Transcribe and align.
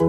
All 0.00 0.08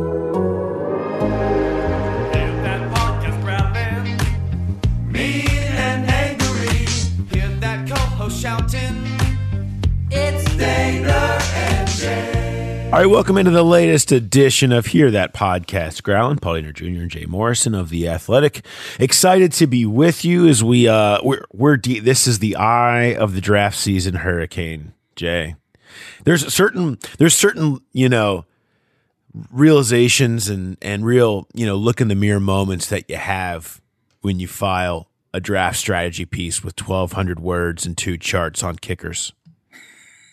right, 12.99 13.07
welcome 13.07 13.37
into 13.37 13.51
the 13.51 13.63
latest 13.63 14.13
edition 14.13 14.71
of 14.71 14.85
Hear 14.85 15.11
That 15.11 15.33
Podcast. 15.33 16.03
Growling, 16.03 16.37
Paul 16.37 16.53
Dehner 16.53 16.73
Jr. 16.73 16.85
and 16.85 17.11
Jay 17.11 17.25
Morrison 17.25 17.75
of 17.75 17.89
The 17.89 18.07
Athletic. 18.07 18.65
Excited 18.99 19.51
to 19.53 19.67
be 19.67 19.85
with 19.85 20.23
you 20.23 20.47
as 20.47 20.63
we, 20.63 20.87
uh, 20.87 21.19
we're, 21.23 21.43
we're 21.51 21.75
de- 21.75 21.99
this 21.99 22.25
is 22.25 22.39
the 22.39 22.55
eye 22.55 23.15
of 23.15 23.35
the 23.35 23.41
draft 23.41 23.77
season 23.77 24.15
hurricane, 24.15 24.93
Jay. 25.17 25.55
There's 26.23 26.53
certain, 26.53 26.99
there's 27.17 27.35
certain, 27.35 27.81
you 27.91 28.07
know, 28.07 28.45
realizations 29.51 30.49
and, 30.49 30.77
and 30.81 31.05
real, 31.05 31.47
you 31.53 31.65
know, 31.65 31.75
look 31.75 32.01
in 32.01 32.07
the 32.07 32.15
mirror 32.15 32.39
moments 32.39 32.87
that 32.87 33.09
you 33.09 33.15
have 33.17 33.81
when 34.21 34.39
you 34.39 34.47
file 34.47 35.09
a 35.33 35.39
draft 35.39 35.77
strategy 35.77 36.25
piece 36.25 36.63
with 36.63 36.79
1,200 36.79 37.39
words 37.39 37.85
and 37.85 37.97
two 37.97 38.17
charts 38.17 38.63
on 38.63 38.75
kickers 38.75 39.33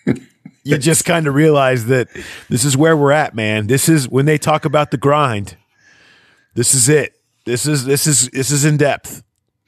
you 0.64 0.78
just 0.78 1.04
kind 1.04 1.26
of 1.26 1.34
realize 1.34 1.86
that 1.86 2.08
this 2.48 2.64
is 2.64 2.76
where 2.76 2.96
we're 2.96 3.12
at, 3.12 3.34
man. 3.34 3.66
This 3.66 3.88
is 3.88 4.08
when 4.08 4.26
they 4.26 4.38
talk 4.38 4.64
about 4.64 4.90
the 4.90 4.96
grind. 4.96 5.56
This 6.54 6.74
is 6.74 6.88
it. 6.88 7.14
This 7.44 7.66
is 7.66 7.84
this 7.84 8.06
is 8.06 8.28
this 8.28 8.50
is 8.50 8.64
in 8.64 8.76
depth. 8.76 9.22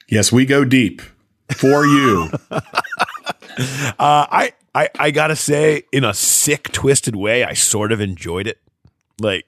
Yes, 0.07 0.31
we 0.31 0.45
go 0.45 0.63
deep 0.63 1.01
for 1.51 1.85
you. 1.85 2.29
uh, 2.51 2.61
I 3.99 4.53
I 4.75 4.89
I 4.99 5.11
gotta 5.11 5.35
say, 5.35 5.83
in 5.91 6.03
a 6.03 6.13
sick, 6.13 6.71
twisted 6.71 7.15
way, 7.15 7.43
I 7.43 7.53
sort 7.53 7.91
of 7.91 7.99
enjoyed 7.99 8.47
it. 8.47 8.59
Like, 9.19 9.45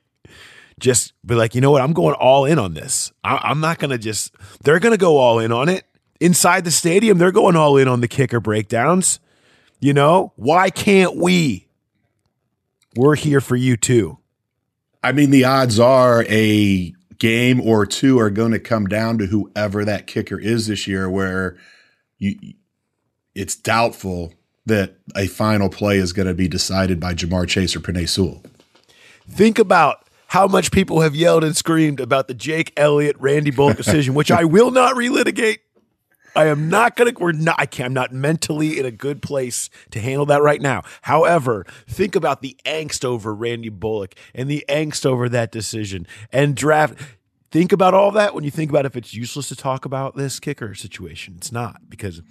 just 0.79 1.13
be 1.25 1.35
like, 1.35 1.55
you 1.55 1.61
know 1.61 1.71
what? 1.71 1.81
I'm 1.81 1.93
going 1.93 2.15
all 2.15 2.45
in 2.45 2.59
on 2.59 2.73
this. 2.73 3.11
I, 3.23 3.37
I'm 3.43 3.59
not 3.59 3.79
gonna 3.79 3.97
just. 3.97 4.35
They're 4.63 4.79
gonna 4.79 4.97
go 4.97 5.17
all 5.17 5.39
in 5.39 5.51
on 5.51 5.69
it 5.69 5.85
inside 6.19 6.65
the 6.65 6.71
stadium. 6.71 7.17
They're 7.17 7.31
going 7.31 7.55
all 7.55 7.77
in 7.77 7.87
on 7.87 8.01
the 8.01 8.07
kicker 8.07 8.39
breakdowns. 8.39 9.19
You 9.79 9.93
know, 9.93 10.33
why 10.35 10.69
can't 10.69 11.15
we? 11.15 11.67
We're 12.95 13.15
here 13.15 13.41
for 13.41 13.55
you 13.55 13.75
too. 13.77 14.19
I 15.03 15.11
mean, 15.11 15.29
the 15.29 15.45
odds 15.45 15.79
are 15.79 16.25
a 16.27 16.93
game 17.19 17.61
or 17.61 17.85
two 17.85 18.19
are 18.19 18.29
going 18.29 18.51
to 18.51 18.59
come 18.59 18.87
down 18.87 19.17
to 19.19 19.27
whoever 19.27 19.85
that 19.85 20.07
kicker 20.07 20.39
is 20.39 20.67
this 20.67 20.87
year, 20.87 21.09
where 21.09 21.57
you, 22.17 22.35
it's 23.35 23.55
doubtful 23.55 24.33
that 24.65 24.95
a 25.15 25.27
final 25.27 25.69
play 25.69 25.97
is 25.97 26.13
going 26.13 26.27
to 26.27 26.33
be 26.33 26.47
decided 26.47 26.99
by 26.99 27.13
Ja'Marr 27.13 27.47
Chase 27.47 27.75
or 27.75 27.81
Penei 27.81 28.09
Sewell. 28.09 28.41
Think 29.29 29.59
about 29.59 30.07
how 30.27 30.47
much 30.47 30.71
people 30.71 31.01
have 31.01 31.15
yelled 31.15 31.43
and 31.43 31.55
screamed 31.55 31.99
about 31.99 32.27
the 32.27 32.33
Jake 32.33 32.73
Elliott 32.77 33.15
Randy 33.19 33.51
Bullock 33.51 33.77
decision, 33.85 34.13
which 34.13 34.31
I 34.31 34.43
will 34.43 34.71
not 34.71 34.95
relitigate. 34.95 35.59
I 36.35 36.47
am 36.47 36.69
not 36.69 36.97
going 36.97 37.13
to, 37.13 37.19
we're 37.21 37.31
not, 37.31 37.55
I 37.57 37.65
can't, 37.65 37.87
I'm 37.87 37.93
not 37.93 38.11
mentally 38.11 38.77
in 38.77 38.85
a 38.85 38.91
good 38.91 39.21
place 39.21 39.69
to 39.91 40.01
handle 40.01 40.25
that 40.25 40.41
right 40.41 40.61
now. 40.61 40.81
However, 41.03 41.65
think 41.87 42.15
about 42.15 42.41
the 42.41 42.57
angst 42.65 43.05
over 43.05 43.33
Randy 43.33 43.69
Bullock 43.69 44.15
and 44.33 44.49
the 44.49 44.65
angst 44.67 45.05
over 45.05 45.29
that 45.29 45.51
decision 45.51 46.05
and 46.33 46.55
draft. 46.55 46.99
Think 47.51 47.71
about 47.71 47.93
all 47.93 48.11
that 48.11 48.35
when 48.35 48.43
you 48.43 48.51
think 48.51 48.69
about 48.69 48.85
if 48.85 48.97
it's 48.97 49.13
useless 49.13 49.47
to 49.47 49.55
talk 49.55 49.85
about 49.85 50.17
this 50.17 50.41
kicker 50.41 50.75
situation. 50.75 51.35
It's 51.37 51.53
not 51.53 51.89
because 51.89 52.21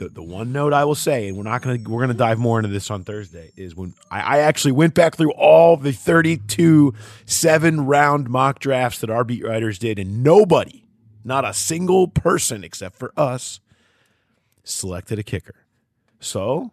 the, 0.00 0.08
the 0.08 0.22
one 0.22 0.50
note 0.50 0.72
I 0.72 0.84
will 0.84 0.94
say, 0.94 1.28
and 1.28 1.36
we're 1.36 1.44
not 1.44 1.62
gonna 1.62 1.78
we're 1.86 2.00
gonna 2.00 2.14
dive 2.14 2.38
more 2.38 2.58
into 2.58 2.70
this 2.70 2.90
on 2.90 3.04
Thursday, 3.04 3.52
is 3.54 3.76
when 3.76 3.94
I, 4.10 4.20
I 4.20 4.38
actually 4.38 4.72
went 4.72 4.94
back 4.94 5.14
through 5.14 5.32
all 5.32 5.76
the 5.76 5.92
32 5.92 6.94
seven 7.26 7.86
round 7.86 8.28
mock 8.28 8.58
drafts 8.58 9.00
that 9.00 9.10
our 9.10 9.24
beat 9.24 9.44
writers 9.44 9.78
did, 9.78 9.98
and 9.98 10.24
nobody 10.24 10.88
not 11.22 11.44
a 11.44 11.52
single 11.52 12.08
person 12.08 12.64
except 12.64 12.96
for 12.96 13.12
us 13.16 13.60
selected 14.64 15.18
a 15.18 15.22
kicker. 15.22 15.66
So 16.18 16.72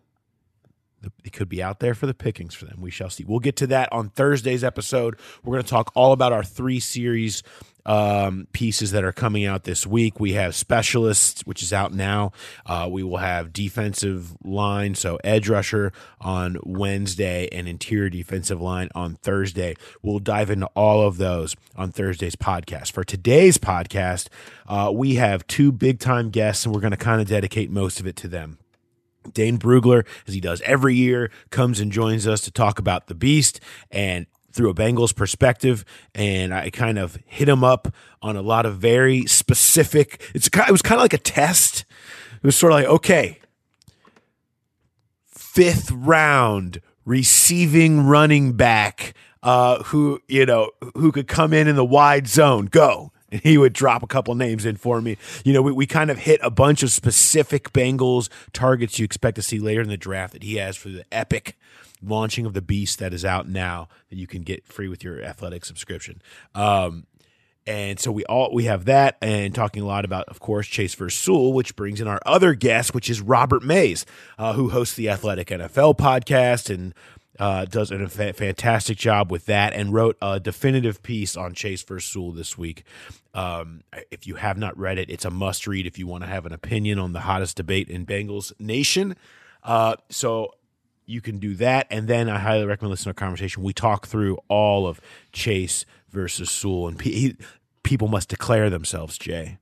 it 1.23 1.33
could 1.33 1.49
be 1.49 1.61
out 1.61 1.79
there 1.79 1.93
for 1.93 2.05
the 2.05 2.13
pickings 2.13 2.53
for 2.53 2.65
them. 2.65 2.79
We 2.79 2.91
shall 2.91 3.09
see. 3.09 3.23
We'll 3.25 3.39
get 3.39 3.57
to 3.57 3.67
that 3.67 3.91
on 3.91 4.09
Thursday's 4.09 4.63
episode. 4.63 5.17
We're 5.43 5.53
going 5.55 5.63
to 5.63 5.69
talk 5.69 5.91
all 5.95 6.11
about 6.11 6.33
our 6.33 6.43
three 6.43 6.79
series 6.79 7.43
um, 7.87 8.47
pieces 8.51 8.91
that 8.91 9.03
are 9.03 9.13
coming 9.13 9.45
out 9.45 9.63
this 9.63 9.87
week. 9.87 10.19
We 10.19 10.33
have 10.33 10.53
specialists, 10.53 11.41
which 11.45 11.63
is 11.63 11.73
out 11.73 11.93
now. 11.93 12.33
Uh, 12.65 12.87
we 12.91 13.01
will 13.01 13.17
have 13.17 13.53
defensive 13.53 14.35
line, 14.43 14.93
so 14.93 15.17
edge 15.23 15.49
rusher 15.49 15.91
on 16.21 16.57
Wednesday 16.63 17.47
and 17.51 17.67
interior 17.67 18.09
defensive 18.09 18.61
line 18.61 18.89
on 18.93 19.15
Thursday. 19.15 19.75
We'll 20.03 20.19
dive 20.19 20.49
into 20.49 20.67
all 20.75 21.07
of 21.07 21.17
those 21.17 21.55
on 21.75 21.91
Thursday's 21.91 22.35
podcast. 22.35 22.91
For 22.91 23.03
today's 23.03 23.57
podcast, 23.57 24.27
uh, 24.67 24.91
we 24.93 25.15
have 25.15 25.47
two 25.47 25.71
big 25.71 25.99
time 25.99 26.29
guests, 26.29 26.65
and 26.65 26.75
we're 26.75 26.81
going 26.81 26.91
to 26.91 26.97
kind 26.97 27.21
of 27.21 27.27
dedicate 27.27 27.71
most 27.71 27.99
of 27.99 28.05
it 28.05 28.17
to 28.17 28.27
them. 28.27 28.59
Dane 29.33 29.57
Brugler, 29.57 30.05
as 30.27 30.33
he 30.33 30.39
does 30.39 30.61
every 30.61 30.95
year, 30.95 31.31
comes 31.49 31.79
and 31.79 31.91
joins 31.91 32.27
us 32.27 32.41
to 32.41 32.51
talk 32.51 32.79
about 32.79 33.07
the 33.07 33.15
Beast 33.15 33.59
and 33.91 34.25
through 34.57 34.71
a 34.71 34.73
Bengals 34.73 35.15
perspective, 35.15 35.85
and 36.13 36.53
I 36.53 36.69
kind 36.71 36.97
of 36.97 37.17
hit 37.25 37.47
him 37.47 37.63
up 37.63 37.93
on 38.21 38.35
a 38.35 38.41
lot 38.41 38.65
of 38.65 38.77
very 38.77 39.25
specific. 39.25 40.29
It's 40.33 40.47
it 40.47 40.71
was 40.71 40.81
kind 40.81 40.99
of 40.99 41.03
like 41.03 41.13
a 41.13 41.19
test. 41.19 41.85
It 42.35 42.43
was 42.43 42.57
sort 42.57 42.73
of 42.73 42.79
like 42.79 42.87
okay, 42.87 43.39
fifth 45.27 45.91
round 45.91 46.81
receiving 47.05 48.01
running 48.01 48.53
back 48.53 49.13
uh, 49.43 49.83
who 49.83 50.19
you 50.27 50.45
know 50.45 50.71
who 50.95 51.11
could 51.11 51.27
come 51.27 51.53
in 51.53 51.67
in 51.67 51.75
the 51.75 51.85
wide 51.85 52.27
zone. 52.27 52.65
Go. 52.65 53.13
And 53.29 53.41
he 53.41 53.57
would 53.57 53.73
drop 53.73 54.03
a 54.03 54.07
couple 54.07 54.33
names 54.35 54.65
in 54.65 54.77
for 54.77 55.01
me. 55.01 55.17
You 55.43 55.51
know, 55.51 55.61
we, 55.61 55.73
we 55.73 55.85
kind 55.85 56.09
of 56.09 56.17
hit 56.17 56.39
a 56.41 56.49
bunch 56.49 56.81
of 56.81 56.91
specific 56.91 57.73
Bengals 57.73 58.29
targets 58.53 58.99
you 58.99 59.03
expect 59.03 59.35
to 59.35 59.41
see 59.41 59.59
later 59.59 59.81
in 59.81 59.89
the 59.89 59.97
draft 59.97 60.31
that 60.31 60.43
he 60.43 60.55
has 60.55 60.77
for 60.77 60.87
the 60.87 61.03
epic 61.11 61.57
launching 62.01 62.45
of 62.45 62.53
the 62.53 62.61
beast 62.61 62.99
that 62.99 63.13
is 63.13 63.25
out 63.25 63.47
now 63.47 63.87
that 64.09 64.17
you 64.17 64.27
can 64.27 64.41
get 64.41 64.65
free 64.67 64.87
with 64.87 65.03
your 65.03 65.21
athletic 65.21 65.65
subscription. 65.65 66.21
Um, 66.55 67.05
and 67.65 67.99
so 67.99 68.13
we 68.13 68.23
all 68.25 68.53
we 68.53 68.63
have 68.63 68.85
that 68.85 69.17
and 69.21 69.53
talking 69.53 69.83
a 69.83 69.85
lot 69.85 70.05
about, 70.05 70.29
of 70.29 70.39
course, 70.39 70.67
Chase 70.67 70.95
versus 70.95 71.19
Sewell, 71.19 71.51
which 71.51 71.75
brings 71.75 71.99
in 71.99 72.07
our 72.07 72.21
other 72.25 72.53
guest, 72.53 72.95
which 72.95 73.09
is 73.09 73.19
Robert 73.19 73.61
Mays, 73.61 74.05
uh, 74.37 74.53
who 74.53 74.69
hosts 74.69 74.95
the 74.95 75.09
Athletic 75.09 75.49
NFL 75.49 75.97
podcast 75.97 76.73
and 76.73 76.93
uh, 77.39 77.65
does 77.65 77.91
a 77.91 78.07
fa- 78.07 78.33
fantastic 78.33 78.97
job 78.97 79.31
with 79.31 79.45
that 79.45 79.73
and 79.73 79.93
wrote 79.93 80.17
a 80.21 80.39
definitive 80.39 81.03
piece 81.03 81.35
on 81.35 81.53
Chase 81.53 81.83
versus 81.83 82.09
Sewell 82.09 82.31
this 82.31 82.57
week. 82.57 82.83
Um, 83.33 83.83
if 84.11 84.25
you 84.25 84.35
have 84.35 84.57
not 84.57 84.77
read 84.77 84.97
it, 84.97 85.09
it's 85.09 85.25
a 85.25 85.29
must 85.29 85.67
read 85.67 85.85
if 85.85 85.99
you 85.99 86.07
want 86.07 86.23
to 86.23 86.29
have 86.29 86.45
an 86.45 86.53
opinion 86.53 86.99
on 86.99 87.13
the 87.13 87.19
hottest 87.21 87.57
debate 87.57 87.89
in 87.89 88.05
Bengals 88.05 88.53
Nation. 88.59 89.15
Uh, 89.63 89.95
so 90.09 90.53
you 91.07 91.21
can 91.21 91.39
do 91.39 91.55
that. 91.55 91.87
And 91.89 92.07
then 92.07 92.29
I 92.29 92.37
highly 92.37 92.65
recommend 92.65 92.91
listening 92.91 93.15
to 93.15 93.21
our 93.21 93.25
conversation. 93.25 93.63
We 93.63 93.73
talk 93.73 94.05
through 94.05 94.37
all 94.47 94.85
of 94.85 95.01
Chase 95.31 95.85
versus 96.09 96.51
Sewell, 96.51 96.87
and 96.89 97.01
he, 97.01 97.37
people 97.81 98.07
must 98.07 98.29
declare 98.29 98.69
themselves, 98.69 99.17
Jay. 99.17 99.57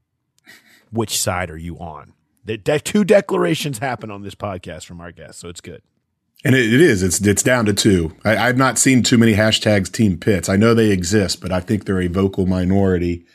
Which 0.92 1.18
side 1.18 1.50
are 1.50 1.58
you 1.58 1.78
on? 1.78 2.14
The 2.44 2.58
de- 2.58 2.80
two 2.80 3.04
declarations 3.04 3.80
happen 3.80 4.12
on 4.12 4.24
this 4.24 4.36
podcast 4.36 4.86
from 4.86 5.00
our 5.00 5.12
guests, 5.12 5.42
so 5.42 5.50
it's 5.50 5.62
good. 5.62 5.82
And 6.44 6.54
it, 6.54 6.74
it 6.74 6.82
is. 6.82 7.02
It's 7.02 7.20
it's 7.26 7.42
down 7.42 7.66
to 7.66 7.74
two. 7.74 8.16
I, 8.24 8.38
I've 8.38 8.58
not 8.58 8.78
seen 8.78 9.02
too 9.02 9.18
many 9.18 9.34
hashtags 9.34 9.92
Team 9.92 10.18
Pitts. 10.18 10.48
I 10.48 10.58
know 10.58 10.74
they 10.74 10.92
exist, 10.92 11.42
but 11.42 11.52
I 11.52 11.60
think 11.60 11.86
they're 11.86 12.02
a 12.02 12.08
vocal 12.08 12.46
minority. 12.46 13.26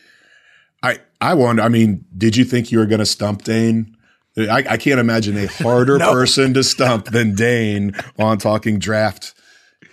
I 0.83 0.99
I 1.21 1.35
wonder. 1.35 1.63
I 1.63 1.69
mean, 1.69 2.05
did 2.17 2.37
you 2.37 2.45
think 2.45 2.71
you 2.71 2.79
were 2.79 2.87
going 2.87 3.01
to 3.01 3.07
stump 3.07 3.43
Dane 3.43 3.97
I, 4.37 4.65
I 4.71 4.77
can't 4.77 5.01
imagine 5.01 5.37
a 5.37 5.47
harder 5.47 5.99
no. 5.99 6.13
person 6.13 6.55
to 6.55 6.63
stump 6.63 7.07
than 7.07 7.35
Dane 7.35 7.95
on 8.19 8.39
talking 8.39 8.79
draft, 8.79 9.35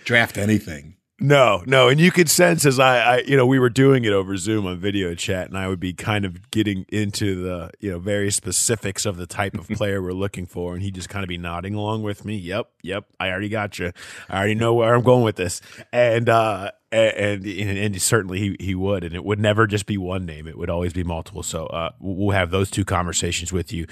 draft 0.04 0.38
anything. 0.38 0.97
No, 1.20 1.64
no, 1.66 1.88
and 1.88 1.98
you 1.98 2.12
could 2.12 2.28
sense 2.28 2.64
as 2.64 2.78
I, 2.78 2.98
I, 2.98 3.18
you 3.26 3.36
know, 3.36 3.44
we 3.44 3.58
were 3.58 3.70
doing 3.70 4.04
it 4.04 4.12
over 4.12 4.36
Zoom 4.36 4.66
on 4.66 4.78
video 4.78 5.16
chat, 5.16 5.48
and 5.48 5.58
I 5.58 5.66
would 5.66 5.80
be 5.80 5.92
kind 5.92 6.24
of 6.24 6.48
getting 6.52 6.86
into 6.90 7.42
the, 7.42 7.72
you 7.80 7.90
know, 7.90 7.98
very 7.98 8.30
specifics 8.30 9.04
of 9.04 9.16
the 9.16 9.26
type 9.26 9.54
of 9.54 9.66
player 9.76 10.00
we're 10.00 10.12
looking 10.12 10.46
for, 10.46 10.74
and 10.74 10.82
he'd 10.82 10.94
just 10.94 11.08
kind 11.08 11.24
of 11.24 11.28
be 11.28 11.36
nodding 11.36 11.74
along 11.74 12.04
with 12.04 12.24
me. 12.24 12.36
Yep, 12.36 12.70
yep, 12.84 13.04
I 13.18 13.30
already 13.30 13.48
got 13.48 13.80
you. 13.80 13.90
I 14.28 14.38
already 14.38 14.54
know 14.54 14.74
where 14.74 14.94
I'm 14.94 15.02
going 15.02 15.24
with 15.24 15.34
this, 15.34 15.60
and 15.92 16.28
uh, 16.28 16.70
and 16.92 17.44
and, 17.44 17.78
and 17.78 18.00
certainly 18.00 18.38
he 18.38 18.56
he 18.60 18.74
would, 18.76 19.02
and 19.02 19.12
it 19.12 19.24
would 19.24 19.40
never 19.40 19.66
just 19.66 19.86
be 19.86 19.98
one 19.98 20.24
name; 20.24 20.46
it 20.46 20.56
would 20.56 20.70
always 20.70 20.92
be 20.92 21.02
multiple. 21.02 21.42
So 21.42 21.66
uh, 21.66 21.90
we'll 21.98 22.36
have 22.36 22.52
those 22.52 22.70
two 22.70 22.84
conversations 22.84 23.52
with 23.52 23.72
you 23.72 23.86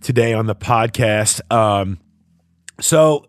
today 0.00 0.32
on 0.32 0.46
the 0.46 0.56
podcast. 0.56 1.40
Um, 1.52 2.00
so 2.80 3.26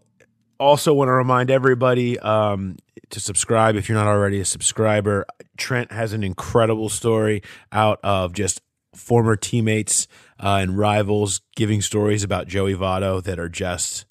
also 0.64 0.94
want 0.94 1.10
to 1.10 1.14
remind 1.14 1.52
everybody 1.52 2.18
um, 2.20 2.78
to 3.10 3.20
subscribe 3.20 3.76
if 3.76 3.90
you're 3.90 3.98
not 3.98 4.08
already 4.08 4.40
a 4.40 4.46
subscriber. 4.46 5.26
Trent 5.58 5.92
has 5.92 6.14
an 6.14 6.24
incredible 6.24 6.90
story 6.90 7.44
out 7.72 8.00
of 8.04 8.34
just 8.34 8.62
former 8.96 9.36
teammates 9.36 10.08
uh, 10.42 10.60
and 10.62 10.78
rivals 10.78 11.42
giving 11.56 11.82
stories 11.82 12.24
about 12.24 12.48
Joey 12.48 12.76
Votto 12.76 13.22
that 13.24 13.40
are 13.40 13.50
just 13.50 14.06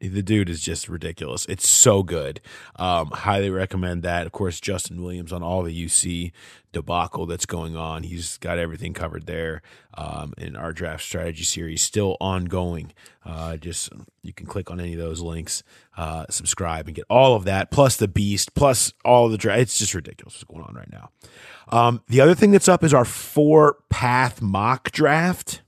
the 0.00 0.22
dude 0.22 0.48
is 0.48 0.60
just 0.60 0.88
ridiculous. 0.88 1.44
It's 1.46 1.68
so 1.68 2.02
good. 2.02 2.40
Um, 2.76 3.10
highly 3.10 3.50
recommend 3.50 4.02
that. 4.02 4.26
Of 4.26 4.32
course, 4.32 4.58
Justin 4.58 5.02
Williams 5.02 5.32
on 5.32 5.42
all 5.42 5.62
the 5.62 5.86
UC 5.86 6.32
debacle 6.72 7.26
that's 7.26 7.44
going 7.44 7.76
on. 7.76 8.04
He's 8.04 8.38
got 8.38 8.58
everything 8.58 8.94
covered 8.94 9.26
there. 9.26 9.60
Um, 9.94 10.32
our 10.56 10.72
draft 10.72 11.02
strategy 11.02 11.44
series 11.44 11.82
still 11.82 12.16
ongoing. 12.20 12.92
Uh, 13.26 13.58
just 13.58 13.90
you 14.22 14.32
can 14.32 14.46
click 14.46 14.70
on 14.70 14.80
any 14.80 14.94
of 14.94 14.98
those 14.98 15.20
links, 15.20 15.62
uh, 15.98 16.24
subscribe, 16.30 16.86
and 16.86 16.96
get 16.96 17.04
all 17.10 17.34
of 17.34 17.44
that, 17.44 17.70
plus 17.70 17.96
the 17.96 18.08
beast, 18.08 18.54
plus 18.54 18.94
all 19.04 19.28
the 19.28 19.38
draft. 19.38 19.60
It's 19.60 19.78
just 19.78 19.94
ridiculous 19.94 20.34
what's 20.34 20.44
going 20.44 20.62
on 20.62 20.74
right 20.74 20.90
now. 20.90 21.10
Um, 21.68 22.02
the 22.08 22.22
other 22.22 22.34
thing 22.34 22.52
that's 22.52 22.68
up 22.68 22.82
is 22.82 22.94
our 22.94 23.04
four 23.04 23.76
path 23.90 24.40
mock 24.40 24.90
draft. 24.92 25.60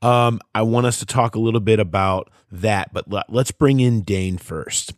Um, 0.00 0.40
I 0.54 0.62
want 0.62 0.86
us 0.86 0.98
to 0.98 1.06
talk 1.06 1.36
a 1.36 1.40
little 1.40 1.60
bit 1.60 1.78
about 1.78 2.30
that, 2.52 2.92
but 2.92 3.10
let, 3.10 3.28
us 3.30 3.50
bring 3.50 3.80
in 3.80 4.02
Dane 4.02 4.38
first 4.38 4.92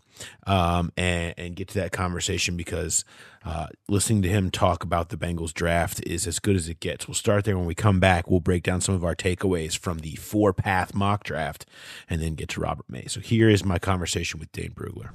um, 0.46 0.92
and, 0.96 1.34
and 1.38 1.56
get 1.56 1.68
to 1.68 1.74
that 1.74 1.92
conversation 1.92 2.56
because 2.56 3.04
uh, 3.44 3.68
listening 3.88 4.22
to 4.22 4.28
him 4.28 4.50
talk 4.50 4.82
about 4.82 5.10
the 5.10 5.16
Bengals 5.16 5.52
draft 5.54 6.02
is 6.06 6.26
as 6.26 6.38
good 6.38 6.56
as 6.56 6.68
it 6.68 6.80
gets. 6.80 7.06
We'll 7.06 7.14
start 7.14 7.44
there 7.44 7.56
when 7.56 7.66
we 7.66 7.74
come 7.74 8.00
back. 8.00 8.30
We'll 8.30 8.40
break 8.40 8.62
down 8.62 8.80
some 8.80 8.94
of 8.94 9.04
our 9.04 9.14
takeaways 9.14 9.78
from 9.78 10.00
the 10.00 10.16
four 10.16 10.52
path 10.52 10.94
mock 10.94 11.24
draft 11.24 11.64
and 12.10 12.20
then 12.20 12.34
get 12.34 12.48
to 12.50 12.60
Robert 12.60 12.86
May. 12.88 13.06
So 13.06 13.20
here 13.20 13.48
is 13.48 13.64
my 13.64 13.78
conversation 13.78 14.40
with 14.40 14.50
Dane 14.52 14.72
Brugler. 14.74 15.10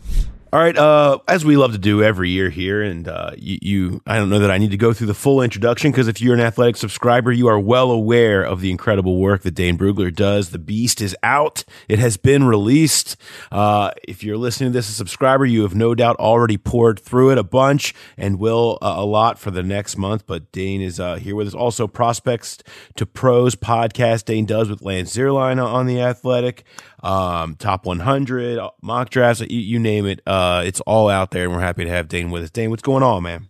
All 0.51 0.59
right, 0.59 0.75
uh, 0.75 1.19
as 1.27 1.45
we 1.45 1.57
love 1.57 1.73
to 1.73 1.77
do 1.77 2.01
every 2.01 2.31
year 2.31 2.49
here, 2.49 2.81
and 2.81 3.07
uh, 3.07 3.33
you, 3.37 3.59
you, 3.61 4.01
I 4.07 4.17
don't 4.17 4.31
know 4.31 4.39
that 4.39 4.49
I 4.49 4.57
need 4.57 4.71
to 4.71 4.77
go 4.77 4.93
through 4.93 5.05
the 5.05 5.13
full 5.13 5.43
introduction 5.43 5.91
because 5.91 6.07
if 6.07 6.21
you're 6.21 6.33
an 6.33 6.39
athletic 6.39 6.75
subscriber, 6.75 7.31
you 7.31 7.47
are 7.49 7.59
well 7.59 7.91
aware 7.91 8.41
of 8.41 8.59
the 8.59 8.71
incredible 8.71 9.19
work 9.19 9.43
that 9.43 9.51
Dane 9.51 9.77
Brugler 9.77 10.11
does. 10.11 10.49
The 10.49 10.57
Beast 10.57 11.01
is 11.01 11.15
out; 11.21 11.65
it 11.87 11.99
has 11.99 12.17
been 12.17 12.45
released. 12.45 13.15
Uh, 13.51 13.91
if 14.07 14.23
you're 14.23 14.37
listening 14.37 14.71
to 14.71 14.73
this 14.73 14.87
as 14.87 14.93
a 14.93 14.97
subscriber, 14.97 15.45
you 15.45 15.61
have 15.61 15.75
no 15.75 15.93
doubt 15.93 16.15
already 16.15 16.57
poured 16.57 16.99
through 16.99 17.29
it 17.29 17.37
a 17.37 17.43
bunch 17.43 17.93
and 18.17 18.39
will 18.39 18.79
uh, 18.81 18.95
a 18.97 19.05
lot 19.05 19.37
for 19.37 19.51
the 19.51 19.61
next 19.61 19.97
month. 19.97 20.25
But 20.25 20.51
Dane 20.51 20.81
is 20.81 20.99
uh, 20.99 21.17
here 21.17 21.35
with 21.35 21.45
us. 21.45 21.53
Also, 21.53 21.85
prospects 21.85 22.57
to 22.95 23.05
pros 23.05 23.53
podcast 23.53 24.25
Dane 24.25 24.47
does 24.47 24.67
with 24.67 24.81
Lance 24.81 25.15
Zierlein 25.15 25.63
on 25.63 25.85
the 25.85 26.01
Athletic 26.01 26.63
um, 27.01 27.55
top 27.55 27.85
100 27.85 28.59
mock 28.81 29.09
drafts, 29.09 29.41
you, 29.41 29.59
you 29.59 29.79
name 29.79 30.05
it. 30.05 30.21
Uh, 30.25 30.63
it's 30.65 30.81
all 30.81 31.09
out 31.09 31.31
there, 31.31 31.45
and 31.45 31.53
we're 31.53 31.61
happy 31.61 31.85
to 31.85 31.89
have 31.89 32.07
Dane 32.07 32.31
with 32.31 32.43
us. 32.43 32.49
Dane, 32.49 32.69
what's 32.69 32.81
going 32.81 33.03
on, 33.03 33.23
man? 33.23 33.49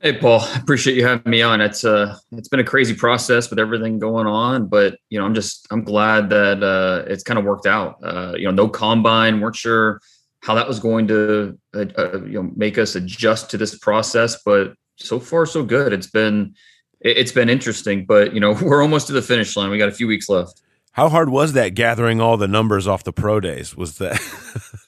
Hey, 0.00 0.16
Paul. 0.16 0.44
Appreciate 0.56 0.96
you 0.96 1.04
having 1.04 1.30
me 1.30 1.42
on. 1.42 1.60
It's 1.60 1.84
uh, 1.84 2.16
it's 2.32 2.48
been 2.48 2.60
a 2.60 2.64
crazy 2.64 2.94
process 2.94 3.50
with 3.50 3.58
everything 3.58 3.98
going 3.98 4.26
on, 4.26 4.66
but 4.66 4.96
you 5.10 5.18
know, 5.18 5.24
I'm 5.24 5.34
just 5.34 5.66
I'm 5.70 5.82
glad 5.82 6.30
that 6.30 6.62
uh, 6.62 7.04
it's 7.10 7.24
kind 7.24 7.38
of 7.38 7.44
worked 7.44 7.66
out. 7.66 7.96
Uh, 8.02 8.34
you 8.36 8.44
know, 8.44 8.52
no 8.52 8.68
combine, 8.68 9.40
weren't 9.40 9.56
sure 9.56 10.00
how 10.40 10.54
that 10.54 10.68
was 10.68 10.78
going 10.78 11.08
to 11.08 11.58
uh, 11.74 11.86
uh, 11.96 12.22
you 12.24 12.42
know 12.42 12.50
make 12.54 12.78
us 12.78 12.94
adjust 12.94 13.50
to 13.50 13.58
this 13.58 13.76
process, 13.78 14.40
but 14.44 14.74
so 14.96 15.18
far 15.18 15.46
so 15.46 15.64
good. 15.64 15.92
It's 15.92 16.10
been 16.10 16.54
it's 17.00 17.32
been 17.32 17.48
interesting, 17.48 18.06
but 18.06 18.34
you 18.34 18.40
know, 18.40 18.52
we're 18.62 18.82
almost 18.82 19.08
to 19.08 19.12
the 19.12 19.22
finish 19.22 19.56
line. 19.56 19.70
We 19.70 19.78
got 19.78 19.88
a 19.88 19.92
few 19.92 20.06
weeks 20.06 20.28
left. 20.28 20.62
How 20.98 21.08
hard 21.08 21.30
was 21.30 21.52
that 21.52 21.76
gathering 21.76 22.20
all 22.20 22.36
the 22.36 22.48
numbers 22.48 22.88
off 22.88 23.04
the 23.04 23.12
pro 23.12 23.38
days? 23.38 23.76
Was 23.76 23.98
that 23.98 24.20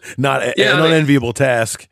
not 0.19 0.59
yeah, 0.59 0.73
an 0.73 0.79
I 0.79 0.83
mean, 0.83 0.91
unenviable 0.91 1.33
task? 1.33 1.87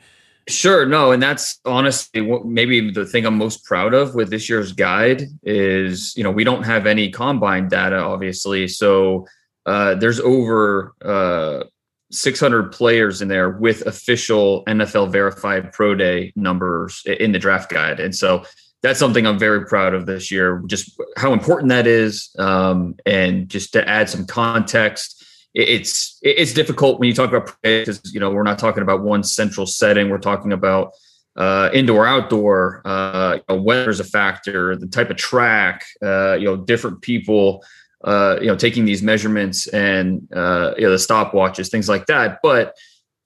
Sure, 0.49 0.85
no, 0.85 1.13
and 1.13 1.23
that's 1.23 1.61
honestly 1.65 2.21
what 2.21 2.45
maybe 2.45 2.91
the 2.91 3.07
thing 3.07 3.25
I'm 3.25 3.39
most 3.39 3.65
proud 3.65 3.95
of 3.95 4.17
with 4.17 4.31
this 4.31 4.49
year's 4.49 4.73
guide 4.73 5.23
is 5.45 6.15
you 6.17 6.25
know 6.25 6.33
we 6.33 6.43
don't 6.43 6.65
have 6.65 6.85
any 6.85 7.13
combine 7.13 7.69
data, 7.69 7.99
obviously, 7.99 8.67
so 8.67 9.25
uh, 9.67 9.95
there's 9.95 10.19
over 10.19 10.95
uh, 11.05 11.63
600 12.11 12.73
players 12.73 13.23
in 13.23 13.29
there 13.29 13.51
with 13.51 13.87
official 13.87 14.65
NFL 14.65 15.13
verified 15.13 15.73
pro 15.73 15.95
day 15.95 16.33
numbers 16.35 17.05
in 17.07 17.31
the 17.31 17.39
draft 17.39 17.71
guide, 17.71 18.01
and 18.01 18.17
so 18.17 18.43
that's 18.83 18.99
something 18.99 19.27
I'm 19.27 19.39
very 19.39 19.67
proud 19.67 19.95
of 19.95 20.07
this 20.07 20.31
year. 20.31 20.63
Just 20.67 21.01
how 21.17 21.33
important 21.33 21.71
that 21.71 21.87
is, 21.87 22.31
um, 22.39 22.95
and 23.05 23.49
just 23.49 23.73
to 23.73 23.89
add 23.89 24.09
some 24.09 24.27
context, 24.27 25.25
it's 25.55 26.19
it's 26.23 26.53
difficult 26.53 27.01
when 27.01 27.09
you 27.09 27.15
talk 27.15 27.33
about 27.33 27.57
because 27.63 28.01
you 28.13 28.21
know 28.21 28.31
we're 28.31 28.45
not 28.45 28.59
talking 28.59 28.83
about 28.83 29.03
one 29.03 29.25
central 29.25 29.67
setting. 29.67 30.11
We're 30.11 30.19
talking 30.19 30.53
about 30.53 30.93
uh, 31.37 31.71
indoor, 31.73 32.07
outdoor. 32.07 32.83
Uh, 32.85 33.37
you 33.37 33.43
know, 33.49 33.63
weather 33.63 33.91
is 33.91 34.01
a 34.01 34.05
factor. 34.05 34.77
The 34.77 34.87
type 34.87 35.11
of 35.11 35.17
track, 35.17 35.85
uh, 36.03 36.35
you 36.35 36.45
know, 36.45 36.57
different 36.57 37.03
people, 37.03 37.65
uh, 38.05 38.39
you 38.41 38.47
know, 38.47 38.57
taking 38.57 38.85
these 38.85 39.03
measurements 39.03 39.67
and 39.69 40.29
uh, 40.35 40.75
you 40.77 40.85
know 40.85 40.91
the 40.91 40.97
stopwatches, 40.97 41.71
things 41.71 41.89
like 41.89 42.07
that. 42.07 42.39
But 42.43 42.75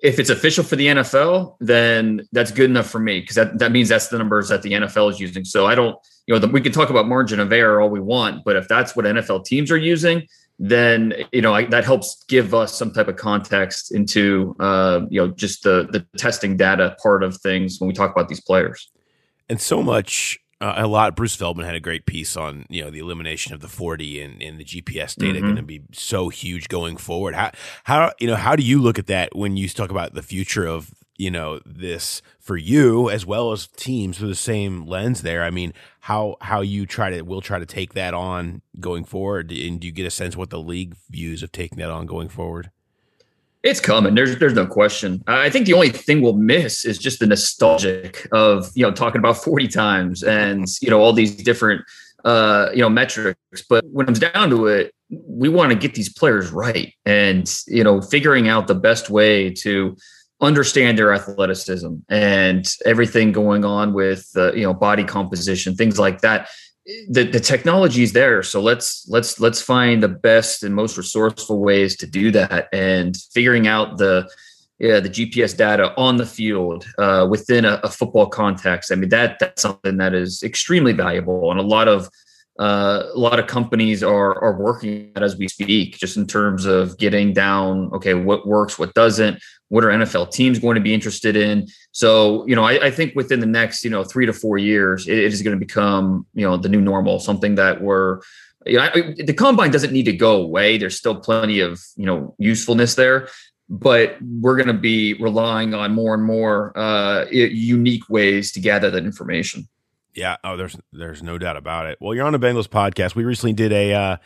if 0.02 0.19
it's 0.19 0.31
official 0.31 0.64
for 0.64 0.76
the 0.76 0.88
NFL, 0.88 1.56
then 1.60 2.28
that's 2.32 2.50
good 2.50 2.69
enough 2.69 2.90
for 2.90 2.99
me 2.99 3.20
because 3.20 3.37
that, 3.37 3.58
that 3.60 3.70
means 3.70 3.88
that's 3.88 4.08
the 4.08 4.19
numbers 4.19 4.49
that 4.49 4.62
the 4.62 4.72
NFL 4.72 5.10
is 5.12 5.20
using. 5.20 5.44
So 5.44 5.66
I 5.66 5.76
don't, 5.76 5.96
you 6.26 6.34
know, 6.34 6.40
the, 6.40 6.49
we 6.49 6.60
can 6.60 6.72
talk 6.72 6.90
about 6.90 7.06
margin 7.06 7.38
of 7.38 7.52
error 7.52 7.81
all 7.81 7.88
we 7.88 8.00
want, 8.00 8.44
but 8.44 8.56
if 8.56 8.66
that's 8.66 8.96
what 8.96 9.04
NFL 9.04 9.44
teams 9.44 9.70
are 9.70 9.76
using, 9.76 10.26
then 10.58 11.14
you 11.32 11.43
know 11.43 11.54
I, 11.54 11.64
that 11.66 11.84
helps 11.84 12.25
give 12.28 12.54
us 12.54 12.76
some 12.78 12.93
type 12.93 13.08
of 13.08 13.16
context 13.16 13.93
into 13.93 14.54
uh, 14.60 15.00
you 15.10 15.20
know 15.20 15.28
just 15.32 15.64
the 15.64 15.88
the 15.90 16.06
testing 16.16 16.56
data 16.56 16.96
part 17.02 17.25
of 17.25 17.37
things 17.38 17.81
when 17.81 17.88
we 17.88 17.94
talk 17.94 18.12
about 18.12 18.28
these 18.28 18.40
players. 18.40 18.90
And 19.49 19.60
so 19.60 19.82
much 19.82 20.38
uh, 20.62 20.75
a 20.76 20.87
lot. 20.87 21.17
Bruce 21.17 21.35
Feldman 21.35 21.67
had 21.67 21.75
a 21.75 21.81
great 21.81 22.06
piece 22.06 22.37
on 22.37 22.64
you 22.70 22.82
know 22.82 22.91
the 22.91 23.00
elimination 23.00 23.53
of 23.53 23.61
the 23.61 23.69
forty 23.69 24.23
and, 24.23 24.41
and 24.41 24.59
the 24.59 24.64
GPS 24.64 25.17
data 25.17 25.35
mm-hmm. 25.35 25.43
going 25.43 25.56
to 25.56 25.62
be 25.62 25.82
so 25.93 26.29
huge 26.29 26.69
going 26.69 26.97
forward. 26.97 27.35
How 27.35 27.50
how 27.85 28.12
you 28.20 28.29
know 28.29 28.37
how 28.37 28.55
do 28.55 28.62
you 28.62 28.81
look 28.81 28.99
at 28.99 29.09
that 29.09 29.35
when 29.35 29.56
you 29.56 29.69
talk 29.69 29.91
about 29.91 30.14
the 30.14 30.23
future 30.23 30.64
of 30.64 30.94
you 31.19 31.31
know 31.31 31.61
this 31.67 32.23
for 32.38 32.56
you 32.56 33.11
as 33.11 33.26
well 33.26 33.53
as 33.53 33.67
teams 33.67 34.19
through 34.19 34.29
the 34.29 34.35
same 34.37 34.87
lens 34.87 35.23
there? 35.23 35.43
I 35.43 35.50
mean, 35.50 35.75
how 36.00 36.37
how 36.40 36.61
you 36.61 36.87
try 36.87 37.11
to 37.11 37.23
will 37.23 37.40
try 37.42 37.59
to 37.59 37.66
take 37.66 37.95
that 37.95 38.14
on 38.14 38.62
going 38.78 39.04
forward, 39.04 39.50
and 39.50 39.81
do 39.81 39.88
you 39.88 39.92
get 39.92 40.07
a 40.07 40.11
sense 40.11 40.37
what 40.37 40.50
the 40.50 40.61
league 40.61 40.95
views 41.11 41.42
of 41.42 41.50
taking 41.50 41.78
that 41.78 41.90
on 41.90 42.07
going 42.07 42.28
forward? 42.28 42.71
It's 43.62 43.81
coming. 43.81 44.14
There's 44.14 44.38
there's 44.38 44.54
no 44.54 44.66
question. 44.66 45.23
I 45.26 45.49
think 45.49 45.66
the 45.66 45.75
only 45.75 45.90
thing 45.90 46.21
we'll 46.21 46.33
miss 46.33 46.85
is 46.85 46.99
just 46.99 47.21
the 47.21 47.26
nostalgic 47.26 48.26
of 48.33 48.71
you 48.75 48.83
know 48.83 48.92
talking 48.92 49.21
about 49.21 49.37
40 49.45 49.69
times 49.69 50.23
and 50.23 50.66
you 50.81 50.90
know 50.90 51.00
all 51.00 51.12
these 51.12 51.35
different 51.35 51.83
uh, 52.25 52.71
you 52.73 52.81
know 52.81 52.88
metrics. 52.88 53.38
But 53.69 53.85
when 53.87 54.04
it 54.04 54.07
comes 54.07 54.19
down 54.19 54.50
to 54.50 54.66
it, 54.66 54.92
we 55.11 55.49
want 55.49 55.73
to 55.73 55.78
get 55.78 55.95
these 55.95 56.12
players 56.12 56.50
right, 56.50 56.92
and 57.04 57.49
you 57.69 57.85
know 57.85 58.00
figuring 58.00 58.49
out 58.49 58.66
the 58.66 58.75
best 58.75 59.11
way 59.11 59.50
to 59.50 59.97
understand 60.40 60.99
their 60.99 61.12
athleticism 61.12 61.95
and 62.09 62.69
everything 62.85 63.31
going 63.31 63.64
on 63.64 63.92
with 63.92 64.28
uh, 64.37 64.52
you 64.54 64.64
know 64.64 64.75
body 64.75 65.04
composition, 65.04 65.76
things 65.76 66.00
like 66.00 66.21
that 66.23 66.49
the, 66.85 67.23
the 67.25 67.41
technology 67.41 68.03
is 68.03 68.12
there 68.12 68.43
so 68.43 68.61
let's 68.61 69.07
let's 69.09 69.39
let's 69.39 69.62
find 69.62 70.03
the 70.03 70.09
best 70.09 70.65
and 70.65 70.75
most 70.75 70.97
resourceful 70.97 71.61
ways 71.61 71.97
to 71.97 72.07
do 72.07 72.31
that 72.31 72.69
and 72.73 73.17
figuring 73.33 73.69
out 73.69 73.99
the 73.99 74.29
yeah 74.81 74.99
the 74.99 75.09
gps 75.09 75.57
data 75.57 75.95
on 75.97 76.17
the 76.17 76.27
field 76.27 76.85
uh, 76.99 77.27
within 77.31 77.65
a, 77.65 77.81
a, 77.85 77.89
football 77.89 78.27
context 78.27 78.91
i 78.91 78.97
mean 78.97 79.11
that 79.11 79.39
that's 79.39 79.62
something 79.62 79.97
that 79.97 80.12
is 80.12 80.43
extremely 80.43 80.93
valuable 80.93 81.53
and 81.53 81.61
a 81.61 81.62
lot 81.62 81.87
of 81.87 82.09
uh, 82.59 83.05
a 83.15 83.19
lot 83.19 83.39
of 83.39 83.47
companies 83.47 84.03
are 84.03 84.39
are 84.43 84.59
working 84.59 85.11
as 85.17 85.37
we 85.37 85.49
speak, 85.49 85.97
just 85.97 86.17
in 86.19 86.27
terms 86.27 86.67
of 86.67 86.99
getting 86.99 87.33
down. 87.33 87.91
Okay, 87.95 88.12
what 88.12 88.47
works, 88.47 88.79
what 88.79 88.93
doesn't, 88.93 89.43
what 89.73 89.85
are 89.85 89.88
NFL 89.88 90.31
teams 90.31 90.59
going 90.59 90.75
to 90.75 90.83
be 90.83 90.93
interested 90.93 91.35
in? 91.35 91.67
So, 91.93 92.47
you 92.47 92.55
know, 92.55 92.62
I, 92.62 92.88
I 92.88 92.91
think 92.91 93.14
within 93.17 93.41
the 93.41 93.47
next, 93.47 93.83
you 93.85 93.88
know, 93.88 94.05
three 94.05 94.26
to 94.26 94.33
four 94.35 94.59
years, 94.59 95.09
it, 95.09 95.17
it 95.17 95.33
is 95.33 95.41
going 95.41 95.59
to 95.59 95.59
become, 95.59 96.26
you 96.35 96.47
know, 96.47 96.59
the 96.59 96.69
new 96.69 96.83
normal, 96.83 97.19
something 97.19 97.55
that 97.55 97.81
we're, 97.81 98.21
you 98.67 98.76
know, 98.76 98.83
I, 98.95 99.14
the 99.17 99.33
combine 99.33 99.71
doesn't 99.71 99.91
need 99.91 100.02
to 100.02 100.12
go 100.12 100.43
away. 100.43 100.76
There's 100.76 100.99
still 100.99 101.19
plenty 101.19 101.61
of, 101.61 101.81
you 101.97 102.05
know, 102.05 102.35
usefulness 102.37 102.97
there, 102.97 103.29
but 103.71 104.19
we're 104.21 104.57
going 104.57 104.67
to 104.67 104.75
be 104.75 105.14
relying 105.14 105.73
on 105.73 105.93
more 105.93 106.12
and 106.12 106.23
more 106.23 106.79
uh, 106.79 107.25
unique 107.31 108.11
ways 108.11 108.52
to 108.52 108.61
gather 108.61 108.91
that 108.91 109.07
information. 109.07 109.67
Yeah. 110.12 110.37
Oh, 110.45 110.59
there's 110.59 110.76
there's 110.93 111.23
no 111.23 111.38
doubt 111.38 111.57
about 111.57 111.87
it. 111.87 111.97
Well, 111.99 112.14
you're 112.14 112.26
on 112.26 112.35
the 112.35 112.38
Bengals 112.38 112.69
podcast. 112.69 113.14
We 113.14 113.25
recently 113.25 113.55
did 113.55 113.73
a 113.73 113.95
uh, 113.95 114.17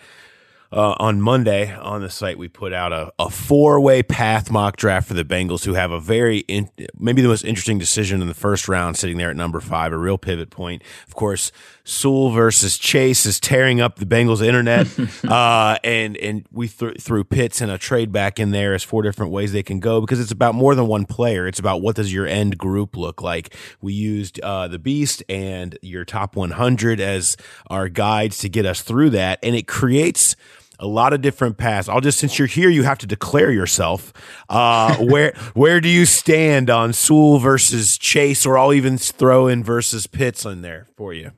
uh, 0.76 0.94
on 0.98 1.22
Monday 1.22 1.74
on 1.74 2.02
the 2.02 2.10
site, 2.10 2.36
we 2.36 2.48
put 2.48 2.74
out 2.74 2.92
a, 2.92 3.10
a 3.18 3.30
four 3.30 3.80
way 3.80 4.02
path 4.02 4.50
mock 4.50 4.76
draft 4.76 5.08
for 5.08 5.14
the 5.14 5.24
Bengals, 5.24 5.64
who 5.64 5.72
have 5.72 5.90
a 5.90 5.98
very, 5.98 6.40
in, 6.40 6.68
maybe 6.98 7.22
the 7.22 7.28
most 7.28 7.44
interesting 7.44 7.78
decision 7.78 8.20
in 8.20 8.28
the 8.28 8.34
first 8.34 8.68
round, 8.68 8.98
sitting 8.98 9.16
there 9.16 9.30
at 9.30 9.36
number 9.36 9.60
five, 9.60 9.92
a 9.92 9.96
real 9.96 10.18
pivot 10.18 10.50
point. 10.50 10.82
Of 11.08 11.14
course, 11.14 11.50
Sewell 11.82 12.30
versus 12.30 12.76
Chase 12.76 13.24
is 13.24 13.40
tearing 13.40 13.80
up 13.80 13.96
the 13.96 14.04
Bengals 14.04 14.44
internet. 14.44 14.86
uh, 15.24 15.78
and, 15.82 16.16
and 16.18 16.46
we 16.52 16.68
th- 16.68 17.00
threw 17.00 17.24
Pitts 17.24 17.62
and 17.62 17.70
a 17.70 17.78
trade 17.78 18.12
back 18.12 18.38
in 18.38 18.50
there 18.50 18.74
as 18.74 18.82
four 18.82 19.02
different 19.02 19.32
ways 19.32 19.52
they 19.52 19.62
can 19.62 19.80
go 19.80 20.02
because 20.02 20.20
it's 20.20 20.32
about 20.32 20.54
more 20.54 20.74
than 20.74 20.88
one 20.88 21.06
player. 21.06 21.46
It's 21.46 21.58
about 21.58 21.80
what 21.80 21.96
does 21.96 22.12
your 22.12 22.26
end 22.26 22.58
group 22.58 22.96
look 22.98 23.22
like. 23.22 23.54
We 23.80 23.94
used 23.94 24.40
uh, 24.40 24.68
the 24.68 24.78
Beast 24.78 25.22
and 25.28 25.78
your 25.80 26.04
top 26.04 26.36
100 26.36 27.00
as 27.00 27.38
our 27.68 27.88
guides 27.88 28.38
to 28.38 28.50
get 28.50 28.66
us 28.66 28.82
through 28.82 29.10
that. 29.10 29.38
And 29.42 29.56
it 29.56 29.66
creates 29.66 30.36
a 30.78 30.86
lot 30.86 31.12
of 31.12 31.22
different 31.22 31.56
paths. 31.56 31.88
I'll 31.88 32.00
just 32.00 32.18
since 32.18 32.38
you're 32.38 32.48
here, 32.48 32.68
you 32.68 32.82
have 32.84 32.98
to 32.98 33.06
declare 33.06 33.50
yourself. 33.50 34.12
Uh, 34.48 34.96
where 35.00 35.32
where 35.54 35.80
do 35.80 35.88
you 35.88 36.06
stand 36.06 36.70
on 36.70 36.92
Sewell 36.92 37.38
versus 37.38 37.98
Chase, 37.98 38.46
or 38.46 38.58
I'll 38.58 38.72
even 38.72 38.98
throw 38.98 39.46
in 39.46 39.62
versus 39.64 40.06
Pitts 40.06 40.44
in 40.44 40.62
there 40.62 40.86
for 40.96 41.12
you. 41.12 41.32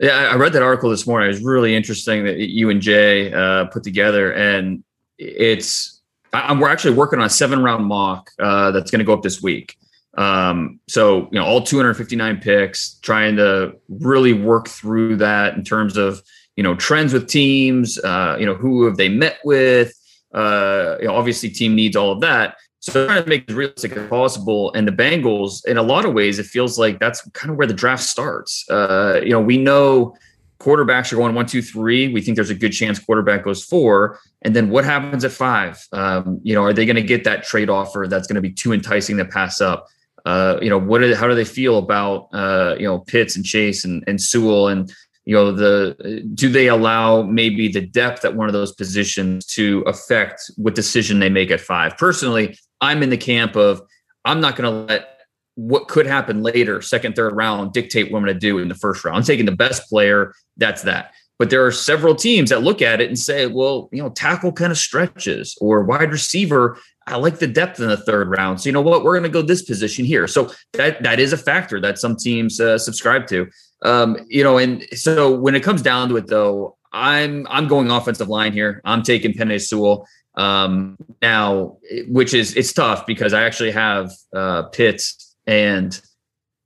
Yeah, 0.00 0.30
I 0.30 0.36
read 0.36 0.52
that 0.52 0.62
article 0.62 0.90
this 0.90 1.06
morning. 1.06 1.30
It 1.30 1.32
was 1.32 1.42
really 1.42 1.74
interesting 1.74 2.24
that 2.24 2.36
you 2.36 2.68
and 2.68 2.82
Jay 2.82 3.32
uh, 3.32 3.66
put 3.66 3.82
together, 3.82 4.32
and 4.32 4.84
it's 5.18 6.02
I'm, 6.32 6.60
we're 6.60 6.68
actually 6.68 6.94
working 6.94 7.18
on 7.18 7.26
a 7.26 7.30
seven 7.30 7.62
round 7.62 7.86
mock 7.86 8.30
uh, 8.38 8.70
that's 8.72 8.90
going 8.90 8.98
to 8.98 9.04
go 9.04 9.14
up 9.14 9.22
this 9.22 9.42
week. 9.42 9.76
Um, 10.18 10.80
so 10.88 11.28
you 11.30 11.38
know, 11.38 11.44
all 11.44 11.62
259 11.62 12.40
picks, 12.40 12.94
trying 13.00 13.36
to 13.36 13.76
really 13.88 14.32
work 14.32 14.68
through 14.68 15.16
that 15.16 15.54
in 15.54 15.64
terms 15.64 15.96
of 15.96 16.22
you 16.56 16.62
know 16.62 16.74
trends 16.74 17.12
with 17.12 17.28
teams 17.28 17.98
uh, 17.98 18.36
you 18.38 18.46
know 18.46 18.54
who 18.54 18.84
have 18.84 18.96
they 18.96 19.08
met 19.08 19.38
with 19.44 19.92
uh, 20.34 20.96
you 21.00 21.06
know, 21.06 21.14
obviously 21.14 21.48
team 21.48 21.74
needs 21.74 21.96
all 21.96 22.12
of 22.12 22.20
that. 22.20 22.56
So 22.80 23.06
trying 23.06 23.22
to 23.22 23.28
make 23.28 23.42
it 23.44 23.50
as 23.50 23.56
realistic 23.56 23.92
as 23.92 24.08
possible. 24.08 24.72
And 24.74 24.86
the 24.86 24.92
bengals 24.92 25.64
in 25.66 25.76
a 25.76 25.82
lot 25.82 26.04
of 26.04 26.12
ways 26.12 26.38
it 26.38 26.46
feels 26.46 26.78
like 26.78 27.00
that's 27.00 27.26
kind 27.30 27.50
of 27.50 27.56
where 27.56 27.66
the 27.66 27.74
draft 27.74 28.02
starts. 28.02 28.64
Uh, 28.70 29.20
you 29.22 29.30
know 29.30 29.40
we 29.40 29.56
know 29.56 30.14
quarterbacks 30.60 31.12
are 31.12 31.16
going 31.16 31.34
one 31.34 31.46
two 31.46 31.62
three. 31.62 32.12
We 32.12 32.20
think 32.20 32.36
there's 32.36 32.50
a 32.50 32.54
good 32.54 32.72
chance 32.72 32.98
quarterback 32.98 33.44
goes 33.44 33.64
four. 33.64 34.20
And 34.42 34.54
then 34.54 34.68
what 34.70 34.84
happens 34.84 35.24
at 35.24 35.32
five? 35.32 35.84
Um, 35.92 36.40
you 36.42 36.54
know 36.54 36.62
are 36.62 36.72
they 36.72 36.86
going 36.86 36.96
to 36.96 37.02
get 37.02 37.24
that 37.24 37.44
trade 37.44 37.70
offer 37.70 38.06
that's 38.08 38.26
going 38.26 38.36
to 38.36 38.42
be 38.42 38.52
too 38.52 38.72
enticing 38.72 39.16
to 39.16 39.24
pass 39.24 39.60
up? 39.60 39.86
Uh, 40.26 40.58
you 40.60 40.68
know, 40.68 40.78
what? 40.78 41.02
Are, 41.02 41.14
how 41.14 41.28
do 41.28 41.36
they 41.36 41.44
feel 41.44 41.78
about 41.78 42.28
uh, 42.32 42.74
you 42.78 42.84
know 42.84 42.98
Pitts 42.98 43.36
and 43.36 43.44
Chase 43.44 43.84
and, 43.84 44.02
and 44.08 44.20
Sewell? 44.20 44.66
And 44.66 44.92
you 45.26 45.34
know 45.34 45.52
the 45.52 46.24
do 46.34 46.48
they 46.48 46.68
allow 46.68 47.22
maybe 47.22 47.68
the 47.68 47.80
depth 47.80 48.24
at 48.24 48.34
one 48.34 48.48
of 48.48 48.54
those 48.54 48.72
positions 48.72 49.44
to 49.44 49.80
affect 49.86 50.50
what 50.56 50.74
decision 50.74 51.18
they 51.18 51.28
make 51.28 51.50
at 51.50 51.60
five 51.60 51.98
personally 51.98 52.56
i'm 52.80 53.02
in 53.02 53.10
the 53.10 53.16
camp 53.16 53.56
of 53.56 53.82
i'm 54.24 54.40
not 54.40 54.56
going 54.56 54.70
to 54.70 54.94
let 54.94 55.18
what 55.56 55.88
could 55.88 56.06
happen 56.06 56.42
later 56.42 56.80
second 56.80 57.14
third 57.14 57.34
round 57.34 57.72
dictate 57.72 58.10
what 58.10 58.18
i'm 58.18 58.24
going 58.24 58.34
to 58.34 58.40
do 58.40 58.58
in 58.58 58.68
the 58.68 58.74
first 58.74 59.04
round 59.04 59.18
i'm 59.18 59.22
taking 59.22 59.46
the 59.46 59.52
best 59.52 59.88
player 59.90 60.32
that's 60.56 60.82
that 60.82 61.12
but 61.38 61.50
there 61.50 61.66
are 61.66 61.72
several 61.72 62.14
teams 62.14 62.48
that 62.48 62.62
look 62.62 62.80
at 62.80 63.00
it 63.00 63.08
and 63.08 63.18
say 63.18 63.46
well 63.46 63.88
you 63.92 64.02
know 64.02 64.10
tackle 64.10 64.52
kind 64.52 64.70
of 64.70 64.78
stretches 64.78 65.56
or 65.60 65.82
wide 65.82 66.12
receiver 66.12 66.78
I 67.08 67.16
like 67.16 67.38
the 67.38 67.46
depth 67.46 67.78
in 67.78 67.88
the 67.88 67.96
third 67.96 68.28
round. 68.28 68.60
So 68.60 68.68
you 68.68 68.72
know 68.72 68.80
what? 68.80 69.04
We're 69.04 69.12
going 69.12 69.22
to 69.22 69.28
go 69.28 69.40
this 69.40 69.62
position 69.62 70.04
here. 70.04 70.26
So 70.26 70.50
that 70.72 71.02
that 71.04 71.20
is 71.20 71.32
a 71.32 71.36
factor 71.36 71.80
that 71.80 71.98
some 71.98 72.16
teams 72.16 72.60
uh, 72.60 72.78
subscribe 72.78 73.28
to. 73.28 73.46
Um, 73.82 74.18
you 74.28 74.42
know, 74.42 74.58
and 74.58 74.84
so 74.92 75.34
when 75.38 75.54
it 75.54 75.62
comes 75.62 75.82
down 75.82 76.08
to 76.08 76.16
it, 76.16 76.26
though, 76.26 76.76
I'm 76.92 77.46
I'm 77.50 77.68
going 77.68 77.90
offensive 77.90 78.28
line 78.28 78.52
here. 78.52 78.80
I'm 78.84 79.02
taking 79.02 79.32
Penei 79.32 79.60
Sewell 79.60 80.06
um, 80.36 80.96
now, 81.20 81.78
which 82.08 82.34
is 82.34 82.54
it's 82.56 82.72
tough 82.72 83.06
because 83.06 83.32
I 83.32 83.44
actually 83.44 83.72
have 83.72 84.12
uh, 84.34 84.64
Pitts 84.64 85.36
and 85.46 86.00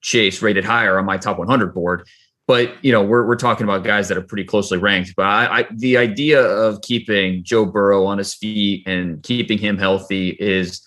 Chase 0.02 0.40
rated 0.42 0.64
higher 0.64 0.98
on 0.98 1.04
my 1.04 1.18
top 1.18 1.38
100 1.38 1.74
board. 1.74 2.06
But 2.46 2.84
you 2.84 2.90
know, 2.90 3.02
we're 3.02 3.26
we're 3.26 3.36
talking 3.36 3.64
about 3.64 3.84
guys 3.84 4.08
that 4.08 4.18
are 4.18 4.22
pretty 4.22 4.44
closely 4.44 4.78
ranked. 4.78 5.14
But 5.16 5.26
I, 5.26 5.60
I 5.60 5.66
the 5.72 5.96
idea 5.96 6.42
of 6.42 6.82
keeping 6.82 7.44
Joe 7.44 7.64
Burrow 7.64 8.06
on 8.06 8.18
his 8.18 8.34
feet 8.34 8.86
and 8.86 9.22
keeping 9.22 9.58
him 9.58 9.78
healthy 9.78 10.30
is 10.30 10.80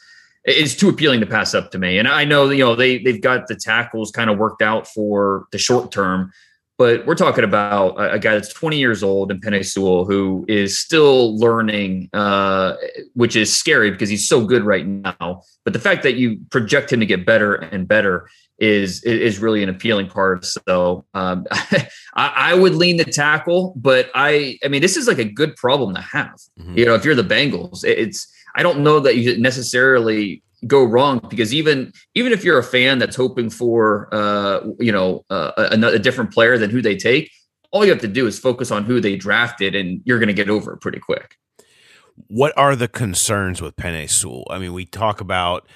is 0.45 0.75
too 0.75 0.89
appealing 0.89 1.21
to 1.21 1.25
pass 1.25 1.53
up 1.53 1.71
to 1.71 1.79
me. 1.79 1.97
And 1.97 2.07
I 2.07 2.25
know, 2.25 2.49
you 2.49 2.63
know, 2.63 2.75
they 2.75 2.97
they've 2.97 3.21
got 3.21 3.47
the 3.47 3.55
tackles 3.55 4.11
kind 4.11 4.29
of 4.29 4.37
worked 4.37 4.61
out 4.61 4.87
for 4.87 5.45
the 5.51 5.57
short 5.57 5.91
term, 5.91 6.31
but 6.77 7.05
we're 7.05 7.15
talking 7.15 7.43
about 7.43 7.97
a, 7.97 8.13
a 8.13 8.19
guy 8.19 8.33
that's 8.33 8.51
20 8.51 8.77
years 8.77 9.03
old 9.03 9.31
in 9.31 9.39
Penei 9.39 9.65
Sewell 9.65 10.05
who 10.05 10.43
is 10.47 10.77
still 10.77 11.37
learning, 11.37 12.09
uh, 12.13 12.75
which 13.13 13.35
is 13.35 13.55
scary 13.55 13.91
because 13.91 14.09
he's 14.09 14.27
so 14.27 14.45
good 14.45 14.63
right 14.63 14.85
now. 14.85 15.43
But 15.63 15.73
the 15.73 15.79
fact 15.79 16.03
that 16.03 16.15
you 16.15 16.39
project 16.49 16.91
him 16.91 16.99
to 16.99 17.05
get 17.05 17.25
better 17.25 17.55
and 17.55 17.87
better 17.87 18.27
is 18.59 19.03
is 19.03 19.39
really 19.39 19.63
an 19.63 19.69
appealing 19.69 20.07
part. 20.07 20.45
So 20.45 21.05
um, 21.13 21.45
I, 21.51 21.87
I, 22.15 22.53
would 22.53 22.75
lean 22.75 22.97
the 22.97 23.05
tackle, 23.05 23.73
but 23.75 24.09
I 24.13 24.57
I 24.63 24.67
mean 24.67 24.81
this 24.81 24.95
is 24.95 25.07
like 25.07 25.17
a 25.17 25.25
good 25.25 25.55
problem 25.55 25.95
to 25.95 26.01
have. 26.01 26.39
Mm-hmm. 26.59 26.77
You 26.77 26.85
know, 26.85 26.95
if 26.95 27.03
you're 27.03 27.15
the 27.15 27.23
Bengals, 27.23 27.83
it's 27.83 28.27
I 28.55 28.63
don't 28.63 28.79
know 28.79 28.99
that 28.99 29.17
you 29.17 29.37
necessarily 29.39 30.43
go 30.67 30.83
wrong 30.83 31.19
because 31.29 31.53
even 31.53 31.91
even 32.15 32.31
if 32.31 32.43
you're 32.43 32.57
a 32.57 32.63
fan 32.63 32.99
that's 32.99 33.15
hoping 33.15 33.49
for 33.49 34.09
uh, 34.13 34.61
you 34.79 34.91
know 34.91 35.25
uh, 35.29 35.51
a, 35.57 35.87
a, 35.87 35.99
different 35.99 36.31
player 36.31 36.57
than 36.57 36.69
who 36.69 36.81
they 36.81 36.95
take, 36.95 37.31
all 37.71 37.83
you 37.83 37.91
have 37.91 38.01
to 38.01 38.07
do 38.07 38.27
is 38.27 38.39
focus 38.39 38.71
on 38.71 38.83
who 38.83 38.99
they 38.99 39.15
drafted, 39.15 39.75
and 39.75 40.01
you're 40.05 40.19
going 40.19 40.27
to 40.27 40.33
get 40.33 40.49
over 40.49 40.73
it 40.73 40.81
pretty 40.81 40.99
quick. 40.99 41.35
What 42.27 42.53
are 42.55 42.75
the 42.75 42.87
concerns 42.87 43.61
with 43.61 43.75
Penei 43.75 44.09
Sewell? 44.09 44.45
I 44.49 44.59
mean, 44.59 44.73
we 44.73 44.85
talk 44.85 45.19
about 45.19 45.67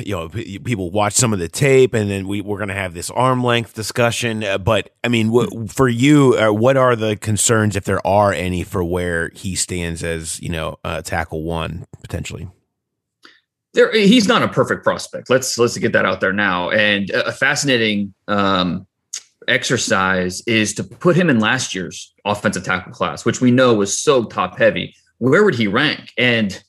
you 0.00 0.14
know 0.14 0.28
people 0.28 0.90
watch 0.90 1.14
some 1.14 1.32
of 1.32 1.38
the 1.38 1.48
tape 1.48 1.94
and 1.94 2.10
then 2.10 2.28
we, 2.28 2.40
we're 2.40 2.58
going 2.58 2.68
to 2.68 2.74
have 2.74 2.94
this 2.94 3.10
arm 3.10 3.42
length 3.42 3.74
discussion 3.74 4.44
uh, 4.44 4.58
but 4.58 4.90
i 5.02 5.08
mean 5.08 5.28
w- 5.28 5.66
for 5.66 5.88
you 5.88 6.36
uh, 6.38 6.52
what 6.52 6.76
are 6.76 6.96
the 6.96 7.16
concerns 7.16 7.76
if 7.76 7.84
there 7.84 8.04
are 8.06 8.32
any 8.32 8.62
for 8.62 8.82
where 8.84 9.30
he 9.34 9.54
stands 9.54 10.02
as 10.02 10.40
you 10.40 10.48
know 10.48 10.78
uh, 10.84 11.02
tackle 11.02 11.42
one 11.42 11.86
potentially? 12.02 12.48
There 13.72 13.92
he's 13.92 14.28
not 14.28 14.42
a 14.42 14.48
perfect 14.48 14.84
prospect. 14.84 15.28
Let's 15.30 15.58
let's 15.58 15.76
get 15.78 15.92
that 15.92 16.04
out 16.04 16.20
there 16.20 16.32
now. 16.32 16.70
And 16.70 17.10
a 17.10 17.32
fascinating 17.32 18.14
um, 18.28 18.86
exercise 19.48 20.42
is 20.46 20.74
to 20.74 20.84
put 20.84 21.16
him 21.16 21.28
in 21.28 21.40
last 21.40 21.74
year's 21.74 22.12
offensive 22.24 22.64
tackle 22.64 22.92
class 22.92 23.24
which 23.24 23.40
we 23.40 23.50
know 23.50 23.74
was 23.74 23.98
so 23.98 24.24
top 24.24 24.58
heavy. 24.58 24.94
Where 25.18 25.44
would 25.44 25.54
he 25.54 25.66
rank? 25.66 26.12
And 26.16 26.62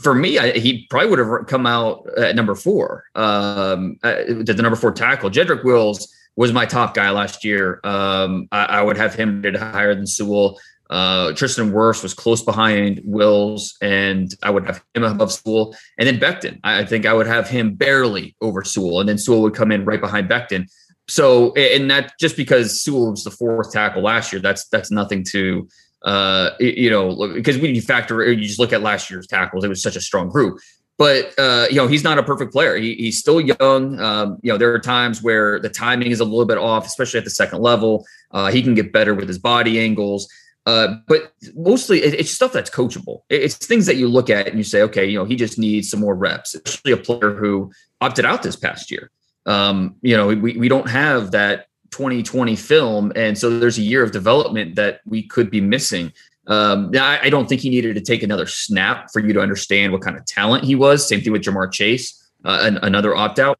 for 0.00 0.14
me, 0.14 0.38
I, 0.38 0.52
he 0.52 0.86
probably 0.88 1.10
would 1.10 1.18
have 1.18 1.46
come 1.46 1.66
out 1.66 2.08
at 2.16 2.34
number 2.36 2.54
four, 2.54 3.04
um, 3.14 3.98
uh, 4.02 4.16
the 4.26 4.54
number 4.60 4.76
four 4.76 4.92
tackle. 4.92 5.30
Jedrick 5.30 5.64
Wills 5.64 6.12
was 6.36 6.52
my 6.52 6.66
top 6.66 6.94
guy 6.94 7.10
last 7.10 7.44
year. 7.44 7.80
Um, 7.84 8.48
I, 8.52 8.64
I, 8.64 8.82
would 8.82 8.96
have 8.96 9.14
him 9.14 9.42
rated 9.42 9.60
higher 9.60 9.94
than 9.94 10.06
Sewell. 10.06 10.58
Uh, 10.90 11.32
Tristan 11.32 11.72
Wirfs 11.72 12.02
was 12.02 12.14
close 12.14 12.42
behind 12.42 13.00
Wills, 13.04 13.76
and 13.80 14.32
I 14.42 14.50
would 14.50 14.66
have 14.66 14.84
him 14.94 15.02
above 15.02 15.32
Sewell. 15.32 15.74
And 15.98 16.06
then 16.06 16.18
Becton, 16.18 16.60
I 16.62 16.84
think 16.84 17.06
I 17.06 17.14
would 17.14 17.26
have 17.26 17.48
him 17.48 17.74
barely 17.74 18.36
over 18.40 18.62
Sewell, 18.62 19.00
and 19.00 19.08
then 19.08 19.18
Sewell 19.18 19.42
would 19.42 19.54
come 19.54 19.72
in 19.72 19.84
right 19.84 20.00
behind 20.00 20.28
Becton. 20.28 20.70
So, 21.08 21.52
and 21.54 21.90
that 21.90 22.12
just 22.18 22.36
because 22.36 22.82
Sewell 22.82 23.12
was 23.12 23.24
the 23.24 23.30
fourth 23.30 23.72
tackle 23.72 24.02
last 24.02 24.32
year, 24.32 24.42
that's 24.42 24.68
that's 24.68 24.90
nothing 24.90 25.24
to 25.30 25.68
uh, 26.04 26.50
you 26.60 26.90
know, 26.90 27.32
because 27.34 27.58
when 27.58 27.74
you 27.74 27.82
factor, 27.82 28.22
you 28.30 28.46
just 28.46 28.58
look 28.58 28.72
at 28.72 28.82
last 28.82 29.10
year's 29.10 29.26
tackles, 29.26 29.64
it 29.64 29.68
was 29.68 29.82
such 29.82 29.96
a 29.96 30.00
strong 30.00 30.28
group. 30.28 30.58
But 30.98 31.38
uh, 31.38 31.66
you 31.68 31.76
know, 31.76 31.86
he's 31.86 32.04
not 32.04 32.18
a 32.18 32.22
perfect 32.22 32.52
player. 32.52 32.76
He, 32.76 32.94
he's 32.94 33.18
still 33.18 33.40
young. 33.40 34.00
Um, 34.00 34.38
you 34.42 34.50
know, 34.50 34.56
there 34.56 34.72
are 34.72 34.78
times 34.78 35.22
where 35.22 35.60
the 35.60 35.68
timing 35.68 36.10
is 36.10 36.20
a 36.20 36.24
little 36.24 36.46
bit 36.46 36.58
off, 36.58 36.86
especially 36.86 37.18
at 37.18 37.24
the 37.24 37.30
second 37.30 37.60
level. 37.60 38.06
Uh, 38.30 38.50
he 38.50 38.62
can 38.62 38.74
get 38.74 38.92
better 38.92 39.14
with 39.14 39.28
his 39.28 39.38
body 39.38 39.78
angles. 39.78 40.28
Uh, 40.64 40.96
but 41.06 41.32
mostly 41.54 42.02
it, 42.02 42.14
it's 42.14 42.30
stuff 42.30 42.52
that's 42.52 42.70
coachable. 42.70 43.20
It's 43.28 43.54
things 43.54 43.86
that 43.86 43.96
you 43.96 44.08
look 44.08 44.28
at 44.30 44.48
and 44.48 44.58
you 44.58 44.64
say, 44.64 44.82
okay, 44.82 45.06
you 45.06 45.16
know, 45.16 45.24
he 45.24 45.36
just 45.36 45.58
needs 45.58 45.88
some 45.88 46.00
more 46.00 46.14
reps, 46.14 46.56
especially 46.56 46.92
a 46.92 46.96
player 46.96 47.34
who 47.34 47.70
opted 48.00 48.24
out 48.24 48.42
this 48.42 48.56
past 48.56 48.90
year. 48.90 49.10
Um, 49.46 49.94
you 50.02 50.16
know, 50.16 50.26
we, 50.26 50.56
we 50.56 50.68
don't 50.68 50.90
have 50.90 51.30
that 51.30 51.66
2020 51.96 52.56
film, 52.56 53.10
and 53.16 53.38
so 53.38 53.58
there's 53.58 53.78
a 53.78 53.82
year 53.82 54.02
of 54.02 54.12
development 54.12 54.74
that 54.74 55.00
we 55.06 55.22
could 55.22 55.50
be 55.50 55.62
missing. 55.62 56.12
Um, 56.46 56.90
I, 56.94 57.20
I, 57.22 57.30
don't 57.30 57.48
think 57.48 57.62
he 57.62 57.70
needed 57.70 57.94
to 57.94 58.02
take 58.02 58.22
another 58.22 58.46
snap 58.46 59.08
for 59.12 59.20
you 59.20 59.32
to 59.32 59.40
understand 59.40 59.92
what 59.92 60.02
kind 60.02 60.16
of 60.16 60.24
talent 60.26 60.62
he 60.62 60.74
was. 60.74 61.08
Same 61.08 61.20
thing 61.22 61.32
with 61.32 61.42
Ja'Marr 61.42 61.72
Chase, 61.72 62.30
uh, 62.44 62.58
an, 62.62 62.76
another 62.82 63.16
opt 63.16 63.38
out. 63.38 63.58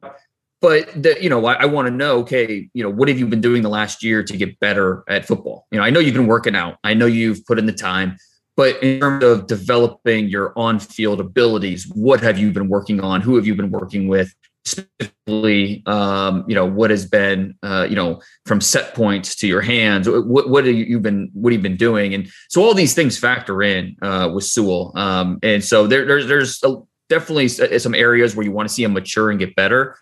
But 0.60 1.02
the, 1.02 1.16
you 1.20 1.28
know, 1.28 1.46
I, 1.46 1.54
I 1.54 1.64
want 1.64 1.88
to 1.88 1.90
know, 1.90 2.18
okay, 2.18 2.68
you 2.74 2.82
know, 2.82 2.90
what 2.90 3.08
have 3.08 3.18
you 3.18 3.26
been 3.26 3.40
doing 3.40 3.62
the 3.62 3.70
last 3.70 4.04
year 4.04 4.22
to 4.22 4.36
get 4.36 4.60
better 4.60 5.02
at 5.08 5.24
football? 5.24 5.66
You 5.72 5.78
know, 5.78 5.84
I 5.84 5.90
know 5.90 5.98
you've 5.98 6.14
been 6.14 6.26
working 6.26 6.54
out. 6.54 6.76
I 6.84 6.94
know 6.94 7.06
you've 7.06 7.44
put 7.46 7.58
in 7.58 7.66
the 7.66 7.72
time, 7.72 8.18
But 8.56 8.82
in 8.82 9.00
terms 9.00 9.24
of 9.24 9.46
developing 9.46 10.28
your 10.28 10.52
on 10.56 10.78
field 10.78 11.20
abilities, 11.20 11.88
what 11.88 12.20
have 12.20 12.38
you 12.38 12.52
been 12.52 12.68
working 12.68 13.00
on? 13.00 13.20
Who 13.20 13.36
have 13.36 13.46
you 13.46 13.54
been 13.54 13.70
working 13.70 14.08
with? 14.08 14.32
Specifically, 14.66 15.84
um, 15.86 16.44
you 16.48 16.54
know, 16.54 16.66
what 16.66 16.90
has 16.90 17.06
been, 17.06 17.54
uh, 17.62 17.86
you 17.88 17.94
know, 17.94 18.20
from 18.46 18.60
set 18.60 18.94
points 18.94 19.36
to 19.36 19.46
your 19.46 19.62
hands, 19.62 20.08
what, 20.08 20.50
what 20.50 20.66
have 20.66 20.74
you 20.74 20.98
been, 20.98 21.30
what 21.34 21.52
have 21.52 21.60
you 21.60 21.62
been 21.62 21.76
doing? 21.76 22.14
And 22.14 22.28
so 22.48 22.62
all 22.62 22.74
these 22.74 22.92
things 22.92 23.16
factor 23.16 23.62
in 23.62 23.96
uh, 24.02 24.30
with 24.34 24.44
Sewell. 24.44 24.92
Um, 24.96 25.38
and 25.42 25.64
so 25.64 25.86
there, 25.86 26.04
there's, 26.04 26.26
there's 26.26 26.62
a, 26.64 26.82
definitely 27.08 27.46
some 27.46 27.94
areas 27.94 28.34
where 28.34 28.44
you 28.44 28.50
want 28.50 28.68
to 28.68 28.74
see 28.74 28.82
him 28.82 28.92
mature 28.92 29.30
and 29.30 29.38
get 29.38 29.54
better. 29.54 29.96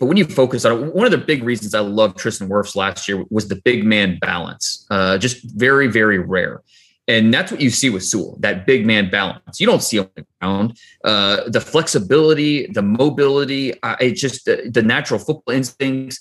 But 0.00 0.06
when 0.06 0.16
you 0.16 0.24
focus 0.24 0.64
on 0.64 0.72
it, 0.72 0.94
one 0.94 1.06
of 1.06 1.12
the 1.12 1.18
big 1.18 1.44
reasons 1.44 1.72
I 1.72 1.80
loved 1.80 2.18
Tristan 2.18 2.48
Wirfs 2.48 2.74
last 2.74 3.08
year 3.08 3.24
was 3.30 3.46
the 3.46 3.54
big 3.64 3.84
man 3.84 4.18
balance. 4.18 4.84
Uh, 4.90 5.16
just 5.16 5.38
very, 5.56 5.86
very 5.86 6.18
rare. 6.18 6.60
And 7.08 7.34
that's 7.34 7.50
what 7.50 7.60
you 7.60 7.70
see 7.70 7.90
with 7.90 8.04
Sewell, 8.04 8.36
that 8.40 8.64
big 8.64 8.86
man 8.86 9.10
balance. 9.10 9.60
You 9.60 9.66
don't 9.66 9.82
see 9.82 9.98
on 9.98 10.08
the 10.14 10.24
ground. 10.40 10.78
Uh, 11.04 11.48
the 11.48 11.60
flexibility, 11.60 12.66
the 12.68 12.82
mobility, 12.82 13.80
uh, 13.82 13.96
it's 13.98 14.20
just 14.20 14.44
the, 14.44 14.70
the, 14.72 14.82
natural 14.82 15.18
football 15.18 15.52
instincts. 15.52 16.20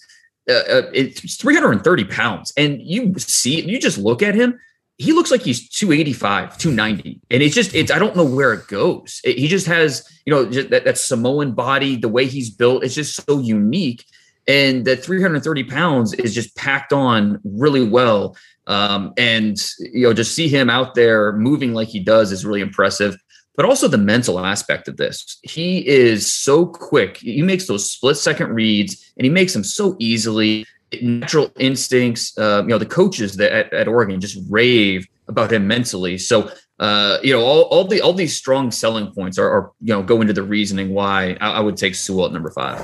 Uh, 0.49 0.53
uh 0.53 0.89
it's 0.93 1.35
330 1.35 2.05
pounds. 2.05 2.51
And 2.57 2.81
you 2.81 3.13
see, 3.19 3.61
you 3.61 3.79
just 3.79 3.99
look 3.99 4.23
at 4.23 4.33
him, 4.33 4.59
he 5.01 5.13
looks 5.13 5.31
like 5.31 5.41
he's 5.41 5.67
285, 5.69 6.59
290. 6.59 7.21
And 7.31 7.41
it's 7.41 7.55
just, 7.55 7.73
it's, 7.73 7.91
I 7.91 7.97
don't 7.97 8.15
know 8.15 8.25
where 8.25 8.53
it 8.53 8.67
goes. 8.67 9.19
It, 9.23 9.37
he 9.37 9.47
just 9.47 9.65
has, 9.65 10.07
you 10.25 10.33
know, 10.33 10.45
that, 10.45 10.83
that 10.83 10.97
Samoan 10.97 11.53
body, 11.53 11.95
the 11.95 12.07
way 12.07 12.27
he's 12.27 12.51
built, 12.51 12.83
it's 12.83 12.93
just 12.93 13.15
so 13.25 13.39
unique. 13.39 14.05
And 14.47 14.85
that 14.85 15.03
330 15.03 15.63
pounds 15.63 16.13
is 16.13 16.35
just 16.35 16.55
packed 16.55 16.93
on 16.93 17.39
really 17.43 17.87
well. 17.87 18.35
Um, 18.67 19.13
and 19.17 19.57
you 19.79 20.07
know, 20.07 20.13
just 20.13 20.35
see 20.35 20.47
him 20.47 20.69
out 20.69 20.95
there 20.95 21.33
moving 21.33 21.73
like 21.73 21.87
he 21.87 21.99
does 21.99 22.31
is 22.31 22.45
really 22.45 22.61
impressive. 22.61 23.15
But 23.55 23.65
also 23.65 23.87
the 23.87 23.97
mental 23.97 24.39
aspect 24.39 24.87
of 24.87 24.97
this. 24.97 25.39
He 25.43 25.85
is 25.85 26.31
so 26.31 26.65
quick. 26.65 27.17
He 27.17 27.41
makes 27.41 27.67
those 27.67 27.91
split 27.91 28.17
second 28.17 28.53
reads 28.53 29.13
and 29.17 29.25
he 29.25 29.29
makes 29.29 29.53
them 29.53 29.63
so 29.63 29.95
easily. 29.99 30.65
Natural 31.01 31.51
instincts. 31.59 32.37
Uh, 32.37 32.61
you 32.63 32.69
know, 32.69 32.77
the 32.77 32.85
coaches 32.85 33.37
that 33.37 33.51
at, 33.51 33.73
at 33.73 33.87
Oregon 33.87 34.21
just 34.21 34.39
rave 34.49 35.05
about 35.27 35.51
him 35.51 35.67
mentally. 35.67 36.17
So 36.17 36.51
uh, 36.81 37.19
you 37.21 37.31
know, 37.31 37.41
all, 37.45 37.61
all 37.63 37.85
the 37.85 38.01
all 38.01 38.11
these 38.11 38.35
strong 38.35 38.71
selling 38.71 39.11
points 39.11 39.37
are, 39.37 39.49
are 39.49 39.71
you 39.81 39.93
know 39.93 40.01
go 40.01 40.19
into 40.19 40.33
the 40.33 40.41
reasoning 40.41 40.93
why 40.93 41.37
I, 41.39 41.51
I 41.51 41.59
would 41.59 41.77
take 41.77 41.93
Sewell 41.93 42.25
at 42.25 42.33
number 42.33 42.49
five. 42.49 42.81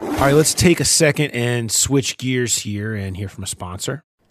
All 0.00 0.08
right, 0.08 0.34
let's 0.34 0.52
take 0.52 0.78
a 0.78 0.84
second 0.84 1.30
and 1.30 1.72
switch 1.72 2.18
gears 2.18 2.58
here 2.58 2.94
and 2.94 3.16
hear 3.16 3.28
from 3.28 3.44
a 3.44 3.46
sponsor. 3.46 4.04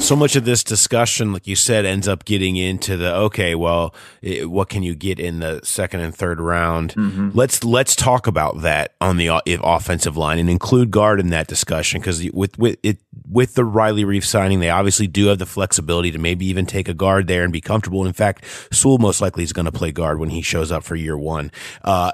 So 0.00 0.14
much 0.14 0.36
of 0.36 0.44
this 0.44 0.62
discussion, 0.62 1.32
like 1.32 1.46
you 1.46 1.56
said, 1.56 1.84
ends 1.84 2.06
up 2.06 2.24
getting 2.24 2.56
into 2.56 2.96
the 2.96 3.14
okay. 3.14 3.54
Well, 3.54 3.94
it, 4.22 4.50
what 4.50 4.68
can 4.68 4.82
you 4.82 4.94
get 4.94 5.18
in 5.18 5.40
the 5.40 5.60
second 5.64 6.00
and 6.00 6.14
third 6.14 6.40
round? 6.40 6.94
Mm-hmm. 6.94 7.30
Let's 7.34 7.64
let's 7.64 7.96
talk 7.96 8.26
about 8.26 8.62
that 8.62 8.94
on 9.00 9.16
the 9.16 9.42
offensive 9.46 10.16
line 10.16 10.38
and 10.38 10.48
include 10.48 10.90
guard 10.90 11.20
in 11.20 11.30
that 11.30 11.48
discussion 11.48 12.00
because 12.00 12.30
with 12.32 12.56
with 12.58 12.78
it 12.82 12.98
with 13.28 13.54
the 13.54 13.64
Riley 13.64 14.04
Reiff 14.04 14.24
signing, 14.24 14.60
they 14.60 14.70
obviously 14.70 15.06
do 15.06 15.26
have 15.26 15.38
the 15.38 15.46
flexibility 15.46 16.10
to 16.12 16.18
maybe 16.18 16.46
even 16.46 16.66
take 16.66 16.88
a 16.88 16.94
guard 16.94 17.26
there 17.26 17.42
and 17.42 17.52
be 17.52 17.60
comfortable. 17.60 18.06
In 18.06 18.12
fact, 18.12 18.44
Sewell 18.72 18.98
most 18.98 19.20
likely 19.20 19.44
is 19.44 19.52
going 19.52 19.66
to 19.66 19.72
play 19.72 19.92
guard 19.92 20.20
when 20.20 20.30
he 20.30 20.42
shows 20.42 20.70
up 20.70 20.84
for 20.84 20.94
year 20.94 21.18
one. 21.18 21.50
Uh, 21.82 22.12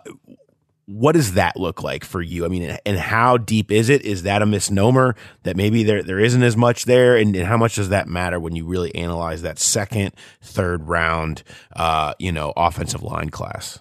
what 0.93 1.13
does 1.13 1.35
that 1.35 1.57
look 1.57 1.83
like 1.83 2.05
for 2.05 2.21
you? 2.21 2.45
I 2.45 2.49
mean, 2.49 2.77
and 2.85 2.99
how 2.99 3.39
deep 3.39 3.71
is 3.73 3.89
it? 3.89 4.03
Is 4.03 4.25
that 4.25 4.43
a 4.43 4.47
misnomer 4.47 5.17
that 5.43 5.57
maybe 5.57 5.83
there 5.85 6.03
there 6.03 6.19
isn't 6.19 6.43
as 6.43 6.57
much 6.57 6.85
there? 6.85 7.17
And, 7.17 7.35
and 7.35 7.47
how 7.47 7.57
much 7.57 7.77
does 7.77 7.89
that 7.89 8.09
matter 8.09 8.39
when 8.39 8.55
you 8.55 8.67
really 8.67 8.95
analyze 8.95 9.43
that 9.43 9.59
second, 9.59 10.13
third 10.43 10.89
round, 10.89 11.43
uh, 11.75 12.15
you 12.19 12.31
know, 12.31 12.53
offensive 12.57 13.03
line 13.03 13.31
class? 13.31 13.79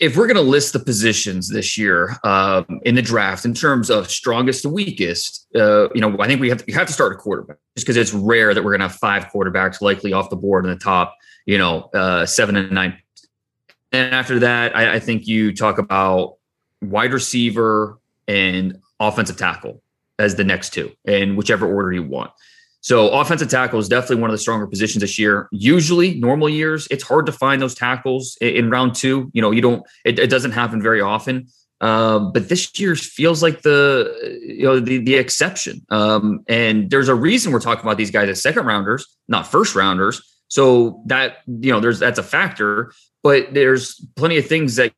If 0.00 0.16
we're 0.16 0.26
going 0.26 0.36
to 0.36 0.42
list 0.42 0.72
the 0.72 0.80
positions 0.80 1.48
this 1.48 1.78
year 1.78 2.16
um, 2.24 2.80
in 2.84 2.96
the 2.96 3.02
draft 3.02 3.44
in 3.44 3.54
terms 3.54 3.88
of 3.88 4.10
strongest 4.10 4.62
to 4.62 4.68
weakest, 4.68 5.46
uh, 5.54 5.88
you 5.94 6.00
know, 6.00 6.16
I 6.20 6.26
think 6.26 6.40
we 6.40 6.48
have 6.48 6.64
to, 6.64 6.72
have 6.72 6.88
to 6.88 6.92
start 6.92 7.12
a 7.12 7.16
quarterback 7.16 7.58
just 7.76 7.86
because 7.86 7.96
it's 7.96 8.12
rare 8.12 8.52
that 8.52 8.64
we're 8.64 8.72
going 8.72 8.80
to 8.80 8.88
have 8.88 8.96
five 8.96 9.26
quarterbacks 9.26 9.80
likely 9.80 10.12
off 10.12 10.28
the 10.28 10.36
board 10.36 10.64
in 10.64 10.70
the 10.70 10.78
top, 10.78 11.16
you 11.44 11.56
know, 11.56 11.88
uh, 11.94 12.26
seven 12.26 12.56
and 12.56 12.72
nine 12.72 12.98
and 13.92 14.14
after 14.14 14.38
that, 14.40 14.76
I, 14.76 14.94
I 14.94 15.00
think 15.00 15.26
you 15.26 15.54
talk 15.54 15.78
about 15.78 16.36
wide 16.82 17.12
receiver 17.12 17.98
and 18.28 18.80
offensive 19.00 19.36
tackle 19.36 19.82
as 20.18 20.34
the 20.34 20.44
next 20.44 20.72
two, 20.72 20.92
in 21.04 21.36
whichever 21.36 21.66
order 21.66 21.92
you 21.92 22.02
want. 22.02 22.30
So 22.80 23.10
offensive 23.10 23.48
tackle 23.48 23.80
is 23.80 23.88
definitely 23.88 24.20
one 24.20 24.30
of 24.30 24.34
the 24.34 24.38
stronger 24.38 24.66
positions 24.66 25.00
this 25.00 25.18
year. 25.18 25.48
Usually, 25.50 26.14
normal 26.14 26.48
years, 26.48 26.86
it's 26.90 27.02
hard 27.02 27.26
to 27.26 27.32
find 27.32 27.60
those 27.60 27.74
tackles 27.74 28.36
in, 28.40 28.70
round 28.70 28.94
two. 28.94 29.30
You 29.34 29.42
know, 29.42 29.50
you 29.50 29.60
don't. 29.60 29.82
It, 30.04 30.18
it 30.18 30.30
doesn't 30.30 30.52
happen 30.52 30.80
very 30.80 31.00
often. 31.00 31.48
Um, 31.80 32.32
but 32.32 32.48
this 32.48 32.78
year 32.78 32.96
feels 32.96 33.42
like 33.42 33.62
the 33.62 34.40
you 34.40 34.62
know 34.62 34.78
the 34.78 34.98
the 34.98 35.16
exception. 35.16 35.84
Um, 35.90 36.44
and 36.48 36.88
there's 36.88 37.08
a 37.08 37.14
reason 37.14 37.52
we're 37.52 37.60
talking 37.60 37.84
about 37.84 37.98
these 37.98 38.12
guys 38.12 38.28
as 38.28 38.40
second 38.40 38.66
rounders, 38.66 39.04
not 39.28 39.46
first 39.46 39.74
rounders. 39.74 40.22
So 40.48 41.02
that 41.06 41.38
you 41.46 41.72
know, 41.72 41.80
there's 41.80 41.98
that's 41.98 42.20
a 42.20 42.22
factor 42.22 42.92
but 43.26 43.52
there's 43.52 44.06
plenty 44.14 44.38
of 44.38 44.46
things 44.46 44.76
that 44.76 44.94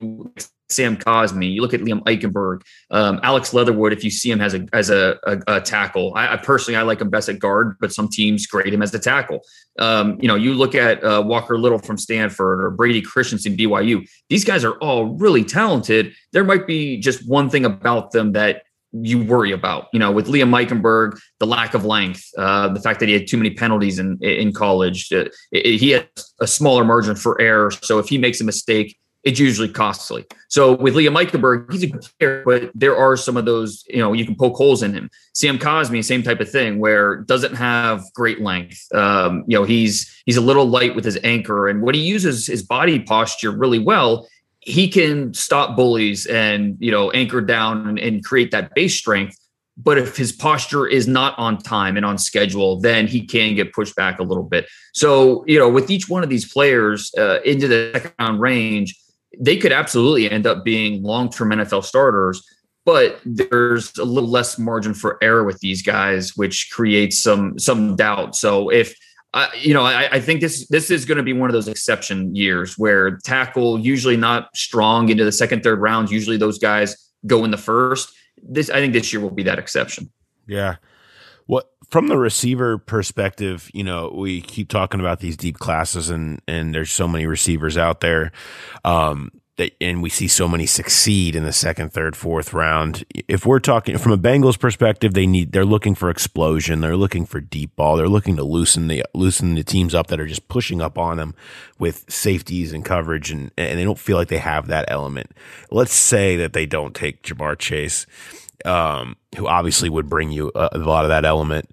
Sam 0.69 0.99
Cosmi, 0.99 1.51
you 1.51 1.63
look 1.63 1.73
at 1.73 1.81
Liam 1.81 2.03
Eichenberg, 2.03 2.61
um, 2.91 3.21
Alex 3.23 3.55
Leatherwood. 3.55 3.95
If 3.95 4.05
you 4.05 4.11
see 4.11 4.31
him 4.31 4.43
as 4.43 4.53
a 4.53 4.67
as 4.75 4.91
a, 4.91 5.17
a, 5.27 5.39
a 5.47 5.61
tackle, 5.63 6.13
I, 6.15 6.35
I, 6.35 6.37
personally 6.37 6.77
I 6.77 6.83
like 6.83 7.01
him 7.01 7.09
best 7.09 7.31
at 7.31 7.39
guard, 7.39 7.79
but 7.81 7.91
some 7.91 8.07
teams 8.07 8.47
grade 8.47 8.75
him 8.75 8.83
as 8.83 8.91
the 8.91 8.99
tackle. 8.99 9.41
Um, 9.79 10.19
you 10.21 10.29
know, 10.29 10.35
you 10.35 10.53
look 10.53 10.75
at 10.75 11.03
uh, 11.03 11.23
Walker 11.25 11.59
Little 11.59 11.79
from 11.79 11.97
Stanford 11.97 12.63
or 12.63 12.71
Brady 12.71 13.01
Christensen 13.01 13.57
BYU. 13.57 14.07
These 14.29 14.45
guys 14.45 14.63
are 14.63 14.77
all 14.77 15.17
really 15.17 15.43
talented. 15.43 16.13
There 16.35 16.45
might 16.45 16.67
be 16.67 16.99
just 16.99 17.27
one 17.27 17.49
thing 17.49 17.65
about 17.65 18.11
them 18.11 18.33
that 18.33 18.65
you 18.93 19.23
worry 19.23 19.53
about. 19.53 19.89
You 19.93 19.99
know, 19.99 20.11
with 20.11 20.29
Liam 20.29 20.51
Eichenberg, 20.51 21.19
the 21.41 21.47
lack 21.47 21.75
of 21.75 21.85
length, 21.85 22.25
uh, 22.39 22.69
the 22.69 22.81
fact 22.81 23.01
that 23.01 23.09
he 23.09 23.15
had 23.15 23.27
too 23.27 23.37
many 23.37 23.51
penalties 23.51 23.99
in 23.99 24.19
in 24.23 24.53
college, 24.53 25.13
uh, 25.13 25.27
it, 25.53 25.79
he 25.79 25.91
had 25.91 26.09
a 26.41 26.47
smaller 26.47 26.85
margin 26.85 27.17
for 27.17 27.41
error. 27.41 27.71
So 27.71 27.99
if 27.99 28.09
he 28.09 28.19
makes 28.19 28.41
a 28.41 28.45
mistake, 28.45 28.99
it's 29.25 29.39
usually 29.39 29.69
costly. 29.69 30.25
So 30.49 30.77
with 30.77 30.95
Liam 30.95 31.21
Eichenberg, 31.21 31.71
he's 31.73 31.83
a 31.83 31.89
good 31.89 32.07
player, 32.19 32.43
but 32.47 32.71
there 32.75 32.97
are 32.97 33.17
some 33.17 33.37
of 33.37 33.45
those, 33.45 33.85
you 33.89 33.99
know, 33.99 34.13
you 34.13 34.25
can 34.25 34.37
poke 34.37 34.55
holes 34.55 34.83
in 34.83 34.95
him. 34.95 35.11
Sam 35.35 35.59
Cosmi, 35.59 36.05
same 36.05 36.23
type 36.23 36.41
of 36.41 36.51
thing, 36.51 36.79
where 36.79 37.17
doesn't 37.17 37.55
have 37.55 38.03
great 38.15 38.41
length. 38.41 38.81
Um, 38.95 39.45
you 39.47 39.59
know, 39.59 39.65
he's 39.65 40.23
he's 40.25 40.37
a 40.37 40.41
little 40.41 40.67
light 40.67 40.95
with 40.95 41.05
his 41.05 41.19
anchor, 41.25 41.69
and 41.69 41.83
when 41.83 41.95
he 41.95 42.01
uses 42.01 42.47
his 42.47 42.63
body 42.63 43.01
posture 43.01 43.51
really 43.51 43.79
well, 43.79 44.27
he 44.69 44.87
can 44.89 45.33
stop 45.33 45.77
bullies 45.77 46.27
and 46.27 46.77
you 46.79 46.91
know 46.91 47.11
anchor 47.13 47.41
down 47.41 47.89
and, 47.89 47.99
and, 47.99 48.25
create 48.25 48.51
that 48.51 48.75
base 48.75 48.95
strength. 48.95 49.37
But 49.81 49.97
if 49.97 50.17
his 50.17 50.33
posture 50.33 50.87
is 50.87 51.07
not 51.07 51.39
on 51.39 51.59
time 51.59 51.97
and 51.97 52.05
on 52.05 52.19
schedule 52.19 52.81
then 52.81 53.07
he 53.07 53.25
can 53.25 53.55
get 53.55 53.73
pushed 53.73 53.97
back 53.97 54.19
a 54.19 54.23
little 54.23 54.45
bit. 54.45 54.67
So 54.93 55.45
you 55.47 55.59
know 55.59 55.69
with 55.69 55.91
each 55.91 56.09
one 56.09 56.23
of 56.23 56.29
these 56.29 56.53
players 56.53 57.13
uh, 57.17 57.41
into 57.45 57.67
the 57.67 57.91
second 57.95 58.13
round 58.19 58.41
range 58.41 58.95
they 59.39 59.57
could 59.57 59.73
absolutely 59.73 60.31
end 60.31 60.47
up 60.47 60.65
being 60.65 61.03
long-term 61.03 61.51
nfl 61.51 61.85
starters. 61.85 62.43
But 62.85 63.21
there's 63.25 63.97
a 63.99 64.05
little 64.05 64.31
less 64.31 64.59
margin 64.59 64.95
for 64.95 65.19
error 65.23 65.45
with 65.45 65.59
these 65.59 65.83
guys, 65.83 66.37
which 66.37 66.71
creates 66.73 67.23
some 67.23 67.59
some 67.59 67.97
doubt. 67.97 68.37
So 68.37 68.71
if 68.71 68.95
uh, 69.35 69.49
you 69.61 69.75
know, 69.75 69.85
I, 69.85 70.09
I, 70.13 70.21
think 70.21 70.41
this 70.41 70.67
this 70.69 70.91
is 70.91 71.05
going 71.05 71.19
to 71.19 71.23
be 71.23 71.35
one 71.35 71.51
of 71.51 71.53
those 71.53 71.69
exception 71.69 72.35
years 72.35 72.79
where 72.79 73.19
tackle 73.19 73.79
usually 73.79 74.17
not 74.17 74.49
strong 74.57 75.11
into 75.11 75.25
the 75.25 75.33
second, 75.33 75.63
third 75.63 75.81
rounds. 75.81 76.11
Usually 76.11 76.39
those 76.39 76.59
guys 76.59 76.97
go 77.27 77.45
in 77.45 77.51
the 77.51 77.59
first. 77.59 78.11
This 78.43 78.71
I 78.71 78.77
think 78.77 78.95
this 78.95 79.13
year 79.13 79.21
will 79.21 79.31
be 79.31 79.43
that 79.43 79.59
exception. 79.59 80.11
Yeah. 80.47 80.77
What 81.45 81.71
from 81.91 82.09
the 82.09 82.17
receiver 82.17 82.79
perspective, 82.79 83.71
you 83.75 83.85
know, 83.85 84.13
we 84.15 84.41
keep 84.41 84.71
talking 84.71 85.01
about 85.01 85.21
these 85.21 85.37
deep 85.37 85.59
classes 85.59 86.09
and 86.09 86.41
and 86.49 86.75
there's 86.75 86.91
so 86.91 87.07
many 87.07 87.27
receivers 87.27 87.77
out 87.77 88.01
there. 88.01 88.33
Um, 88.85 89.31
that, 89.59 89.77
and 89.81 90.03
we 90.03 90.09
see 90.09 90.27
so 90.27 90.49
many 90.49 90.67
succeed 90.67 91.37
in 91.37 91.45
the 91.45 91.53
second, 91.53 91.93
third, 91.93 92.17
fourth 92.17 92.53
round. 92.53 93.05
If 93.29 93.45
we're 93.45 93.61
talking 93.61 93.99
from 93.99 94.13
a 94.13 94.19
Bengals 94.19 94.59
perspective, 94.59 95.15
they 95.15 95.27
need 95.27 95.53
they're 95.53 95.65
looking 95.65 95.95
for 95.95 96.09
explosion. 96.09 96.81
They're 96.81 96.97
looking 96.97 97.27
for 97.27 97.41
deep 97.41 97.77
ball. 97.77 97.97
They're 97.97 98.09
looking 98.09 98.37
to 98.37 98.45
loosen 98.45 98.89
the 98.89 99.05
loosen 99.15 99.55
the 99.55 99.63
teams 99.63 99.95
up 99.95 100.07
that 100.07 100.21
are 100.21 100.27
just 100.27 100.49
pushing 100.49 100.81
up 100.81 100.97
on 100.97 101.19
them 101.19 101.35
with 101.79 102.05
safeties 102.09 102.73
and 102.73 102.85
coverage, 102.85 103.31
and 103.31 103.51
and 103.59 103.79
they 103.79 103.85
don't 103.85 103.99
feel 103.99 104.17
like 104.17 104.29
they 104.29 104.39
have 104.39 104.69
that 104.69 104.87
element. 104.89 105.33
Let's 105.71 105.95
say 105.95 106.37
that 106.37 106.55
they 106.55 106.65
don't 106.65 106.95
take 106.95 107.23
Ja'Marr 107.23 107.59
Chase, 107.59 108.07
um, 108.65 109.17
who 109.37 109.47
obviously 109.47 109.91
would 109.91 110.09
bring 110.09 110.31
you 110.31 110.51
a, 110.55 110.71
a 110.73 110.79
lot 110.79 111.05
of 111.05 111.11
that 111.11 111.25
element 111.25 111.69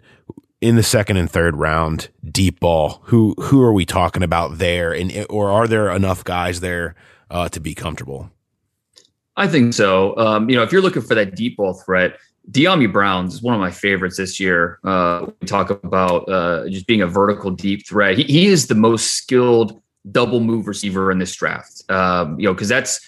in 0.61 0.75
the 0.75 0.83
second 0.83 1.17
and 1.17 1.29
third 1.29 1.55
round, 1.55 2.09
deep 2.29 2.59
ball. 2.59 3.01
Who 3.05 3.35
who 3.37 3.61
are 3.61 3.73
we 3.73 3.85
talking 3.85 4.23
about 4.23 4.57
there? 4.57 4.91
And 4.93 5.25
or 5.29 5.51
are 5.51 5.67
there 5.67 5.91
enough 5.91 6.23
guys 6.23 6.61
there? 6.61 6.95
Uh, 7.29 7.49
to 7.49 7.59
be 7.59 7.73
comfortable? 7.73 8.29
I 9.37 9.47
think 9.47 9.73
so. 9.73 10.17
Um, 10.17 10.49
you 10.49 10.55
know, 10.55 10.63
if 10.63 10.71
you're 10.71 10.81
looking 10.81 11.01
for 11.01 11.15
that 11.15 11.35
deep 11.35 11.57
ball 11.57 11.73
threat, 11.73 12.17
Dyami 12.51 12.91
Brown's 12.91 13.35
is 13.35 13.41
one 13.41 13.55
of 13.55 13.59
my 13.59 13.71
favorites 13.71 14.17
this 14.17 14.39
year. 14.39 14.79
Uh, 14.83 15.25
we 15.41 15.47
talk 15.47 15.69
about 15.71 16.29
uh, 16.29 16.69
just 16.69 16.87
being 16.87 17.01
a 17.01 17.07
vertical 17.07 17.51
deep 17.51 17.87
threat. 17.87 18.17
He, 18.17 18.23
he, 18.23 18.45
is 18.45 18.67
the 18.67 18.75
most 18.75 19.15
skilled 19.15 19.81
double 20.11 20.39
move 20.39 20.67
receiver 20.67 21.11
in 21.11 21.17
this 21.17 21.35
draft. 21.35 21.83
Um, 21.89 22.39
you 22.39 22.45
know, 22.45 22.53
because 22.53 22.69
that's 22.69 23.01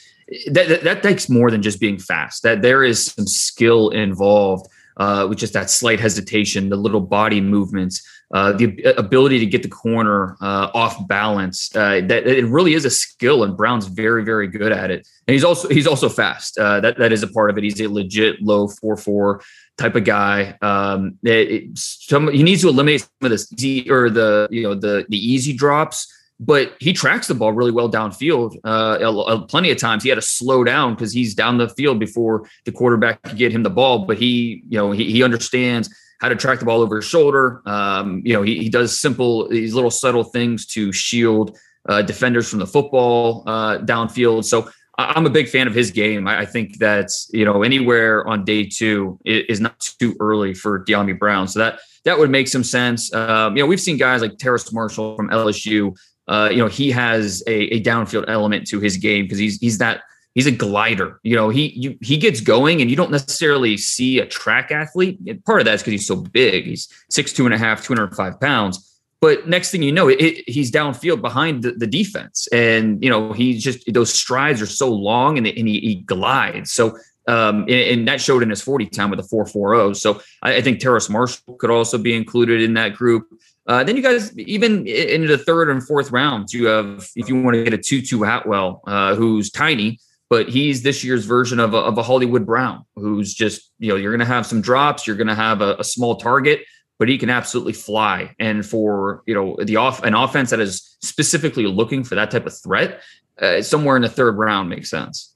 that, 0.52 0.68
that, 0.68 0.84
that 0.84 1.04
takes 1.04 1.30
more 1.30 1.52
than 1.52 1.62
just 1.62 1.80
being 1.80 2.00
fast. 2.00 2.44
That 2.44 2.62
there 2.62 2.84
is 2.84 3.06
some 3.06 3.28
skill 3.28 3.90
involved 3.90 4.68
uh, 4.98 5.28
with 5.30 5.38
just 5.38 5.54
that 5.54 5.70
slight 5.70 6.00
hesitation, 6.00 6.70
the 6.70 6.76
little 6.76 7.02
body 7.02 7.40
movements 7.40 8.02
uh, 8.34 8.52
the 8.52 8.82
ability 8.98 9.40
to 9.40 9.46
get 9.46 9.64
the 9.64 9.70
corner 9.70 10.36
uh, 10.42 10.70
off 10.74 11.08
balance. 11.08 11.74
Uh, 11.76 12.02
that 12.08 12.28
it 12.28 12.46
really 12.46 12.74
is 12.74 12.84
a 12.84 12.90
skill, 12.90 13.44
and 13.44 13.56
Brown's 13.56 13.88
very, 13.88 14.24
very 14.24 14.48
good 14.48 14.72
at 14.72 14.92
it. 14.92 15.08
And 15.28 15.34
he's 15.34 15.44
also 15.44 15.70
he's 15.70 15.88
also 15.88 16.10
fast. 16.10 16.58
Uh, 16.58 16.80
that 16.82 16.98
that 16.98 17.14
is 17.14 17.24
a 17.24 17.28
part 17.28 17.50
of 17.50 17.58
it. 17.58 17.64
He's 17.64 17.80
a 17.80 17.88
legit 17.88 18.42
low 18.42 18.68
four 18.68 18.98
four 18.98 19.42
type 19.78 19.96
of 19.96 20.04
guy. 20.04 20.58
Um, 20.62 21.18
it, 21.24 21.52
it, 21.52 21.78
some 21.78 22.32
he 22.32 22.44
needs 22.44 22.62
to 22.62 22.70
eliminate 22.70 23.02
some 23.02 23.10
of 23.22 23.30
easy 23.54 23.90
or 23.90 24.10
the 24.10 24.50
you 24.52 24.64
know 24.64 24.76
the 24.76 25.06
the 25.08 25.18
easy 25.18 25.54
drops. 25.54 26.14
But 26.40 26.76
he 26.80 26.94
tracks 26.94 27.28
the 27.28 27.34
ball 27.34 27.52
really 27.52 27.72
well 27.72 27.90
downfield. 27.90 28.58
Uh, 28.64 29.42
plenty 29.46 29.72
of 29.72 29.80
times 29.80 30.04
he 30.04 30.10
had 30.10 30.16
to 30.16 30.22
slow 30.22 30.64
down 30.64 30.94
because 30.94 31.12
he's 31.12 31.34
down 31.34 31.58
the 31.58 31.68
field 31.70 31.98
before 31.98 32.48
the 32.66 32.72
quarterback 32.72 33.24
could 33.24 33.40
get 33.40 33.52
him 33.52 33.64
the 33.64 33.72
ball. 33.72 34.06
But 34.06 34.20
he, 34.20 34.62
you 34.70 34.78
know, 34.78 34.92
he, 34.92 35.12
he 35.12 35.24
understands 35.24 35.90
how 36.20 36.30
to 36.30 36.36
track 36.36 36.60
the 36.60 36.66
ball 36.66 36.82
over 36.82 36.98
his 36.98 37.06
shoulder. 37.06 37.62
Um, 37.66 38.22
you 38.26 38.34
know, 38.34 38.42
he, 38.42 38.58
he 38.58 38.70
does 38.70 39.00
simple, 39.00 39.48
these 39.50 39.74
little 39.74 39.92
subtle 39.92 40.24
things 40.24 40.66
to 40.68 40.92
shield 40.92 41.58
uh, 41.88 42.02
defenders 42.02 42.50
from 42.50 42.60
the 42.60 42.68
football 42.68 43.44
uh, 43.46 43.80
downfield. 43.80 44.46
So 44.46 44.70
I'm 44.98 45.26
a 45.26 45.30
big 45.30 45.48
fan 45.48 45.68
of 45.68 45.76
his 45.76 45.92
game. 45.92 46.28
I, 46.28 46.46
think 46.46 46.80
that 46.80 47.10
you 47.30 47.46
know 47.46 47.62
anywhere 47.62 48.28
on 48.28 48.44
day 48.44 48.66
two 48.66 49.20
is 49.26 49.60
not 49.60 49.80
too 50.00 50.16
early 50.20 50.56
for 50.56 50.84
Dyami 50.86 51.18
Brown. 51.18 51.48
So 51.48 51.60
that 51.60 51.80
that 52.04 52.18
would 52.18 52.32
make 52.32 52.48
some 52.48 52.64
sense. 52.64 53.14
Um, 53.14 53.56
you 53.56 53.62
know, 53.62 53.68
we've 53.68 53.80
seen 53.80 53.98
guys 53.98 54.22
like 54.22 54.38
Terrace 54.40 54.74
Marshall 54.74 55.16
from 55.16 55.30
LSU. 55.30 55.96
Uh, 56.28 56.50
you 56.52 56.58
know, 56.58 56.68
he 56.68 56.90
has 56.92 57.44
a, 57.48 57.76
a 57.76 57.84
downfield 57.84 58.26
element 58.28 58.68
to 58.68 58.80
his 58.80 58.98
game 58.98 59.26
because 59.26 59.38
he's 59.38 59.60
he's 59.60 59.78
that 59.78 60.02
he's 60.38 60.46
a 60.46 60.52
glider. 60.52 61.20
You 61.24 61.36
know, 61.36 61.50
he 61.50 61.70
you, 61.70 61.98
he 62.00 62.16
gets 62.16 62.42
going, 62.42 62.80
and 62.80 62.90
you 62.90 62.96
don't 62.96 63.10
necessarily 63.10 63.76
see 63.76 64.20
a 64.20 64.26
track 64.26 64.72
athlete. 64.72 65.18
Part 65.46 65.60
of 65.60 65.66
that 65.66 65.74
is 65.74 65.82
because 65.82 65.94
he's 65.94 66.08
so 66.08 66.18
big. 66.18 66.66
He's 66.66 66.88
six 67.10 67.34
two 67.34 67.46
and 67.46 67.56
a 67.56 67.58
half, 67.58 67.84
two 67.84 67.94
hundred 67.94 68.16
five 68.16 68.40
pounds. 68.40 68.84
But 69.20 69.50
next 69.50 69.72
thing 69.72 69.82
you 69.82 69.92
know, 69.92 70.08
it, 70.08 70.22
it, 70.22 70.48
he's 70.48 70.72
downfield 70.72 71.22
behind 71.22 71.64
the, 71.64 71.72
the, 71.72 71.88
defense, 71.88 72.48
and 72.54 73.04
you 73.04 73.10
know 73.10 73.34
he's 73.34 73.64
just 73.64 73.92
those 73.92 74.14
strides 74.14 74.62
are 74.62 74.68
so 74.68 74.94
long, 74.94 75.40
and, 75.40 75.48
and 75.48 75.68
he, 75.68 75.80
he, 75.80 75.96
glides. 75.96 76.72
So 76.72 76.96
um, 77.28 77.62
and, 77.62 77.72
and, 77.72 78.08
that 78.08 78.22
showed 78.22 78.44
in 78.44 78.52
his 78.52 78.62
40 78.62 78.86
time 78.86 79.10
with 79.10 79.20
a 79.20 79.24
440. 79.24 79.96
So 79.96 80.22
I, 80.44 80.58
I, 80.58 80.62
think 80.62 80.80
Terrace 80.80 81.10
Marshall 81.10 81.58
could 81.58 81.70
also 81.70 81.98
be 81.98 82.16
included 82.16 82.62
in 82.62 82.76
that 82.76 82.94
group. 82.94 83.28
Uh, 83.66 83.84
then 83.84 83.98
you 83.98 84.04
guys, 84.04 84.38
even 84.40 84.88
into 84.88 85.28
the 85.28 85.38
third 85.38 85.70
and 85.70 85.86
fourth 85.86 86.10
rounds, 86.12 86.54
you 86.54 86.68
have, 86.68 87.06
if 87.18 87.28
you 87.28 87.42
want 87.42 87.56
to 87.56 87.66
get 87.66 87.74
a 87.74 87.78
Tutu 87.78 88.24
Atwell, 88.24 88.82
uh, 88.88 89.14
who's 89.16 89.52
tiny, 89.52 90.00
but 90.30 90.50
he's 90.50 90.84
this 90.84 91.04
year's 91.04 91.26
version 91.26 91.60
of 91.60 91.74
a, 91.74 91.78
of 91.78 91.98
a 91.98 92.04
Hollywood 92.04 92.46
Brown, 92.46 92.86
who's 92.96 93.34
just, 93.34 93.72
you 93.80 93.90
know, 93.90 93.96
you're 93.96 94.12
going 94.12 94.20
to 94.20 94.34
have 94.34 94.46
some 94.46 94.62
drops, 94.62 95.08
you're 95.08 95.16
going 95.16 95.28
to 95.28 95.36
have 95.36 95.62
a, 95.62 95.76
a, 95.76 95.84
small 95.84 96.18
target, 96.18 96.62
but 97.00 97.08
he 97.08 97.18
can 97.18 97.30
absolutely 97.30 97.74
fly. 97.74 98.36
And 98.40 98.66
for, 98.66 99.24
you 99.26 99.34
know, 99.34 99.58
the 99.64 99.78
off 99.78 100.04
an 100.04 100.14
offense 100.14 100.50
that 100.50 100.60
is 100.60 100.98
specifically 101.02 101.66
looking 101.66 102.04
for 102.04 102.16
that 102.16 102.32
type 102.32 102.46
of 102.46 102.58
threat, 102.60 103.02
uh, 103.42 103.62
somewhere 103.62 103.96
in 103.96 104.02
the 104.02 104.10
third 104.10 104.38
round 104.38 104.70
makes 104.70 104.90
sense. 104.90 105.34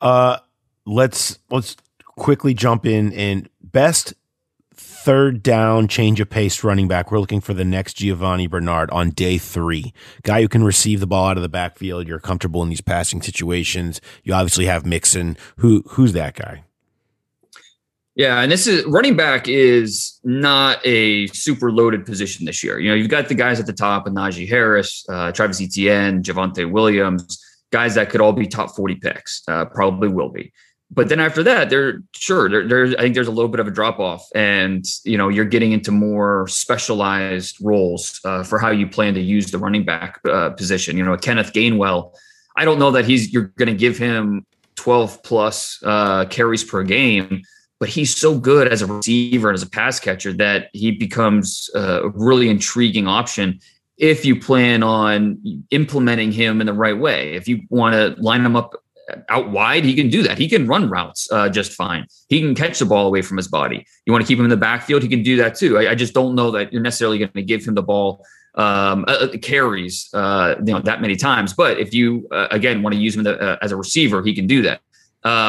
Uh, 0.00 0.38
let's, 0.86 1.38
let's 1.50 1.76
quickly 2.04 2.54
jump 2.54 2.86
in 2.86 3.12
and 3.12 3.48
best 3.62 4.14
third 5.06 5.40
down 5.40 5.86
change 5.86 6.18
of 6.18 6.28
pace 6.28 6.64
running 6.64 6.88
back. 6.88 7.12
We're 7.12 7.20
looking 7.20 7.40
for 7.40 7.54
the 7.54 7.64
next 7.64 7.94
Giovani 7.94 8.48
Bernard 8.48 8.90
on 8.90 9.10
day 9.10 9.38
three. 9.38 9.94
Guy 10.24 10.40
who 10.42 10.48
can 10.48 10.64
receive 10.64 10.98
the 10.98 11.06
ball 11.06 11.28
out 11.28 11.36
of 11.36 11.44
the 11.44 11.48
backfield. 11.48 12.08
You're 12.08 12.18
comfortable 12.18 12.60
in 12.64 12.70
these 12.70 12.80
passing 12.80 13.22
situations. 13.22 14.00
You 14.24 14.34
obviously 14.34 14.66
have 14.66 14.84
Mixon. 14.84 15.36
Who 15.58 15.84
who's 15.90 16.12
that 16.14 16.34
guy? 16.34 16.64
Yeah, 18.16 18.40
and 18.40 18.50
this 18.50 18.66
is 18.66 18.84
running 18.86 19.14
back 19.14 19.46
is 19.46 20.18
not 20.24 20.84
a 20.84 21.28
super 21.28 21.70
loaded 21.70 22.04
position 22.04 22.44
this 22.44 22.64
year. 22.64 22.80
You 22.80 22.88
know, 22.88 22.96
you've 22.96 23.08
got 23.08 23.28
the 23.28 23.34
guys 23.36 23.60
at 23.60 23.66
the 23.66 23.72
top, 23.72 24.06
Najee 24.06 24.48
Harris, 24.48 25.06
uh, 25.08 25.30
Travis 25.30 25.62
Etienne, 25.62 26.20
Javonte 26.20 26.68
Williams, 26.68 27.38
guys 27.70 27.94
that 27.94 28.10
could 28.10 28.20
all 28.20 28.32
be 28.32 28.48
top 28.48 28.74
40 28.74 28.96
picks, 28.96 29.42
uh, 29.46 29.66
probably 29.66 30.08
will 30.08 30.30
be 30.30 30.52
but 30.90 31.08
then 31.08 31.18
after 31.18 31.42
that, 31.42 31.68
there 31.68 32.00
sure 32.14 32.48
there, 32.48 32.66
there's 32.66 32.94
I 32.94 33.02
think 33.02 33.14
there's 33.14 33.28
a 33.28 33.32
little 33.32 33.50
bit 33.50 33.58
of 33.58 33.66
a 33.66 33.72
drop 33.72 33.98
off, 33.98 34.26
and 34.34 34.84
you 35.04 35.18
know 35.18 35.28
you're 35.28 35.44
getting 35.44 35.72
into 35.72 35.90
more 35.90 36.46
specialized 36.48 37.56
roles 37.60 38.20
uh, 38.24 38.44
for 38.44 38.58
how 38.58 38.70
you 38.70 38.86
plan 38.86 39.14
to 39.14 39.20
use 39.20 39.50
the 39.50 39.58
running 39.58 39.84
back 39.84 40.20
uh, 40.28 40.50
position. 40.50 40.96
You 40.96 41.04
know, 41.04 41.16
Kenneth 41.16 41.52
Gainwell, 41.52 42.12
I 42.56 42.64
don't 42.64 42.78
know 42.78 42.92
that 42.92 43.04
he's 43.04 43.32
you're 43.32 43.52
going 43.56 43.68
to 43.68 43.74
give 43.74 43.98
him 43.98 44.46
12 44.76 45.22
plus 45.24 45.80
uh, 45.84 46.26
carries 46.26 46.62
per 46.62 46.84
game, 46.84 47.42
but 47.80 47.88
he's 47.88 48.16
so 48.16 48.38
good 48.38 48.68
as 48.68 48.80
a 48.80 48.86
receiver 48.86 49.48
and 49.48 49.56
as 49.56 49.64
a 49.64 49.70
pass 49.70 49.98
catcher 49.98 50.32
that 50.34 50.68
he 50.72 50.92
becomes 50.92 51.68
a 51.74 52.08
really 52.10 52.48
intriguing 52.48 53.08
option 53.08 53.58
if 53.98 54.24
you 54.24 54.38
plan 54.38 54.82
on 54.82 55.64
implementing 55.70 56.30
him 56.30 56.60
in 56.60 56.66
the 56.66 56.72
right 56.72 56.96
way. 56.96 57.32
If 57.32 57.48
you 57.48 57.62
want 57.70 57.94
to 57.94 58.22
line 58.22 58.44
him 58.44 58.54
up 58.54 58.74
out 59.28 59.50
wide, 59.50 59.84
he 59.84 59.94
can 59.94 60.10
do 60.10 60.22
that. 60.22 60.38
He 60.38 60.48
can 60.48 60.66
run 60.66 60.90
routes 60.90 61.30
uh, 61.30 61.48
just 61.48 61.72
fine. 61.72 62.06
He 62.28 62.40
can 62.40 62.54
catch 62.54 62.78
the 62.78 62.86
ball 62.86 63.06
away 63.06 63.22
from 63.22 63.36
his 63.36 63.48
body. 63.48 63.86
You 64.04 64.12
want 64.12 64.24
to 64.24 64.28
keep 64.28 64.38
him 64.38 64.44
in 64.44 64.50
the 64.50 64.56
backfield, 64.56 65.02
he 65.02 65.08
can 65.08 65.22
do 65.22 65.36
that 65.36 65.54
too. 65.54 65.78
I, 65.78 65.90
I 65.90 65.94
just 65.94 66.14
don't 66.14 66.34
know 66.34 66.50
that 66.52 66.72
you're 66.72 66.82
necessarily 66.82 67.18
going 67.18 67.32
to 67.32 67.42
give 67.42 67.64
him 67.64 67.74
the 67.74 67.82
ball 67.82 68.24
um, 68.56 69.04
uh, 69.06 69.12
uh, 69.12 69.38
carries, 69.42 70.08
uh, 70.14 70.54
you 70.58 70.72
know, 70.72 70.80
that 70.80 71.00
many 71.00 71.14
times. 71.14 71.52
But 71.52 71.78
if 71.78 71.92
you 71.92 72.26
uh, 72.32 72.48
again 72.50 72.82
want 72.82 72.94
to 72.94 73.00
use 73.00 73.14
him 73.14 73.22
the, 73.22 73.38
uh, 73.38 73.58
as 73.60 73.70
a 73.70 73.76
receiver, 73.76 74.22
he 74.22 74.34
can 74.34 74.46
do 74.46 74.62
that. 74.62 74.80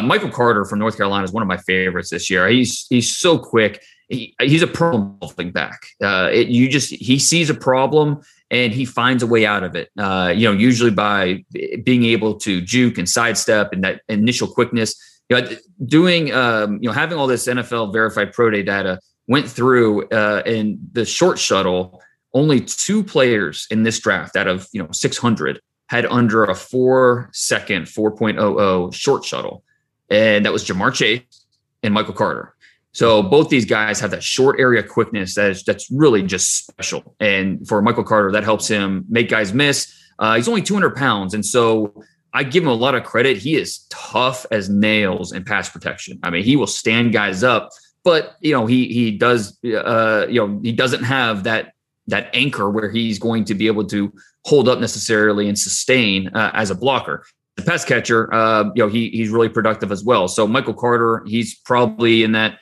Michael 0.04 0.30
Carter 0.30 0.66
from 0.66 0.80
North 0.80 0.98
Carolina 0.98 1.24
is 1.24 1.32
one 1.32 1.44
of 1.44 1.48
my 1.48 1.58
favorites 1.58 2.10
this 2.10 2.30
year. 2.32 2.48
He's 2.48 2.88
he's 2.90 3.16
so 3.16 3.38
quick. 3.38 3.84
He, 4.10 4.34
he's 4.42 4.64
a 4.64 4.68
problem 4.68 5.52
back. 5.52 5.86
It, 6.00 6.48
you 6.48 6.68
just 6.68 6.90
he 6.90 7.20
sees 7.20 7.52
a 7.52 7.54
problem 7.54 8.22
and 8.50 8.74
he 8.74 8.86
finds 8.86 9.24
a 9.24 9.28
way 9.28 9.46
out 9.46 9.64
of 9.64 9.76
it. 9.76 9.90
Uh, 9.98 10.34
you 10.36 10.48
know, 10.48 10.58
usually 10.58 10.92
by 10.92 11.44
being 11.84 12.06
able 12.06 12.36
to 12.36 12.62
juke 12.62 12.98
and 12.98 13.10
sidestep 13.10 13.74
and 13.74 13.84
that 13.84 14.02
initial 14.08 14.48
quickness. 14.48 14.96
You 15.30 15.42
know, 15.42 15.50
doing 15.86 16.34
um, 16.34 16.76
you 16.82 16.88
know 16.88 16.94
having 16.94 17.18
all 17.18 17.28
this 17.28 17.48
NFL 17.48 17.92
verified 17.92 18.32
pro 18.32 18.50
day 18.50 18.64
data 18.64 19.00
went 19.28 19.50
through 19.50 20.08
uh, 20.08 20.42
in 20.46 20.80
the 20.94 21.06
short 21.06 21.38
shuttle. 21.38 22.02
Only 22.34 22.62
two 22.62 23.04
players 23.04 23.68
in 23.72 23.84
this 23.84 24.00
draft 24.00 24.36
out 24.36 24.48
of 24.48 24.68
you 24.72 24.82
know 24.82 24.90
600 24.92 25.60
had 25.88 26.06
under 26.06 26.44
a 26.44 26.56
four 26.56 27.30
second 27.34 27.86
4.00 27.86 28.94
short 28.94 29.26
shuttle, 29.26 29.64
and 30.10 30.46
that 30.46 30.54
was 30.54 30.64
Ja'Marr 30.66 30.94
Chase 30.94 31.46
and 31.84 31.94
Michael 31.94 32.14
Carter. 32.14 32.54
So 32.98 33.22
both 33.22 33.50
these 33.50 33.66
guys 33.66 34.00
have 34.00 34.10
that 34.10 34.24
short 34.24 34.60
area 34.60 34.82
quickness 34.82 35.36
that 35.36 35.52
is 35.52 35.64
that's 35.64 35.88
really 35.92 36.24
just 36.24 36.66
special. 36.66 37.16
And 37.20 37.68
for 37.68 37.80
Michael 37.80 38.04
Carter, 38.04 38.32
that 38.32 38.44
helps 38.44 38.68
him 38.68 39.06
make 39.08 39.30
guys 39.30 39.54
miss. 39.54 39.94
Uh, 40.18 40.36
he's 40.36 40.48
only 40.48 40.64
200 40.64 40.96
pounds, 40.96 41.36
and 41.36 41.46
so 41.46 42.04
I 42.34 42.42
give 42.42 42.64
him 42.64 42.70
a 42.70 42.74
lot 42.74 42.96
of 42.96 43.04
credit. 43.04 43.38
He 43.38 43.56
is 43.56 43.86
tough 43.92 44.48
as 44.50 44.68
nails 44.68 45.32
in 45.32 45.44
pass 45.44 45.70
protection. 45.70 46.18
I 46.24 46.32
mean, 46.32 46.44
he 46.44 46.56
will 46.56 46.66
stand 46.66 47.14
guys 47.14 47.44
up, 47.44 47.70
but 48.04 48.36
you 48.42 48.52
know, 48.52 48.66
he 48.66 48.88
he 48.88 49.12
does 49.12 49.60
uh, 49.64 50.26
you 50.28 50.48
know, 50.48 50.60
he 50.64 50.72
doesn't 50.72 51.04
have 51.04 51.44
that 51.44 51.74
that 52.08 52.32
anchor 52.34 52.68
where 52.68 52.90
he's 52.90 53.20
going 53.20 53.46
to 53.46 53.54
be 53.54 53.68
able 53.68 53.86
to 53.90 54.12
hold 54.46 54.68
up 54.68 54.80
necessarily 54.80 55.48
and 55.48 55.60
sustain 55.60 56.30
uh, 56.30 56.50
as 56.56 56.72
a 56.72 56.76
blocker. 56.76 57.24
The 57.58 57.62
pass 57.62 57.86
catcher, 57.86 58.34
uh, 58.34 58.72
you 58.74 58.84
know, 58.84 58.90
he 58.90 59.12
he's 59.12 59.30
really 59.30 59.50
productive 59.50 59.92
as 59.92 60.04
well. 60.04 60.28
So 60.28 60.48
Michael 60.48 60.74
Carter, 60.74 61.24
he's 61.28 61.54
probably 61.54 62.24
in 62.24 62.32
that 62.32 62.58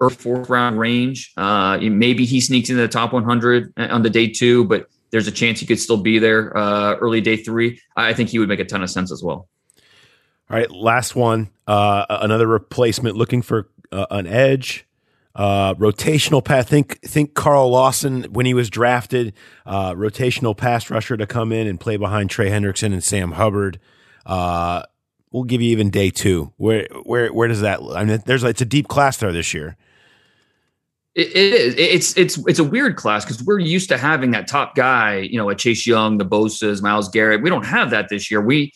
or 0.00 0.10
fourth 0.10 0.48
round 0.48 0.78
range. 0.78 1.32
Uh, 1.36 1.78
maybe 1.80 2.24
he 2.24 2.40
sneaks 2.40 2.70
into 2.70 2.80
the 2.80 2.88
top 2.88 3.12
100 3.12 3.72
on 3.76 4.02
the 4.02 4.10
day 4.10 4.28
two, 4.28 4.64
but 4.64 4.88
there's 5.10 5.26
a 5.26 5.32
chance 5.32 5.60
he 5.60 5.66
could 5.66 5.80
still 5.80 5.96
be 5.96 6.18
there 6.18 6.56
uh, 6.56 6.94
early 6.96 7.20
day 7.20 7.36
three. 7.36 7.80
I 7.96 8.12
think 8.12 8.28
he 8.28 8.38
would 8.38 8.48
make 8.48 8.60
a 8.60 8.64
ton 8.64 8.82
of 8.82 8.90
sense 8.90 9.10
as 9.10 9.22
well. 9.22 9.48
All 10.50 10.56
right, 10.56 10.70
last 10.70 11.14
one. 11.14 11.50
Uh, 11.66 12.06
another 12.08 12.46
replacement 12.46 13.16
looking 13.16 13.42
for 13.42 13.68
uh, 13.92 14.06
an 14.10 14.26
edge. 14.26 14.86
Uh, 15.34 15.74
rotational 15.74 16.44
pass. 16.44 16.64
Think 16.66 17.00
think 17.02 17.34
Carl 17.34 17.70
Lawson 17.70 18.24
when 18.24 18.46
he 18.46 18.54
was 18.54 18.70
drafted. 18.70 19.34
Uh, 19.66 19.94
rotational 19.94 20.56
pass 20.56 20.90
rusher 20.90 21.16
to 21.16 21.26
come 21.26 21.52
in 21.52 21.66
and 21.66 21.78
play 21.78 21.96
behind 21.96 22.30
Trey 22.30 22.48
Hendrickson 22.48 22.92
and 22.92 23.04
Sam 23.04 23.32
Hubbard. 23.32 23.78
Uh, 24.26 24.82
we'll 25.30 25.44
give 25.44 25.60
you 25.60 25.70
even 25.70 25.90
day 25.90 26.10
two. 26.10 26.52
Where 26.56 26.88
where 27.04 27.32
where 27.32 27.46
does 27.46 27.60
that? 27.60 27.80
I 27.82 28.04
mean, 28.04 28.22
there's 28.24 28.42
it's 28.42 28.62
a 28.62 28.66
deep 28.66 28.88
class 28.88 29.18
there 29.18 29.32
this 29.32 29.54
year. 29.54 29.76
It, 31.18 31.34
is. 31.34 31.74
It's 31.76 32.16
it's 32.16 32.46
it's 32.46 32.58
a 32.60 32.64
weird 32.64 32.94
class 32.94 33.24
because 33.24 33.42
we're 33.42 33.58
used 33.58 33.88
to 33.88 33.98
having 33.98 34.30
that 34.30 34.46
top 34.46 34.76
guy, 34.76 35.16
you 35.16 35.36
know, 35.36 35.50
a 35.50 35.54
Chase 35.56 35.84
Young, 35.84 36.16
the 36.16 36.24
Bosa's, 36.24 36.80
Myles 36.80 37.08
Garrett. 37.08 37.42
We 37.42 37.50
don't 37.50 37.66
have 37.66 37.90
that 37.90 38.08
this 38.08 38.30
year. 38.30 38.40
We, 38.40 38.72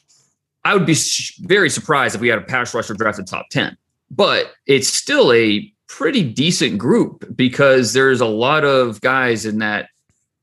I 0.64 0.74
would 0.74 0.84
be 0.84 0.96
very 1.42 1.70
surprised 1.70 2.16
if 2.16 2.20
we 2.20 2.26
had 2.26 2.40
a 2.40 2.42
pass 2.42 2.74
rusher 2.74 2.94
drafted 2.94 3.28
top 3.28 3.48
ten, 3.50 3.76
but 4.10 4.52
it's 4.66 4.88
still 4.88 5.32
a 5.32 5.72
pretty 5.86 6.24
decent 6.24 6.78
group 6.78 7.24
because 7.36 7.92
there's 7.92 8.20
a 8.20 8.26
lot 8.26 8.64
of 8.64 9.00
guys 9.02 9.46
in 9.46 9.58
that, 9.58 9.88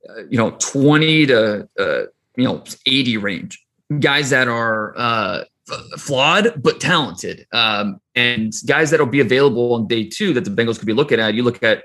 uh, 0.08 0.24
you 0.30 0.38
know, 0.38 0.52
twenty 0.52 1.26
to 1.26 1.68
uh, 1.78 2.04
you 2.38 2.46
know 2.46 2.64
eighty 2.86 3.18
range, 3.18 3.62
guys 4.00 4.30
that 4.30 4.48
are 4.48 4.98
uh, 4.98 5.44
flawed 5.98 6.62
but 6.62 6.80
talented, 6.80 7.48
um, 7.52 8.00
and 8.16 8.54
guys 8.66 8.92
that'll 8.92 9.06
be 9.06 9.20
available 9.20 9.74
on 9.74 9.88
day 9.88 10.06
two 10.06 10.34
that 10.34 10.46
the 10.46 10.52
Bengals 10.52 10.78
could 10.78 10.86
be 10.86 10.94
looking 10.94 11.20
at. 11.20 11.34
You 11.34 11.44
look 11.44 11.64
at 11.64 11.84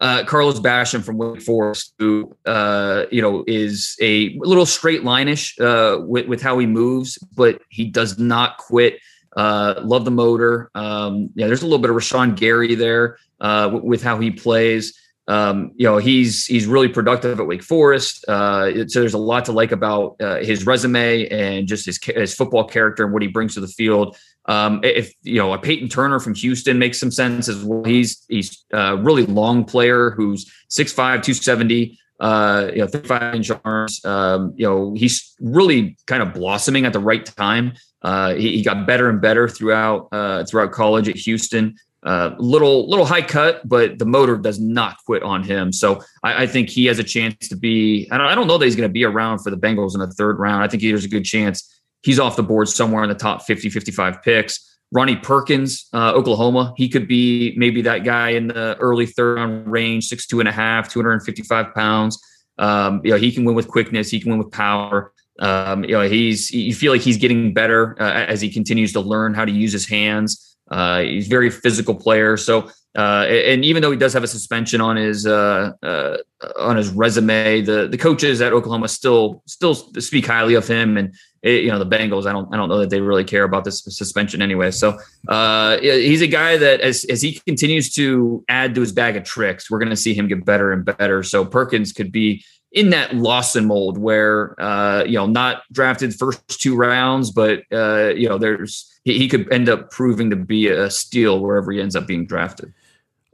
uh, 0.00 0.24
Carlos 0.24 0.58
Basham 0.58 1.02
from 1.02 1.16
Wake 1.16 1.42
Forest, 1.42 1.94
who 1.98 2.36
uh, 2.46 3.04
you 3.10 3.22
know 3.22 3.44
is 3.46 3.96
a 4.00 4.36
little 4.38 4.66
straight 4.66 5.02
lineish 5.02 5.58
uh, 5.60 6.00
with, 6.04 6.26
with 6.26 6.42
how 6.42 6.58
he 6.58 6.66
moves, 6.66 7.18
but 7.36 7.60
he 7.68 7.84
does 7.84 8.18
not 8.18 8.58
quit. 8.58 8.98
Uh, 9.36 9.80
love 9.82 10.04
the 10.04 10.10
motor. 10.10 10.70
Um, 10.74 11.30
yeah, 11.34 11.46
there's 11.46 11.62
a 11.62 11.66
little 11.66 11.78
bit 11.78 11.90
of 11.90 11.96
Rashan 11.96 12.36
Gary 12.36 12.74
there 12.74 13.18
uh, 13.40 13.78
with 13.82 14.02
how 14.02 14.18
he 14.18 14.30
plays 14.30 14.98
um, 15.28 15.72
you 15.76 15.86
know 15.86 15.98
he's 15.98 16.46
he's 16.46 16.66
really 16.66 16.88
productive 16.88 17.38
at 17.38 17.46
Wake 17.46 17.62
Forest. 17.62 18.24
Uh, 18.26 18.88
so 18.88 19.00
there's 19.00 19.14
a 19.14 19.18
lot 19.18 19.44
to 19.44 19.52
like 19.52 19.72
about 19.72 20.16
uh, 20.20 20.36
his 20.36 20.66
resume 20.66 21.28
and 21.28 21.68
just 21.68 21.86
his 21.86 22.00
his 22.02 22.34
football 22.34 22.64
character 22.64 23.04
and 23.04 23.12
what 23.12 23.22
he 23.22 23.28
brings 23.28 23.54
to 23.54 23.60
the 23.60 23.68
field. 23.68 24.16
Um, 24.46 24.80
if 24.82 25.12
you 25.22 25.36
know 25.36 25.52
a 25.52 25.58
Peyton 25.58 25.88
Turner 25.88 26.18
from 26.18 26.34
Houston 26.34 26.78
makes 26.78 26.98
some 26.98 27.12
sense 27.12 27.48
as 27.48 27.62
well. 27.64 27.84
He's 27.84 28.24
he's 28.28 28.64
a 28.72 28.96
really 28.96 29.24
long 29.26 29.64
player 29.64 30.10
who's 30.10 30.50
6'5", 30.70 30.94
270, 30.96 31.98
uh, 32.18 32.70
you 32.72 32.78
know, 32.78 32.86
35 32.88 33.34
inch 33.36 33.50
arms. 33.64 34.04
Um, 34.04 34.54
you 34.56 34.66
know, 34.66 34.94
he's 34.94 35.36
really 35.40 35.96
kind 36.06 36.22
of 36.22 36.34
blossoming 36.34 36.84
at 36.84 36.92
the 36.92 36.98
right 36.98 37.24
time. 37.24 37.74
Uh, 38.02 38.34
he, 38.34 38.56
he, 38.56 38.62
got 38.64 38.84
better 38.84 39.08
and 39.08 39.20
better 39.20 39.46
throughout 39.46 40.08
uh, 40.10 40.44
throughout 40.44 40.72
college 40.72 41.08
at 41.08 41.14
Houston. 41.14 41.76
Uh, 42.04 42.34
little 42.38 42.90
little 42.90 43.04
high 43.04 43.22
cut, 43.22 43.66
but 43.68 43.96
the 43.98 44.04
motor 44.04 44.36
does 44.36 44.58
not 44.58 44.96
quit 45.06 45.22
on 45.22 45.44
him. 45.44 45.72
So 45.72 46.02
I, 46.24 46.42
I 46.42 46.46
think 46.48 46.68
he 46.68 46.86
has 46.86 46.98
a 46.98 47.04
chance 47.04 47.48
to 47.48 47.56
be. 47.56 48.08
I 48.10 48.18
don't, 48.18 48.26
I 48.26 48.34
don't 48.34 48.48
know 48.48 48.58
that 48.58 48.64
he's 48.64 48.74
going 48.74 48.88
to 48.88 48.92
be 48.92 49.04
around 49.04 49.38
for 49.38 49.50
the 49.50 49.56
Bengals 49.56 49.94
in 49.94 50.00
the 50.00 50.08
third 50.08 50.40
round. 50.40 50.64
I 50.64 50.68
think 50.68 50.82
there's 50.82 51.04
a 51.04 51.08
good 51.08 51.24
chance 51.24 51.80
he's 52.02 52.18
off 52.18 52.36
the 52.36 52.42
board 52.42 52.68
somewhere 52.68 53.02
in 53.02 53.08
the 53.08 53.14
top 53.14 53.42
50, 53.42 53.70
55 53.70 54.22
picks. 54.22 54.68
Ronnie 54.92 55.16
Perkins, 55.16 55.88
uh, 55.94 56.12
Oklahoma, 56.12 56.74
he 56.76 56.88
could 56.88 57.08
be 57.08 57.54
maybe 57.56 57.80
that 57.82 58.04
guy 58.04 58.30
in 58.30 58.48
the 58.48 58.76
early 58.78 59.06
third 59.06 59.36
round 59.36 59.70
range, 59.70 60.06
six 60.06 60.26
two 60.26 60.40
and 60.40 60.48
a 60.48 60.52
half, 60.52 60.90
255 60.90 61.74
pounds. 61.74 62.20
Um, 62.58 63.00
you 63.02 63.12
know, 63.12 63.16
he 63.16 63.32
can 63.32 63.44
win 63.44 63.54
with 63.54 63.68
quickness, 63.68 64.10
he 64.10 64.20
can 64.20 64.30
win 64.30 64.38
with 64.38 64.52
power. 64.52 65.12
Um, 65.38 65.82
you 65.84 65.92
know, 65.92 66.02
he's 66.02 66.50
you 66.50 66.74
feel 66.74 66.92
like 66.92 67.00
he's 67.00 67.16
getting 67.16 67.54
better 67.54 67.96
uh, 67.98 68.12
as 68.12 68.42
he 68.42 68.50
continues 68.50 68.92
to 68.92 69.00
learn 69.00 69.32
how 69.32 69.46
to 69.46 69.50
use 69.50 69.72
his 69.72 69.88
hands. 69.88 70.51
Uh, 70.72 71.02
he's 71.02 71.28
very 71.28 71.50
physical 71.50 71.94
player. 71.94 72.36
So, 72.38 72.70
uh, 72.96 73.26
and 73.28 73.64
even 73.64 73.82
though 73.82 73.90
he 73.90 73.96
does 73.96 74.14
have 74.14 74.24
a 74.24 74.26
suspension 74.28 74.80
on 74.80 74.96
his 74.96 75.26
uh, 75.26 75.72
uh, 75.82 76.16
on 76.58 76.76
his 76.76 76.88
resume, 76.90 77.60
the 77.60 77.88
the 77.88 77.98
coaches 77.98 78.40
at 78.40 78.52
Oklahoma 78.52 78.88
still 78.88 79.42
still 79.46 79.74
speak 79.74 80.26
highly 80.26 80.54
of 80.54 80.66
him. 80.66 80.96
And 80.96 81.14
it, 81.42 81.64
you 81.64 81.70
know 81.70 81.78
the 81.78 81.86
Bengals, 81.86 82.26
I 82.26 82.32
don't 82.32 82.52
I 82.52 82.56
don't 82.56 82.68
know 82.68 82.78
that 82.78 82.90
they 82.90 83.00
really 83.00 83.24
care 83.24 83.44
about 83.44 83.64
this 83.64 83.82
suspension 83.84 84.40
anyway. 84.40 84.70
So 84.70 84.98
uh, 85.28 85.78
he's 85.78 86.22
a 86.22 86.26
guy 86.26 86.56
that 86.56 86.80
as 86.80 87.04
as 87.04 87.20
he 87.20 87.40
continues 87.46 87.92
to 87.94 88.44
add 88.48 88.74
to 88.74 88.80
his 88.80 88.92
bag 88.92 89.16
of 89.16 89.24
tricks, 89.24 89.70
we're 89.70 89.78
going 89.78 89.90
to 89.90 89.96
see 89.96 90.14
him 90.14 90.26
get 90.26 90.44
better 90.44 90.72
and 90.72 90.84
better. 90.84 91.22
So 91.22 91.44
Perkins 91.44 91.92
could 91.92 92.12
be 92.12 92.44
in 92.72 92.90
that 92.90 93.14
Lawson 93.14 93.66
mold 93.66 93.98
where 93.98 94.60
uh, 94.60 95.04
you 95.04 95.14
know 95.14 95.26
not 95.26 95.62
drafted 95.70 96.14
first 96.14 96.60
two 96.60 96.74
rounds, 96.74 97.30
but 97.30 97.62
uh, 97.72 98.08
you 98.14 98.28
know 98.28 98.38
there's 98.38 98.88
he, 99.04 99.18
he, 99.18 99.28
could 99.28 99.50
end 99.52 99.68
up 99.68 99.90
proving 99.90 100.30
to 100.30 100.36
be 100.36 100.68
a 100.68 100.90
steal 100.90 101.40
wherever 101.40 101.70
he 101.72 101.80
ends 101.80 101.94
up 101.94 102.06
being 102.06 102.26
drafted. 102.26 102.72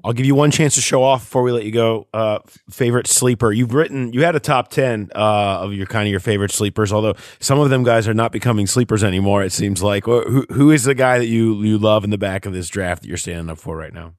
I'll 0.05 0.13
give 0.13 0.27
you 0.27 0.37
one 0.37 0.53
chance 0.53 0.77
to 0.77 0.81
show 0.81 1.03
off 1.03 1.25
before 1.25 1.43
we 1.43 1.51
let 1.51 1.65
you 1.65 1.73
go. 1.73 2.07
Uh, 2.15 2.39
favorite 2.71 3.09
sleeper? 3.09 3.51
You've 3.51 3.75
written 3.75 4.13
you 4.13 4.25
had 4.25 4.37
a 4.37 4.41
top 4.41 4.69
ten 4.69 5.11
uh, 5.15 5.61
of 5.61 5.73
your 5.73 5.87
kind 5.87 6.07
of 6.07 6.11
your 6.11 6.21
favorite 6.21 6.53
sleepers, 6.53 6.93
although 6.93 7.15
some 7.41 7.59
of 7.59 7.71
them 7.71 7.85
guys 7.85 8.09
are 8.09 8.15
not 8.15 8.33
becoming 8.33 8.67
sleepers 8.67 9.05
anymore. 9.05 9.43
It 9.43 9.53
seems 9.53 9.83
like 9.83 10.05
who 10.05 10.47
who 10.51 10.71
is 10.71 10.85
the 10.85 10.95
guy 10.95 11.19
that 11.19 11.27
you 11.27 11.63
you 11.63 11.79
love 11.79 12.05
in 12.05 12.11
the 12.11 12.19
back 12.19 12.47
of 12.47 12.53
this 12.53 12.69
draft 12.69 13.03
that 13.03 13.09
you're 13.09 13.17
standing 13.17 13.51
up 13.51 13.59
for 13.59 13.77
right 13.77 13.93
now? 13.93 14.15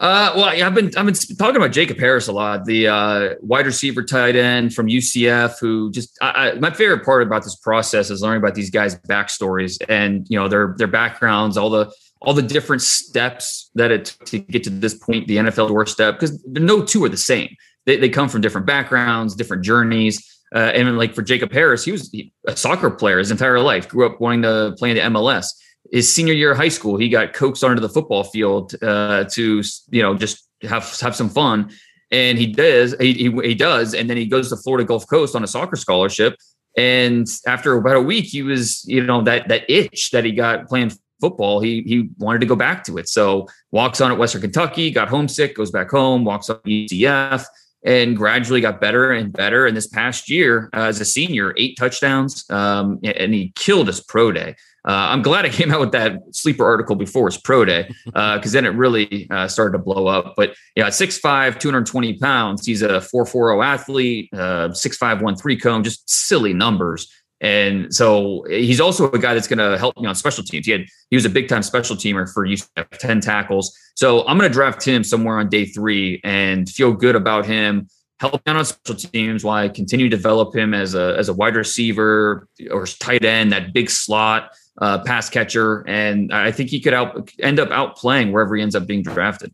Uh, 0.00 0.32
well, 0.34 0.44
I've 0.46 0.74
been 0.74 0.90
I've 0.96 1.06
been 1.06 1.14
talking 1.14 1.56
about 1.56 1.70
Jacob 1.70 1.98
Harris 1.98 2.26
a 2.26 2.32
lot, 2.32 2.64
the 2.64 2.88
uh, 2.88 3.34
wide 3.40 3.64
receiver 3.64 4.02
tight 4.02 4.34
end 4.34 4.74
from 4.74 4.88
UCF. 4.88 5.58
Who 5.60 5.92
just 5.92 6.18
I, 6.20 6.50
I, 6.50 6.54
my 6.54 6.70
favorite 6.70 7.04
part 7.04 7.22
about 7.22 7.44
this 7.44 7.54
process 7.54 8.10
is 8.10 8.20
learning 8.20 8.42
about 8.42 8.56
these 8.56 8.70
guys' 8.70 8.96
backstories 8.96 9.80
and 9.88 10.26
you 10.28 10.38
know 10.38 10.48
their 10.48 10.74
their 10.78 10.88
backgrounds, 10.88 11.56
all 11.56 11.70
the 11.70 11.92
all 12.20 12.34
the 12.34 12.42
different 12.42 12.82
steps 12.82 13.70
that 13.76 13.92
it 13.92 14.06
took 14.06 14.26
to 14.26 14.38
get 14.40 14.64
to 14.64 14.70
this 14.70 14.94
point, 14.94 15.28
the 15.28 15.36
NFL 15.36 15.68
doorstep, 15.68 16.18
because 16.18 16.42
no 16.46 16.84
two 16.84 17.04
are 17.04 17.08
the 17.08 17.16
same. 17.16 17.54
They, 17.86 17.96
they 17.96 18.08
come 18.08 18.28
from 18.28 18.40
different 18.40 18.66
backgrounds, 18.66 19.36
different 19.36 19.62
journeys. 19.62 20.18
Uh, 20.54 20.58
and 20.58 20.96
like 20.96 21.14
for 21.14 21.22
Jacob 21.22 21.52
Harris, 21.52 21.84
he 21.84 21.92
was 21.92 22.14
a 22.46 22.56
soccer 22.56 22.90
player 22.90 23.18
his 23.18 23.30
entire 23.30 23.60
life, 23.60 23.88
grew 23.88 24.06
up 24.06 24.20
wanting 24.20 24.42
to 24.42 24.74
play 24.78 24.90
in 24.90 24.96
the 24.96 25.02
MLS 25.18 25.46
his 25.92 26.14
senior 26.14 26.32
year 26.32 26.52
of 26.52 26.56
high 26.56 26.68
school, 26.68 26.96
he 26.96 27.08
got 27.08 27.32
coaxed 27.32 27.62
onto 27.62 27.80
the 27.80 27.88
football 27.88 28.24
field 28.24 28.74
uh, 28.82 29.24
to 29.32 29.62
you 29.90 30.02
know 30.02 30.14
just 30.14 30.46
have 30.62 30.84
have 31.00 31.16
some 31.16 31.28
fun, 31.28 31.70
and 32.10 32.38
he 32.38 32.46
does 32.46 32.94
he, 33.00 33.12
he, 33.12 33.30
he 33.42 33.54
does, 33.54 33.94
and 33.94 34.08
then 34.08 34.16
he 34.16 34.26
goes 34.26 34.48
to 34.50 34.56
Florida 34.56 34.86
Gulf 34.86 35.06
Coast 35.08 35.36
on 35.36 35.44
a 35.44 35.46
soccer 35.46 35.76
scholarship, 35.76 36.36
and 36.76 37.26
after 37.46 37.74
about 37.74 37.96
a 37.96 38.00
week, 38.00 38.26
he 38.26 38.42
was 38.42 38.84
you 38.86 39.02
know 39.02 39.22
that 39.22 39.48
that 39.48 39.68
itch 39.68 40.10
that 40.10 40.24
he 40.24 40.32
got 40.32 40.68
playing 40.68 40.92
football, 41.20 41.60
he 41.60 41.82
he 41.82 42.10
wanted 42.18 42.40
to 42.40 42.46
go 42.46 42.56
back 42.56 42.84
to 42.84 42.98
it. 42.98 43.08
So 43.08 43.48
walks 43.70 44.00
on 44.00 44.12
at 44.12 44.18
Western 44.18 44.42
Kentucky, 44.42 44.90
got 44.90 45.08
homesick, 45.08 45.56
goes 45.56 45.70
back 45.70 45.90
home, 45.90 46.24
walks 46.24 46.50
on 46.50 46.58
UCF, 46.66 47.44
and 47.84 48.16
gradually 48.16 48.60
got 48.60 48.80
better 48.80 49.12
and 49.12 49.32
better. 49.32 49.66
And 49.66 49.76
this 49.76 49.86
past 49.86 50.28
year, 50.28 50.70
uh, 50.74 50.82
as 50.82 51.00
a 51.00 51.04
senior, 51.04 51.54
eight 51.56 51.76
touchdowns, 51.78 52.48
um, 52.50 53.00
and 53.04 53.32
he 53.32 53.52
killed 53.54 53.86
his 53.86 54.00
pro 54.00 54.32
day. 54.32 54.56
Uh, 54.86 55.08
I'm 55.10 55.22
glad 55.22 55.46
I 55.46 55.48
came 55.48 55.72
out 55.72 55.80
with 55.80 55.92
that 55.92 56.18
sleeper 56.32 56.64
article 56.64 56.94
before 56.94 57.26
his 57.26 57.38
pro 57.38 57.64
day 57.64 57.88
because 58.04 58.14
uh, 58.14 58.60
then 58.60 58.66
it 58.66 58.76
really 58.76 59.26
uh, 59.30 59.48
started 59.48 59.72
to 59.72 59.82
blow 59.82 60.06
up. 60.06 60.34
But 60.36 60.54
yeah, 60.76 60.88
6'5, 60.88 61.58
220 61.58 62.18
pounds. 62.18 62.66
He's 62.66 62.82
a 62.82 63.00
440 63.00 63.62
athlete, 63.62 64.28
uh, 64.34 64.68
6'5, 64.68 65.22
1 65.22 65.58
cone, 65.60 65.84
just 65.84 66.08
silly 66.08 66.52
numbers. 66.52 67.10
And 67.40 67.94
so 67.94 68.44
he's 68.48 68.80
also 68.80 69.10
a 69.10 69.18
guy 69.18 69.34
that's 69.34 69.48
going 69.48 69.58
to 69.58 69.76
help 69.78 69.98
me 69.98 70.06
on 70.06 70.14
special 70.14 70.44
teams. 70.44 70.66
He 70.66 70.72
had 70.72 70.86
he 71.10 71.16
was 71.16 71.24
a 71.24 71.30
big 71.30 71.48
time 71.48 71.62
special 71.62 71.96
teamer 71.96 72.30
for 72.32 72.46
UCF, 72.46 72.88
10 72.98 73.20
tackles. 73.20 73.76
So 73.96 74.26
I'm 74.26 74.38
going 74.38 74.48
to 74.48 74.52
draft 74.52 74.82
him 74.84 75.04
somewhere 75.04 75.38
on 75.38 75.48
day 75.48 75.64
three 75.66 76.20
and 76.24 76.68
feel 76.68 76.92
good 76.92 77.16
about 77.16 77.46
him 77.46 77.88
help 78.20 78.40
out 78.46 78.56
on 78.56 78.64
special 78.64 78.94
teams 78.94 79.44
while 79.44 79.56
I 79.56 79.68
continue 79.68 80.08
to 80.08 80.16
develop 80.16 80.54
him 80.54 80.72
as 80.72 80.94
a 80.94 81.16
as 81.18 81.28
a 81.28 81.34
wide 81.34 81.56
receiver 81.56 82.48
or 82.70 82.86
tight 82.86 83.24
end, 83.24 83.52
that 83.52 83.72
big 83.72 83.90
slot 83.90 84.52
uh, 84.78 84.98
pass 85.00 85.30
catcher, 85.30 85.86
and 85.86 86.32
I 86.32 86.50
think 86.52 86.70
he 86.70 86.80
could 86.80 86.94
out 86.94 87.30
end 87.40 87.60
up 87.60 87.68
outplaying 87.68 88.32
wherever 88.32 88.56
he 88.56 88.62
ends 88.62 88.74
up 88.74 88.86
being 88.86 89.02
drafted. 89.02 89.52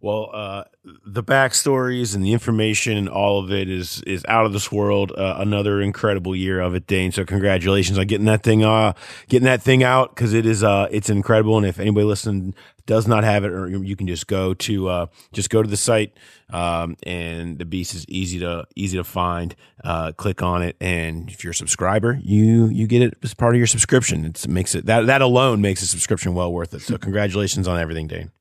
Well, 0.00 0.30
uh, 0.32 0.64
the 1.04 1.24
backstories 1.24 2.14
and 2.14 2.24
the 2.24 2.32
information 2.32 2.96
and 2.96 3.08
all 3.08 3.42
of 3.42 3.50
it 3.50 3.68
is 3.68 4.00
is 4.02 4.24
out 4.28 4.46
of 4.46 4.52
this 4.52 4.70
world. 4.70 5.10
Uh, 5.10 5.36
another 5.38 5.80
incredible 5.80 6.36
year 6.36 6.60
of 6.60 6.74
it, 6.76 6.86
Dane. 6.86 7.10
So 7.10 7.24
congratulations 7.24 7.98
on 7.98 8.06
getting 8.06 8.26
that 8.26 8.44
thing 8.44 8.62
uh 8.62 8.92
getting 9.28 9.46
that 9.46 9.60
thing 9.60 9.82
out 9.82 10.14
because 10.14 10.34
it 10.34 10.46
is 10.46 10.62
uh 10.62 10.86
it's 10.92 11.10
incredible. 11.10 11.56
And 11.56 11.66
if 11.66 11.80
anybody 11.80 12.04
listening 12.04 12.54
does 12.88 13.06
not 13.06 13.22
have 13.22 13.44
it, 13.44 13.52
or 13.52 13.68
you 13.68 13.94
can 13.94 14.08
just 14.08 14.26
go 14.26 14.54
to 14.54 14.88
uh 14.88 15.06
just 15.32 15.50
go 15.50 15.62
to 15.62 15.68
the 15.68 15.76
site 15.76 16.16
um 16.50 16.96
and 17.04 17.58
the 17.58 17.64
beast 17.64 17.94
is 17.94 18.04
easy 18.08 18.40
to 18.40 18.66
easy 18.74 18.96
to 18.96 19.04
find. 19.04 19.54
Uh, 19.84 20.10
click 20.10 20.42
on 20.42 20.60
it, 20.60 20.74
and 20.80 21.30
if 21.30 21.44
you're 21.44 21.52
a 21.52 21.54
subscriber, 21.54 22.18
you 22.24 22.66
you 22.66 22.88
get 22.88 23.00
it 23.00 23.16
as 23.22 23.32
part 23.32 23.54
of 23.54 23.58
your 23.58 23.66
subscription. 23.68 24.24
It 24.24 24.48
makes 24.48 24.74
it 24.74 24.86
that 24.86 25.06
that 25.06 25.22
alone 25.22 25.60
makes 25.60 25.82
a 25.82 25.86
subscription 25.86 26.34
well 26.34 26.52
worth 26.52 26.74
it. 26.74 26.80
So 26.80 26.98
congratulations 26.98 27.68
on 27.68 27.78
everything, 27.78 28.08
Dane. 28.08 28.32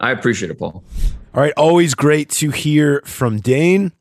I 0.00 0.12
appreciate 0.12 0.50
it, 0.50 0.58
Paul. 0.58 0.82
All 1.34 1.42
right, 1.42 1.52
always 1.56 1.94
great 1.94 2.30
to 2.30 2.50
hear 2.50 3.02
from 3.04 3.38
Dane. 3.40 3.92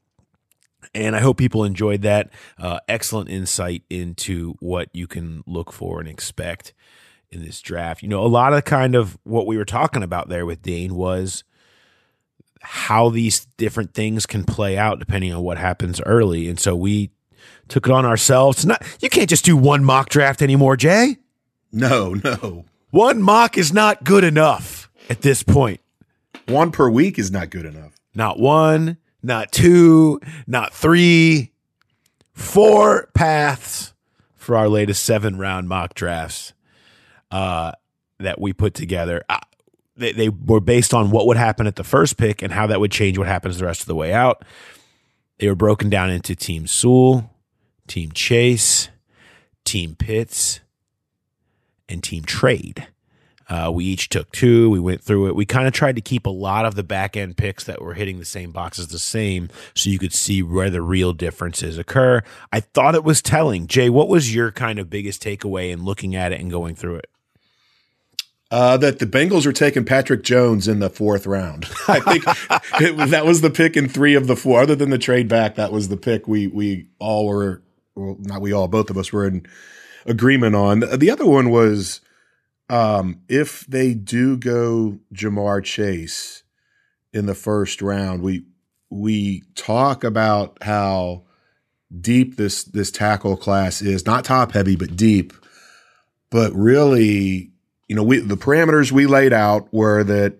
And 0.93 1.15
I 1.15 1.19
hope 1.19 1.37
people 1.37 1.63
enjoyed 1.63 2.01
that. 2.01 2.31
Uh, 2.57 2.79
excellent 2.87 3.29
insight 3.29 3.83
into 3.89 4.55
what 4.59 4.89
you 4.93 5.07
can 5.07 5.41
look 5.45 5.71
for 5.71 5.99
and 5.99 6.09
expect 6.09 6.73
in 7.31 7.43
this 7.43 7.61
draft. 7.61 8.03
You 8.03 8.09
know, 8.09 8.23
a 8.23 8.27
lot 8.27 8.53
of 8.53 8.65
kind 8.65 8.95
of 8.95 9.17
what 9.23 9.47
we 9.47 9.57
were 9.57 9.65
talking 9.65 10.03
about 10.03 10.29
there 10.29 10.45
with 10.45 10.61
Dane 10.61 10.95
was 10.95 11.43
how 12.61 13.09
these 13.09 13.47
different 13.57 13.93
things 13.93 14.25
can 14.25 14.43
play 14.43 14.77
out 14.77 14.99
depending 14.99 15.33
on 15.33 15.41
what 15.41 15.57
happens 15.57 16.01
early. 16.05 16.47
And 16.47 16.59
so 16.59 16.75
we 16.75 17.11
took 17.67 17.87
it 17.87 17.91
on 17.91 18.05
ourselves. 18.05 18.65
Not 18.65 18.83
you 19.01 19.09
can't 19.09 19.29
just 19.29 19.45
do 19.45 19.57
one 19.57 19.83
mock 19.83 20.09
draft 20.09 20.41
anymore, 20.41 20.75
Jay. 20.77 21.17
No, 21.71 22.13
no. 22.13 22.65
One 22.91 23.21
mock 23.21 23.57
is 23.57 23.71
not 23.71 24.03
good 24.03 24.23
enough 24.23 24.89
at 25.09 25.21
this 25.21 25.43
point. 25.43 25.79
One 26.47 26.71
per 26.71 26.89
week 26.89 27.17
is 27.17 27.31
not 27.31 27.49
good 27.49 27.65
enough. 27.65 27.93
Not 28.13 28.39
one, 28.39 28.97
not 29.23 29.53
two, 29.53 30.19
not 30.45 30.73
three, 30.73 31.53
four 32.33 33.09
paths 33.13 33.93
for 34.35 34.57
our 34.57 34.67
latest 34.67 35.03
seven 35.03 35.37
round 35.37 35.69
mock 35.69 35.93
drafts 35.93 36.53
uh, 37.31 37.71
that 38.19 38.39
we 38.39 38.53
put 38.53 38.73
together. 38.73 39.23
They, 39.95 40.11
they 40.11 40.29
were 40.29 40.59
based 40.59 40.93
on 40.93 41.11
what 41.11 41.27
would 41.27 41.37
happen 41.37 41.67
at 41.67 41.75
the 41.75 41.83
first 41.83 42.17
pick 42.17 42.41
and 42.41 42.51
how 42.51 42.67
that 42.67 42.79
would 42.79 42.91
change 42.91 43.17
what 43.17 43.27
happens 43.27 43.57
the 43.57 43.65
rest 43.65 43.81
of 43.81 43.87
the 43.87 43.95
way 43.95 44.13
out. 44.13 44.43
They 45.39 45.47
were 45.47 45.55
broken 45.55 45.89
down 45.89 46.11
into 46.11 46.35
Team 46.35 46.67
Sewell, 46.67 47.31
Team 47.87 48.11
Chase, 48.11 48.89
Team 49.65 49.95
Pitts, 49.95 50.59
and 51.89 52.03
Team 52.03 52.23
Trade. 52.23 52.87
Uh, 53.51 53.69
we 53.69 53.83
each 53.83 54.07
took 54.07 54.31
two. 54.31 54.69
We 54.69 54.79
went 54.79 55.03
through 55.03 55.27
it. 55.27 55.35
We 55.35 55.45
kind 55.45 55.67
of 55.67 55.73
tried 55.73 55.97
to 55.97 56.01
keep 56.01 56.25
a 56.25 56.29
lot 56.29 56.65
of 56.65 56.75
the 56.75 56.83
back 56.83 57.17
end 57.17 57.35
picks 57.35 57.65
that 57.65 57.81
were 57.81 57.95
hitting 57.95 58.17
the 58.17 58.23
same 58.23 58.51
boxes 58.51 58.87
the 58.87 58.97
same 58.97 59.49
so 59.75 59.89
you 59.89 59.99
could 59.99 60.13
see 60.13 60.41
where 60.41 60.69
the 60.69 60.81
real 60.81 61.11
differences 61.11 61.77
occur. 61.77 62.21
I 62.53 62.61
thought 62.61 62.95
it 62.95 63.03
was 63.03 63.21
telling. 63.21 63.67
Jay, 63.67 63.89
what 63.89 64.07
was 64.07 64.33
your 64.33 64.53
kind 64.53 64.79
of 64.79 64.89
biggest 64.89 65.21
takeaway 65.21 65.69
in 65.69 65.83
looking 65.83 66.15
at 66.15 66.31
it 66.31 66.39
and 66.39 66.49
going 66.49 66.75
through 66.75 66.95
it? 66.95 67.10
Uh, 68.51 68.75
that 68.75 68.99
the 68.99 69.05
Bengals 69.05 69.45
are 69.45 69.53
taking 69.53 69.85
Patrick 69.85 70.23
Jones 70.23 70.67
in 70.67 70.79
the 70.79 70.89
fourth 70.89 71.25
round. 71.25 71.69
I 71.87 72.01
think 72.01 72.25
it, 72.81 73.09
that 73.09 73.25
was 73.25 73.39
the 73.39 73.49
pick 73.49 73.77
in 73.77 73.87
three 73.87 74.13
of 74.13 74.27
the 74.27 74.35
four. 74.35 74.61
Other 74.61 74.75
than 74.75 74.89
the 74.89 74.97
trade 74.97 75.29
back, 75.29 75.55
that 75.55 75.71
was 75.71 75.87
the 75.87 75.95
pick 75.95 76.27
we 76.27 76.47
we 76.47 76.87
all 76.99 77.27
were, 77.27 77.61
well, 77.95 78.17
not 78.19 78.41
we 78.41 78.51
all, 78.51 78.67
both 78.67 78.89
of 78.89 78.97
us 78.97 79.13
were 79.13 79.25
in 79.25 79.45
agreement 80.05 80.55
on. 80.55 80.81
The 80.81 81.09
other 81.09 81.25
one 81.25 81.49
was 81.49 82.01
um, 82.69 83.21
if 83.27 83.65
they 83.67 83.93
do 83.93 84.37
go 84.37 84.99
Ja'Marr 85.13 85.63
Chase 85.63 86.43
in 87.13 87.25
the 87.25 87.35
first 87.35 87.81
round, 87.81 88.21
we 88.21 88.45
we 88.89 89.43
talk 89.55 90.03
about 90.03 90.57
how 90.61 91.23
deep 91.99 92.37
this 92.37 92.63
this 92.63 92.91
tackle 92.91 93.35
class 93.35 93.81
is, 93.81 94.05
not 94.05 94.23
top 94.23 94.53
heavy, 94.53 94.75
but 94.75 94.95
deep. 94.95 95.33
But 96.29 96.53
really, 96.53 97.50
you 97.91 97.95
know, 97.95 98.03
we 98.03 98.19
the 98.19 98.37
parameters 98.37 98.89
we 98.89 99.05
laid 99.05 99.33
out 99.33 99.67
were 99.73 100.01
that 100.05 100.37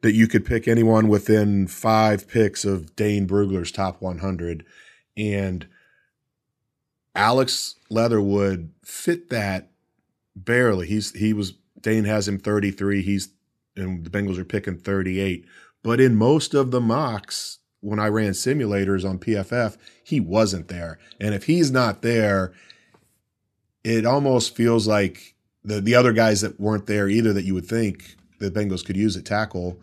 that 0.00 0.14
you 0.14 0.26
could 0.26 0.46
pick 0.46 0.66
anyone 0.66 1.08
within 1.08 1.66
five 1.66 2.26
picks 2.26 2.64
of 2.64 2.96
Dane 2.96 3.28
Brugler's 3.28 3.70
top 3.70 4.00
100, 4.00 4.64
and 5.14 5.66
Alex 7.14 7.74
Leatherwood 7.90 8.70
fit 8.82 9.28
that 9.28 9.68
barely. 10.34 10.86
He's 10.86 11.12
he 11.12 11.34
was 11.34 11.52
Dane 11.78 12.04
has 12.04 12.26
him 12.26 12.38
33. 12.38 13.02
He's 13.02 13.28
and 13.76 14.02
the 14.02 14.08
Bengals 14.08 14.38
are 14.38 14.44
picking 14.46 14.78
38. 14.78 15.44
But 15.82 16.00
in 16.00 16.16
most 16.16 16.54
of 16.54 16.70
the 16.70 16.80
mocks, 16.80 17.58
when 17.80 17.98
I 17.98 18.06
ran 18.06 18.32
simulators 18.32 19.06
on 19.06 19.18
PFF, 19.18 19.76
he 20.02 20.20
wasn't 20.20 20.68
there. 20.68 20.98
And 21.20 21.34
if 21.34 21.44
he's 21.44 21.70
not 21.70 22.00
there, 22.00 22.54
it 23.84 24.06
almost 24.06 24.56
feels 24.56 24.86
like 24.86 25.33
the 25.64 25.80
the 25.80 25.94
other 25.94 26.12
guys 26.12 26.40
that 26.42 26.60
weren't 26.60 26.86
there 26.86 27.08
either 27.08 27.32
that 27.32 27.44
you 27.44 27.54
would 27.54 27.66
think 27.66 28.16
the 28.38 28.50
Bengals 28.50 28.84
could 28.84 28.96
use 28.96 29.16
at 29.16 29.24
tackle, 29.24 29.80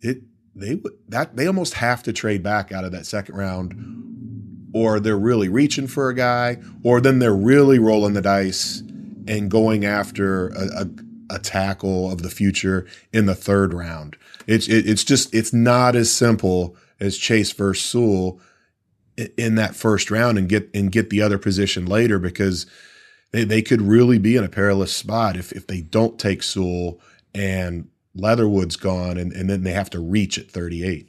it 0.00 0.22
they 0.54 0.76
would 0.76 0.92
that 1.08 1.36
they 1.36 1.46
almost 1.46 1.74
have 1.74 2.02
to 2.04 2.12
trade 2.12 2.42
back 2.42 2.72
out 2.72 2.84
of 2.84 2.92
that 2.92 3.06
second 3.06 3.36
round, 3.36 4.70
or 4.74 5.00
they're 5.00 5.18
really 5.18 5.48
reaching 5.48 5.86
for 5.86 6.08
a 6.08 6.14
guy, 6.14 6.58
or 6.82 7.00
then 7.00 7.18
they're 7.18 7.34
really 7.34 7.78
rolling 7.78 8.14
the 8.14 8.22
dice 8.22 8.82
and 9.26 9.50
going 9.50 9.84
after 9.84 10.48
a, 10.48 10.82
a 10.82 10.86
a 11.30 11.38
tackle 11.38 12.12
of 12.12 12.22
the 12.22 12.30
future 12.30 12.86
in 13.12 13.26
the 13.26 13.34
third 13.34 13.72
round. 13.72 14.16
It's 14.46 14.68
it, 14.68 14.88
it's 14.88 15.04
just 15.04 15.34
it's 15.34 15.52
not 15.52 15.96
as 15.96 16.12
simple 16.12 16.76
as 17.00 17.16
Chase 17.16 17.52
versus 17.52 17.84
Sewell 17.84 18.40
in 19.36 19.56
that 19.56 19.74
first 19.74 20.10
round 20.10 20.38
and 20.38 20.48
get 20.48 20.70
and 20.74 20.92
get 20.92 21.10
the 21.10 21.22
other 21.22 21.38
position 21.38 21.86
later 21.86 22.18
because 22.18 22.66
they, 23.32 23.44
they 23.44 23.62
could 23.62 23.82
really 23.82 24.18
be 24.18 24.36
in 24.36 24.44
a 24.44 24.48
perilous 24.48 24.94
spot 24.94 25.36
if 25.36 25.52
if 25.52 25.66
they 25.66 25.80
don't 25.80 26.18
take 26.18 26.42
Sewell 26.42 27.00
and 27.34 27.88
Leatherwood's 28.14 28.76
gone 28.76 29.18
and, 29.18 29.32
and 29.32 29.48
then 29.48 29.62
they 29.62 29.72
have 29.72 29.90
to 29.90 30.00
reach 30.00 30.38
at 30.38 30.50
38. 30.50 31.08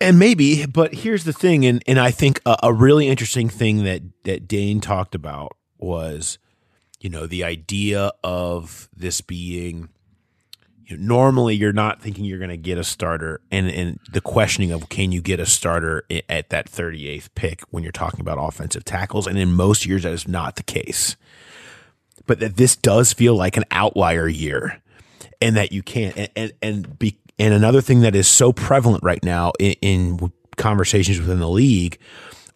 And 0.00 0.18
maybe, 0.18 0.66
but 0.66 0.92
here's 0.92 1.22
the 1.22 1.32
thing, 1.32 1.64
and, 1.64 1.82
and 1.86 2.00
I 2.00 2.10
think 2.10 2.40
a, 2.44 2.56
a 2.64 2.72
really 2.72 3.06
interesting 3.06 3.48
thing 3.48 3.84
that 3.84 4.02
that 4.24 4.48
Dane 4.48 4.80
talked 4.80 5.14
about 5.14 5.56
was 5.78 6.38
you 7.00 7.10
know, 7.10 7.26
the 7.26 7.44
idea 7.44 8.12
of 8.24 8.88
this 8.94 9.20
being 9.20 9.88
you 10.88 10.96
know, 10.96 11.06
normally 11.06 11.54
you're 11.54 11.72
not 11.72 12.00
thinking 12.00 12.24
you're 12.24 12.38
going 12.38 12.50
to 12.50 12.56
get 12.56 12.78
a 12.78 12.84
starter 12.84 13.40
and 13.50 13.68
and 13.68 14.00
the 14.10 14.22
questioning 14.22 14.72
of 14.72 14.88
can 14.88 15.12
you 15.12 15.20
get 15.20 15.38
a 15.38 15.46
starter 15.46 16.04
at 16.28 16.48
that 16.48 16.70
38th 16.70 17.28
pick 17.34 17.60
when 17.70 17.82
you're 17.82 17.92
talking 17.92 18.20
about 18.20 18.38
offensive 18.40 18.84
tackles 18.84 19.26
and 19.26 19.38
in 19.38 19.52
most 19.52 19.84
years 19.84 20.02
that 20.02 20.12
is 20.12 20.26
not 20.26 20.56
the 20.56 20.62
case. 20.62 21.16
But 22.26 22.40
that 22.40 22.56
this 22.56 22.74
does 22.74 23.12
feel 23.12 23.34
like 23.34 23.56
an 23.56 23.64
outlier 23.70 24.28
year 24.28 24.80
and 25.40 25.56
that 25.56 25.72
you 25.72 25.82
can't 25.82 26.16
and 26.16 26.30
and, 26.34 26.52
and 26.62 26.98
be 26.98 27.18
and 27.38 27.54
another 27.54 27.82
thing 27.82 28.00
that 28.00 28.16
is 28.16 28.26
so 28.26 28.52
prevalent 28.52 29.04
right 29.04 29.22
now 29.22 29.52
in, 29.60 29.74
in 29.82 30.32
conversations 30.56 31.20
within 31.20 31.38
the 31.38 31.48
league 31.48 31.98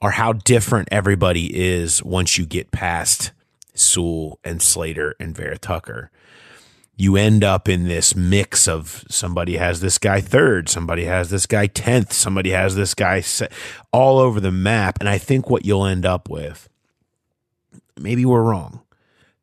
are 0.00 0.10
how 0.10 0.32
different 0.32 0.88
everybody 0.90 1.54
is 1.54 2.02
once 2.02 2.36
you 2.36 2.46
get 2.46 2.72
past 2.72 3.30
Sewell 3.74 4.40
and 4.42 4.60
Slater 4.60 5.14
and 5.20 5.36
Vera 5.36 5.58
Tucker. 5.58 6.10
You 7.02 7.16
end 7.16 7.42
up 7.42 7.68
in 7.68 7.88
this 7.88 8.14
mix 8.14 8.68
of 8.68 9.04
somebody 9.08 9.56
has 9.56 9.80
this 9.80 9.98
guy 9.98 10.20
third, 10.20 10.68
somebody 10.68 11.04
has 11.04 11.30
this 11.30 11.46
guy 11.46 11.66
10th, 11.66 12.12
somebody 12.12 12.50
has 12.50 12.76
this 12.76 12.94
guy 12.94 13.20
se- 13.20 13.48
all 13.90 14.20
over 14.20 14.38
the 14.38 14.52
map. 14.52 14.98
And 15.00 15.08
I 15.08 15.18
think 15.18 15.50
what 15.50 15.64
you'll 15.64 15.84
end 15.84 16.06
up 16.06 16.28
with, 16.28 16.68
maybe 17.98 18.24
we're 18.24 18.44
wrong. 18.44 18.82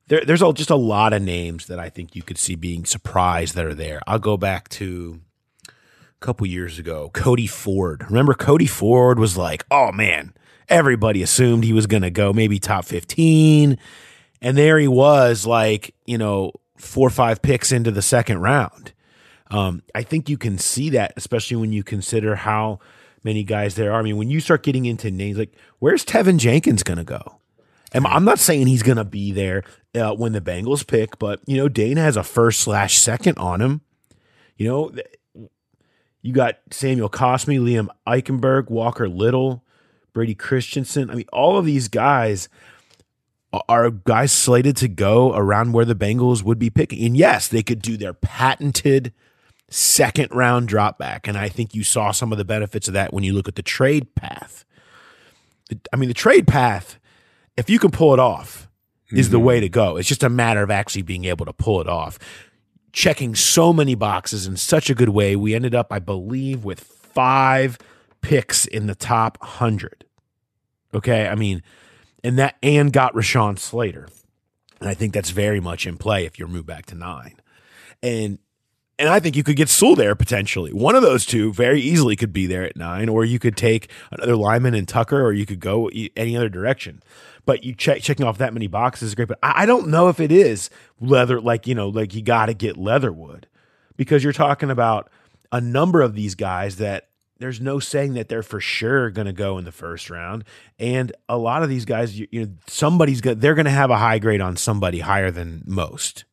There, 0.07 0.23
there's 0.23 0.41
all, 0.41 0.53
just 0.53 0.69
a 0.69 0.77
lot 0.77 1.11
of 1.11 1.21
names 1.21 1.65
that 1.65 1.79
I 1.79 1.89
think 1.89 2.15
you 2.15 2.23
could 2.23 2.37
see 2.37 2.55
being 2.55 2.85
surprised 2.85 3.55
that 3.55 3.65
are 3.65 3.75
there. 3.75 3.99
I'll 4.07 4.19
go 4.19 4.37
back 4.37 4.69
to 4.69 5.19
a 5.67 5.71
couple 6.21 6.47
years 6.47 6.79
ago, 6.79 7.11
Cody 7.13 7.45
Ford. 7.45 8.05
Remember, 8.07 8.35
Cody 8.35 8.67
Ford 8.67 9.19
was 9.19 9.35
like, 9.35 9.65
oh 9.69 9.91
man, 9.91 10.33
everybody 10.69 11.21
assumed 11.21 11.65
he 11.65 11.73
was 11.73 11.87
going 11.87 12.03
to 12.03 12.09
go 12.09 12.31
maybe 12.31 12.57
top 12.57 12.85
15 12.85 13.77
and 14.41 14.57
there 14.57 14.79
he 14.79 14.87
was, 14.87 15.45
like, 15.45 15.93
you 16.05 16.17
know, 16.17 16.53
four 16.79 17.07
or 17.07 17.11
five 17.11 17.41
picks 17.41 17.71
into 17.71 17.91
the 17.91 18.01
second 18.01 18.39
round. 18.39 18.93
Um, 19.51 19.83
I 19.93 20.03
think 20.03 20.29
you 20.29 20.37
can 20.37 20.57
see 20.57 20.89
that, 20.91 21.13
especially 21.17 21.57
when 21.57 21.73
you 21.73 21.83
consider 21.83 22.35
how 22.35 22.79
many 23.23 23.43
guys 23.43 23.75
there 23.75 23.91
are. 23.91 23.99
I 23.99 24.03
mean, 24.03 24.17
when 24.17 24.29
you 24.29 24.39
start 24.39 24.63
getting 24.63 24.85
into 24.85 25.11
names 25.11 25.37
like, 25.37 25.53
where's 25.79 26.05
Teven 26.05 26.37
Jenkins 26.37 26.83
going 26.83 26.97
to 26.97 27.03
go? 27.03 27.39
And 27.91 28.05
I'm 28.05 28.23
not 28.23 28.39
saying 28.39 28.67
he's 28.67 28.83
going 28.83 28.97
to 28.97 29.03
be 29.03 29.31
there 29.31 29.63
uh, 29.95 30.13
when 30.13 30.31
the 30.31 30.41
Bengals 30.41 30.85
pick, 30.85 31.17
but, 31.17 31.41
you 31.47 31.57
know, 31.57 31.67
Dana 31.67 32.01
has 32.01 32.17
a 32.17 32.23
first 32.23 32.59
slash 32.59 32.99
second 32.99 33.37
on 33.39 33.61
him. 33.61 33.81
You 34.57 34.67
know, 34.67 34.91
you 36.21 36.33
got 36.33 36.59
Samuel 36.69 37.09
Cosmi, 37.09 37.59
Liam 37.59 37.87
Eichenberg, 38.05 38.69
Walker 38.69 39.09
Little, 39.09 39.63
Brady 40.13 40.35
Christensen. 40.35 41.09
I 41.09 41.15
mean, 41.15 41.29
all 41.33 41.57
of 41.57 41.65
these 41.65 41.87
guys 41.87 42.47
are 43.51 43.89
guys 43.89 44.31
slated 44.31 44.77
to 44.77 44.87
go 44.87 45.33
around 45.33 45.73
where 45.73 45.85
the 45.85 45.95
Bengals 45.95 46.43
would 46.43 46.59
be 46.59 46.69
picking? 46.69 47.03
And 47.03 47.17
yes, 47.17 47.47
they 47.47 47.63
could 47.63 47.81
do 47.81 47.97
their 47.97 48.13
patented 48.13 49.13
second 49.69 50.31
round 50.31 50.67
drop 50.67 50.97
back. 50.97 51.27
And 51.27 51.37
I 51.37 51.49
think 51.49 51.73
you 51.73 51.83
saw 51.83 52.11
some 52.11 52.31
of 52.31 52.37
the 52.37 52.45
benefits 52.45 52.87
of 52.87 52.93
that 52.93 53.13
when 53.13 53.23
you 53.23 53.33
look 53.33 53.47
at 53.47 53.55
the 53.55 53.63
trade 53.63 54.13
path. 54.15 54.65
I 55.93 55.97
mean, 55.97 56.09
the 56.09 56.15
trade 56.15 56.47
path, 56.47 56.99
if 57.57 57.69
you 57.69 57.79
can 57.79 57.91
pull 57.91 58.13
it 58.13 58.19
off, 58.19 58.67
is 59.11 59.27
mm-hmm. 59.27 59.33
the 59.33 59.39
way 59.39 59.59
to 59.59 59.69
go. 59.69 59.97
It's 59.97 60.07
just 60.07 60.23
a 60.23 60.29
matter 60.29 60.63
of 60.63 60.71
actually 60.71 61.03
being 61.03 61.25
able 61.25 61.45
to 61.45 61.53
pull 61.53 61.81
it 61.81 61.87
off. 61.87 62.19
Checking 62.91 63.35
so 63.35 63.71
many 63.71 63.95
boxes 63.95 64.47
in 64.47 64.57
such 64.57 64.89
a 64.89 64.95
good 64.95 65.09
way. 65.09 65.35
We 65.35 65.53
ended 65.53 65.75
up, 65.75 65.91
I 65.91 65.99
believe, 65.99 66.63
with 66.63 66.79
five 66.79 67.77
picks 68.21 68.65
in 68.65 68.87
the 68.87 68.95
top 68.95 69.37
100. 69.41 70.05
Okay. 70.93 71.27
I 71.27 71.35
mean, 71.35 71.61
and 72.23 72.37
that, 72.39 72.55
and 72.61 72.91
got 72.91 73.13
Rashawn 73.13 73.57
Slater. 73.57 74.07
And 74.79 74.89
I 74.89 74.93
think 74.93 75.13
that's 75.13 75.31
very 75.31 75.59
much 75.59 75.85
in 75.85 75.97
play 75.97 76.25
if 76.25 76.39
you're 76.39 76.47
moved 76.47 76.67
back 76.67 76.85
to 76.87 76.95
nine. 76.95 77.35
And 78.01 78.39
and 78.99 79.07
I 79.07 79.21
think 79.21 79.37
you 79.37 79.43
could 79.43 79.55
get 79.55 79.69
Sewell 79.69 79.95
there 79.95 80.13
potentially. 80.13 80.73
One 80.73 80.93
of 80.93 81.01
those 81.01 81.25
two 81.25 81.53
very 81.53 81.79
easily 81.79 82.17
could 82.17 82.33
be 82.33 82.47
there 82.47 82.63
at 82.63 82.75
nine, 82.75 83.07
or 83.07 83.23
you 83.23 83.39
could 83.39 83.55
take 83.55 83.89
another 84.11 84.35
lineman 84.35 84.73
and 84.73 84.85
Tucker, 84.87 85.21
or 85.21 85.31
you 85.31 85.45
could 85.45 85.61
go 85.61 85.89
any 86.17 86.35
other 86.35 86.49
direction. 86.49 87.01
But 87.45 87.63
you 87.63 87.73
check 87.73 88.01
checking 88.01 88.25
off 88.25 88.37
that 88.39 88.53
many 88.53 88.67
boxes 88.67 89.09
is 89.09 89.15
great. 89.15 89.29
But 89.29 89.39
I, 89.41 89.63
I 89.63 89.65
don't 89.65 89.87
know 89.87 90.09
if 90.09 90.19
it 90.19 90.33
is 90.33 90.69
leather, 90.99 91.39
like 91.39 91.65
you 91.65 91.75
know, 91.75 91.87
like 91.87 92.13
you 92.13 92.21
got 92.21 92.47
to 92.47 92.53
get 92.53 92.77
Leatherwood 92.77 93.47
because 93.95 94.21
you're 94.23 94.33
talking 94.33 94.69
about 94.69 95.09
a 95.51 95.61
number 95.61 96.01
of 96.01 96.13
these 96.13 96.35
guys 96.35 96.75
that 96.77 97.08
there's 97.39 97.61
no 97.61 97.79
saying 97.79 98.13
that 98.13 98.27
they're 98.27 98.43
for 98.43 98.59
sure 98.59 99.09
going 99.09 99.27
to 99.27 99.33
go 99.33 99.57
in 99.57 99.65
the 99.65 99.71
first 99.71 100.09
round. 100.09 100.43
And 100.77 101.11
a 101.27 101.37
lot 101.37 101.63
of 101.63 101.69
these 101.69 101.85
guys, 101.85 102.19
you, 102.19 102.27
you 102.31 102.45
know, 102.45 102.51
somebody's 102.67 103.21
going 103.21 103.39
they're 103.39 103.55
going 103.55 103.65
to 103.65 103.71
have 103.71 103.91
a 103.91 103.97
high 103.97 104.19
grade 104.19 104.41
on 104.41 104.57
somebody 104.57 104.99
higher 104.99 105.31
than 105.31 105.63
most 105.65 106.25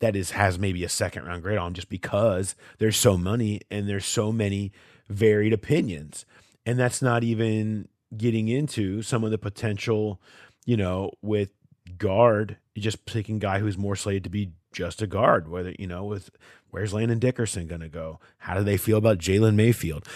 that 0.00 0.16
is 0.16 0.32
has 0.32 0.58
maybe 0.58 0.84
a 0.84 0.88
second 0.88 1.24
round 1.24 1.42
grade 1.42 1.58
on 1.58 1.72
just 1.72 1.88
because 1.88 2.54
there's 2.78 2.96
so 2.96 3.16
many 3.16 3.60
and 3.70 3.88
there's 3.88 4.04
so 4.04 4.32
many 4.32 4.72
varied 5.08 5.52
opinions. 5.52 6.26
And 6.66 6.78
that's 6.78 7.00
not 7.00 7.22
even 7.22 7.88
getting 8.16 8.48
into 8.48 9.02
some 9.02 9.24
of 9.24 9.30
the 9.30 9.38
potential, 9.38 10.20
you 10.64 10.76
know, 10.76 11.10
with 11.22 11.50
guard, 11.96 12.58
just 12.76 13.06
picking 13.06 13.38
guy 13.38 13.60
who's 13.60 13.78
more 13.78 13.96
slated 13.96 14.24
to 14.24 14.30
be 14.30 14.52
just 14.72 15.02
a 15.02 15.06
guard, 15.06 15.48
whether, 15.48 15.74
you 15.78 15.86
know, 15.86 16.04
with 16.04 16.30
where's 16.74 16.92
Landon 16.92 17.20
Dickerson 17.20 17.68
going 17.68 17.82
to 17.82 17.88
go? 17.88 18.18
How 18.38 18.54
do 18.54 18.64
they 18.64 18.76
feel 18.76 18.98
about 18.98 19.18
Jalen 19.18 19.54
Mayfield? 19.54 20.08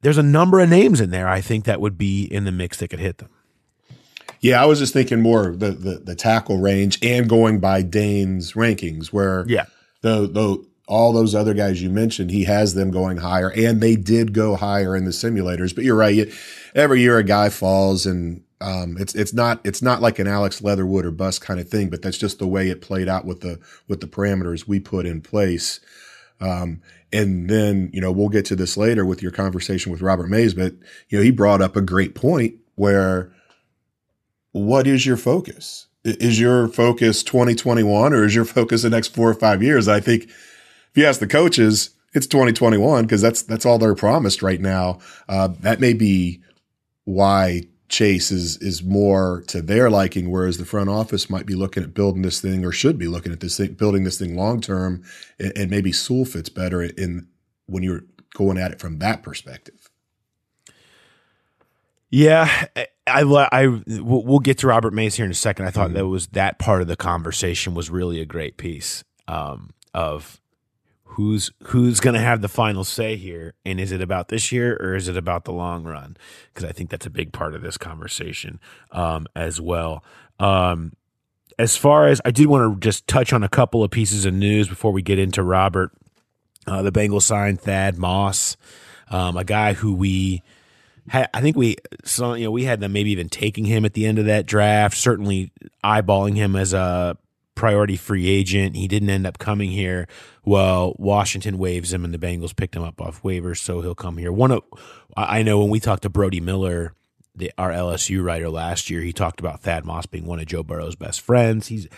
There's 0.00 0.18
a 0.18 0.22
number 0.22 0.58
of 0.58 0.68
names 0.68 1.00
in 1.00 1.10
there 1.10 1.28
I 1.28 1.40
think 1.40 1.64
that 1.64 1.80
would 1.80 1.96
be 1.96 2.24
in 2.24 2.44
the 2.44 2.50
mix 2.50 2.78
that 2.78 2.88
could 2.88 2.98
hit 2.98 3.18
them. 3.18 3.30
Yeah, 4.40 4.60
I 4.60 4.66
was 4.66 4.80
just 4.80 4.92
thinking 4.92 5.20
more 5.20 5.54
the, 5.54 5.70
the 5.70 5.98
the 6.04 6.16
tackle 6.16 6.58
range 6.58 6.98
and 7.04 7.28
going 7.28 7.60
by 7.60 7.82
Dane's 7.82 8.54
rankings, 8.54 9.12
where 9.12 9.44
yeah, 9.46 9.66
the 10.00 10.26
the 10.26 10.66
all 10.88 11.12
those 11.12 11.36
other 11.36 11.54
guys 11.54 11.80
you 11.80 11.88
mentioned, 11.88 12.32
he 12.32 12.42
has 12.44 12.74
them 12.74 12.90
going 12.90 13.18
higher, 13.18 13.52
and 13.52 13.80
they 13.80 13.94
did 13.94 14.34
go 14.34 14.56
higher 14.56 14.96
in 14.96 15.04
the 15.04 15.12
simulators. 15.12 15.72
But 15.72 15.84
you're 15.84 15.94
right, 15.94 16.28
every 16.74 17.00
year 17.00 17.18
a 17.18 17.22
guy 17.22 17.50
falls, 17.50 18.04
and 18.04 18.42
um, 18.62 18.96
it's 18.98 19.14
it's 19.14 19.34
not 19.34 19.60
it's 19.64 19.82
not 19.82 20.00
like 20.00 20.18
an 20.18 20.28
Alex 20.28 20.62
Leatherwood 20.62 21.04
or 21.04 21.10
bust 21.10 21.40
kind 21.40 21.58
of 21.58 21.68
thing, 21.68 21.90
but 21.90 22.00
that's 22.00 22.16
just 22.16 22.38
the 22.38 22.46
way 22.46 22.70
it 22.70 22.80
played 22.80 23.08
out 23.08 23.24
with 23.24 23.40
the 23.40 23.58
with 23.88 24.00
the 24.00 24.06
parameters 24.06 24.68
we 24.68 24.78
put 24.78 25.04
in 25.04 25.20
place. 25.20 25.80
Um, 26.40 26.80
and 27.12 27.50
then 27.50 27.90
you 27.92 28.00
know 28.00 28.12
we'll 28.12 28.28
get 28.28 28.44
to 28.46 28.56
this 28.56 28.76
later 28.76 29.04
with 29.04 29.20
your 29.20 29.32
conversation 29.32 29.90
with 29.90 30.00
Robert 30.00 30.28
Mays, 30.28 30.54
but 30.54 30.74
you 31.08 31.18
know 31.18 31.24
he 31.24 31.32
brought 31.32 31.60
up 31.60 31.74
a 31.74 31.82
great 31.82 32.14
point 32.14 32.54
where 32.76 33.32
what 34.52 34.86
is 34.86 35.04
your 35.06 35.16
focus? 35.16 35.88
Is 36.04 36.40
your 36.40 36.68
focus 36.68 37.22
2021 37.22 38.12
or 38.12 38.24
is 38.24 38.34
your 38.34 38.44
focus 38.44 38.82
the 38.82 38.90
next 38.90 39.14
four 39.14 39.28
or 39.28 39.34
five 39.34 39.62
years? 39.62 39.88
I 39.88 40.00
think 40.00 40.24
if 40.24 40.92
you 40.94 41.04
ask 41.04 41.20
the 41.20 41.26
coaches, 41.26 41.90
it's 42.14 42.26
2021 42.26 43.04
because 43.04 43.22
that's 43.22 43.42
that's 43.42 43.66
all 43.66 43.78
they're 43.78 43.94
promised 43.94 44.42
right 44.42 44.60
now. 44.60 45.00
Uh, 45.28 45.48
that 45.60 45.80
may 45.80 45.94
be 45.94 46.40
why 47.04 47.62
Chase 47.92 48.30
is 48.30 48.56
is 48.56 48.82
more 48.82 49.44
to 49.48 49.60
their 49.60 49.90
liking, 49.90 50.30
whereas 50.30 50.56
the 50.56 50.64
front 50.64 50.88
office 50.88 51.28
might 51.28 51.44
be 51.44 51.54
looking 51.54 51.82
at 51.82 51.92
building 51.92 52.22
this 52.22 52.40
thing 52.40 52.64
or 52.64 52.72
should 52.72 52.98
be 52.98 53.06
looking 53.06 53.32
at 53.32 53.40
this 53.40 53.58
thing, 53.58 53.74
building 53.74 54.04
this 54.04 54.18
thing 54.18 54.34
long 54.34 54.62
term, 54.62 55.04
and, 55.38 55.52
and 55.54 55.70
maybe 55.70 55.92
Sewell 55.92 56.24
fits 56.24 56.48
better 56.48 56.82
in 56.82 57.28
when 57.66 57.82
you're 57.82 58.04
going 58.34 58.56
at 58.56 58.72
it 58.72 58.80
from 58.80 58.98
that 59.00 59.22
perspective. 59.22 59.90
Yeah, 62.10 62.66
I, 63.06 63.22
I, 63.52 63.66
we'll 63.86 64.38
get 64.38 64.58
to 64.58 64.66
Robert 64.66 64.92
Mays 64.92 65.14
here 65.14 65.24
in 65.24 65.30
a 65.30 65.34
second. 65.34 65.66
I 65.66 65.70
thought 65.70 65.88
mm-hmm. 65.88 65.98
that 65.98 66.06
was 66.08 66.28
that 66.28 66.58
part 66.58 66.80
of 66.80 66.88
the 66.88 66.96
conversation 66.96 67.74
was 67.74 67.90
really 67.90 68.20
a 68.20 68.26
great 68.26 68.56
piece 68.56 69.04
um, 69.28 69.70
of 69.94 70.41
who's 71.12 71.50
who's 71.64 72.00
going 72.00 72.14
to 72.14 72.20
have 72.20 72.40
the 72.40 72.48
final 72.48 72.84
say 72.84 73.16
here, 73.16 73.54
and 73.64 73.80
is 73.80 73.92
it 73.92 74.00
about 74.00 74.28
this 74.28 74.52
year 74.52 74.76
or 74.80 74.94
is 74.94 75.08
it 75.08 75.16
about 75.16 75.44
the 75.44 75.52
long 75.52 75.84
run? 75.84 76.16
Because 76.52 76.68
I 76.68 76.72
think 76.72 76.90
that's 76.90 77.06
a 77.06 77.10
big 77.10 77.32
part 77.32 77.54
of 77.54 77.62
this 77.62 77.76
conversation 77.76 78.60
um, 78.90 79.26
as 79.34 79.60
well. 79.60 80.04
Um, 80.38 80.92
as 81.58 81.76
far 81.76 82.08
as 82.08 82.20
I 82.24 82.30
did 82.30 82.46
want 82.46 82.74
to 82.74 82.80
just 82.80 83.06
touch 83.06 83.32
on 83.32 83.42
a 83.42 83.48
couple 83.48 83.84
of 83.84 83.90
pieces 83.90 84.24
of 84.24 84.34
news 84.34 84.68
before 84.68 84.92
we 84.92 85.02
get 85.02 85.18
into 85.18 85.42
Robert. 85.42 85.92
Uh, 86.64 86.80
the 86.82 86.92
Bengals 86.92 87.22
signed 87.22 87.60
Thad 87.60 87.98
Moss, 87.98 88.56
um, 89.10 89.36
a 89.36 89.42
guy 89.42 89.72
who 89.72 89.94
we 89.94 90.42
I 91.12 91.40
think 91.40 91.56
we, 91.56 91.76
so, 92.04 92.34
you 92.34 92.44
know, 92.44 92.52
we 92.52 92.64
had 92.64 92.80
them 92.80 92.92
maybe 92.92 93.10
even 93.10 93.28
taking 93.28 93.64
him 93.64 93.84
at 93.84 93.94
the 93.94 94.06
end 94.06 94.20
of 94.20 94.26
that 94.26 94.46
draft. 94.46 94.96
Certainly 94.96 95.50
eyeballing 95.84 96.36
him 96.36 96.54
as 96.54 96.72
a 96.72 97.18
priority 97.54 97.96
free 97.96 98.28
agent. 98.28 98.76
He 98.76 98.88
didn't 98.88 99.10
end 99.10 99.26
up 99.26 99.38
coming 99.38 99.70
here. 99.70 100.06
Well, 100.44 100.94
Washington 100.98 101.58
waves 101.58 101.92
him, 101.92 102.04
and 102.04 102.12
the 102.12 102.18
Bengals 102.18 102.56
picked 102.56 102.76
him 102.76 102.82
up 102.82 103.00
off 103.00 103.22
waivers, 103.22 103.58
so 103.58 103.80
he'll 103.80 103.94
come 103.94 104.18
here. 104.18 104.32
One 104.32 104.50
of, 104.50 104.62
I 105.16 105.42
know 105.42 105.60
when 105.60 105.70
we 105.70 105.80
talked 105.80 106.02
to 106.02 106.08
Brody 106.08 106.40
Miller, 106.40 106.94
the, 107.34 107.52
our 107.58 107.70
LSU 107.70 108.22
writer 108.24 108.48
last 108.48 108.90
year, 108.90 109.00
he 109.00 109.12
talked 109.12 109.40
about 109.40 109.60
Thad 109.60 109.84
Moss 109.84 110.06
being 110.06 110.26
one 110.26 110.40
of 110.40 110.46
Joe 110.46 110.62
Burrow's 110.62 110.96
best 110.96 111.20
friends. 111.20 111.68
He's 111.68 111.88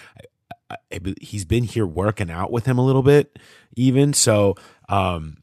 he's 1.21 1.45
been 1.45 1.65
here 1.65 1.87
working 1.87 2.31
out 2.31 2.51
with 2.51 2.67
him 2.67 2.79
a 2.79 2.85
little 2.85 3.03
bit, 3.03 3.39
even 3.77 4.13
so. 4.13 4.57
Um, 4.89 5.39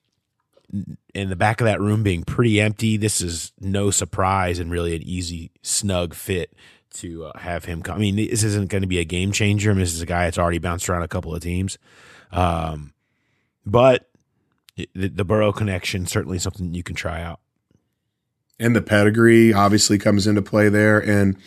in 1.14 1.30
the 1.30 1.36
back 1.36 1.59
of 1.59 1.66
that 1.66 1.82
room 1.82 2.01
being 2.01 2.24
pretty 2.24 2.62
empty, 2.62 2.95
this 2.95 3.20
is 3.20 3.51
no 3.59 3.91
surprise 3.91 4.57
and 4.57 4.72
really 4.72 4.95
an 4.95 5.03
easy, 5.03 5.51
snug 5.62 6.14
fit 6.14 6.53
to 6.96 7.26
uh, 7.26 7.38
have 7.39 7.66
him 7.66 7.82
come. 7.82 7.96
I 7.96 8.00
mean, 8.00 8.16
this 8.16 8.44
isn't 8.44 8.70
going 8.70 8.82
to 8.82 8.88
be 8.88 9.00
a 9.00 9.06
game 9.06 9.32
changer. 9.32 9.72
I 9.72 9.74
mean, 9.74 9.82
this 9.82 9.94
is 9.94 10.02
a 10.02 10.06
guy 10.06 10.26
that's 10.26 10.38
already 10.38 10.60
bounced 10.60 10.89
around 10.89 11.04
a 11.04 11.08
couple 11.08 11.34
of 11.34 11.42
teams. 11.42 11.78
Um, 12.32 12.94
but 13.66 14.10
the, 14.76 15.10
the 15.10 15.26
Burrow 15.26 15.52
connection 15.52 16.06
certainly 16.06 16.39
something 16.39 16.74
you 16.74 16.84
can 16.84 16.96
try 16.96 17.22
out. 17.22 17.39
And 18.60 18.76
the 18.76 18.82
pedigree 18.82 19.54
obviously 19.54 19.98
comes 19.98 20.28
into 20.28 20.42
play 20.42 20.70
there. 20.70 21.00
And 21.00 21.38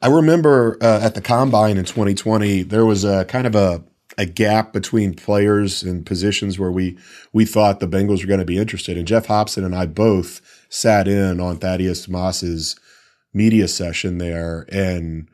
I 0.00 0.08
remember 0.08 0.78
uh, 0.80 1.00
at 1.02 1.14
the 1.14 1.20
combine 1.20 1.76
in 1.76 1.84
2020, 1.84 2.62
there 2.62 2.86
was 2.86 3.04
a 3.04 3.24
kind 3.24 3.46
of 3.46 3.54
a 3.54 3.84
a 4.16 4.26
gap 4.26 4.72
between 4.72 5.14
players 5.14 5.84
and 5.84 6.04
positions 6.04 6.58
where 6.58 6.72
we 6.72 6.98
we 7.32 7.44
thought 7.44 7.78
the 7.78 7.86
Bengals 7.86 8.20
were 8.20 8.26
going 8.26 8.40
to 8.40 8.44
be 8.44 8.58
interested. 8.58 8.96
And 8.96 9.06
Geoff 9.06 9.26
Hobson 9.26 9.64
and 9.64 9.74
I 9.74 9.86
both 9.86 10.40
sat 10.68 11.06
in 11.06 11.40
on 11.40 11.58
Thaddeus 11.58 12.08
Moss's 12.08 12.76
media 13.32 13.68
session 13.68 14.18
there, 14.18 14.66
and 14.70 15.28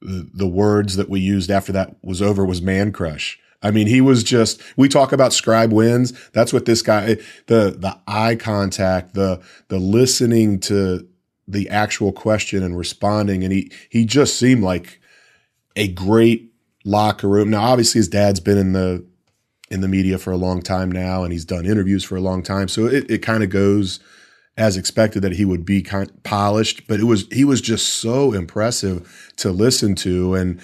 the, 0.00 0.28
the 0.32 0.46
words 0.46 0.96
that 0.96 1.08
we 1.08 1.20
used 1.20 1.50
after 1.50 1.72
that 1.72 1.96
was 2.02 2.20
over 2.20 2.44
was 2.44 2.62
man 2.62 2.92
crush. 2.92 3.38
I 3.62 3.70
mean, 3.70 3.86
he 3.86 4.00
was 4.00 4.22
just, 4.22 4.62
we 4.76 4.88
talk 4.88 5.12
about 5.12 5.32
scribe 5.32 5.72
wins. 5.72 6.12
That's 6.32 6.52
what 6.52 6.66
this 6.66 6.82
guy, 6.82 7.16
the, 7.46 7.76
the 7.76 7.98
eye 8.06 8.36
contact, 8.36 9.14
the, 9.14 9.42
the 9.68 9.78
listening 9.78 10.60
to 10.60 11.08
the 11.48 11.68
actual 11.70 12.12
question 12.12 12.62
and 12.62 12.76
responding. 12.76 13.42
And 13.42 13.52
he, 13.52 13.72
he 13.88 14.04
just 14.04 14.38
seemed 14.38 14.62
like 14.62 15.00
a 15.74 15.88
great 15.88 16.52
locker 16.84 17.28
room. 17.28 17.50
Now, 17.50 17.62
obviously, 17.62 17.98
his 17.98 18.08
dad's 18.08 18.40
been 18.40 18.58
in 18.58 18.72
the 18.72 19.04
in 19.68 19.80
the 19.80 19.88
media 19.88 20.16
for 20.16 20.30
a 20.30 20.36
long 20.36 20.62
time 20.62 20.92
now, 20.92 21.24
and 21.24 21.32
he's 21.32 21.44
done 21.44 21.66
interviews 21.66 22.04
for 22.04 22.14
a 22.14 22.20
long 22.20 22.42
time. 22.42 22.68
So 22.68 22.86
it, 22.86 23.10
it 23.10 23.18
kind 23.18 23.42
of 23.42 23.50
goes 23.50 23.98
as 24.56 24.76
expected 24.76 25.20
that 25.22 25.32
he 25.32 25.44
would 25.44 25.64
be 25.64 25.82
kind 25.82 26.08
of 26.08 26.22
polished, 26.22 26.86
but 26.86 27.00
it 27.00 27.04
was 27.04 27.26
he 27.30 27.44
was 27.44 27.60
just 27.60 27.86
so 27.86 28.32
impressive 28.32 29.32
to 29.36 29.50
listen 29.50 29.94
to, 29.96 30.34
and 30.34 30.60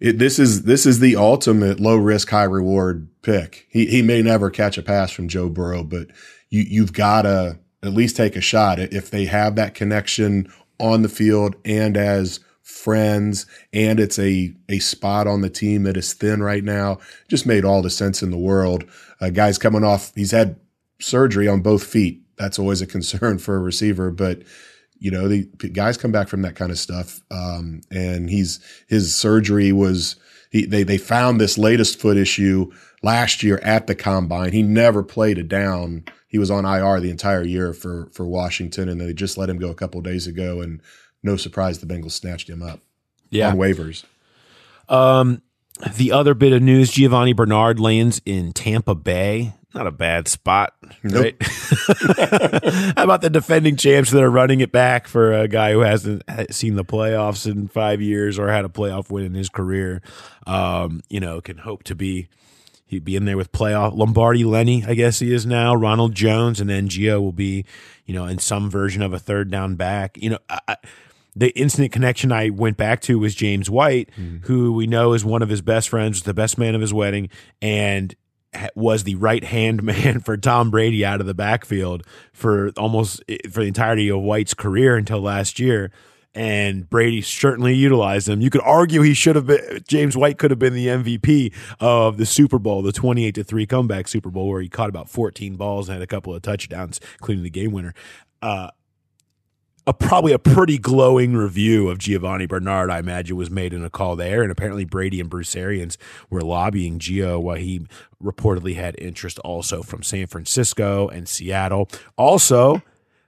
it, 0.00 0.18
this 0.18 0.38
is 0.38 0.64
this 0.64 0.86
is 0.86 1.00
the 1.00 1.16
ultimate 1.16 1.80
low 1.80 1.96
risk 1.96 2.30
high 2.30 2.44
reward 2.44 3.08
pick. 3.22 3.66
He 3.70 3.86
he 3.86 4.02
may 4.02 4.22
never 4.22 4.50
catch 4.50 4.78
a 4.78 4.82
pass 4.82 5.10
from 5.10 5.28
Joe 5.28 5.48
Burrow, 5.48 5.84
but 5.84 6.08
you 6.50 6.62
you've 6.62 6.92
got 6.92 7.22
to 7.22 7.58
at 7.82 7.92
least 7.92 8.16
take 8.16 8.34
a 8.34 8.40
shot 8.40 8.78
if 8.80 9.10
they 9.10 9.26
have 9.26 9.54
that 9.54 9.74
connection 9.74 10.52
on 10.80 11.02
the 11.02 11.08
field 11.08 11.54
and 11.64 11.96
as 11.96 12.40
friends, 12.62 13.46
and 13.72 13.98
it's 13.98 14.18
a 14.18 14.54
a 14.68 14.78
spot 14.80 15.26
on 15.26 15.40
the 15.40 15.50
team 15.50 15.84
that 15.84 15.96
is 15.96 16.12
thin 16.12 16.42
right 16.42 16.64
now. 16.64 16.98
Just 17.28 17.46
made 17.46 17.64
all 17.64 17.82
the 17.82 17.90
sense 17.90 18.22
in 18.22 18.30
the 18.30 18.38
world. 18.38 18.84
Uh, 19.20 19.30
guys 19.30 19.58
coming 19.58 19.84
off, 19.84 20.12
he's 20.14 20.32
had 20.32 20.56
surgery 21.00 21.48
on 21.48 21.60
both 21.60 21.84
feet. 21.84 22.22
That's 22.38 22.58
always 22.58 22.80
a 22.80 22.86
concern 22.86 23.38
for 23.38 23.56
a 23.56 23.60
receiver, 23.60 24.10
but 24.10 24.42
you 25.00 25.10
know 25.10 25.28
the 25.28 25.44
guys 25.72 25.96
come 25.96 26.10
back 26.12 26.28
from 26.28 26.42
that 26.42 26.56
kind 26.56 26.70
of 26.72 26.78
stuff, 26.78 27.20
um, 27.30 27.82
and 27.90 28.28
he's 28.30 28.60
his 28.88 29.14
surgery 29.14 29.70
was 29.72 30.16
He, 30.50 30.64
they 30.66 30.82
they 30.82 30.98
found 30.98 31.40
this 31.40 31.56
latest 31.58 32.00
foot 32.00 32.16
issue 32.16 32.70
last 33.02 33.42
year 33.42 33.58
at 33.62 33.86
the 33.86 33.94
combine. 33.94 34.52
He 34.52 34.62
never 34.62 35.02
played 35.02 35.38
a 35.38 35.42
down. 35.44 36.04
He 36.26 36.38
was 36.38 36.50
on 36.50 36.64
IR 36.64 37.00
the 37.00 37.10
entire 37.10 37.44
year 37.44 37.72
for 37.72 38.08
for 38.12 38.26
Washington, 38.26 38.88
and 38.88 39.00
they 39.00 39.12
just 39.12 39.38
let 39.38 39.48
him 39.48 39.58
go 39.58 39.70
a 39.70 39.74
couple 39.74 40.00
days 40.00 40.26
ago. 40.26 40.60
And 40.60 40.80
no 41.22 41.36
surprise, 41.36 41.78
the 41.78 41.86
Bengals 41.86 42.12
snatched 42.12 42.48
him 42.50 42.62
up 42.62 42.80
Yeah. 43.30 43.50
on 43.50 43.56
waivers. 43.56 44.04
Um, 44.88 45.42
the 45.96 46.10
other 46.12 46.34
bit 46.34 46.52
of 46.52 46.62
news: 46.62 46.90
Giovani 46.90 47.32
Bernard 47.34 47.78
lands 47.78 48.20
in 48.26 48.52
Tampa 48.52 48.94
Bay. 48.94 49.54
Not 49.74 49.86
a 49.86 49.92
bad 49.92 50.28
spot, 50.28 50.74
right? 51.02 51.36
How 51.42 53.04
about 53.04 53.20
the 53.20 53.28
defending 53.30 53.76
champs 53.76 54.10
that 54.12 54.22
are 54.22 54.30
running 54.30 54.60
it 54.60 54.72
back 54.72 55.06
for 55.06 55.34
a 55.34 55.46
guy 55.46 55.72
who 55.72 55.80
hasn't 55.80 56.22
seen 56.50 56.74
the 56.76 56.86
playoffs 56.86 57.50
in 57.50 57.68
five 57.68 58.00
years 58.00 58.38
or 58.38 58.48
had 58.48 58.64
a 58.64 58.70
playoff 58.70 59.10
win 59.10 59.26
in 59.26 59.34
his 59.34 59.50
career? 59.50 60.00
Um, 60.46 61.02
you 61.10 61.20
know, 61.20 61.42
can 61.42 61.58
hope 61.58 61.82
to 61.84 61.94
be 61.94 62.28
he'd 62.86 63.04
be 63.04 63.14
in 63.14 63.26
there 63.26 63.36
with 63.36 63.52
playoff 63.52 63.94
Lombardi 63.94 64.42
Lenny, 64.42 64.84
I 64.86 64.94
guess 64.94 65.18
he 65.18 65.34
is 65.34 65.44
now. 65.44 65.74
Ronald 65.74 66.14
Jones, 66.14 66.60
and 66.60 66.70
then 66.70 66.88
Gio 66.88 67.20
will 67.20 67.32
be, 67.32 67.66
you 68.06 68.14
know, 68.14 68.24
in 68.24 68.38
some 68.38 68.70
version 68.70 69.02
of 69.02 69.12
a 69.12 69.18
third 69.18 69.50
down 69.50 69.76
back. 69.76 70.16
You 70.16 70.30
know, 70.30 70.38
I, 70.48 70.60
I, 70.66 70.76
the 71.36 71.50
instant 71.50 71.92
connection 71.92 72.32
I 72.32 72.48
went 72.48 72.78
back 72.78 73.00
to 73.02 73.18
was 73.18 73.34
James 73.34 73.68
White, 73.68 74.08
who 74.44 74.72
we 74.72 74.86
know 74.86 75.12
is 75.12 75.24
one 75.26 75.42
of 75.42 75.50
his 75.50 75.60
best 75.60 75.90
friends, 75.90 76.16
was 76.16 76.22
the 76.24 76.34
best 76.34 76.56
man 76.56 76.74
of 76.74 76.80
his 76.80 76.92
wedding, 76.94 77.28
and 77.60 78.14
was 78.74 79.04
the 79.04 79.14
right 79.16 79.44
hand 79.44 79.82
man 79.84 80.20
for 80.20 80.36
Tom 80.36 80.70
Brady 80.70 81.04
out 81.04 81.20
of 81.20 81.26
the 81.26 81.34
backfield 81.34 82.04
for 82.32 82.70
almost 82.76 83.22
for 83.50 83.60
the 83.60 83.68
entirety 83.68 84.10
of 84.10 84.20
White's 84.20 84.54
career 84.54 84.96
until 84.96 85.20
last 85.20 85.58
year. 85.58 85.90
And 86.34 86.88
Brady 86.88 87.20
certainly 87.22 87.74
utilized 87.74 88.28
him. 88.28 88.40
You 88.40 88.50
could 88.50 88.60
argue 88.60 89.00
he 89.00 89.14
should 89.14 89.34
have 89.34 89.46
been 89.46 89.80
James 89.88 90.16
White 90.16 90.38
could 90.38 90.50
have 90.50 90.58
been 90.58 90.74
the 90.74 90.86
MVP 90.86 91.52
of 91.80 92.16
the 92.16 92.26
Super 92.26 92.58
Bowl, 92.58 92.82
the 92.82 92.92
twenty-eight 92.92 93.34
to 93.36 93.44
three 93.44 93.66
comeback 93.66 94.06
Super 94.06 94.30
Bowl, 94.30 94.48
where 94.48 94.60
he 94.60 94.68
caught 94.68 94.90
about 94.90 95.08
fourteen 95.08 95.56
balls 95.56 95.88
and 95.88 95.94
had 95.94 96.02
a 96.02 96.06
couple 96.06 96.34
of 96.34 96.42
touchdowns, 96.42 97.00
including 97.14 97.42
the 97.42 97.50
game 97.50 97.72
winner. 97.72 97.92
Uh, 98.40 98.68
a 99.88 99.92
probably 99.94 100.32
a 100.32 100.38
pretty 100.38 100.76
glowing 100.76 101.34
review 101.34 101.88
of 101.88 101.96
Giovani 101.96 102.46
Bernard, 102.46 102.90
I 102.90 102.98
imagine, 102.98 103.36
was 103.36 103.50
made 103.50 103.72
in 103.72 103.82
a 103.82 103.88
call 103.88 104.16
there. 104.16 104.42
And 104.42 104.52
apparently 104.52 104.84
Brady 104.84 105.18
and 105.18 105.30
Bruce 105.30 105.56
Arians 105.56 105.96
were 106.28 106.42
lobbying 106.42 106.98
Gio 106.98 107.40
while 107.40 107.56
he 107.56 107.86
reportedly 108.22 108.74
had 108.74 108.96
interest 108.98 109.38
also 109.38 109.82
from 109.82 110.02
San 110.02 110.26
Francisco 110.26 111.08
and 111.08 111.26
Seattle. 111.26 111.88
Also, 112.18 112.82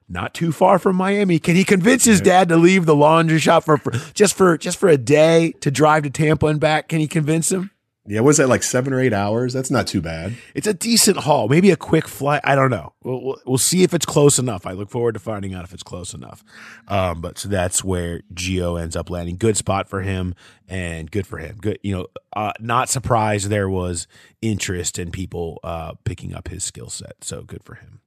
not 0.07 0.35
too 0.35 0.53
far 0.53 0.79
from 0.79 0.97
Miami. 0.97 1.39
Can 1.39 1.57
he 1.57 1.65
convince 1.65 2.05
his 2.05 2.21
dad 2.21 2.51
to 2.51 2.59
leave 2.59 2.85
the 2.85 2.95
laundry 2.95 3.39
shop 3.39 3.65
for, 3.65 3.79
for 3.79 3.93
just 4.13 4.35
for 4.35 4.59
just 4.59 4.77
for 4.77 4.91
a 4.91 4.99
day 4.99 5.53
to 5.61 5.71
drive 5.71 6.03
to 6.03 6.11
Tampa 6.11 6.47
and 6.47 6.61
back? 6.61 6.89
Can 6.89 7.01
he 7.01 7.09
convince 7.09 7.51
him? 7.51 7.71
Yeah, 8.07 8.21
was 8.21 8.39
that 8.39 8.49
like 8.49 8.63
seven 8.63 8.95
or 8.95 9.01
eight 9.01 9.13
hours? 9.13 9.53
That's 9.53 9.71
not 9.71 9.87
too 9.87 10.01
bad. 10.01 10.35
It's 10.55 10.67
a 10.67 10.73
decent 10.73 11.19
haul, 11.19 11.49
maybe 11.49 11.71
a 11.71 11.77
quick 11.77 12.09
flight. 12.09 12.41
I 12.45 12.55
don't 12.55 12.71
know. 12.71 12.95
We'll, 13.05 13.23
we'll, 13.23 13.41
we'll 13.45 13.59
see 13.59 13.83
if 13.83 13.93
it's 13.93 14.07
close 14.07 14.39
enough. 14.39 14.67
I 14.67 14.73
look 14.73 14.89
forward 14.89 15.13
to 15.13 15.21
finding 15.21 15.55
out 15.55 15.65
if 15.65 15.75
it's 15.75 15.83
close 15.83 16.15
enough. 16.15 16.43
Um, 16.89 17.21
but 17.21 17.39
so 17.39 17.49
that's 17.51 17.85
where 17.85 18.23
Gio 18.33 18.81
ends 18.81 18.97
up 18.97 19.11
landing. 19.11 19.37
Good 19.37 19.59
spot 19.59 19.87
for 19.87 20.01
him, 20.01 20.35
and 20.67 21.11
good 21.11 21.27
for 21.27 21.39
him. 21.39 21.59
Good, 21.61 21.79
you 21.83 21.95
know. 21.95 22.07
Uh, 22.35 22.53
not 22.59 22.89
surprised 22.89 23.49
there 23.49 23.69
was 23.69 24.07
interest 24.41 24.99
in 24.99 25.11
people 25.11 25.61
uh, 25.63 25.93
picking 26.05 26.35
up 26.35 26.49
his 26.49 26.65
skill 26.65 26.89
set. 26.89 27.23
So 27.23 27.43
good 27.43 27.63
for 27.63 27.75
him. 27.75 28.01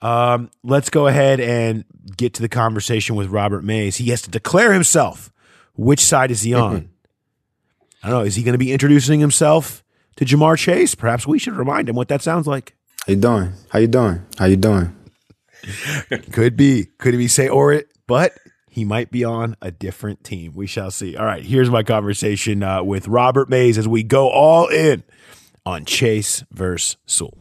Um, 0.00 0.50
let's 0.62 0.90
go 0.90 1.06
ahead 1.06 1.38
and 1.40 1.84
get 2.16 2.34
to 2.34 2.42
the 2.42 2.48
conversation 2.48 3.14
with 3.14 3.28
Robert 3.28 3.62
Mays. 3.62 3.96
He 3.96 4.10
has 4.10 4.22
to 4.22 4.30
declare 4.30 4.72
himself. 4.72 5.32
Which 5.74 6.00
side 6.00 6.30
is 6.30 6.42
he 6.42 6.54
on? 6.54 6.90
I 8.06 8.10
don't 8.10 8.20
know. 8.20 8.24
Is 8.24 8.36
he 8.36 8.44
going 8.44 8.52
to 8.52 8.58
be 8.58 8.70
introducing 8.70 9.18
himself 9.18 9.82
to 10.14 10.24
Ja'Marr 10.24 10.56
Chase? 10.56 10.94
Perhaps 10.94 11.26
we 11.26 11.40
should 11.40 11.54
remind 11.54 11.88
him 11.88 11.96
what 11.96 12.06
that 12.06 12.22
sounds 12.22 12.46
like. 12.46 12.76
How 13.04 13.10
you 13.14 13.16
doing? 13.16 13.52
How 13.70 13.80
you 13.80 13.88
doing? 13.88 14.24
How 14.38 14.44
you 14.44 14.54
doing? 14.54 14.94
Could 16.30 16.56
be. 16.56 16.86
Could 16.98 17.14
he 17.14 17.26
say 17.26 17.48
or 17.48 17.72
it? 17.72 17.88
But 18.06 18.38
he 18.70 18.84
might 18.84 19.10
be 19.10 19.24
on 19.24 19.56
a 19.60 19.72
different 19.72 20.22
team. 20.22 20.52
We 20.54 20.68
shall 20.68 20.92
see. 20.92 21.16
All 21.16 21.26
right. 21.26 21.42
Here's 21.42 21.68
my 21.68 21.82
conversation 21.82 22.62
uh, 22.62 22.84
with 22.84 23.08
Robert 23.08 23.50
Mays 23.50 23.76
as 23.76 23.88
we 23.88 24.04
go 24.04 24.28
all 24.28 24.68
in 24.68 25.02
on 25.64 25.84
Chase 25.84 26.44
versus 26.52 26.98
Sewell. 27.06 27.36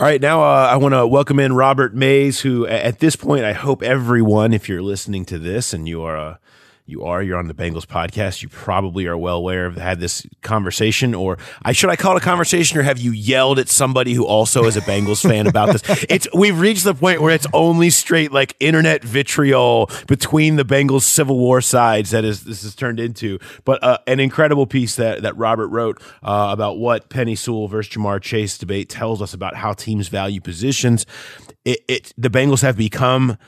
All 0.00 0.08
right, 0.08 0.20
now 0.20 0.42
uh, 0.42 0.68
I 0.68 0.78
want 0.78 0.94
to 0.94 1.06
welcome 1.06 1.38
in 1.38 1.52
Robert 1.52 1.94
Mays, 1.94 2.40
who 2.40 2.66
at 2.66 2.98
this 2.98 3.14
point 3.14 3.44
I 3.44 3.52
hope 3.52 3.84
everyone, 3.84 4.52
if 4.52 4.68
you're 4.68 4.82
listening 4.82 5.24
to 5.26 5.38
this 5.38 5.72
and 5.72 5.86
you 5.86 6.02
are 6.02 6.16
a 6.16 6.40
you 6.86 7.04
are 7.04 7.22
you're 7.22 7.38
on 7.38 7.46
the 7.46 7.54
Bengals 7.54 7.86
podcast, 7.86 8.42
you 8.42 8.48
probably 8.48 9.06
are 9.06 9.16
well 9.16 9.36
aware 9.36 9.66
of 9.66 9.76
had 9.76 10.00
this 10.00 10.26
conversation, 10.42 11.14
or 11.14 11.38
I 11.62 11.72
should 11.72 11.90
I 11.90 11.96
call 11.96 12.16
it 12.16 12.22
a 12.22 12.24
conversation, 12.24 12.78
or 12.78 12.82
have 12.82 12.98
you 12.98 13.12
yelled 13.12 13.58
at 13.58 13.68
somebody 13.68 14.14
who 14.14 14.26
also 14.26 14.64
is 14.64 14.76
a 14.76 14.80
Bengals 14.80 15.26
fan 15.26 15.46
about 15.46 15.72
this? 15.72 15.82
It's 16.12 16.26
we've 16.34 16.58
reached 16.58 16.84
the 16.84 16.94
point 16.94 17.22
where 17.22 17.32
it's 17.34 17.46
only 17.52 17.88
straight 17.90 18.32
like 18.32 18.56
internet 18.60 19.04
vitriol 19.04 19.90
between 20.08 20.56
the 20.56 20.64
Bengals 20.64 21.02
Civil 21.02 21.38
War 21.38 21.60
sides 21.60 22.10
that 22.10 22.24
is 22.24 22.44
this 22.44 22.62
has 22.62 22.74
turned 22.74 22.98
into. 22.98 23.38
But 23.64 23.82
uh, 23.82 23.98
an 24.06 24.20
incredible 24.20 24.66
piece 24.66 24.96
that 24.96 25.22
that 25.22 25.36
Robert 25.36 25.68
wrote 25.68 26.02
uh, 26.22 26.48
about 26.50 26.78
what 26.78 27.08
Penei 27.08 27.38
Sewell 27.38 27.68
versus 27.68 27.94
Ja'Marr 27.94 28.20
Chase 28.20 28.58
debate 28.58 28.88
tells 28.88 29.22
us 29.22 29.32
about 29.32 29.54
how 29.54 29.72
teams 29.72 30.08
value 30.08 30.40
positions. 30.40 31.06
It, 31.64 31.80
it 31.88 32.12
the 32.18 32.30
Bengals 32.30 32.62
have 32.62 32.76
become. 32.76 33.38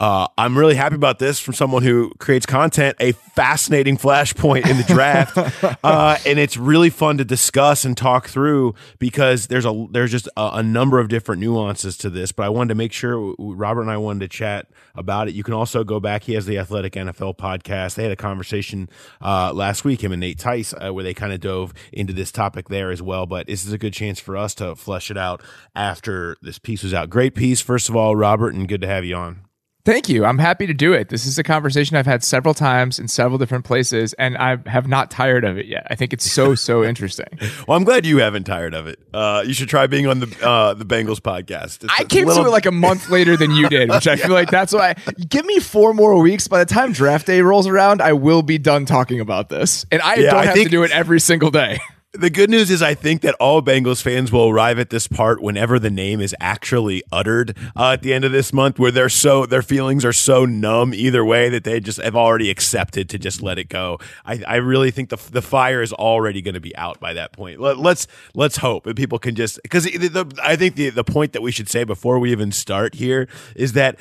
Uh, 0.00 0.28
I'm 0.38 0.56
really 0.56 0.76
happy 0.76 0.94
about 0.94 1.18
this 1.18 1.40
from 1.40 1.54
someone 1.54 1.82
who 1.82 2.12
creates 2.18 2.46
content, 2.46 2.96
a 3.00 3.12
fascinating 3.12 3.98
flashpoint 3.98 4.70
in 4.70 4.76
the 4.76 4.84
draft. 4.84 5.36
uh, 5.84 6.16
and 6.24 6.38
it's 6.38 6.56
really 6.56 6.88
fun 6.88 7.18
to 7.18 7.24
discuss 7.24 7.84
and 7.84 7.96
talk 7.96 8.28
through 8.28 8.76
because 9.00 9.48
there's 9.48 9.66
a 9.66 9.86
there's 9.90 10.12
just 10.12 10.28
a, 10.36 10.50
a 10.54 10.62
number 10.62 11.00
of 11.00 11.08
different 11.08 11.40
nuances 11.40 11.96
to 11.96 12.10
this. 12.10 12.30
But 12.30 12.44
I 12.44 12.48
wanted 12.48 12.68
to 12.68 12.74
make 12.76 12.92
sure 12.92 13.34
Robert 13.40 13.80
and 13.80 13.90
I 13.90 13.96
wanted 13.96 14.20
to 14.20 14.28
chat 14.28 14.68
about 14.94 15.26
it. 15.26 15.34
You 15.34 15.42
can 15.42 15.54
also 15.54 15.82
go 15.82 15.98
back. 15.98 16.22
He 16.22 16.34
has 16.34 16.46
the 16.46 16.58
Athletic 16.58 16.92
NFL 16.92 17.36
podcast. 17.36 17.96
They 17.96 18.04
had 18.04 18.12
a 18.12 18.16
conversation 18.16 18.88
uh, 19.20 19.52
last 19.52 19.84
week, 19.84 20.04
him 20.04 20.12
and 20.12 20.20
Nate 20.20 20.38
Tice, 20.38 20.74
uh, 20.74 20.92
where 20.92 21.02
they 21.02 21.14
kind 21.14 21.32
of 21.32 21.40
dove 21.40 21.74
into 21.92 22.12
this 22.12 22.30
topic 22.30 22.68
there 22.68 22.92
as 22.92 23.02
well. 23.02 23.26
But 23.26 23.48
this 23.48 23.66
is 23.66 23.72
a 23.72 23.78
good 23.78 23.94
chance 23.94 24.20
for 24.20 24.36
us 24.36 24.54
to 24.56 24.76
flesh 24.76 25.10
it 25.10 25.18
out 25.18 25.42
after 25.74 26.36
this 26.40 26.60
piece 26.60 26.84
was 26.84 26.94
out. 26.94 27.10
Great 27.10 27.34
piece, 27.34 27.60
first 27.60 27.88
of 27.88 27.96
all, 27.96 28.14
Robert, 28.14 28.54
and 28.54 28.68
good 28.68 28.80
to 28.82 28.86
have 28.86 29.04
you 29.04 29.16
on. 29.16 29.47
Thank 29.88 30.10
you. 30.10 30.26
I'm 30.26 30.36
happy 30.36 30.66
to 30.66 30.74
do 30.74 30.92
it. 30.92 31.08
This 31.08 31.24
is 31.24 31.38
a 31.38 31.42
conversation 31.42 31.96
I've 31.96 32.04
had 32.04 32.22
several 32.22 32.52
times 32.52 32.98
in 32.98 33.08
several 33.08 33.38
different 33.38 33.64
places, 33.64 34.12
and 34.18 34.36
I 34.36 34.58
have 34.66 34.86
not 34.86 35.10
tired 35.10 35.46
of 35.46 35.56
it 35.56 35.64
yet. 35.64 35.86
I 35.88 35.94
think 35.94 36.12
it's 36.12 36.30
so 36.30 36.54
so 36.68 36.84
interesting. 36.84 37.24
Well, 37.66 37.74
I'm 37.78 37.84
glad 37.84 38.04
you 38.04 38.18
haven't 38.18 38.44
tired 38.44 38.74
of 38.74 38.86
it. 38.86 38.98
Uh, 39.14 39.42
you 39.46 39.54
should 39.54 39.70
try 39.70 39.86
being 39.86 40.06
on 40.06 40.20
the 40.20 40.46
uh, 40.46 40.74
the 40.74 40.84
Bengals 40.84 41.20
podcast. 41.20 41.84
It's 41.84 41.94
I 41.98 42.04
came 42.04 42.26
little- 42.26 42.42
to 42.44 42.48
it 42.50 42.52
like 42.52 42.66
a 42.66 42.70
month 42.70 43.08
later 43.10 43.34
than 43.38 43.52
you 43.52 43.66
did, 43.70 43.88
which 43.88 44.06
I 44.06 44.16
feel 44.16 44.32
like 44.32 44.50
that's 44.50 44.74
why. 44.74 44.94
Give 45.26 45.46
me 45.46 45.58
four 45.58 45.94
more 45.94 46.20
weeks. 46.20 46.48
By 46.48 46.62
the 46.62 46.70
time 46.70 46.92
draft 46.92 47.26
day 47.26 47.40
rolls 47.40 47.66
around, 47.66 48.02
I 48.02 48.12
will 48.12 48.42
be 48.42 48.58
done 48.58 48.84
talking 48.84 49.20
about 49.20 49.48
this, 49.48 49.86
and 49.90 50.02
I 50.02 50.16
Yeah, 50.16 50.30
don't 50.32 50.40
I 50.40 50.44
have 50.44 50.54
think- 50.54 50.66
to 50.66 50.70
do 50.70 50.82
it 50.82 50.90
every 50.90 51.18
single 51.18 51.50
day. 51.50 51.80
The 52.14 52.30
good 52.30 52.48
news 52.48 52.70
is, 52.70 52.80
I 52.80 52.94
think 52.94 53.20
that 53.20 53.34
all 53.34 53.60
Bengals 53.60 54.00
fans 54.00 54.32
will 54.32 54.48
arrive 54.48 54.78
at 54.78 54.88
this 54.88 55.06
part 55.06 55.42
whenever 55.42 55.78
the 55.78 55.90
name 55.90 56.22
is 56.22 56.34
actually 56.40 57.02
uttered 57.12 57.54
uh, 57.76 57.90
at 57.92 58.02
the 58.02 58.14
end 58.14 58.24
of 58.24 58.32
this 58.32 58.50
month, 58.50 58.78
where 58.78 58.90
they're 58.90 59.10
so 59.10 59.44
their 59.44 59.60
feelings 59.60 60.06
are 60.06 60.12
so 60.14 60.46
numb 60.46 60.94
either 60.94 61.22
way 61.22 61.50
that 61.50 61.64
they 61.64 61.80
just 61.80 62.00
have 62.00 62.16
already 62.16 62.48
accepted 62.48 63.10
to 63.10 63.18
just 63.18 63.42
let 63.42 63.58
it 63.58 63.68
go. 63.68 63.98
I, 64.24 64.42
I 64.48 64.56
really 64.56 64.90
think 64.90 65.10
the 65.10 65.18
the 65.30 65.42
fire 65.42 65.82
is 65.82 65.92
already 65.92 66.40
going 66.40 66.54
to 66.54 66.60
be 66.60 66.74
out 66.76 66.98
by 66.98 67.12
that 67.12 67.32
point. 67.32 67.60
Let, 67.60 67.76
let's 67.76 68.06
let's 68.32 68.56
hope 68.56 68.84
that 68.84 68.96
people 68.96 69.18
can 69.18 69.34
just 69.34 69.60
because 69.62 69.86
I 70.42 70.56
think 70.56 70.76
the 70.76 70.88
the 70.88 71.04
point 71.04 71.34
that 71.34 71.42
we 71.42 71.52
should 71.52 71.68
say 71.68 71.84
before 71.84 72.18
we 72.18 72.32
even 72.32 72.52
start 72.52 72.94
here 72.94 73.28
is 73.54 73.74
that 73.74 73.98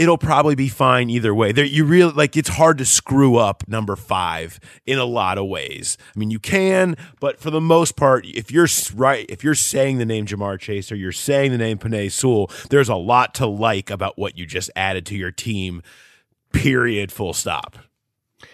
it'll 0.00 0.18
probably 0.18 0.54
be 0.54 0.68
fine 0.68 1.10
either 1.10 1.34
way. 1.34 1.52
There, 1.52 1.64
you 1.64 1.84
really 1.84 2.12
like 2.12 2.34
it's 2.34 2.48
hard 2.48 2.78
to 2.78 2.86
screw 2.86 3.36
up 3.36 3.68
number 3.68 3.96
five 3.96 4.58
in 4.86 4.98
a 4.98 5.04
lot 5.04 5.36
of 5.36 5.46
ways. 5.46 5.98
I 6.16 6.18
mean, 6.18 6.30
you 6.30 6.38
can, 6.38 6.96
but 7.20 7.38
for 7.38 7.50
the 7.50 7.60
most 7.60 7.96
part, 7.96 8.24
if 8.24 8.50
you're 8.50 8.66
right, 8.94 9.26
if 9.28 9.44
you're 9.44 9.54
saying 9.54 9.98
the 9.98 10.06
name 10.06 10.24
Ja'Marr 10.24 10.58
Chase 10.58 10.90
or 10.90 10.96
you're 10.96 11.12
saying 11.12 11.52
the 11.52 11.58
name 11.58 11.76
Penei 11.76 12.10
Sewell, 12.10 12.50
there's 12.70 12.88
a 12.88 12.96
lot 12.96 13.34
to 13.34 13.46
like 13.46 13.90
about 13.90 14.18
what 14.18 14.38
you 14.38 14.46
just 14.46 14.70
added 14.74 15.04
to 15.06 15.16
your 15.16 15.30
team. 15.30 15.82
Period. 16.52 17.12
Full 17.12 17.34
stop. 17.34 17.76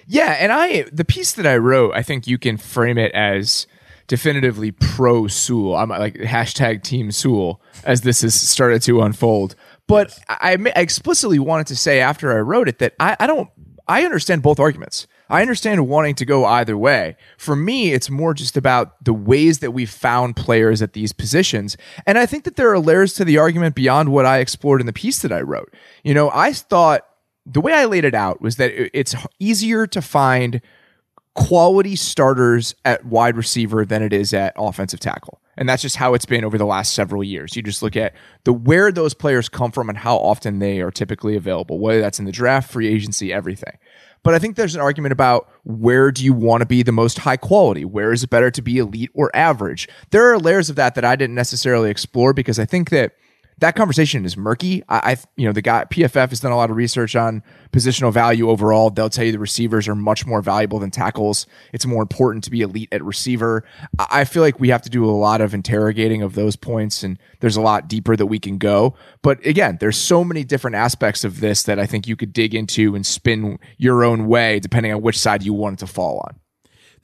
Yeah, 0.05 0.33
and 0.41 0.51
I 0.51 0.83
the 0.93 1.05
piece 1.05 1.33
that 1.35 1.47
I 1.47 1.59
wrote, 1.59 1.95
I 1.95 2.03
think 2.03 2.27
you 2.27 2.39
can 2.39 2.57
frame 2.57 2.99
it 2.99 3.13
as 3.13 3.69
definitively 4.09 4.73
pro 4.73 5.27
Sewell. 5.29 5.77
I'm 5.77 5.91
like 5.91 6.15
hashtag 6.15 6.83
Team 6.83 7.13
Sewell 7.13 7.61
as 7.85 8.01
this 8.03 8.23
has 8.23 8.35
started 8.35 8.83
to 8.83 9.03
unfold. 9.03 9.55
But 9.87 10.19
I, 10.29 10.57
I 10.75 10.81
explicitly 10.81 11.39
wanted 11.39 11.69
to 11.69 11.77
say 11.77 12.01
after 12.01 12.37
I 12.37 12.41
wrote 12.41 12.69
it 12.69 12.79
that 12.81 12.95
I, 12.99 13.17
I 13.21 13.27
don't 13.27 13.51
I 13.89 14.05
understand 14.05 14.43
both 14.43 14.59
arguments. 14.59 15.07
I 15.29 15.43
understand 15.43 15.87
wanting 15.89 16.15
to 16.17 16.25
go 16.25 16.45
either 16.45 16.77
way. 16.77 17.17
For 17.37 17.55
me, 17.57 17.93
it's 17.93 18.11
more 18.11 18.35
just 18.35 18.57
about 18.57 19.05
the 19.05 19.13
ways 19.13 19.61
that 19.61 19.73
we've 19.73 19.91
found 19.91 20.37
players 20.37 20.83
at 20.83 20.93
these 20.93 21.13
positions. 21.13 21.77
And 22.05 22.19
I 22.19 22.27
think 22.27 22.45
that 22.45 22.57
there 22.57 22.73
are 22.73 22.79
layers 22.79 23.15
to 23.15 23.25
the 23.25 23.39
argument 23.39 23.75
beyond 23.75 24.11
what 24.11 24.27
I 24.27 24.39
explored 24.39 24.81
in 24.81 24.87
the 24.87 24.93
piece 24.93 25.23
that 25.23 25.33
I 25.33 25.41
wrote. 25.41 25.73
You 26.03 26.15
know, 26.15 26.31
I 26.33 26.53
thought 26.53 27.07
the 27.45 27.61
way 27.61 27.73
I 27.73 27.85
laid 27.85 28.05
it 28.05 28.15
out 28.15 28.41
was 28.41 28.57
that 28.57 28.73
it's 28.97 29.15
easier 29.39 29.87
to 29.89 30.03
find 30.03 30.61
quality 31.35 31.95
starters 31.97 32.75
at 32.85 33.05
wide 33.05 33.37
receiver 33.37 33.85
than 33.85 34.03
it 34.03 34.13
is 34.13 34.33
at 34.33 34.55
offensive 34.57 35.01
tackle. 35.01 35.41
And 35.57 35.69
that's 35.69 35.83
just 35.83 35.97
how 35.97 36.15
it's 36.15 36.27
been 36.27 36.45
over 36.45 36.59
the 36.59 36.67
last 36.67 36.93
several 36.93 37.25
years. 37.25 37.57
You 37.57 37.63
just 37.63 37.83
look 37.83 37.97
at 37.97 38.15
the 38.45 38.53
where 38.53 38.93
those 38.93 39.15
players 39.15 39.49
come 39.49 39.73
from 39.73 39.89
and 39.89 39.97
how 39.97 40.17
often 40.17 40.59
they 40.59 40.81
are 40.81 40.91
typically 40.91 41.37
available, 41.37 41.79
whether 41.79 42.01
that's 42.01 42.19
in 42.19 42.25
the 42.25 42.33
draft, 42.33 42.71
free 42.71 42.89
agency, 42.89 43.33
everything. 43.33 43.79
But 44.23 44.35
I 44.35 44.39
think 44.39 44.57
there's 44.57 44.75
an 44.75 44.81
argument 44.81 45.13
about 45.13 45.49
where 45.63 46.11
do 46.11 46.25
you 46.25 46.33
want 46.33 46.61
to 46.61 46.67
be 46.67 46.83
the 46.83 46.93
most 46.93 47.19
high 47.19 47.37
quality? 47.37 47.85
Where 47.85 48.13
is 48.13 48.25
it 48.25 48.31
better 48.31 48.51
to 48.51 48.61
be 48.61 48.79
elite 48.79 49.11
or 49.15 49.35
average? 49.35 49.89
There 50.11 50.33
are 50.33 50.39
layers 50.39 50.69
of 50.69 50.77
that 50.77 50.97
that 50.97 51.05
I 51.05 51.17
didn't 51.17 51.37
necessarily 51.37 51.91
explore 51.91 52.33
because 52.33 52.59
I 52.59 52.65
think 52.65 52.91
that 52.91 53.13
that 53.59 53.75
conversation 53.75 54.27
is 54.27 54.37
murky. 54.37 54.83
I, 54.89 55.13
I, 55.13 55.17
you 55.37 55.47
know, 55.47 55.53
the 55.53 55.63
guy 55.63 55.85
PFF 55.85 56.29
has 56.29 56.41
done 56.41 56.53
a 56.53 56.57
lot 56.57 56.71
of 56.71 56.77
research 56.77 57.17
on 57.17 57.43
positional 57.73 58.13
value 58.13 58.51
overall. 58.51 58.91
They'll 58.91 59.09
tell 59.09 59.25
you 59.25 59.33
the 59.33 59.39
receivers 59.39 59.89
are 59.89 59.95
much 59.95 60.27
more 60.27 60.43
valuable 60.43 60.79
than 60.79 60.91
tackles. 60.91 61.47
It's 61.73 61.87
more 61.87 62.03
important 62.03 62.45
to 62.45 62.51
be 62.51 62.61
elite 62.61 62.91
at 62.93 63.03
receiver. 63.03 63.65
I, 63.99 64.21
I 64.21 64.25
feel 64.25 64.43
like 64.43 64.61
we 64.61 64.69
have 64.69 64.83
to 64.83 64.91
do 64.91 65.05
a 65.05 65.11
lot 65.11 65.41
of 65.41 65.55
interrogating 65.55 66.23
of 66.23 66.35
those 66.35 66.57
points, 66.57 67.03
and 67.03 67.19
there's 67.41 67.57
a 67.57 67.63
lot 67.63 67.89
deeper 67.89 68.15
that 68.15 68.27
we 68.27 68.39
can 68.39 68.59
go. 68.59 68.95
But 69.23 69.45
again, 69.47 69.79
there's 69.81 69.97
so 69.97 70.23
many 70.23 70.45
different 70.45 70.77
aspects 70.77 71.25
of 71.25 71.41
this 71.41 71.63
that 71.63 71.79
I 71.79 71.87
think 71.87 72.07
you 72.07 72.17
could 72.17 72.33
dig 72.33 72.55
into 72.55 72.95
and 72.95 73.07
spin 73.07 73.59
your 73.79 74.05
own 74.05 74.27
way 74.27 74.61
depending 74.61 74.93
on 74.93 75.01
which 75.01 75.19
side 75.19 75.43
you 75.43 75.55
want 75.55 75.79
to 75.79 75.87
fall 75.87 76.21
on 76.27 76.41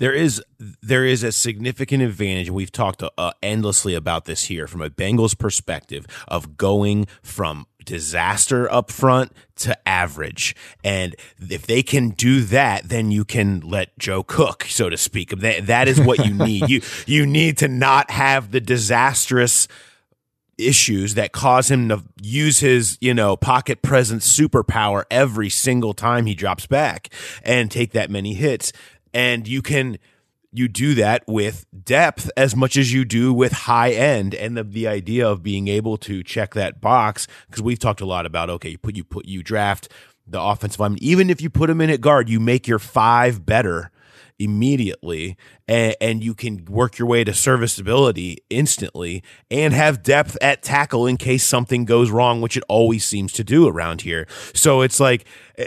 there 0.03 0.12
is 0.12 0.42
there 0.59 1.05
is 1.05 1.22
a 1.22 1.30
significant 1.30 2.03
advantage 2.03 2.48
and 2.48 2.57
we've 2.57 2.72
talked 2.72 3.05
uh, 3.16 3.32
endlessly 3.40 3.94
about 3.94 4.24
this 4.24 4.46
here 4.46 4.66
from 4.66 4.82
a 4.82 4.90
Bengals 4.90 5.38
perspective 5.38 6.09
of 6.26 6.57
going 6.57 7.07
from 7.22 7.68
disaster 7.84 8.70
up 8.72 8.90
front 8.90 9.32
to 9.55 9.88
average. 9.88 10.57
And 10.82 11.14
if 11.38 11.68
they 11.68 11.84
can 11.84 12.11
do 12.11 12.40
that 12.40 12.88
then 12.88 13.12
you 13.12 13.24
can 13.24 13.61
let 13.61 13.96
Joe 13.96 14.24
cook 14.24 14.64
so 14.64 14.90
to 14.90 14.96
speak. 14.96 15.38
That, 15.38 15.66
that 15.68 15.86
is 15.86 16.00
what 16.00 16.26
you 16.26 16.34
need. 16.34 16.68
You 16.68 16.80
you 17.07 17.24
need 17.24 17.59
to 17.59 17.68
not 17.68 18.11
have 18.11 18.50
the 18.50 18.61
disastrous 18.61 19.68
issues 20.59 21.14
that 21.14 21.30
cause 21.30 21.70
him 21.70 21.88
to 21.90 22.03
use 22.20 22.59
his, 22.59 22.98
you 23.00 23.14
know, 23.14 23.36
pocket 23.36 23.82
presence 23.82 24.26
superpower 24.36 25.05
every 25.12 25.48
single 25.48 25.94
time 25.94 26.26
he 26.26 26.34
drops 26.34 26.66
back 26.66 27.09
and 27.44 27.70
take 27.70 27.92
that 27.92 28.11
many 28.11 28.34
hits 28.34 28.72
and 29.13 29.47
you 29.47 29.63
can 29.63 29.99
you 30.53 30.69
do 30.69 30.95
that 30.95 31.25
with 31.27 31.65
depth 31.85 32.31
as 32.37 32.55
much 32.55 32.77
as 32.77 32.93
you 32.93 33.05
do 33.05 33.33
with 33.33 33.53
high 33.53 33.91
end. 33.91 34.35
And 34.35 34.57
the, 34.57 34.63
the 34.63 34.87
idea 34.87 35.27
of 35.27 35.43
being 35.43 35.69
able 35.69 35.97
to 35.99 36.23
check 36.23 36.55
that 36.55 36.81
box 36.81 37.27
because 37.47 37.63
we've 37.63 37.79
talked 37.79 38.01
a 38.03 38.07
lot 38.07 38.27
about 38.27 38.51
okay 38.51 38.71
you 38.71 38.79
put 38.79 38.97
you 38.97 39.05
put 39.05 39.27
you 39.27 39.43
draft 39.43 39.89
the 40.27 40.41
offensive 40.41 40.81
lineman. 40.81 41.03
Even 41.03 41.31
if 41.31 41.41
you 41.41 41.51
put 41.51 41.71
him 41.71 41.81
in 41.81 41.91
at 41.91 42.01
guard 42.01 42.29
you 42.29 42.39
make 42.39 42.69
your 42.69 42.79
five 42.79 43.45
better 43.47 43.91
immediately 44.43 45.36
and, 45.68 45.95
and, 46.01 46.22
you 46.22 46.34
can 46.34 46.64
work 46.66 46.99
your 46.99 47.09
way 47.09 47.24
to 47.24 47.32
serviceability 47.32 48.38
instantly 48.51 49.22
and 49.51 49.72
have 49.74 50.03
depth 50.03 50.36
at 50.40 50.62
tackle 50.62 51.07
in 51.07 51.16
case 51.16 51.45
something 51.45 51.84
goes 51.84 52.11
wrong 52.11 52.40
which 52.40 52.57
it 52.57 52.62
always 52.68 53.05
seems 53.05 53.32
to 53.32 53.45
do 53.45 53.68
around 53.68 54.03
here. 54.03 54.26
So 54.55 54.82
it's 54.82 55.01
like 55.01 55.24
eh, 55.57 55.66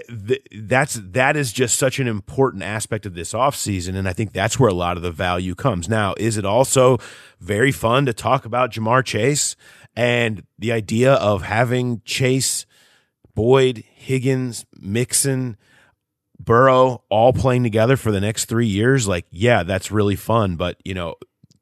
that's 0.62 1.00
that 1.04 1.36
is 1.36 1.52
just 1.52 1.78
such 1.78 2.00
an 2.00 2.08
important 2.08 2.64
aspect 2.64 3.06
of 3.06 3.16
this 3.16 3.34
offseason 3.34 3.96
and 3.96 4.08
i 4.08 4.14
think 4.14 4.34
that's 4.34 4.60
where 4.60 4.70
a 4.70 4.74
lot 4.74 4.98
of 4.98 5.04
the 5.04 5.12
value 5.12 5.56
comes. 5.56 5.90
Now 5.90 6.14
is 6.18 6.38
it 6.38 6.46
also 6.46 6.98
very 7.40 7.72
fun 7.72 8.06
to 8.06 8.14
talk 8.14 8.46
about 8.46 8.72
Ja'Marr 8.72 9.04
chase 9.04 9.56
and 9.96 10.44
the 10.58 10.72
idea 10.72 11.14
of 11.14 11.44
having 11.44 12.02
chase 12.06 12.66
boyd 13.34 13.84
higgins 13.94 14.66
mixon 14.80 15.58
Burrow 16.40 17.04
all 17.10 17.34
playing 17.34 17.64
together 17.64 17.98
for 17.98 18.12
the 18.12 18.22
next 18.22 18.46
three 18.46 18.68
years, 18.68 19.08
like, 19.08 19.26
yeah, 19.30 19.64
that's 19.64 19.92
really 19.92 20.16
fun. 20.16 20.56
But, 20.56 20.78
you 20.84 20.94
know, 20.94 21.16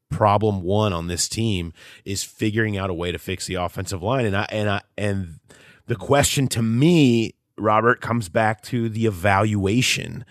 problem 0.10 0.62
one 0.62 0.94
on 0.94 1.08
this 1.08 1.28
team 1.28 1.74
is 2.06 2.24
figuring 2.24 2.78
out 2.78 2.90
a 2.90 2.94
way 2.94 3.12
to 3.12 3.18
fix 3.18 3.48
the 3.48 3.56
offensive 3.56 4.04
line. 4.04 4.26
And 4.26 4.36
I, 4.36 4.46
and 4.50 4.70
I, 4.70 4.82
and 4.98 5.40
the 5.88 5.96
question 5.96 6.48
to 6.50 6.62
me, 6.62 7.36
Robert, 7.58 8.02
comes 8.02 8.30
back 8.30 8.62
to 8.64 8.90
the 8.90 9.06
evaluation. 9.06 10.26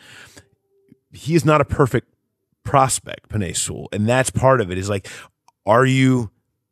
He 1.13 1.35
is 1.35 1.45
not 1.45 1.61
a 1.61 1.65
perfect 1.65 2.09
prospect, 2.65 3.29
Penei 3.29 3.57
Sewell. 3.57 3.89
And 3.93 4.09
that's 4.09 4.31
part 4.31 4.61
of 4.61 4.71
it 4.71 4.79
is 4.79 4.89
like, 4.89 5.09
are 5.67 5.87
you 5.87 6.31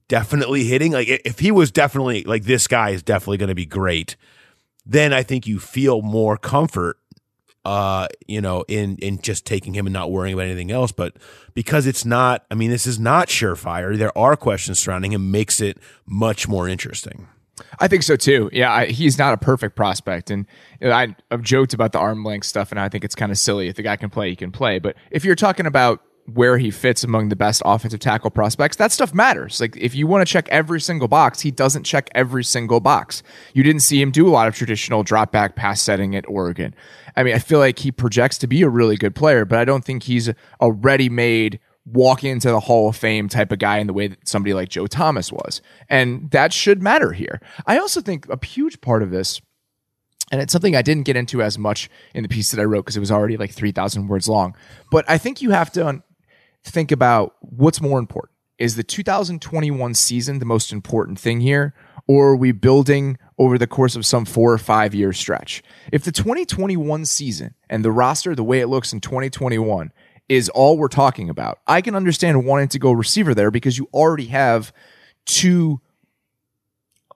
definitely 0.08 0.64
hitting? 0.64 0.92
Like, 0.92 1.08
if 1.08 1.38
he 1.38 1.50
was 1.50 1.70
definitely 1.70 2.24
like, 2.24 2.44
this 2.44 2.66
guy 2.66 2.90
is 2.90 3.02
definitely 3.02 3.38
going 3.38 3.48
to 3.48 3.54
be 3.54 3.66
great, 3.66 4.16
then 4.86 5.12
I 5.12 5.22
think 5.22 5.46
you 5.46 5.58
feel 5.58 6.00
more 6.02 6.36
comfort 6.36 6.96
uh, 7.70 8.08
you 8.26 8.40
know, 8.40 8.64
in 8.66 8.96
in 8.96 9.20
just 9.20 9.46
taking 9.46 9.74
him 9.74 9.86
and 9.86 9.92
not 9.92 10.10
worrying 10.10 10.34
about 10.34 10.46
anything 10.46 10.72
else. 10.72 10.90
But 10.90 11.16
because 11.54 11.86
it's 11.86 12.04
not, 12.04 12.44
I 12.50 12.56
mean, 12.56 12.68
this 12.68 12.84
is 12.84 12.98
not 12.98 13.28
surefire. 13.28 13.96
There 13.96 14.16
are 14.18 14.34
questions 14.34 14.80
surrounding 14.80 15.12
him, 15.12 15.30
makes 15.30 15.60
it 15.60 15.78
much 16.04 16.48
more 16.48 16.68
interesting. 16.68 17.28
I 17.78 17.86
think 17.86 18.02
so 18.02 18.16
too. 18.16 18.50
Yeah, 18.52 18.72
I, 18.72 18.86
he's 18.86 19.18
not 19.18 19.34
a 19.34 19.36
perfect 19.36 19.76
prospect, 19.76 20.32
and 20.32 20.46
I, 20.82 21.14
I've 21.30 21.42
joked 21.42 21.72
about 21.72 21.92
the 21.92 22.00
arm 22.00 22.24
length 22.24 22.46
stuff, 22.46 22.72
and 22.72 22.80
I 22.80 22.88
think 22.88 23.04
it's 23.04 23.14
kind 23.14 23.30
of 23.30 23.38
silly. 23.38 23.68
If 23.68 23.76
the 23.76 23.82
guy 23.82 23.94
can 23.94 24.10
play, 24.10 24.30
he 24.30 24.36
can 24.36 24.50
play. 24.50 24.80
But 24.80 24.96
if 25.12 25.24
you're 25.24 25.36
talking 25.36 25.66
about 25.66 26.02
where 26.26 26.58
he 26.58 26.70
fits 26.70 27.02
among 27.02 27.28
the 27.28 27.36
best 27.36 27.62
offensive 27.64 28.00
tackle 28.00 28.30
prospects, 28.30 28.76
that 28.76 28.92
stuff 28.92 29.12
matters. 29.14 29.60
Like 29.60 29.76
if 29.76 29.94
you 29.94 30.06
want 30.06 30.26
to 30.26 30.32
check 30.32 30.48
every 30.50 30.80
single 30.80 31.08
box, 31.08 31.40
he 31.40 31.50
doesn't 31.50 31.84
check 31.84 32.08
every 32.14 32.44
single 32.44 32.80
box. 32.80 33.22
You 33.54 33.62
didn't 33.62 33.82
see 33.82 34.00
him 34.00 34.10
do 34.10 34.28
a 34.28 34.30
lot 34.30 34.48
of 34.48 34.54
traditional 34.54 35.02
drop 35.02 35.32
back 35.32 35.56
pass 35.56 35.80
setting 35.82 36.14
at 36.14 36.28
Oregon. 36.28 36.74
I 37.16 37.22
mean, 37.22 37.34
I 37.34 37.38
feel 37.38 37.58
like 37.58 37.78
he 37.80 37.90
projects 37.90 38.38
to 38.38 38.46
be 38.46 38.62
a 38.62 38.68
really 38.68 38.96
good 38.96 39.14
player, 39.14 39.44
but 39.44 39.58
I 39.58 39.64
don't 39.64 39.84
think 39.84 40.04
he's 40.04 40.30
a 40.60 40.72
ready 40.72 41.08
made 41.08 41.60
walk 41.86 42.22
into 42.22 42.50
the 42.50 42.60
Hall 42.60 42.90
of 42.90 42.96
Fame 42.96 43.28
type 43.28 43.50
of 43.50 43.58
guy 43.58 43.78
in 43.78 43.86
the 43.86 43.92
way 43.92 44.08
that 44.08 44.28
somebody 44.28 44.54
like 44.54 44.68
Joe 44.68 44.86
Thomas 44.86 45.32
was. 45.32 45.60
And 45.88 46.30
that 46.30 46.52
should 46.52 46.82
matter 46.82 47.12
here. 47.12 47.40
I 47.66 47.78
also 47.78 48.00
think 48.00 48.28
a 48.28 48.44
huge 48.44 48.80
part 48.80 49.02
of 49.02 49.10
this 49.10 49.40
and 50.30 50.40
it's 50.40 50.52
something 50.52 50.76
I 50.76 50.82
didn't 50.82 51.04
get 51.04 51.16
into 51.16 51.42
as 51.42 51.58
much 51.58 51.90
in 52.14 52.22
the 52.22 52.28
piece 52.28 52.52
that 52.52 52.60
I 52.60 52.64
wrote 52.64 52.82
because 52.82 52.96
it 52.96 53.00
was 53.00 53.10
already 53.10 53.36
like 53.36 53.50
3,000 53.50 54.06
words 54.06 54.28
long. 54.28 54.54
But 54.90 55.04
I 55.08 55.18
think 55.18 55.42
you 55.42 55.50
have 55.50 55.72
to 55.72 56.02
think 56.64 56.92
about 56.92 57.36
what's 57.40 57.80
more 57.80 57.98
important. 57.98 58.34
Is 58.58 58.76
the 58.76 58.82
2021 58.82 59.94
season 59.94 60.38
the 60.38 60.44
most 60.44 60.72
important 60.72 61.18
thing 61.18 61.40
here? 61.40 61.74
Or 62.06 62.30
are 62.30 62.36
we 62.36 62.52
building 62.52 63.18
over 63.38 63.56
the 63.56 63.66
course 63.66 63.96
of 63.96 64.04
some 64.04 64.24
four 64.24 64.52
or 64.52 64.58
five 64.58 64.94
year 64.94 65.12
stretch? 65.12 65.62
If 65.92 66.04
the 66.04 66.12
2021 66.12 67.06
season 67.06 67.54
and 67.70 67.84
the 67.84 67.92
roster, 67.92 68.34
the 68.34 68.44
way 68.44 68.60
it 68.60 68.66
looks 68.66 68.92
in 68.92 69.00
2021, 69.00 69.92
is 70.28 70.48
all 70.50 70.76
we're 70.76 70.88
talking 70.88 71.28
about, 71.30 71.58
I 71.66 71.80
can 71.80 71.94
understand 71.94 72.44
wanting 72.44 72.68
to 72.68 72.78
go 72.78 72.92
receiver 72.92 73.34
there 73.34 73.50
because 73.50 73.78
you 73.78 73.88
already 73.92 74.26
have 74.26 74.72
two, 75.26 75.80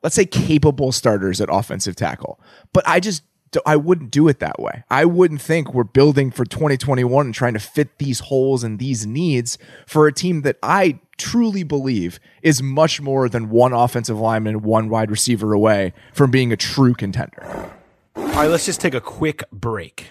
let's 0.02 0.16
say, 0.16 0.26
capable 0.26 0.92
starters 0.92 1.40
at 1.40 1.48
offensive 1.50 1.94
tackle. 1.94 2.40
But 2.72 2.88
I 2.88 3.00
just 3.00 3.22
I 3.66 3.76
wouldn't 3.76 4.10
do 4.10 4.28
it 4.28 4.40
that 4.40 4.58
way. 4.58 4.84
I 4.90 5.04
wouldn't 5.04 5.40
think 5.40 5.72
we're 5.74 5.84
building 5.84 6.30
for 6.30 6.44
2021 6.44 7.26
and 7.26 7.34
trying 7.34 7.54
to 7.54 7.60
fit 7.60 7.98
these 7.98 8.20
holes 8.20 8.64
and 8.64 8.78
these 8.78 9.06
needs 9.06 9.58
for 9.86 10.06
a 10.06 10.12
team 10.12 10.42
that 10.42 10.58
I 10.62 11.00
truly 11.16 11.62
believe 11.62 12.18
is 12.42 12.62
much 12.62 13.00
more 13.00 13.28
than 13.28 13.50
one 13.50 13.72
offensive 13.72 14.18
lineman, 14.18 14.54
and 14.54 14.64
one 14.64 14.88
wide 14.88 15.10
receiver 15.10 15.52
away 15.52 15.92
from 16.12 16.30
being 16.30 16.52
a 16.52 16.56
true 16.56 16.94
contender. 16.94 17.70
All 18.16 18.24
right, 18.24 18.50
let's 18.50 18.66
just 18.66 18.80
take 18.80 18.94
a 18.94 19.00
quick 19.00 19.44
break. 19.52 20.10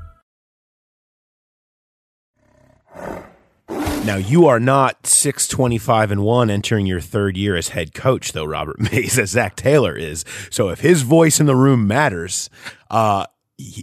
Now 4.05 4.15
you 4.15 4.47
are 4.47 4.59
not 4.59 5.05
six 5.05 5.47
twenty 5.47 5.77
five 5.77 6.11
and 6.11 6.23
one 6.23 6.49
entering 6.49 6.87
your 6.87 6.99
third 6.99 7.37
year 7.37 7.55
as 7.55 7.69
head 7.69 7.93
coach, 7.93 8.31
though 8.31 8.45
Robert 8.45 8.79
Mays 8.91 9.19
as 9.19 9.29
Zac 9.29 9.55
Taylor 9.55 9.95
is. 9.95 10.25
So 10.49 10.69
if 10.69 10.79
his 10.79 11.03
voice 11.03 11.39
in 11.39 11.45
the 11.45 11.55
room 11.55 11.87
matters, 11.87 12.49
uh, 12.89 13.27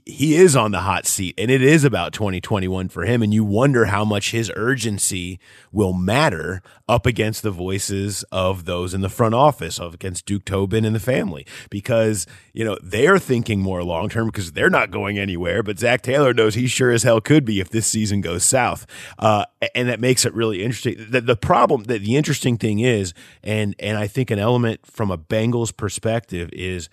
he, 0.04 0.34
is 0.36 0.56
on 0.56 0.72
the 0.72 0.80
hot 0.80 1.06
seat, 1.06 1.34
and 1.38 1.50
it 1.50 1.62
is 1.62 1.84
about 1.84 2.12
twenty 2.12 2.40
twenty 2.40 2.68
one 2.68 2.88
for 2.88 3.04
him. 3.04 3.22
And 3.22 3.32
you 3.32 3.44
wonder 3.44 3.86
how 3.86 4.04
much 4.04 4.32
his 4.32 4.50
urgency 4.56 5.38
will 5.72 5.92
matter 5.92 6.62
up 6.88 7.06
against 7.06 7.42
the 7.42 7.50
voices 7.50 8.24
of 8.32 8.64
those 8.64 8.94
in 8.94 9.00
the 9.00 9.08
front 9.08 9.34
office, 9.34 9.78
of 9.78 9.94
against 9.94 10.26
Duke 10.26 10.44
Tobin 10.44 10.84
and 10.84 10.94
the 10.94 11.00
family, 11.00 11.46
because 11.70 12.26
you 12.52 12.64
know 12.64 12.76
they're 12.82 13.18
thinking 13.18 13.60
more 13.60 13.82
long 13.82 14.08
term 14.08 14.26
because 14.26 14.52
they're 14.52 14.70
not 14.70 14.90
going 14.90 15.18
anywhere. 15.18 15.62
But 15.62 15.78
Zac 15.78 16.02
Taylor 16.02 16.34
knows 16.34 16.54
he 16.54 16.66
sure 16.66 16.90
as 16.90 17.02
hell 17.02 17.20
could 17.20 17.44
be 17.44 17.60
if 17.60 17.70
this 17.70 17.86
season 17.86 18.20
goes 18.20 18.44
south, 18.44 18.86
uh, 19.18 19.44
and 19.74 19.88
that 19.88 20.00
makes 20.00 20.24
it 20.24 20.34
really 20.34 20.62
interesting. 20.62 21.06
The, 21.10 21.20
the 21.20 21.36
problem, 21.36 21.84
that 21.84 22.02
the 22.02 22.16
interesting 22.16 22.58
thing 22.58 22.80
is, 22.80 23.14
and 23.42 23.74
and 23.78 23.96
I 23.96 24.06
think 24.06 24.30
an 24.30 24.38
element 24.38 24.86
from 24.86 25.10
a 25.10 25.18
Bengals 25.18 25.76
perspective 25.76 26.50
is 26.52 26.88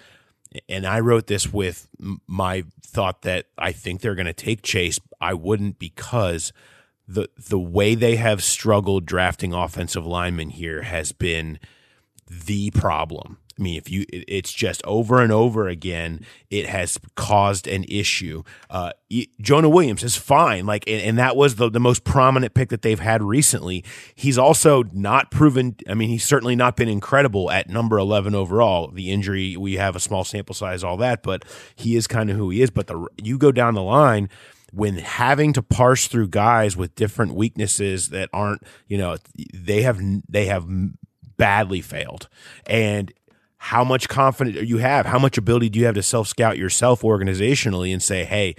and 0.69 0.85
I 0.85 0.99
wrote 0.99 1.27
this 1.27 1.51
with 1.51 1.87
my 2.27 2.65
thought 2.81 3.23
that 3.23 3.47
I 3.57 3.71
think 3.71 4.01
they're 4.01 4.15
going 4.15 4.25
to 4.25 4.33
take 4.33 4.61
Chase. 4.61 4.99
I 5.19 5.33
wouldn't 5.33 5.79
because 5.79 6.53
the 7.07 7.29
the 7.37 7.59
way 7.59 7.95
they 7.95 8.15
have 8.15 8.43
struggled 8.43 9.05
drafting 9.05 9.53
offensive 9.53 10.05
linemen 10.05 10.49
here 10.49 10.81
has 10.81 11.11
been 11.11 11.59
the 12.27 12.71
problem. 12.71 13.37
I 13.57 13.63
mean, 13.63 13.77
if 13.77 13.89
you, 13.89 14.05
it's 14.09 14.51
just 14.51 14.81
over 14.85 15.21
and 15.21 15.31
over 15.31 15.69
again, 15.69 16.25
it 16.49 16.67
has 16.67 16.99
caused 17.15 17.67
an 17.67 17.85
issue. 17.87 18.43
Uh, 18.69 18.91
Jonah 19.39 19.69
Williams 19.69 20.03
is 20.03 20.17
fine, 20.17 20.65
like, 20.65 20.83
and, 20.87 21.01
and, 21.01 21.17
that 21.17 21.37
was 21.37 21.55
the, 21.55 21.69
the 21.69 21.79
most 21.79 22.03
prominent 22.03 22.53
pick 22.53 22.67
that 22.69 22.81
they've 22.81 22.99
had 22.99 23.23
recently. 23.23 23.85
He's 24.13 24.37
also 24.37 24.83
not 24.91 25.31
proven. 25.31 25.77
I 25.89 25.93
mean, 25.93 26.09
he's 26.09 26.25
certainly 26.25 26.57
not 26.57 26.75
been 26.75 26.89
incredible 26.89 27.49
at 27.49 27.69
number 27.69 27.97
eleven 27.97 28.35
overall. 28.35 28.91
The 28.91 29.09
injury, 29.09 29.55
we 29.55 29.75
have 29.75 29.95
a 29.95 30.01
small 30.01 30.25
sample 30.25 30.53
size, 30.53 30.83
all 30.83 30.97
that, 30.97 31.23
but 31.23 31.45
he 31.75 31.95
is 31.95 32.07
kind 32.07 32.29
of 32.29 32.35
who 32.35 32.49
he 32.49 32.61
is. 32.61 32.71
But 32.71 32.87
the 32.87 33.07
you 33.23 33.37
go 33.37 33.53
down 33.53 33.73
the 33.73 33.83
line 33.83 34.29
when 34.73 34.97
having 34.97 35.53
to 35.53 35.61
parse 35.61 36.07
through 36.07 36.27
guys 36.27 36.75
with 36.75 36.93
different 36.95 37.33
weaknesses 37.33 38.09
that 38.09 38.29
aren't, 38.33 38.61
you 38.87 38.97
know, 38.97 39.15
they 39.53 39.83
have 39.83 40.01
they 40.27 40.47
have 40.47 40.67
badly 41.37 41.79
failed. 41.81 42.27
And 42.65 43.13
how 43.65 43.83
much 43.83 44.07
confidence 44.07 44.57
do 44.57 44.63
you 44.63 44.77
have, 44.77 45.07
how 45.07 45.17
much 45.17 45.39
ability 45.39 45.69
do 45.69 45.79
you 45.79 45.85
have 45.87 45.95
to 45.95 46.03
self 46.03 46.27
scout 46.27 46.55
yourself 46.55 47.01
organizationally 47.01 47.91
and 47.91 48.01
say, 48.01 48.23
hey, 48.23 48.55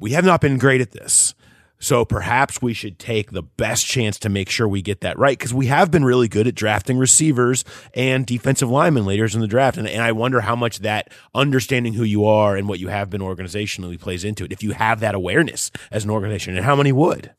we 0.00 0.12
have 0.12 0.24
not 0.24 0.40
been 0.40 0.56
great 0.56 0.80
at 0.80 0.92
this. 0.92 1.34
So 1.78 2.06
perhaps 2.06 2.62
we 2.62 2.72
should 2.72 2.98
take 2.98 3.32
the 3.32 3.42
best 3.42 3.84
chance 3.84 4.18
to 4.20 4.30
make 4.30 4.48
sure 4.48 4.66
we 4.66 4.80
get 4.80 5.02
that 5.02 5.18
right 5.18 5.36
because 5.36 5.52
we 5.52 5.66
have 5.66 5.90
been 5.90 6.06
really 6.06 6.26
good 6.26 6.46
at 6.46 6.54
drafting 6.54 6.96
receivers 6.96 7.66
and 7.92 8.24
defensive 8.24 8.70
linemen 8.70 9.04
later 9.04 9.26
in 9.26 9.40
the 9.40 9.46
draft. 9.46 9.76
And, 9.76 9.86
and 9.86 10.02
I 10.02 10.12
wonder 10.12 10.40
how 10.40 10.56
much 10.56 10.78
that 10.78 11.12
understanding 11.34 11.92
who 11.92 12.04
you 12.04 12.24
are 12.24 12.56
and 12.56 12.66
what 12.68 12.78
you 12.78 12.88
have 12.88 13.10
been 13.10 13.20
organizationally 13.20 14.00
plays 14.00 14.24
into 14.24 14.44
it. 14.44 14.52
If 14.52 14.62
you 14.62 14.70
have 14.70 15.00
that 15.00 15.14
awareness 15.14 15.70
as 15.90 16.04
an 16.04 16.10
organization, 16.10 16.56
and 16.56 16.64
how 16.64 16.76
many 16.76 16.92
would? 16.92 17.34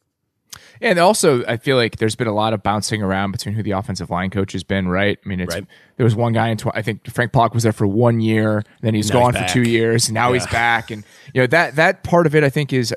And 0.82 1.00
also, 1.00 1.46
I 1.46 1.58
feel 1.58 1.78
like 1.78 1.98
there's 1.98 2.16
been 2.16 2.28
a 2.28 2.34
lot 2.34 2.54
of 2.54 2.64
bouncing 2.64 3.02
around 3.02 3.32
between 3.32 3.56
who 3.56 3.64
the 3.64 3.72
offensive 3.72 4.10
line 4.10 4.30
coach 4.30 4.52
has 4.54 4.64
been, 4.64 4.88
right? 4.88 5.18
I 5.24 5.28
mean, 5.28 5.40
it's, 5.40 5.56
right. 5.56 5.66
there 5.98 6.04
was 6.04 6.16
one 6.16 6.34
guy 6.34 6.50
in, 6.50 6.58
tw- 6.58 6.76
I 6.76 6.82
think 6.82 7.10
Frank 7.10 7.32
Pollack 7.32 7.54
was 7.54 7.64
there 7.64 7.74
for 7.74 7.88
one 7.88 8.20
year, 8.20 8.64
then 8.82 8.94
he's 8.94 9.10
now 9.10 9.20
gone 9.22 9.36
he's 9.36 9.44
for 9.44 9.50
two 9.50 9.70
years, 9.70 10.12
now 10.12 10.30
yeah. 10.30 10.40
he's 10.40 10.48
back. 10.48 10.92
And, 10.92 11.04
you 11.34 11.42
know, 11.42 11.48
that, 11.48 11.76
that 11.76 12.04
part 12.04 12.26
of 12.26 12.36
it, 12.36 12.44
I 12.44 12.50
think, 12.50 12.74
is 12.74 12.94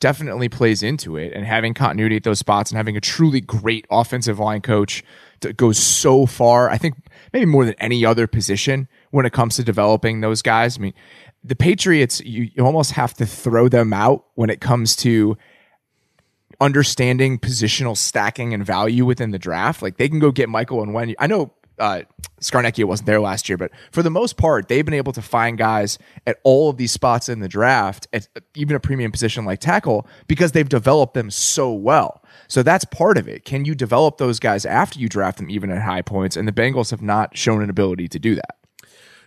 definitely 0.00 0.48
plays 0.48 0.82
into 0.82 1.16
it. 1.16 1.32
And 1.32 1.44
having 1.44 1.74
continuity 1.74 2.16
at 2.16 2.24
those 2.24 2.38
spots 2.38 2.70
and 2.70 2.76
having 2.76 2.96
a 2.96 3.00
truly 3.00 3.40
great 3.40 3.86
offensive 3.90 4.38
line 4.38 4.60
coach 4.62 5.04
that 5.40 5.56
goes 5.56 5.78
so 5.78 6.26
far. 6.26 6.70
I 6.70 6.78
think 6.78 6.96
maybe 7.32 7.46
more 7.46 7.64
than 7.64 7.74
any 7.78 8.04
other 8.04 8.26
position 8.26 8.88
when 9.10 9.26
it 9.26 9.32
comes 9.32 9.56
to 9.56 9.62
developing 9.62 10.20
those 10.20 10.42
guys. 10.42 10.78
I 10.78 10.80
mean, 10.80 10.94
the 11.42 11.56
Patriots, 11.56 12.20
you, 12.20 12.50
you 12.54 12.64
almost 12.64 12.92
have 12.92 13.14
to 13.14 13.26
throw 13.26 13.68
them 13.68 13.92
out 13.92 14.26
when 14.34 14.50
it 14.50 14.60
comes 14.60 14.94
to 14.96 15.36
understanding 16.60 17.38
positional 17.38 17.96
stacking 17.96 18.52
and 18.54 18.64
value 18.64 19.04
within 19.04 19.30
the 19.30 19.38
draft. 19.38 19.82
Like 19.82 19.96
they 19.96 20.08
can 20.08 20.18
go 20.18 20.30
get 20.30 20.48
Michael 20.48 20.84
Onwenu 20.84 21.14
I 21.18 21.26
know 21.26 21.52
uh, 21.80 22.02
Scarnecchia 22.40 22.84
wasn't 22.84 23.06
there 23.06 23.20
last 23.20 23.48
year, 23.48 23.56
but 23.56 23.70
for 23.90 24.02
the 24.02 24.10
most 24.10 24.36
part, 24.36 24.68
they've 24.68 24.84
been 24.84 24.94
able 24.94 25.12
to 25.12 25.22
find 25.22 25.58
guys 25.58 25.98
at 26.26 26.38
all 26.44 26.68
of 26.68 26.76
these 26.76 26.92
spots 26.92 27.28
in 27.28 27.40
the 27.40 27.48
draft, 27.48 28.06
at 28.12 28.28
even 28.54 28.76
a 28.76 28.80
premium 28.80 29.10
position 29.10 29.44
like 29.44 29.60
tackle, 29.60 30.06
because 30.28 30.52
they've 30.52 30.68
developed 30.68 31.14
them 31.14 31.30
so 31.30 31.72
well. 31.72 32.22
So 32.48 32.62
that's 32.62 32.84
part 32.84 33.16
of 33.16 33.28
it. 33.28 33.44
Can 33.44 33.64
you 33.64 33.74
develop 33.74 34.18
those 34.18 34.38
guys 34.38 34.66
after 34.66 34.98
you 34.98 35.08
draft 35.08 35.38
them, 35.38 35.50
even 35.50 35.70
at 35.70 35.82
high 35.82 36.02
points? 36.02 36.36
And 36.36 36.46
the 36.46 36.52
Bengals 36.52 36.90
have 36.90 37.02
not 37.02 37.36
shown 37.36 37.62
an 37.62 37.70
ability 37.70 38.08
to 38.08 38.18
do 38.18 38.34
that. 38.34 38.59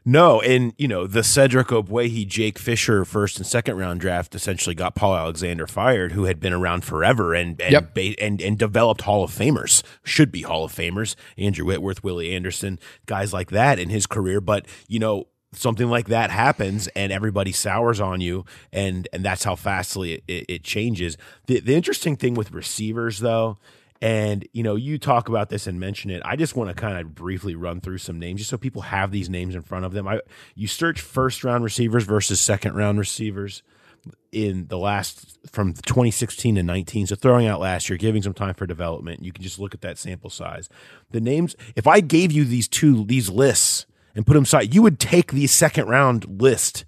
No, 0.05 0.41
and 0.41 0.73
you 0.77 0.87
know 0.87 1.07
the 1.07 1.23
Cedric 1.23 1.67
Ogbuehi, 1.67 2.27
Jake 2.27 2.59
Fisher 2.59 3.05
first 3.05 3.37
and 3.37 3.45
second 3.45 3.77
round 3.77 4.01
draft 4.01 4.35
essentially 4.35 4.75
got 4.75 4.95
Paul 4.95 5.15
Alexander 5.15 5.65
fired, 5.65 6.11
who 6.11 6.25
had 6.25 6.39
been 6.39 6.51
around 6.51 6.83
forever 6.83 7.33
and 7.33 7.59
and 7.61 7.71
yep. 7.71 7.93
ba- 7.93 8.21
and, 8.21 8.41
and 8.41 8.57
developed 8.57 9.01
Hall 9.01 9.23
of 9.23 9.31
Famers, 9.31 9.81
should 10.03 10.31
be 10.31 10.41
Hall 10.41 10.65
of 10.65 10.73
Famers, 10.73 11.15
Andrew 11.37 11.65
Whitworth, 11.65 12.03
Willie 12.03 12.35
Anderson, 12.35 12.79
guys 13.05 13.31
like 13.31 13.51
that 13.51 13.79
in 13.79 13.89
his 13.89 14.05
career. 14.05 14.41
But 14.41 14.65
you 14.89 14.99
know 14.99 15.27
something 15.53 15.89
like 15.89 16.07
that 16.07 16.31
happens 16.31 16.87
and 16.89 17.11
everybody 17.13 17.51
sours 17.51 18.01
on 18.01 18.19
you 18.19 18.43
and 18.71 19.07
and 19.13 19.23
that's 19.23 19.43
how 19.43 19.55
fastly 19.55 20.13
it, 20.13 20.23
it, 20.27 20.45
it 20.49 20.63
changes. 20.63 21.15
The 21.45 21.59
the 21.59 21.75
interesting 21.75 22.17
thing 22.17 22.33
with 22.33 22.51
receivers 22.51 23.19
though 23.19 23.57
and, 24.03 24.45
you 24.51 24.63
know, 24.63 24.75
you 24.75 24.97
talk 24.97 25.29
about 25.29 25.47
this 25.47 25.65
and 25.65 25.79
mention 25.79 26.11
it. 26.11 26.21
I 26.25 26.35
just 26.35 26.57
want 26.57 26.69
to 26.69 26.73
kind 26.73 26.97
of 26.97 27.15
briefly 27.15 27.55
run 27.55 27.79
through 27.79 27.99
some 27.99 28.19
names 28.19 28.41
just 28.41 28.49
so 28.49 28.57
people 28.57 28.81
have 28.81 29.11
these 29.11 29.29
names 29.29 29.55
in 29.55 29.61
front 29.61 29.85
of 29.85 29.93
them. 29.93 30.09
I 30.09 30.19
you 30.55 30.67
search 30.67 30.99
first 30.99 31.45
round 31.45 31.63
receivers 31.63 32.03
versus 32.03 32.41
second 32.41 32.75
round 32.75 32.99
receivers 32.99 33.63
in 34.33 34.67
the 34.67 34.77
last 34.77 35.39
from 35.49 35.73
2016 35.73 36.55
to 36.55 36.63
19. 36.63 37.07
So 37.07 37.15
throwing 37.15 37.47
out 37.47 37.61
last 37.61 37.89
year, 37.89 37.95
giving 37.95 38.21
some 38.21 38.33
time 38.33 38.55
for 38.55 38.67
development. 38.67 39.23
You 39.23 39.31
can 39.31 39.41
just 39.41 39.57
look 39.57 39.73
at 39.73 39.79
that 39.79 39.97
sample 39.97 40.29
size. 40.29 40.67
The 41.11 41.21
names, 41.21 41.55
if 41.77 41.87
I 41.87 42.01
gave 42.01 42.33
you 42.33 42.43
these 42.43 42.67
two 42.67 43.05
these 43.05 43.29
lists 43.29 43.85
and 44.15 44.27
put 44.27 44.33
them 44.33 44.43
side, 44.43 44.75
you 44.75 44.81
would 44.81 44.99
take 44.99 45.31
the 45.31 45.47
second 45.47 45.87
round 45.87 46.41
list 46.41 46.83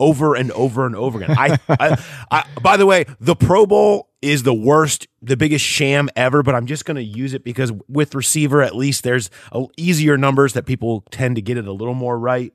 over 0.00 0.34
and 0.34 0.50
over 0.52 0.86
and 0.86 0.96
over 0.96 1.22
again. 1.22 1.36
I, 1.38 1.58
I, 1.68 2.02
I, 2.30 2.46
by 2.62 2.78
the 2.78 2.86
way, 2.86 3.04
the 3.20 3.36
Pro 3.36 3.66
Bowl 3.66 4.08
is 4.24 4.42
the 4.42 4.54
worst, 4.54 5.06
the 5.22 5.36
biggest 5.36 5.64
sham 5.64 6.08
ever, 6.16 6.42
but 6.42 6.54
I'm 6.54 6.66
just 6.66 6.84
going 6.84 6.96
to 6.96 7.02
use 7.02 7.34
it 7.34 7.44
because 7.44 7.72
with 7.88 8.14
receiver, 8.14 8.62
at 8.62 8.74
least 8.74 9.04
there's 9.04 9.30
a, 9.52 9.66
easier 9.76 10.16
numbers 10.16 10.54
that 10.54 10.66
people 10.66 11.04
tend 11.10 11.36
to 11.36 11.42
get 11.42 11.56
it 11.56 11.66
a 11.66 11.72
little 11.72 11.94
more 11.94 12.18
right. 12.18 12.52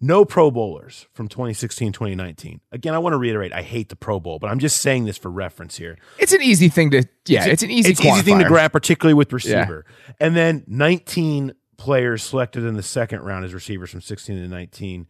No 0.00 0.24
Pro 0.24 0.50
Bowlers 0.52 1.06
from 1.12 1.26
2016, 1.26 1.92
2019. 1.92 2.60
Again, 2.70 2.94
I 2.94 2.98
want 2.98 3.14
to 3.14 3.18
reiterate, 3.18 3.52
I 3.52 3.62
hate 3.62 3.88
the 3.88 3.96
Pro 3.96 4.20
Bowl, 4.20 4.38
but 4.38 4.48
I'm 4.48 4.60
just 4.60 4.80
saying 4.80 5.06
this 5.06 5.18
for 5.18 5.28
reference 5.28 5.76
here. 5.76 5.98
It's 6.18 6.32
an 6.32 6.42
easy 6.42 6.68
thing 6.68 6.92
to, 6.92 7.04
yeah, 7.26 7.44
it's, 7.44 7.54
it's 7.54 7.62
an 7.64 7.70
easy, 7.70 7.90
it's 7.90 8.04
easy 8.04 8.22
thing 8.22 8.38
to 8.38 8.44
grab, 8.44 8.70
particularly 8.70 9.14
with 9.14 9.32
receiver. 9.32 9.84
Yeah. 9.88 10.14
And 10.20 10.36
then 10.36 10.62
19 10.68 11.52
players 11.78 12.22
selected 12.22 12.64
in 12.64 12.74
the 12.74 12.82
second 12.82 13.22
round 13.22 13.44
as 13.44 13.54
receivers 13.54 13.90
from 13.90 14.00
16 14.00 14.36
to 14.36 14.48
19 14.48 15.08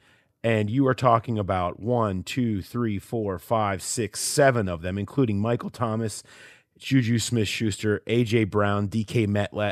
and 0.49 0.71
you 0.71 0.87
are 0.87 0.95
talking 0.95 1.39
about 1.39 1.79
one, 1.79 2.23
two, 2.23 2.63
three, 2.63 2.99
four, 2.99 3.39
five, 3.39 3.83
six, 3.83 4.19
seven 4.21 4.67
of 4.67 4.81
them, 4.81 4.97
including 4.97 5.39
Michael 5.39 5.69
Thomas, 5.69 6.23
Juju 6.79 7.19
Smith 7.19 7.49
Schuster, 7.49 8.01
AJ 8.07 8.49
Brown, 8.49 8.89
DK 8.89 9.29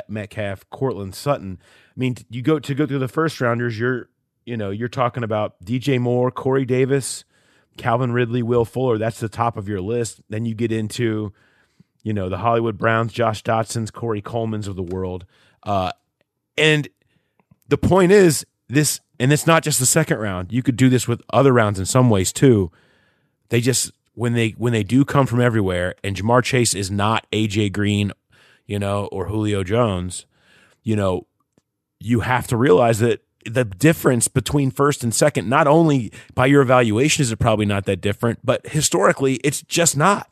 Metcalf, 0.07 0.69
Courtland 0.69 1.15
Sutton. 1.15 1.59
I 1.63 1.99
mean, 1.99 2.17
you 2.29 2.43
go 2.43 2.59
to 2.59 2.75
go 2.75 2.87
through 2.87 2.99
the 2.99 3.09
first 3.09 3.41
rounders, 3.41 3.79
you're 3.79 4.11
you 4.45 4.59
know, 4.59 4.69
you're 4.69 4.89
talking 4.89 5.25
about 5.25 5.65
DJ 5.65 5.99
Moore, 5.99 6.31
Corey 6.31 6.67
Davis, 6.67 7.25
Calvin 7.79 8.13
Ridley, 8.13 8.43
Will 8.43 8.67
Fuller. 8.67 8.99
That's 8.99 9.19
the 9.19 9.31
top 9.31 9.57
of 9.57 9.71
your 9.71 9.81
list. 9.81 10.21
Then 10.29 10.45
you 10.45 10.55
get 10.55 10.73
into, 10.73 11.33
you 12.03 12.13
know, 12.13 12.29
the 12.29 12.37
Hollywood 12.37 12.77
Browns, 12.77 13.15
Josh 13.15 13.43
Doctsons, 13.43 13.91
Corey 13.91 14.21
Coleman's 14.21 14.69
of 14.69 14.77
the 14.77 14.83
world. 14.83 15.25
Uh, 15.63 15.93
and 16.59 16.87
the 17.67 17.79
point 17.79 18.13
is 18.13 18.45
this, 18.69 19.01
and 19.19 19.33
it's 19.33 19.47
not 19.47 19.63
just 19.63 19.79
the 19.79 19.87
second 19.87 20.19
round. 20.19 20.53
You 20.53 20.63
could 20.63 20.77
do 20.77 20.89
this 20.89 21.09
with 21.09 21.23
other 21.33 21.53
rounds 21.53 21.79
in 21.79 21.87
some 21.87 22.11
ways 22.11 22.33
too. 22.33 22.71
They 23.49 23.61
just 23.61 23.93
when 24.15 24.33
they 24.33 24.51
when 24.51 24.73
they 24.73 24.83
do 24.83 25.05
come 25.05 25.27
from 25.27 25.41
everywhere, 25.41 25.95
and 26.03 26.17
Ja'Marr 26.17 26.43
Chase 26.43 26.75
is 26.75 26.91
not 26.91 27.27
AJ 27.33 27.73
Green, 27.73 28.13
you 28.67 28.79
know, 28.79 29.07
or 29.07 29.27
Julio 29.27 29.63
Jones, 29.63 30.27
you 30.83 30.97
know, 30.97 31.27
you 32.01 32.21
have 32.21 32.47
to 32.49 32.57
realize 32.57 32.99
that 33.01 33.23
the 33.45 33.65
difference 33.65 34.29
between 34.29 34.71
first 34.71 35.05
and 35.05 35.15
second, 35.15 35.49
not 35.49 35.67
only 35.67 36.13
by 36.35 36.47
your 36.47 36.63
evaluation 36.63 37.23
is 37.23 37.31
it 37.31 37.39
probably 37.39 37.67
not 37.67 37.85
that 37.85 38.01
different, 38.01 38.41
but 38.45 38.67
historically 38.67 39.35
it's 39.37 39.63
just 39.63 39.97
not. 39.97 40.29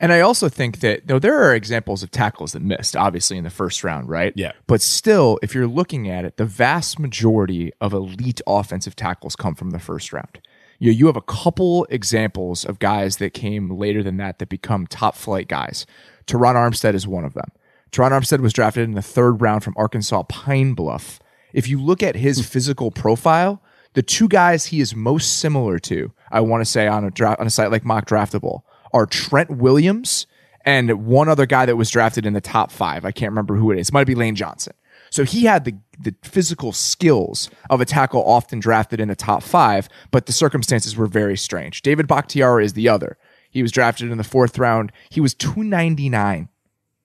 And 0.00 0.12
I 0.12 0.20
also 0.20 0.48
think 0.48 0.80
that 0.80 1.06
though 1.06 1.18
there 1.18 1.42
are 1.42 1.54
examples 1.54 2.02
of 2.02 2.10
tackles 2.10 2.52
that 2.52 2.62
missed, 2.62 2.96
obviously 2.96 3.36
in 3.36 3.44
the 3.44 3.50
first 3.50 3.82
round, 3.82 4.08
right? 4.08 4.32
Yeah. 4.36 4.52
But 4.66 4.80
still, 4.80 5.38
if 5.42 5.54
you're 5.54 5.66
looking 5.66 6.08
at 6.08 6.24
it, 6.24 6.36
the 6.36 6.44
vast 6.44 6.98
majority 6.98 7.72
of 7.80 7.92
elite 7.92 8.40
offensive 8.46 8.94
tackles 8.94 9.34
come 9.34 9.54
from 9.54 9.70
the 9.70 9.80
first 9.80 10.12
round. 10.12 10.40
You 10.78 10.92
you 10.92 11.06
have 11.06 11.16
a 11.16 11.22
couple 11.22 11.86
examples 11.90 12.64
of 12.64 12.78
guys 12.78 13.16
that 13.16 13.34
came 13.34 13.70
later 13.70 14.02
than 14.02 14.16
that 14.18 14.38
that 14.38 14.48
become 14.48 14.86
top 14.86 15.16
flight 15.16 15.48
guys. 15.48 15.86
Terron 16.26 16.54
Armstead 16.54 16.94
is 16.94 17.06
one 17.06 17.24
of 17.24 17.34
them. 17.34 17.50
Terron 17.90 18.12
Armstead 18.12 18.40
was 18.40 18.52
drafted 18.52 18.84
in 18.84 18.92
the 18.92 19.02
third 19.02 19.40
round 19.40 19.64
from 19.64 19.74
Arkansas 19.76 20.22
Pine 20.24 20.74
Bluff. 20.74 21.18
If 21.52 21.66
you 21.66 21.82
look 21.82 22.02
at 22.02 22.14
his 22.14 22.38
hmm. 22.38 22.44
physical 22.44 22.90
profile, 22.92 23.60
the 23.94 24.02
two 24.02 24.28
guys 24.28 24.66
he 24.66 24.80
is 24.80 24.94
most 24.94 25.40
similar 25.40 25.78
to, 25.80 26.12
I 26.30 26.40
want 26.40 26.60
to 26.60 26.70
say 26.70 26.86
on 26.86 27.04
a 27.04 27.10
draft 27.10 27.40
on 27.40 27.46
a 27.46 27.50
site 27.50 27.72
like 27.72 27.84
Mock 27.84 28.06
Draftable, 28.06 28.62
are 28.92 29.06
Trent 29.06 29.50
Williams 29.50 30.26
and 30.64 31.06
one 31.06 31.28
other 31.28 31.46
guy 31.46 31.66
that 31.66 31.76
was 31.76 31.90
drafted 31.90 32.26
in 32.26 32.32
the 32.32 32.40
top 32.40 32.70
five. 32.70 33.04
I 33.04 33.12
can't 33.12 33.30
remember 33.30 33.56
who 33.56 33.70
it 33.70 33.78
is. 33.78 33.88
It 33.88 33.94
might 33.94 34.06
be 34.06 34.14
Lane 34.14 34.34
Johnson. 34.34 34.74
So 35.10 35.24
he 35.24 35.44
had 35.44 35.64
the 35.64 35.74
the 36.00 36.14
physical 36.22 36.72
skills 36.72 37.50
of 37.70 37.80
a 37.80 37.84
tackle 37.84 38.22
often 38.24 38.60
drafted 38.60 39.00
in 39.00 39.08
the 39.08 39.16
top 39.16 39.42
five, 39.42 39.88
but 40.10 40.26
the 40.26 40.32
circumstances 40.32 40.96
were 40.96 41.08
very 41.08 41.36
strange. 41.36 41.82
David 41.82 42.06
Bakhtiari 42.06 42.64
is 42.64 42.74
the 42.74 42.88
other. 42.88 43.18
He 43.50 43.62
was 43.62 43.72
drafted 43.72 44.10
in 44.10 44.18
the 44.18 44.24
fourth 44.24 44.58
round. 44.58 44.92
He 45.10 45.20
was 45.20 45.34
299 45.34 46.48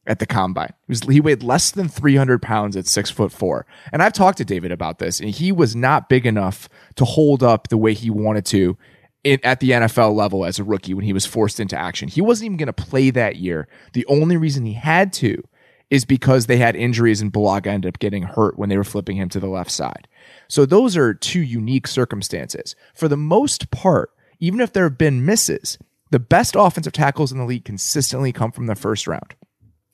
at 0.06 0.20
the 0.20 0.26
combine. 0.26 0.74
He, 0.86 0.92
was, 0.92 1.02
he 1.02 1.22
weighed 1.22 1.44
less 1.44 1.72
than 1.72 1.88
300 1.88 2.42
pounds 2.42 2.76
at 2.76 2.86
six 2.86 3.10
foot 3.10 3.32
four. 3.32 3.66
And 3.92 4.04
I've 4.04 4.14
talked 4.14 4.38
to 4.40 4.46
David 4.46 4.72
about 4.72 5.00
this, 5.00 5.20
and 5.20 5.30
he 5.30 5.52
was 5.52 5.76
not 5.76 6.10
big 6.10 6.26
enough 6.26 6.68
to 6.96 7.06
hold 7.06 7.42
up 7.42 7.70
the 7.70 7.78
way 7.78 7.94
he 7.94 8.10
wanted 8.10 8.46
to 8.48 8.78
in, 9.24 9.40
at 9.44 9.60
the 9.60 9.72
NFL 9.72 10.16
level 10.16 10.46
as 10.46 10.60
a 10.60 10.64
rookie 10.64 10.94
when 10.94 11.06
he 11.06 11.14
was 11.14 11.26
forced 11.26 11.60
into 11.60 11.78
action. 11.78 12.08
He 12.10 12.22
wasn't 12.22 12.46
even 12.46 12.58
going 12.58 12.68
to 12.68 12.74
play 12.74 13.10
that 13.12 13.38
year. 13.38 13.68
The 13.94 14.06
only 14.08 14.38
reason 14.38 14.66
he 14.66 14.74
had 14.74 15.14
to 15.14 15.42
is 15.90 16.06
because 16.06 16.48
they 16.48 16.58
had 16.58 16.76
injuries 16.76 17.22
and 17.22 17.32
Bulaga 17.32 17.68
ended 17.68 17.94
up 17.94 18.00
getting 18.00 18.24
hurt 18.24 18.58
when 18.58 18.70
they 18.70 18.78
were 18.78 18.84
flipping 18.84 19.18
him 19.18 19.30
to 19.30 19.40
the 19.40 19.48
left 19.48 19.70
side. 19.70 20.08
So 20.48 20.66
those 20.66 20.98
are 20.98 21.14
two 21.14 21.42
unique 21.42 21.88
circumstances. 21.88 22.76
For 22.96 23.08
the 23.08 23.18
most 23.18 23.70
part, 23.70 24.12
even 24.40 24.60
if 24.60 24.74
there 24.74 24.86
have 24.86 24.98
been 24.98 25.26
misses, 25.26 25.78
the 26.10 26.20
best 26.20 26.56
offensive 26.58 26.94
tackles 26.94 27.32
in 27.32 27.38
the 27.38 27.46
league 27.46 27.66
consistently 27.66 28.32
come 28.32 28.52
from 28.52 28.66
the 28.66 28.76
first 28.76 29.08
round. 29.08 29.36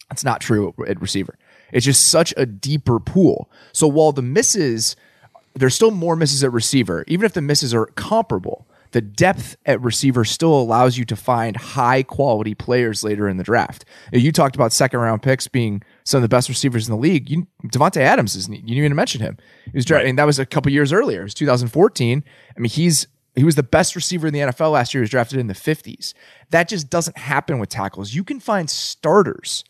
That's 0.10 0.24
not 0.24 0.42
true 0.42 0.74
at 0.88 1.02
receiver. 1.02 1.38
It's 1.72 1.86
just 1.86 2.08
such 2.08 2.34
a 2.36 2.46
deeper 2.46 3.00
pool. 3.00 3.52
So 3.74 3.88
while 3.88 4.12
the 4.12 4.22
misses, 4.22 4.96
there's 5.54 5.76
still 5.76 5.92
more 5.92 6.16
misses 6.16 6.44
at 6.44 6.52
receiver, 6.52 7.04
even 7.08 7.26
if 7.26 7.34
the 7.34 7.42
misses 7.42 7.74
are 7.74 7.88
comparable, 7.88 8.68
the 8.92 9.02
depth 9.02 9.56
at 9.66 9.82
receiver 9.82 10.26
still 10.26 10.60
allows 10.60 10.98
you 10.98 11.06
to 11.06 11.16
find 11.16 11.56
high 11.56 12.04
quality 12.04 12.56
players 12.56 13.04
later 13.04 13.28
in 13.28 13.38
the 13.38 13.44
draft. 13.44 13.86
You 14.12 14.32
talked 14.32 14.56
about 14.56 14.74
second 14.74 15.00
round 15.00 15.22
picks 15.22 15.48
being 15.48 15.84
some 16.04 16.20
of 16.20 16.22
the 16.24 16.30
best 16.30 16.50
receivers 16.50 16.88
in 16.88 16.94
the 16.94 17.00
league. 17.00 17.30
You, 17.30 17.48
Davante 17.66 17.98
Adams 17.98 18.36
is 18.36 18.48
you 18.48 18.56
didn't 18.56 18.70
even 18.70 18.96
mention 18.96 19.22
him. 19.22 19.38
He 19.66 19.78
was 19.78 19.86
drafted, 19.86 20.10
and 20.10 20.18
that 20.18 20.26
was 20.26 20.40
a 20.40 20.46
couple 20.46 20.72
years 20.72 20.92
earlier. 20.92 21.22
It 21.22 21.26
was 21.26 21.34
2014. 21.36 22.24
I 22.56 22.60
mean, 22.60 22.70
he's 22.70 23.08
he 23.36 23.44
was 23.44 23.56
the 23.56 23.64
best 23.64 23.96
receiver 23.96 24.28
in 24.28 24.34
the 24.34 24.40
NFL 24.40 24.72
last 24.72 24.94
year. 24.94 25.02
He 25.02 25.04
was 25.04 25.12
drafted 25.12 25.40
in 25.40 25.48
the 25.48 25.54
50s. 25.54 26.14
That 26.50 26.68
just 26.68 26.90
doesn't 26.90 27.18
happen 27.18 27.60
with 27.60 27.70
tackles. 27.70 28.14
You 28.14 28.24
can 28.24 28.40
find 28.40 28.70
starters 28.70 29.64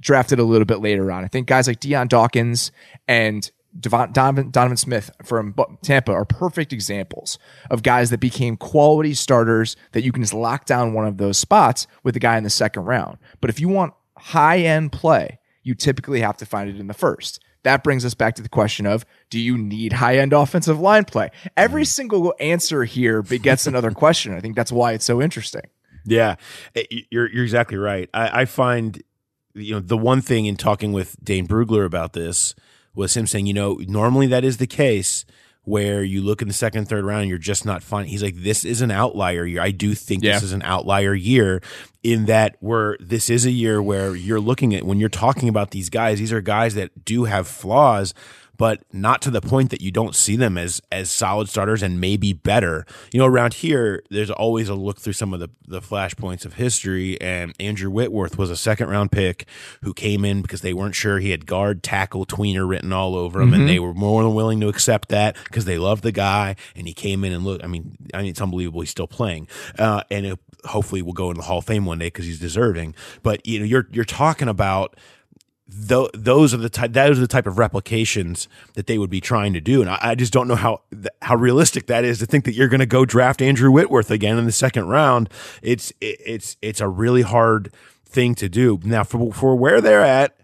drafted 0.00 0.38
a 0.38 0.44
little 0.44 0.66
bit 0.66 0.80
later 0.80 1.10
on. 1.10 1.24
I 1.24 1.28
think 1.28 1.46
guys 1.46 1.66
like 1.66 1.80
Dion 1.80 2.08
Dawkins 2.08 2.72
and 3.08 3.50
Devon, 3.78 4.12
Donovan, 4.12 4.50
Donovan 4.50 4.76
Smith 4.76 5.10
from 5.24 5.54
Tampa 5.82 6.12
are 6.12 6.24
perfect 6.24 6.72
examples 6.72 7.38
of 7.70 7.82
guys 7.82 8.10
that 8.10 8.20
became 8.20 8.56
quality 8.56 9.14
starters 9.14 9.76
that 9.92 10.04
you 10.04 10.12
can 10.12 10.22
just 10.22 10.34
lock 10.34 10.64
down 10.64 10.92
one 10.92 11.06
of 11.06 11.16
those 11.16 11.38
spots 11.38 11.86
with 12.02 12.14
the 12.14 12.20
guy 12.20 12.36
in 12.38 12.44
the 12.44 12.50
second 12.50 12.84
round. 12.84 13.18
But 13.40 13.50
if 13.50 13.58
you 13.58 13.68
want 13.68 13.94
high 14.16 14.58
end 14.58 14.92
play, 14.92 15.38
you 15.62 15.74
typically 15.74 16.20
have 16.20 16.36
to 16.36 16.46
find 16.46 16.70
it 16.70 16.78
in 16.78 16.86
the 16.86 16.94
first. 16.94 17.42
That 17.64 17.82
brings 17.82 18.04
us 18.04 18.14
back 18.14 18.34
to 18.36 18.42
the 18.42 18.48
question 18.48 18.86
of 18.86 19.04
do 19.30 19.40
you 19.40 19.56
need 19.56 19.94
high 19.94 20.18
end 20.18 20.32
offensive 20.32 20.78
line 20.78 21.04
play? 21.04 21.30
Every 21.56 21.84
single 21.84 22.34
answer 22.38 22.84
here 22.84 23.22
begets 23.22 23.66
another 23.66 23.90
question. 24.02 24.34
I 24.34 24.40
think 24.40 24.54
that's 24.54 24.70
why 24.72 24.92
it's 24.92 25.04
so 25.04 25.20
interesting. 25.20 25.62
Yeah, 26.04 26.36
Eh, 26.76 26.84
you're 27.10 27.30
you're 27.30 27.44
exactly 27.44 27.78
right. 27.78 28.10
I, 28.12 28.42
I 28.42 28.44
find 28.44 29.02
you 29.54 29.74
know 29.74 29.80
the 29.80 29.96
one 29.96 30.20
thing 30.20 30.44
in 30.46 30.56
talking 30.56 30.92
with 30.92 31.16
Dane 31.24 31.46
Brugler 31.48 31.86
about 31.86 32.12
this 32.12 32.54
was 32.94 33.16
him 33.16 33.26
saying, 33.26 33.46
you 33.46 33.54
know, 33.54 33.80
normally 33.86 34.26
that 34.28 34.44
is 34.44 34.58
the 34.58 34.66
case 34.66 35.24
where 35.66 36.02
you 36.02 36.20
look 36.22 36.42
in 36.42 36.48
the 36.48 36.52
second, 36.54 36.86
third 36.88 37.04
round, 37.06 37.22
and 37.22 37.28
you're 37.30 37.38
just 37.38 37.64
not 37.64 37.82
finding. 37.82 38.10
He's 38.10 38.22
like, 38.22 38.36
this 38.36 38.64
is 38.66 38.82
an 38.82 38.90
outlier 38.90 39.46
year. 39.46 39.62
I 39.62 39.70
do 39.70 39.94
think 39.94 40.22
Yeah. 40.22 40.34
this 40.34 40.42
is 40.42 40.52
an 40.52 40.60
outlier 40.62 41.14
year 41.14 41.62
in 42.02 42.26
that 42.26 42.56
where 42.60 42.98
this 43.00 43.30
is 43.30 43.46
a 43.46 43.50
year 43.50 43.82
where 43.82 44.14
you're 44.14 44.40
looking 44.40 44.74
at 44.74 44.84
when 44.84 45.00
you're 45.00 45.08
talking 45.08 45.48
about 45.48 45.70
these 45.70 45.88
guys. 45.88 46.18
These 46.18 46.32
are 46.34 46.42
guys 46.42 46.74
that 46.74 47.04
do 47.06 47.24
have 47.24 47.48
flaws. 47.48 48.12
But 48.56 48.82
not 48.92 49.20
to 49.22 49.30
the 49.30 49.40
point 49.40 49.70
that 49.70 49.80
you 49.80 49.90
don't 49.90 50.14
see 50.14 50.36
them 50.36 50.56
as 50.56 50.80
as 50.92 51.10
solid 51.10 51.48
starters 51.48 51.82
and 51.82 52.00
maybe 52.00 52.32
better. 52.32 52.86
You 53.12 53.18
know, 53.18 53.26
around 53.26 53.54
here, 53.54 54.02
there's 54.10 54.30
always 54.30 54.68
a 54.68 54.74
look 54.74 55.00
through 55.00 55.14
some 55.14 55.34
of 55.34 55.40
the 55.40 55.48
the 55.66 55.80
flashpoints 55.80 56.44
of 56.44 56.54
history. 56.54 57.20
And 57.20 57.54
Andrew 57.58 57.90
Whitworth 57.90 58.38
was 58.38 58.50
a 58.50 58.56
second 58.56 58.88
round 58.88 59.10
pick 59.12 59.46
who 59.82 59.92
came 59.94 60.24
in 60.24 60.42
because 60.42 60.60
they 60.60 60.72
weren't 60.72 60.94
sure 60.94 61.18
he 61.18 61.30
had 61.30 61.46
guard, 61.46 61.82
tackle, 61.82 62.26
tweener 62.26 62.68
written 62.68 62.92
all 62.92 63.16
over 63.16 63.40
him, 63.40 63.50
Mhm. 63.50 63.54
and 63.54 63.68
they 63.68 63.78
were 63.78 63.94
more 63.94 64.22
than 64.22 64.34
willing 64.34 64.60
to 64.60 64.68
accept 64.68 65.08
that 65.08 65.36
because 65.44 65.64
they 65.64 65.78
loved 65.78 66.02
the 66.04 66.12
guy. 66.12 66.54
And 66.76 66.86
he 66.86 66.94
came 66.94 67.24
in 67.24 67.32
and 67.32 67.44
look. 67.44 67.62
I 67.64 67.66
mean, 67.66 67.96
I 68.12 68.18
mean, 68.18 68.30
it's 68.30 68.40
unbelievable 68.40 68.80
he's 68.82 68.90
still 68.90 69.08
playing, 69.08 69.48
uh, 69.78 70.02
and 70.10 70.26
it, 70.26 70.38
hopefully 70.66 71.02
will 71.02 71.12
go 71.12 71.30
in 71.30 71.36
the 71.36 71.42
Hall 71.42 71.58
of 71.58 71.64
Fame 71.66 71.84
one 71.84 71.98
day 71.98 72.06
because 72.06 72.24
he's 72.24 72.38
deserving. 72.38 72.94
But 73.22 73.46
you 73.46 73.58
know, 73.58 73.64
you're 73.64 73.86
you're 73.92 74.04
talking 74.04 74.48
about 74.48 74.96
tho- 75.68 76.10
those 76.14 76.52
are 76.52 76.58
the 76.58 76.68
type 76.68 76.92
those 76.92 77.18
are 77.18 77.20
the 77.20 77.26
type 77.26 77.46
of 77.46 77.58
replications 77.58 78.48
that 78.74 78.86
they 78.86 78.98
would 78.98 79.10
be 79.10 79.20
trying 79.20 79.52
to 79.54 79.60
do. 79.60 79.80
And 79.80 79.90
i, 79.90 79.98
I 80.00 80.14
just 80.14 80.32
don't 80.32 80.48
know 80.48 80.56
how 80.56 80.82
th- 80.90 81.08
how 81.22 81.36
realistic 81.36 81.86
that 81.86 82.04
is 82.04 82.18
to 82.18 82.26
think 82.26 82.44
that 82.44 82.54
you're 82.54 82.68
going 82.68 82.80
to 82.80 82.86
go 82.86 83.04
draft 83.04 83.40
andrew 83.40 83.70
whitworth 83.70 84.10
again 84.10 84.38
in 84.38 84.46
the 84.46 84.52
second 84.52 84.86
round. 84.88 85.28
It's 85.62 85.90
it, 86.00 86.20
it's 86.24 86.56
it's 86.62 86.80
a 86.80 86.88
really 86.88 87.22
hard 87.22 87.72
thing 88.04 88.34
to 88.36 88.48
do. 88.48 88.80
Now 88.84 89.04
for 89.04 89.32
for 89.32 89.56
where 89.56 89.80
they're 89.80 90.04
at 90.04 90.36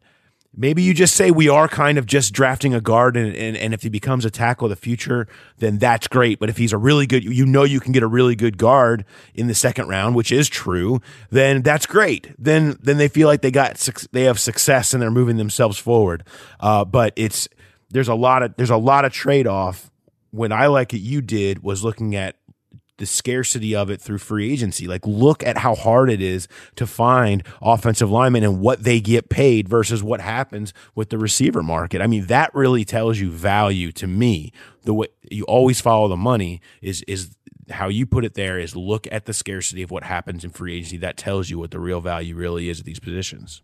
maybe 0.57 0.83
you 0.83 0.93
just 0.93 1.15
say 1.15 1.31
we 1.31 1.49
are 1.49 1.69
kind 1.69 1.99
of 1.99 2.07
just 2.07 2.33
drafting 2.33 2.75
a 2.75 2.81
guard 2.81 3.17
and, 3.17 3.35
and, 3.35 3.57
and 3.57 3.73
if 3.73 3.83
he 3.83 3.89
becomes 3.89 4.25
a 4.25 4.31
tackle 4.31 4.67
of 4.67 4.71
the 4.71 4.77
future 4.77 5.29
then 5.59 5.79
that's 5.79 6.09
great. 6.09 6.39
But 6.39 6.49
if 6.51 6.57
he's 6.57 6.73
a 6.73 6.79
really 6.79 7.07
good 7.07 7.25
you 7.25 7.47
know 7.47 7.65
you 7.65 7.81
can 7.81 7.93
get 7.93 8.03
a 8.03 8.09
really 8.09 8.35
good 8.35 8.59
guard 8.59 9.05
in 9.35 9.47
the 9.47 9.55
second 9.55 9.89
round 9.89 10.15
which 10.15 10.33
is 10.33 10.49
true 10.49 11.01
then 11.31 11.63
that's 11.63 11.87
great. 11.87 12.35
Then 12.39 12.77
then 12.81 12.99
they 12.99 13.09
feel 13.09 13.29
like 13.29 13.43
they 13.43 13.51
got 13.51 13.77
they 14.13 14.25
have 14.25 14.39
success 14.39 14.93
and 14.93 15.03
they're 15.03 15.11
moving 15.11 15.37
themselves 15.37 15.79
forward. 15.79 16.25
Uh, 16.59 16.85
but 16.85 17.13
it's 17.17 17.49
there's 17.91 18.09
a 18.09 18.15
lot 18.15 18.43
of 18.43 18.57
there's 18.57 18.71
a 18.71 18.77
lot 18.77 19.05
of 19.05 19.13
trade-off. 19.13 19.91
When 20.33 20.53
i 20.53 20.69
like 20.69 20.95
it 20.95 20.99
you 20.99 21.23
did 21.23 21.61
was 21.65 21.83
looking 21.83 22.15
at 22.15 22.37
the 23.01 23.07
scarcity 23.07 23.75
of 23.75 23.91
it 23.91 24.01
through 24.01 24.19
free 24.19 24.53
agency. 24.53 24.87
Like, 24.87 25.05
look 25.07 25.43
at 25.43 25.59
how 25.59 25.75
hard 25.75 26.11
it 26.11 26.21
is 26.21 26.47
to 26.77 26.87
find 26.87 27.43
offensive 27.61 28.11
linemen 28.11 28.45
and 28.45 28.61
what 28.61 28.85
they 28.85 29.01
get 29.01 29.29
paid 29.29 29.69
versus 29.69 30.03
what 30.03 30.21
happens 30.21 30.73
with 30.95 31.09
the 31.09 31.19
receiver 31.19 31.63
market. 31.63 32.01
I 32.01 32.07
mean, 32.07 32.27
that 32.27 32.55
really 32.55 32.85
tells 32.85 33.19
you 33.19 33.31
value 33.31 33.91
to 33.93 34.07
me. 34.07 34.53
The 34.85 34.95
way 34.95 35.09
you 35.31 35.45
always 35.45 35.81
follow 35.81 36.09
the 36.09 36.17
money 36.17 36.61
is 36.81 37.03
is 37.09 37.35
how 37.71 37.89
you 37.89 38.05
put 38.05 38.25
it 38.25 38.35
there 38.35 38.59
is 38.59 38.77
look 38.77 39.07
at 39.11 39.27
the 39.27 39.33
scarcity 39.33 39.83
of 39.83 39.91
what 39.91 40.05
happens 40.05 40.45
in 40.45 40.51
free 40.51 40.77
agency. 40.77 40.97
That 40.99 41.17
tells 41.17 41.51
you 41.51 41.59
what 41.59 41.71
the 41.71 41.81
real 41.81 42.01
value 42.01 42.35
really 42.35 42.69
is 42.69 42.81
of 42.81 42.85
these 42.85 43.01
positions. 43.01 43.63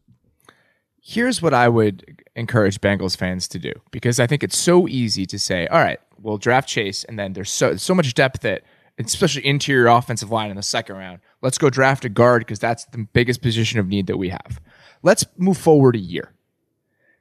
Here's 1.00 1.40
what 1.40 1.54
I 1.54 1.68
would 1.68 2.24
encourage 2.34 2.80
Bengals 2.80 3.16
fans 3.16 3.46
to 3.48 3.60
do 3.60 3.72
because 3.92 4.18
I 4.18 4.26
think 4.26 4.42
it's 4.42 4.58
so 4.58 4.88
easy 4.88 5.24
to 5.26 5.38
say, 5.38 5.66
all 5.68 5.78
right, 5.78 6.00
we'll 6.20 6.38
draft 6.38 6.68
Chase, 6.68 7.04
and 7.04 7.18
then 7.18 7.32
there's 7.32 7.50
so 7.50 7.76
so 7.76 7.94
much 7.94 8.12
depth 8.14 8.40
that, 8.40 8.62
especially 8.98 9.46
interior 9.46 9.88
offensive 9.88 10.30
line 10.30 10.50
in 10.50 10.56
the 10.56 10.62
second 10.62 10.96
round. 10.96 11.20
Let's 11.42 11.58
go 11.58 11.70
draft 11.70 12.04
a 12.04 12.08
guard 12.08 12.42
because 12.42 12.58
that's 12.58 12.84
the 12.86 13.06
biggest 13.12 13.42
position 13.42 13.78
of 13.78 13.86
need 13.86 14.06
that 14.06 14.16
we 14.16 14.30
have. 14.30 14.60
Let's 15.02 15.24
move 15.36 15.58
forward 15.58 15.96
a 15.96 16.00
year. 16.00 16.32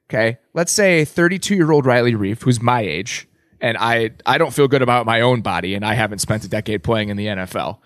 Okay, 0.09 0.37
let's 0.53 0.71
say 0.71 1.03
32 1.03 1.55
year 1.55 1.71
old 1.71 1.85
Riley 1.85 2.13
Reiff, 2.13 2.43
who's 2.43 2.61
my 2.61 2.81
age, 2.81 3.27
and 3.59 3.75
I 3.77 4.11
I 4.25 4.37
don't 4.37 4.53
feel 4.53 4.67
good 4.67 4.83
about 4.83 5.05
my 5.05 5.21
own 5.21 5.41
body, 5.41 5.73
and 5.73 5.83
I 5.83 5.95
haven't 5.95 6.19
spent 6.19 6.43
a 6.43 6.47
decade 6.47 6.83
playing 6.83 7.09
in 7.09 7.17
the 7.17 7.25
NFL. 7.25 7.79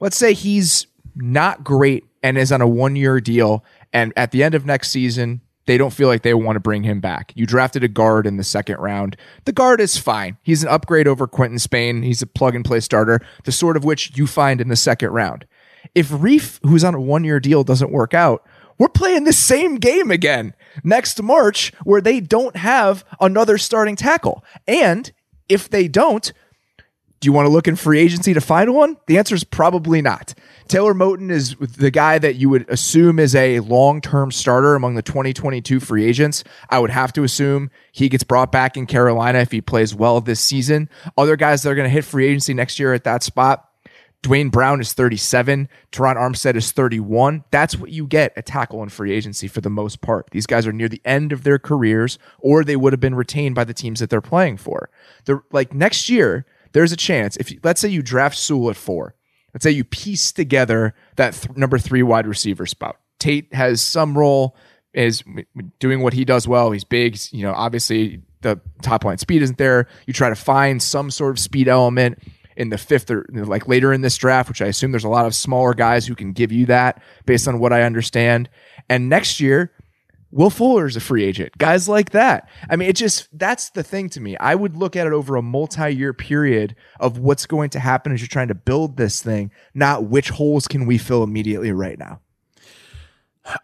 let's 0.00 0.16
say 0.16 0.32
he's 0.32 0.86
not 1.14 1.64
great 1.64 2.04
and 2.22 2.36
is 2.36 2.50
on 2.52 2.60
a 2.60 2.66
one 2.66 2.96
year 2.96 3.20
deal, 3.20 3.62
and 3.92 4.12
at 4.16 4.30
the 4.30 4.42
end 4.42 4.54
of 4.54 4.64
next 4.64 4.90
season, 4.90 5.42
they 5.66 5.76
don't 5.76 5.92
feel 5.92 6.08
like 6.08 6.22
they 6.22 6.34
want 6.34 6.56
to 6.56 6.60
bring 6.60 6.84
him 6.84 7.00
back. 7.00 7.32
You 7.34 7.46
drafted 7.46 7.84
a 7.84 7.88
guard 7.88 8.26
in 8.26 8.36
the 8.36 8.44
second 8.44 8.78
round. 8.78 9.16
The 9.44 9.52
guard 9.52 9.80
is 9.80 9.98
fine. 9.98 10.38
He's 10.42 10.62
an 10.62 10.68
upgrade 10.68 11.08
over 11.08 11.26
Quinton 11.26 11.58
Spain. 11.58 12.02
He's 12.02 12.22
a 12.22 12.26
plug 12.26 12.54
and 12.54 12.64
play 12.64 12.80
starter, 12.80 13.20
the 13.44 13.52
sort 13.52 13.76
of 13.76 13.84
which 13.84 14.16
you 14.16 14.26
find 14.26 14.60
in 14.60 14.68
the 14.68 14.76
second 14.76 15.10
round. 15.10 15.46
If 15.94 16.08
Reiff, 16.08 16.58
who's 16.62 16.84
on 16.84 16.94
a 16.94 17.00
one 17.00 17.24
year 17.24 17.40
deal, 17.40 17.64
doesn't 17.64 17.92
work 17.92 18.14
out, 18.14 18.46
we're 18.78 18.88
playing 18.88 19.24
the 19.24 19.32
same 19.32 19.76
game 19.76 20.10
again 20.10 20.54
next 20.84 21.22
March 21.22 21.72
where 21.84 22.00
they 22.00 22.20
don't 22.20 22.56
have 22.56 23.04
another 23.20 23.58
starting 23.58 23.96
tackle. 23.96 24.44
And 24.66 25.10
if 25.48 25.70
they 25.70 25.88
don't, 25.88 26.32
do 27.20 27.26
you 27.26 27.32
want 27.32 27.46
to 27.46 27.52
look 27.52 27.66
in 27.66 27.76
free 27.76 27.98
agency 27.98 28.34
to 28.34 28.40
find 28.40 28.74
one? 28.74 28.96
The 29.06 29.18
answer 29.18 29.34
is 29.34 29.44
probably 29.44 30.02
not. 30.02 30.34
Taylor 30.68 30.92
Moton 30.92 31.30
is 31.30 31.56
the 31.56 31.90
guy 31.90 32.18
that 32.18 32.36
you 32.36 32.48
would 32.50 32.68
assume 32.68 33.18
is 33.18 33.34
a 33.34 33.60
long 33.60 34.00
term 34.00 34.30
starter 34.30 34.74
among 34.74 34.96
the 34.96 35.02
2022 35.02 35.80
free 35.80 36.04
agents. 36.04 36.44
I 36.68 36.78
would 36.78 36.90
have 36.90 37.12
to 37.14 37.22
assume 37.24 37.70
he 37.92 38.08
gets 38.08 38.24
brought 38.24 38.52
back 38.52 38.76
in 38.76 38.86
Carolina 38.86 39.38
if 39.38 39.50
he 39.50 39.60
plays 39.60 39.94
well 39.94 40.20
this 40.20 40.40
season. 40.40 40.90
Other 41.16 41.36
guys 41.36 41.62
that 41.62 41.70
are 41.70 41.74
going 41.74 41.88
to 41.88 41.90
hit 41.90 42.04
free 42.04 42.26
agency 42.26 42.52
next 42.52 42.78
year 42.78 42.92
at 42.92 43.04
that 43.04 43.22
spot. 43.22 43.70
Duane 44.22 44.48
Brown 44.48 44.80
is 44.80 44.92
37. 44.92 45.68
Terron 45.92 46.16
Armstead 46.16 46.56
is 46.56 46.72
31. 46.72 47.44
That's 47.50 47.76
what 47.76 47.90
you 47.90 48.06
get 48.06 48.32
a 48.36 48.42
tackle 48.42 48.82
in 48.82 48.88
free 48.88 49.12
agency 49.12 49.46
for 49.46 49.60
the 49.60 49.70
most 49.70 50.00
part. 50.00 50.28
These 50.32 50.46
guys 50.46 50.66
are 50.66 50.72
near 50.72 50.88
the 50.88 51.02
end 51.04 51.32
of 51.32 51.44
their 51.44 51.58
careers, 51.58 52.18
or 52.40 52.64
they 52.64 52.76
would 52.76 52.92
have 52.92 53.00
been 53.00 53.14
retained 53.14 53.54
by 53.54 53.64
the 53.64 53.74
teams 53.74 54.00
that 54.00 54.10
they're 54.10 54.20
playing 54.20 54.56
for. 54.56 54.90
They're 55.26 55.44
like 55.52 55.72
next 55.72 56.08
year, 56.08 56.44
there's 56.72 56.92
a 56.92 56.96
chance 56.96 57.36
if 57.36 57.52
let's 57.62 57.80
say 57.80 57.88
you 57.88 58.02
draft 58.02 58.36
Sewell 58.36 58.70
at 58.70 58.76
four, 58.76 59.14
let's 59.54 59.62
say 59.62 59.70
you 59.70 59.84
piece 59.84 60.32
together 60.32 60.94
that 61.16 61.34
th- 61.34 61.56
number 61.56 61.78
three 61.78 62.02
wide 62.02 62.26
receiver 62.26 62.66
spot. 62.66 62.96
Tate 63.18 63.52
has 63.54 63.80
some 63.80 64.16
role, 64.16 64.56
is 64.92 65.22
doing 65.78 66.00
what 66.02 66.12
he 66.12 66.24
does 66.24 66.46
well. 66.48 66.70
He's 66.70 66.84
big. 66.84 67.14
He's, 67.14 67.32
you 67.32 67.42
know, 67.42 67.52
obviously 67.52 68.22
the 68.40 68.60
top 68.82 69.04
line 69.04 69.18
speed 69.18 69.42
isn't 69.42 69.58
there. 69.58 69.88
You 70.06 70.12
try 70.12 70.28
to 70.28 70.34
find 70.34 70.82
some 70.82 71.10
sort 71.10 71.32
of 71.32 71.38
speed 71.38 71.68
element 71.68 72.18
in 72.56 72.70
the 72.70 72.78
fifth 72.78 73.10
or 73.10 73.26
like 73.30 73.68
later 73.68 73.92
in 73.92 74.00
this 74.00 74.16
draft, 74.16 74.48
which 74.48 74.62
I 74.62 74.66
assume 74.66 74.90
there's 74.90 75.04
a 75.04 75.08
lot 75.08 75.26
of 75.26 75.34
smaller 75.34 75.74
guys 75.74 76.06
who 76.06 76.14
can 76.14 76.32
give 76.32 76.52
you 76.52 76.66
that 76.66 77.02
based 77.26 77.46
on 77.46 77.58
what 77.58 77.72
I 77.72 77.82
understand. 77.82 78.48
And 78.88 79.08
next 79.08 79.40
year, 79.40 79.72
Will 80.36 80.50
Fuller's 80.50 80.96
a 80.96 81.00
free 81.00 81.24
agent. 81.24 81.56
Guys 81.56 81.88
like 81.88 82.10
that. 82.10 82.46
I 82.68 82.76
mean, 82.76 82.90
it 82.90 82.96
just 82.96 83.26
that's 83.32 83.70
the 83.70 83.82
thing 83.82 84.10
to 84.10 84.20
me. 84.20 84.36
I 84.36 84.54
would 84.54 84.76
look 84.76 84.94
at 84.94 85.06
it 85.06 85.14
over 85.14 85.34
a 85.34 85.40
multi-year 85.40 86.12
period 86.12 86.76
of 87.00 87.16
what's 87.16 87.46
going 87.46 87.70
to 87.70 87.80
happen 87.80 88.12
as 88.12 88.20
you're 88.20 88.28
trying 88.28 88.48
to 88.48 88.54
build 88.54 88.98
this 88.98 89.22
thing, 89.22 89.50
not 89.72 90.04
which 90.04 90.28
holes 90.28 90.68
can 90.68 90.84
we 90.84 90.98
fill 90.98 91.22
immediately 91.22 91.72
right 91.72 91.98
now. 91.98 92.20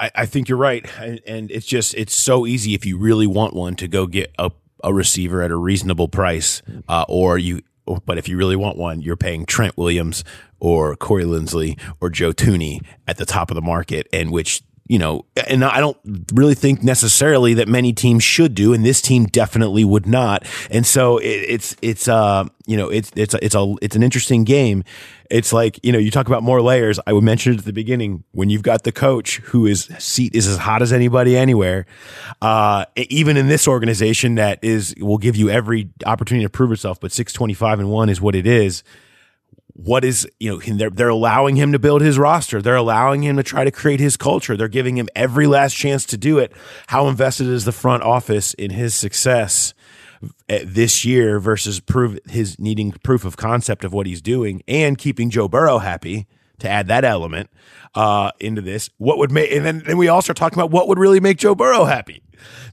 I, 0.01 0.11
I 0.15 0.27
think 0.27 0.49
you're 0.49 0.57
right, 0.57 0.87
and, 0.99 1.21
and 1.27 1.51
it's 1.51 1.67
just 1.67 1.93
it's 1.93 2.17
so 2.17 2.47
easy 2.47 2.73
if 2.73 2.87
you 2.87 2.97
really 2.97 3.27
want 3.27 3.53
one 3.53 3.77
to 3.77 3.87
go 3.87 4.07
get 4.07 4.33
a 4.39 4.51
a 4.83 4.95
receiver 4.95 5.43
at 5.43 5.51
a 5.51 5.57
reasonable 5.57 6.09
price, 6.09 6.63
uh, 6.89 7.05
or 7.07 7.37
you. 7.37 7.61
But 8.07 8.17
if 8.17 8.31
you 8.31 8.39
really 8.39 8.57
want 8.57 8.79
one, 8.79 9.03
you're 9.03 9.17
paying 9.17 9.45
Trent 9.45 9.77
Williams 9.77 10.25
or 10.59 10.97
Corey 10.97 11.25
Linsley 11.25 11.79
or 12.01 12.09
Joe 12.09 12.33
Thuney 12.33 12.81
at 13.07 13.19
the 13.19 13.27
top 13.27 13.51
of 13.51 13.57
the 13.57 13.61
market, 13.61 14.07
and 14.11 14.31
which 14.31 14.63
you 14.89 14.99
know, 14.99 15.25
and 15.49 15.65
I 15.65 15.81
don't 15.81 15.97
really 16.33 16.55
think 16.55 16.83
necessarily 16.83 17.55
that 17.55 17.69
many 17.69 17.93
teams 17.93 18.25
should 18.25 18.55
do, 18.55 18.75
and 18.75 18.85
this 18.85 19.01
team 19.01 19.27
definitely 19.27 19.85
would 19.85 20.07
not. 20.07 20.45
And 20.71 20.87
so 20.87 21.19
it, 21.19 21.27
it's 21.27 21.77
it's 21.83 22.09
uh 22.09 22.45
you 22.67 22.77
know 22.77 22.89
it's 22.89 23.11
it's 23.15 23.35
it's 23.35 23.55
a 23.55 23.75
it's 23.81 23.95
an 23.97 24.03
interesting 24.03 24.45
game. 24.45 24.83
It's 25.31 25.53
like 25.53 25.79
you 25.85 25.93
know 25.93 25.99
you 25.99 26.11
talk 26.11 26.27
about 26.27 26.43
more 26.43 26.61
layers. 26.61 26.99
I 27.07 27.13
would 27.13 27.25
mention 27.25 27.57
at 27.57 27.65
the 27.65 27.73
beginning 27.73 28.25
when 28.33 28.51
you've 28.51 28.63
got 28.63 28.83
the 28.83 28.93
coach 28.93 29.39
who 29.39 29.67
is 29.67 29.85
seat 29.99 30.35
is 30.35 30.49
as 30.49 30.59
hot 30.59 30.83
as 30.83 30.93
anybody 30.93 31.37
anywhere. 31.37 31.87
Uh, 32.41 32.85
even 32.97 33.37
in 33.37 33.47
this 33.47 33.69
organization 33.69 34.35
that 34.35 34.59
is 34.63 34.95
will 34.99 35.19
give 35.19 35.37
you 35.37 35.49
every 35.49 35.91
opportunity 36.05 36.45
to 36.45 36.51
prove 36.51 36.73
itself, 36.73 36.99
but 37.01 37.13
six 37.13 37.33
twenty 37.33 37.55
five 37.55 37.79
and 37.79 37.89
one 37.89 38.09
is 38.09 38.21
what 38.21 38.35
it 38.35 38.47
is 38.47 38.83
what 39.75 40.05
is 40.05 40.29
you 40.39 40.51
know 40.51 40.77
they're 40.77 40.91
they're 40.91 41.09
allowing 41.09 41.57
him 41.57 41.73
to 41.73 41.79
build 41.79 42.03
his 42.03 42.19
roster. 42.19 42.61
They're 42.61 42.77
allowing 42.77 43.23
him 43.23 43.37
to 43.37 43.43
try 43.43 43.65
to 43.65 43.71
create 43.71 44.01
his 44.01 44.17
culture. 44.17 44.57
They're 44.57 44.69
giving 44.69 44.97
him 44.97 45.09
every 45.17 45.47
last 45.47 45.75
chance 45.75 46.05
to 46.07 46.17
do 46.17 46.39
it. 46.39 46.53
How 46.89 47.09
invested 47.09 47.47
is 47.47 47.65
the 47.65 47.73
front 47.73 48.03
office 48.03 48.55
in 48.55 48.71
his 48.71 48.95
success 48.95 49.75
eh, 50.49 50.65
this 50.65 51.05
year 51.05 51.41
versus 51.41 51.81
prove 51.81 52.19
his 52.27 52.59
needing 52.59 52.93
proof 53.03 53.25
of 53.25 53.37
concept 53.37 53.85
of 53.85 53.93
what 53.93 54.07
he's 54.07 54.21
doing 54.21 54.63
and 54.69 54.99
keeping 54.99 55.31
Joe 55.31 55.49
Burrow 55.49 55.79
happy 55.79 56.27
to 56.59 56.69
add 56.69 56.89
that 56.89 57.05
element 57.05 57.51
uh, 57.95 58.31
into 58.41 58.61
this? 58.61 58.91
What 58.99 59.19
would 59.19 59.31
make 59.31 59.53
and 59.53 59.65
then, 59.65 59.97
we 59.97 60.09
all 60.09 60.23
start 60.23 60.37
talking 60.37 60.59
about 60.59 60.71
what 60.71 60.89
would 60.89 60.99
really 60.99 61.21
make 61.21 61.39
Joe 61.39 61.55
Burrow 61.55 61.85
happy? 61.85 62.23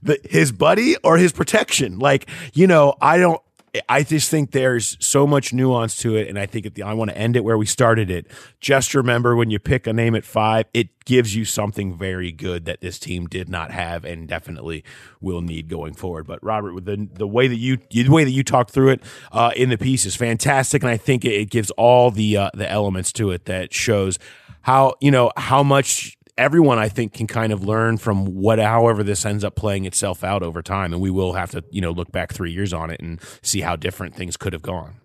The, 0.02 0.18
his 0.24 0.52
buddy 0.52 0.96
or 0.98 1.16
his 1.16 1.32
protection? 1.32 1.98
Like 1.98 2.28
you 2.52 2.66
know 2.66 2.94
I 3.00 3.18
don't 3.18 3.40
I 3.88 4.02
just 4.02 4.30
think 4.30 4.50
there's 4.50 4.96
so 5.00 5.26
much 5.26 5.52
nuance 5.52 5.96
to 5.96 6.16
it, 6.16 6.28
and 6.28 6.38
I 6.38 6.46
think 6.46 6.74
the, 6.74 6.82
I 6.82 6.92
want 6.92 7.10
to 7.10 7.16
end 7.16 7.36
it 7.36 7.44
where 7.44 7.56
we 7.56 7.66
started 7.66 8.10
it. 8.10 8.26
Just 8.60 8.94
remember 8.94 9.36
when 9.36 9.50
you 9.50 9.58
pick 9.58 9.86
a 9.86 9.92
name 9.92 10.14
at 10.14 10.24
five, 10.24 10.66
it 10.74 11.04
gives 11.04 11.34
you 11.34 11.44
something 11.44 11.96
very 11.96 12.32
good 12.32 12.64
that 12.64 12.80
this 12.80 12.98
team 12.98 13.26
did 13.26 13.48
not 13.48 13.70
have 13.70 14.04
and 14.04 14.28
definitely 14.28 14.84
will 15.20 15.40
need 15.40 15.68
going 15.68 15.94
forward. 15.94 16.26
But 16.26 16.42
Robert, 16.42 16.84
the 16.84 17.08
the 17.12 17.26
way 17.26 17.48
that 17.48 17.56
you 17.56 17.78
the 17.90 18.08
way 18.08 18.24
that 18.24 18.30
you 18.30 18.42
talked 18.42 18.70
through 18.70 18.90
it 18.90 19.02
uh, 19.32 19.52
in 19.56 19.68
the 19.70 19.78
piece 19.78 20.04
is 20.04 20.16
fantastic, 20.16 20.82
and 20.82 20.90
I 20.90 20.96
think 20.96 21.24
it, 21.24 21.32
it 21.32 21.50
gives 21.50 21.70
all 21.72 22.10
the 22.10 22.36
uh, 22.36 22.50
the 22.54 22.68
elements 22.68 23.12
to 23.14 23.30
it 23.30 23.44
that 23.44 23.72
shows 23.72 24.18
how 24.62 24.94
you 25.00 25.10
know 25.10 25.30
how 25.36 25.62
much 25.62 26.16
everyone 26.40 26.78
I 26.78 26.88
think 26.88 27.12
can 27.12 27.26
kind 27.26 27.52
of 27.52 27.62
learn 27.62 27.98
from 27.98 28.24
what 28.24 28.58
however 28.58 29.02
this 29.02 29.26
ends 29.26 29.44
up 29.44 29.54
playing 29.54 29.84
itself 29.84 30.24
out 30.24 30.42
over 30.42 30.62
time 30.62 30.92
and 30.92 31.02
we 31.02 31.10
will 31.10 31.34
have 31.34 31.50
to 31.52 31.62
you 31.70 31.80
know 31.80 31.90
look 31.90 32.10
back 32.10 32.32
3 32.32 32.50
years 32.50 32.72
on 32.72 32.90
it 32.90 33.00
and 33.00 33.20
see 33.42 33.60
how 33.60 33.76
different 33.76 34.14
things 34.14 34.36
could 34.36 34.52
have 34.52 34.62
gone. 34.62 34.96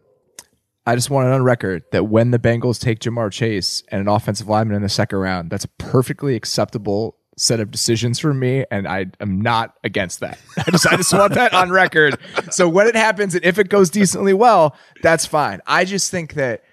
I 0.88 0.96
just 0.96 1.10
want 1.10 1.28
it 1.28 1.34
on 1.34 1.44
record 1.44 1.84
that 1.92 2.06
when 2.06 2.32
the 2.32 2.40
Bengals 2.40 2.80
take 2.80 3.00
Ja'Marr 3.00 3.32
Chase 3.32 3.84
and 3.90 4.02
an 4.02 4.08
offensive 4.08 4.48
lineman 4.48 4.76
in 4.76 4.84
the 4.84 4.90
second 4.90 5.18
round, 5.18 5.50
that's 5.50 5.66
a 5.66 5.70
perfectly 5.80 6.36
acceptable 6.36 7.18
set 7.38 7.60
of 7.60 7.72
decisions 7.72 8.20
for 8.20 8.34
me, 8.34 8.66
and 8.72 8.88
I 8.88 9.08
am 9.20 9.42
not 9.42 9.74
against 9.84 10.20
that. 10.22 10.38
I 10.58 10.72
just 10.72 10.88
I 10.88 10.96
just 10.96 11.14
want 11.14 11.34
that 11.34 11.54
on 11.54 11.72
record. 11.72 12.18
So 12.52 12.70
when 12.70 12.88
it 12.88 12.96
happens 12.96 13.36
and 13.36 13.44
if 13.44 13.58
it 13.58 13.70
goes 13.70 13.90
decently 13.90 14.34
well, 14.34 14.76
that's 15.02 15.26
fine. 15.26 15.60
I 15.66 15.86
just 15.86 16.12
think 16.12 16.36
that 16.36 16.64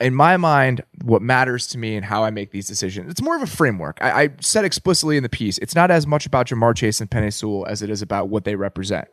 in 0.00 0.14
my 0.14 0.36
mind, 0.36 0.82
what 1.04 1.22
matters 1.22 1.66
to 1.68 1.78
me 1.78 1.96
and 1.96 2.04
how 2.04 2.24
I 2.24 2.30
make 2.30 2.50
these 2.50 2.66
decisions, 2.66 3.10
it's 3.10 3.22
more 3.22 3.36
of 3.36 3.42
a 3.42 3.46
framework. 3.46 3.98
I, 4.00 4.24
I 4.24 4.28
said 4.40 4.64
explicitly 4.64 5.16
in 5.16 5.22
the 5.22 5.28
piece, 5.28 5.58
it's 5.58 5.74
not 5.74 5.90
as 5.90 6.06
much 6.06 6.26
about 6.26 6.48
Ja'Marr 6.48 6.76
Chase 6.76 7.00
and 7.00 7.10
Penei 7.10 7.32
Sewell 7.32 7.66
as 7.66 7.82
it 7.82 7.90
is 7.90 8.02
about 8.02 8.28
what 8.28 8.44
they 8.44 8.56
represent. 8.56 9.08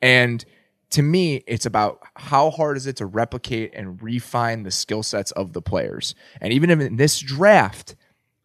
And 0.00 0.44
to 0.90 1.02
me, 1.02 1.42
it's 1.46 1.66
about 1.66 2.00
how 2.16 2.50
hard 2.50 2.76
is 2.76 2.86
it 2.86 2.96
to 2.96 3.06
replicate 3.06 3.72
and 3.74 4.02
refine 4.02 4.62
the 4.62 4.70
skill 4.70 5.02
sets 5.02 5.30
of 5.32 5.52
the 5.52 5.60
players. 5.60 6.14
And 6.40 6.52
even 6.52 6.70
in 6.70 6.96
this 6.96 7.20
draft, 7.20 7.94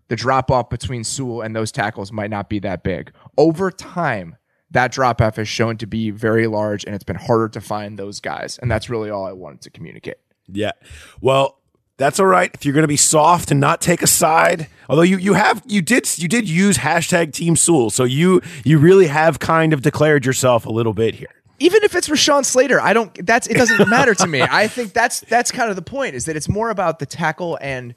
the 0.10 0.16
drop 0.16 0.52
off 0.52 0.70
between 0.70 1.04
Sewell 1.04 1.42
and 1.42 1.56
those 1.56 1.72
tackles 1.72 2.12
might 2.12 2.30
not 2.30 2.50
be 2.50 2.60
that 2.60 2.84
big. 2.84 3.14
Over 3.38 3.72
time, 3.72 4.36
that 4.72 4.92
drop 4.92 5.22
off 5.22 5.38
has 5.38 5.48
shown 5.48 5.78
to 5.78 5.88
be 5.88 6.10
very 6.10 6.48
large 6.48 6.84
and 6.84 6.94
it's 6.94 7.04
been 7.04 7.16
harder 7.16 7.48
to 7.50 7.62
find 7.62 7.98
those 7.98 8.20
guys. 8.20 8.58
And 8.58 8.70
that's 8.70 8.90
really 8.90 9.10
all 9.10 9.26
I 9.26 9.32
wanted 9.32 9.62
to 9.62 9.70
communicate. 9.70 10.18
Yeah. 10.48 10.72
Well, 11.22 11.60
that's 12.04 12.20
all 12.20 12.26
right 12.26 12.52
if 12.54 12.66
you're 12.66 12.74
going 12.74 12.84
to 12.84 12.88
be 12.88 12.98
soft 12.98 13.50
and 13.50 13.62
not 13.62 13.80
take 13.80 14.02
a 14.02 14.08
side. 14.08 14.68
Although 14.90 15.04
you 15.04 15.18
you 15.18 15.36
have 15.36 15.64
you 15.66 15.82
did 15.82 16.18
you 16.18 16.28
did 16.28 16.50
use 16.50 16.78
hashtag 16.78 17.32
Team 17.32 17.56
Sewell, 17.56 17.90
so 17.90 18.04
you 18.04 18.42
you 18.66 18.78
really 18.78 19.08
have 19.08 19.40
kind 19.40 19.72
of 19.72 19.82
declared 19.82 20.26
yourself 20.26 20.66
a 20.66 20.70
little 20.70 20.94
bit 20.94 21.16
here. 21.16 21.30
Even 21.60 21.82
if 21.84 21.96
it's 21.96 22.10
Rashawn 22.10 22.44
Slater, 22.44 22.82
I 22.82 22.92
don't. 22.92 23.26
That's 23.26 23.48
it 23.48 23.56
doesn't 23.56 23.88
matter 23.88 24.14
to 24.16 24.28
me. 24.28 24.42
I 24.52 24.68
think 24.68 24.92
that's 24.92 25.22
that's 25.22 25.50
kind 25.50 25.70
of 25.70 25.78
the 25.78 25.82
point 25.82 26.16
is 26.16 26.26
that 26.26 26.36
it's 26.36 26.50
more 26.50 26.70
about 26.70 27.00
the 27.00 27.06
tackle 27.06 27.58
and 27.62 27.96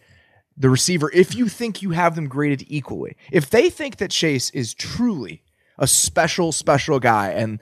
the 0.57 0.71
receiver. 0.71 1.11
If 1.13 1.35
you 1.35 1.49
think 1.49 1.83
you 1.83 1.91
have 1.91 2.15
them 2.15 2.29
graded 2.29 2.65
equally, 2.69 3.17
if 3.33 3.51
they 3.51 3.71
think 3.71 3.97
that 3.97 4.13
Chase 4.13 4.51
is 4.51 4.73
truly 4.73 5.43
a 5.79 5.89
special 5.89 6.53
special 6.53 7.01
guy, 7.01 7.31
and 7.31 7.59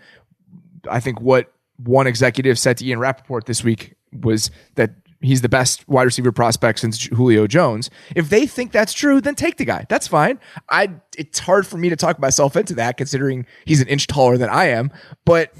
I 0.90 1.01
think 1.01 1.22
what 1.22 1.55
one 1.78 2.07
executive 2.07 2.59
said 2.59 2.76
to 2.78 2.86
Ian 2.86 2.99
Rapoport 2.99 3.47
this 3.47 3.64
week 3.64 3.95
was 4.12 4.51
that 4.74 4.90
he's 5.25 5.41
the 5.41 5.49
best 5.49 5.89
wide 5.89 6.05
receiver 6.05 6.33
prospect 6.33 6.79
since 6.79 7.05
Julio 7.07 7.47
Jones. 7.47 7.91
If 8.14 8.29
they 8.29 8.47
think 8.47 8.72
that's 8.72 8.93
true, 8.93 9.20
then 9.20 9.35
take 9.35 9.57
the 9.57 9.64
guy. 9.64 9.87
That's 9.89 10.07
fine. 10.07 10.39
I 10.68 10.91
it's 11.16 11.39
hard 11.39 11.66
for 11.66 11.79
me 11.79 11.89
to 11.89 11.97
talk 11.97 12.18
myself 12.18 12.57
into 12.57 12.75
that 12.75 12.97
considering 12.97 13.47
he's 13.64 13.81
an 13.81 13.89
inch 13.89 14.07
taller 14.07 14.37
than 14.37 14.51
I 14.51 14.66
am, 14.66 14.91
but 15.25 15.53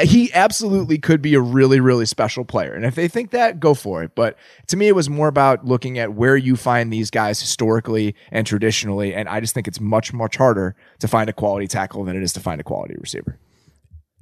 he 0.00 0.32
absolutely 0.32 0.98
could 0.98 1.20
be 1.20 1.34
a 1.34 1.40
really 1.40 1.80
really 1.80 2.06
special 2.06 2.44
player. 2.44 2.72
And 2.74 2.84
if 2.84 2.94
they 2.94 3.08
think 3.08 3.30
that, 3.30 3.60
go 3.60 3.74
for 3.74 4.02
it. 4.02 4.14
But 4.14 4.36
to 4.68 4.76
me 4.76 4.88
it 4.88 4.94
was 4.94 5.08
more 5.08 5.28
about 5.28 5.64
looking 5.64 5.98
at 5.98 6.14
where 6.14 6.36
you 6.36 6.56
find 6.56 6.92
these 6.92 7.10
guys 7.10 7.40
historically 7.40 8.14
and 8.30 8.46
traditionally 8.46 9.14
and 9.14 9.28
I 9.28 9.40
just 9.40 9.54
think 9.54 9.68
it's 9.68 9.80
much 9.80 10.12
much 10.12 10.36
harder 10.36 10.74
to 11.00 11.08
find 11.08 11.28
a 11.28 11.32
quality 11.32 11.66
tackle 11.66 12.04
than 12.04 12.16
it 12.16 12.22
is 12.22 12.32
to 12.34 12.40
find 12.40 12.60
a 12.60 12.64
quality 12.64 12.96
receiver. 12.98 13.38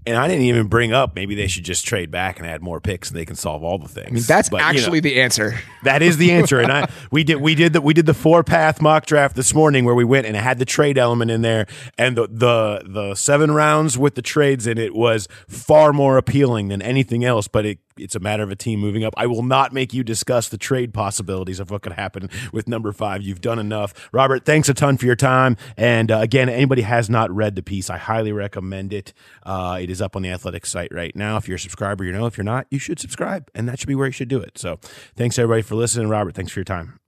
And 0.07 0.16
I 0.16 0.28
didn't 0.28 0.44
even 0.44 0.66
bring 0.68 0.92
up 0.92 1.14
maybe 1.14 1.34
they 1.34 1.46
should 1.46 1.64
just 1.64 1.86
trade 1.86 2.11
back 2.11 2.38
and 2.38 2.48
add 2.48 2.62
more 2.62 2.80
picks 2.80 3.11
and 3.11 3.18
they 3.18 3.24
can 3.24 3.36
solve 3.36 3.62
all 3.62 3.78
the 3.78 3.88
things. 3.88 4.09
I 4.09 4.12
mean, 4.12 4.22
that's 4.22 4.48
But, 4.48 4.59
you 4.59 4.62
know, 4.62 4.68
actually 4.68 5.01
the 5.01 5.20
answer. 5.20 5.59
that 5.84 6.03
is 6.03 6.16
the 6.16 6.32
answer. 6.32 6.59
And 6.59 6.72
I 6.72 6.90
we 7.11 7.24
did 7.24 7.36
we 7.36 7.55
did 7.55 7.72
the 7.74 7.80
we 7.80 7.94
did 7.94 8.07
the 8.07 8.14
four 8.14 8.42
path 8.42 8.80
mock 8.80 9.07
draft 9.07 9.36
this 9.36 9.55
morning 9.55 9.84
where 9.84 9.94
we 9.94 10.05
went 10.05 10.26
and 10.26 10.36
it 10.36 10.42
had 10.42 10.59
the 10.59 10.64
trade 10.64 10.98
element 10.98 11.30
in 11.30 11.42
there 11.42 11.66
and 11.98 12.16
the 12.16 12.26
the 12.28 12.82
the 12.86 13.14
seven 13.14 13.51
rounds 13.51 13.98
with 13.98 14.14
the 14.14 14.22
trades 14.22 14.66
in 14.66 14.78
it 14.78 14.94
was 14.94 15.28
far 15.48 15.92
more 15.92 16.16
appealing 16.16 16.68
than 16.68 16.80
anything 16.82 17.24
else. 17.24 17.46
But 17.48 17.66
it 17.66 17.78
it's 18.01 18.14
a 18.14 18.20
matter 18.20 18.42
of 18.42 18.51
a 18.51 18.57
team 18.57 18.80
moving 18.80 19.05
up. 19.05 19.14
I 19.16 19.26
will 19.26 19.42
not 19.42 19.72
make 19.72 19.92
you 19.92 20.03
discuss 20.03 20.48
the 20.48 20.59
trade 20.59 20.92
possibilities 20.94 21.61
of 21.61 21.70
what 21.70 21.82
could 21.82 21.92
happen 21.92 22.28
with 22.53 22.68
number 22.68 22.92
five. 22.92 23.22
You've 23.22 23.40
done 23.40 23.59
enough. 23.59 24.09
Robert, 24.12 24.44
thanks 24.44 24.68
a 24.68 24.74
ton 24.74 24.96
for 24.96 25.07
your 25.07 25.16
time. 25.16 25.57
And 25.76 26.11
uh, 26.11 26.18
again, 26.18 26.48
anybody 26.48 26.82
has 26.82 27.11
not 27.11 27.30
read 27.30 27.57
the 27.57 27.62
piece, 27.62 27.90
I 27.90 27.98
highly 27.98 28.32
recommend 28.32 28.92
it. 28.92 29.12
Uh, 29.44 29.78
it 29.80 29.90
is 29.90 30.01
up 30.01 30.16
on 30.16 30.22
the 30.22 30.30
Athletic 30.30 30.66
site 30.66 30.92
right 30.92 31.14
now. 31.14 31.36
If 31.36 31.48
you're 31.48 31.57
a 31.57 31.61
subscriber, 31.61 32.05
you 32.05 32.12
know. 32.12 32.26
If 32.26 32.36
you're 32.36 32.44
not, 32.44 32.66
you 32.70 32.78
should 32.78 33.01
subscribe, 33.01 33.51
and 33.55 33.68
that 33.68 33.78
should 33.78 33.88
be 33.88 33.94
where 33.94 34.07
you 34.07 34.12
should 34.12 34.28
do 34.28 34.40
it. 34.40 34.59
So, 34.59 34.78
thanks 35.16 35.38
everybody 35.38 35.62
for 35.62 35.74
listening. 35.74 36.09
Robert, 36.09 36.34
thanks 36.34 36.53
for 36.53 36.61
your 36.61 36.64
time. 36.64 37.01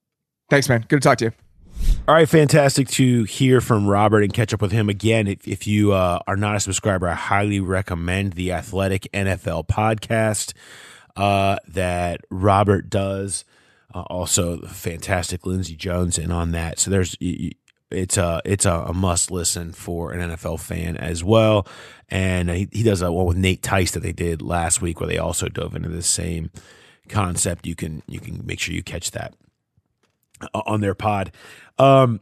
Thanks, 0.51 0.69
man. 0.69 0.85
Good 0.89 1.03
to 1.03 1.09
talk 1.09 1.19
to 1.19 1.27
you. 1.27 1.52
All 2.09 2.17
right, 2.17 2.29
fantastic 2.29 2.89
to 2.89 3.23
hear 3.25 3.61
from 3.61 3.87
Robert 3.87 4.25
and 4.25 4.35
catch 4.35 4.53
up 4.53 4.61
with 4.61 4.73
him 4.73 4.89
again. 4.89 5.29
If, 5.29 5.47
if 5.47 5.67
you 5.69 5.93
uh, 5.93 6.19
are 6.27 6.37
not 6.37 6.57
a 6.57 6.61
subscriber, 6.61 7.09
I 7.09 7.15
highly 7.15 7.61
recommend 7.61 8.33
the 8.33 8.51
Athletic 8.53 9.09
NFL 9.15 9.69
podcast 9.69 10.53
uh, 11.15 11.59
that 11.69 12.23
Robert 12.29 12.91
does. 12.91 13.45
Uh, 13.95 14.01
also, 14.03 14.63
fantastic 14.63 15.47
Lindsay 15.47 15.77
Jones 15.77 16.19
and 16.19 16.33
on 16.33 16.51
that. 16.53 16.81
So 16.81 16.91
there's 16.91 17.17
it's 17.21 18.17
a 18.17 18.43
it's 18.45 18.65
a, 18.65 18.73
a 18.73 18.93
must 18.93 19.31
listen 19.31 19.73
for 19.73 20.13
an 20.13 20.31
NFL 20.31 20.61
fan 20.61 20.97
as 20.97 21.23
well. 21.23 21.67
And 22.09 22.51
he, 22.51 22.69
he 22.73 22.83
does 22.83 23.03
a 23.03 23.13
one 23.13 23.27
with 23.27 23.37
Nate 23.37 23.63
Tice 23.63 23.93
that 23.93 24.03
they 24.03 24.13
did 24.13 24.43
last 24.43 24.83
week, 24.83 25.01
where 25.01 25.09
they 25.09 25.19
also 25.19 25.49
dove 25.49 25.77
into 25.77 25.89
the 25.89 26.03
same 26.03 26.51
concept. 27.09 27.67
You 27.67 27.75
can 27.75 28.03
you 28.09 28.21
can 28.21 28.45
make 28.45 28.61
sure 28.61 28.75
you 28.75 28.83
catch 28.83 29.13
that 29.13 29.35
on 30.55 30.81
their 30.81 30.95
pod. 30.95 31.33
Um, 31.79 32.21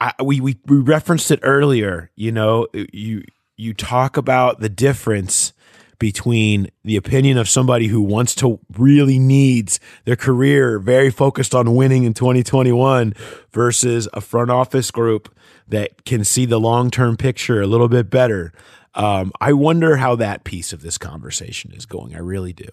I, 0.00 0.12
we, 0.22 0.40
we 0.40 0.58
we 0.66 0.76
referenced 0.78 1.30
it 1.30 1.40
earlier. 1.42 2.10
You 2.16 2.32
know, 2.32 2.66
you 2.92 3.24
you 3.56 3.72
talk 3.72 4.16
about 4.16 4.60
the 4.60 4.68
difference 4.68 5.52
between 5.98 6.70
the 6.84 6.96
opinion 6.96 7.38
of 7.38 7.48
somebody 7.48 7.86
who 7.86 8.02
wants 8.02 8.34
to 8.34 8.60
really 8.76 9.18
needs 9.18 9.80
their 10.04 10.16
career 10.16 10.78
very 10.78 11.10
focused 11.10 11.54
on 11.54 11.74
winning 11.74 12.04
in 12.04 12.12
2021 12.12 13.14
versus 13.50 14.08
a 14.12 14.20
front 14.20 14.50
office 14.50 14.90
group 14.90 15.34
that 15.68 16.04
can 16.04 16.24
see 16.24 16.44
the 16.44 16.60
long 16.60 16.90
term 16.90 17.16
picture 17.16 17.62
a 17.62 17.66
little 17.66 17.88
bit 17.88 18.10
better. 18.10 18.52
Um, 18.94 19.32
I 19.40 19.52
wonder 19.52 19.96
how 19.96 20.16
that 20.16 20.44
piece 20.44 20.72
of 20.72 20.82
this 20.82 20.98
conversation 20.98 21.72
is 21.72 21.86
going. 21.86 22.14
I 22.14 22.20
really 22.20 22.52
do. 22.52 22.68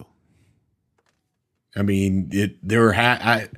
I 1.76 1.82
mean, 1.82 2.30
it 2.32 2.65
there 2.65 2.93
ha- 2.93 3.19
I 3.21 3.49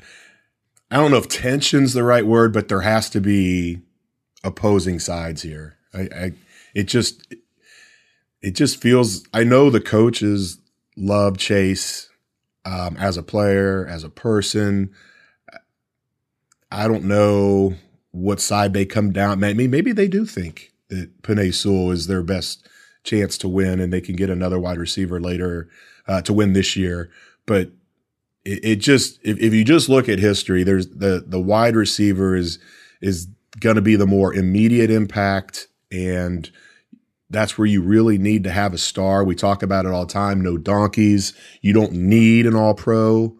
I 0.91 0.97
don't 0.97 1.11
know 1.11 1.17
if 1.17 1.27
tension's 1.27 1.93
the 1.93 2.03
right 2.03 2.25
word, 2.25 2.53
but 2.53 2.67
there 2.67 2.81
has 2.81 3.09
to 3.11 3.21
be 3.21 3.81
opposing 4.43 4.99
sides 4.99 5.41
here. 5.41 5.77
I, 5.93 6.01
I 6.01 6.31
it 6.73 6.83
just 6.83 7.33
it 8.41 8.51
just 8.51 8.81
feels 8.81 9.25
I 9.33 9.43
know 9.43 9.69
the 9.69 9.81
coaches 9.81 10.59
love 10.95 11.37
Chase 11.37 12.09
um, 12.65 12.97
as 12.97 13.17
a 13.17 13.23
player, 13.23 13.85
as 13.87 14.03
a 14.03 14.09
person. 14.09 14.91
I 16.71 16.87
don't 16.87 17.05
know 17.05 17.75
what 18.11 18.39
side 18.39 18.73
they 18.73 18.85
come 18.85 19.11
down. 19.11 19.39
Maybe 19.39 19.67
maybe 19.67 19.91
they 19.91 20.07
do 20.07 20.25
think 20.25 20.71
that 20.89 21.21
Penei 21.21 21.53
Sewell 21.53 21.91
is 21.91 22.07
their 22.07 22.23
best 22.23 22.67
chance 23.03 23.37
to 23.39 23.47
win, 23.47 23.79
and 23.79 23.91
they 23.91 24.01
can 24.01 24.15
get 24.15 24.29
another 24.29 24.59
wide 24.59 24.77
receiver 24.77 25.19
later 25.19 25.69
uh, 26.07 26.21
to 26.21 26.33
win 26.33 26.53
this 26.53 26.75
year. 26.75 27.09
But 27.45 27.71
it, 28.45 28.63
it 28.63 28.75
just 28.77 29.19
if, 29.23 29.37
if 29.39 29.53
you 29.53 29.63
just 29.63 29.89
look 29.89 30.07
at 30.07 30.19
history, 30.19 30.63
there's 30.63 30.87
the 30.87 31.23
the 31.25 31.41
wide 31.41 31.75
receiver 31.75 32.35
is 32.35 32.59
is 33.01 33.27
going 33.59 33.75
to 33.75 33.81
be 33.81 33.95
the 33.95 34.07
more 34.07 34.33
immediate 34.33 34.91
impact, 34.91 35.67
and 35.91 36.49
that's 37.29 37.57
where 37.57 37.65
you 37.65 37.81
really 37.81 38.17
need 38.17 38.43
to 38.43 38.51
have 38.51 38.73
a 38.73 38.77
star. 38.77 39.23
We 39.23 39.35
talk 39.35 39.63
about 39.63 39.85
it 39.85 39.91
all 39.91 40.05
the 40.05 40.13
time. 40.13 40.41
No 40.41 40.57
donkeys. 40.57 41.33
You 41.61 41.73
don't 41.73 41.93
need 41.93 42.45
an 42.45 42.55
All 42.55 42.75
Pro 42.75 43.35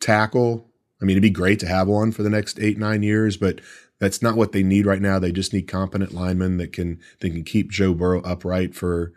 tackle. 0.00 0.66
I 1.00 1.04
mean, 1.04 1.14
it'd 1.14 1.22
be 1.22 1.30
great 1.30 1.60
to 1.60 1.66
have 1.66 1.88
one 1.88 2.12
for 2.12 2.22
the 2.22 2.30
next 2.30 2.58
eight 2.58 2.78
nine 2.78 3.02
years, 3.02 3.36
but 3.36 3.60
that's 3.98 4.22
not 4.22 4.36
what 4.36 4.52
they 4.52 4.62
need 4.62 4.86
right 4.86 5.02
now. 5.02 5.18
They 5.18 5.32
just 5.32 5.52
need 5.52 5.68
competent 5.68 6.12
linemen 6.12 6.56
that 6.56 6.72
can 6.72 6.98
that 7.20 7.30
can 7.30 7.44
keep 7.44 7.70
Joe 7.70 7.92
Burrow 7.92 8.22
upright 8.22 8.74
for 8.74 9.12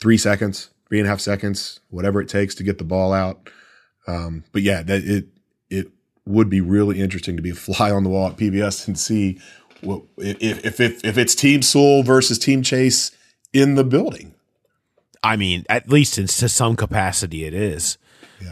three 0.00 0.18
seconds, 0.18 0.70
three 0.88 0.98
and 0.98 1.06
a 1.06 1.10
half 1.10 1.20
seconds, 1.20 1.78
whatever 1.90 2.20
it 2.20 2.28
takes 2.28 2.56
to 2.56 2.64
get 2.64 2.78
the 2.78 2.84
ball 2.84 3.12
out. 3.12 3.48
Um, 4.10 4.44
but 4.52 4.62
yeah, 4.62 4.82
that 4.82 5.04
it 5.04 5.26
it 5.68 5.88
would 6.26 6.50
be 6.50 6.60
really 6.60 7.00
interesting 7.00 7.36
to 7.36 7.42
be 7.42 7.50
a 7.50 7.54
fly 7.54 7.90
on 7.90 8.04
the 8.04 8.10
wall 8.10 8.28
at 8.28 8.36
PBS 8.36 8.86
and 8.86 8.98
see 8.98 9.38
what 9.80 10.02
if 10.18 10.64
if 10.64 10.80
if, 10.80 11.04
if 11.04 11.18
it's 11.18 11.34
Team 11.34 11.62
Sewell 11.62 12.02
versus 12.02 12.38
Team 12.38 12.62
Chase 12.62 13.10
in 13.52 13.74
the 13.74 13.84
building. 13.84 14.34
I 15.22 15.36
mean, 15.36 15.64
at 15.68 15.88
least 15.88 16.18
in 16.18 16.26
to 16.26 16.48
some 16.48 16.76
capacity, 16.76 17.44
it 17.44 17.52
is. 17.52 17.98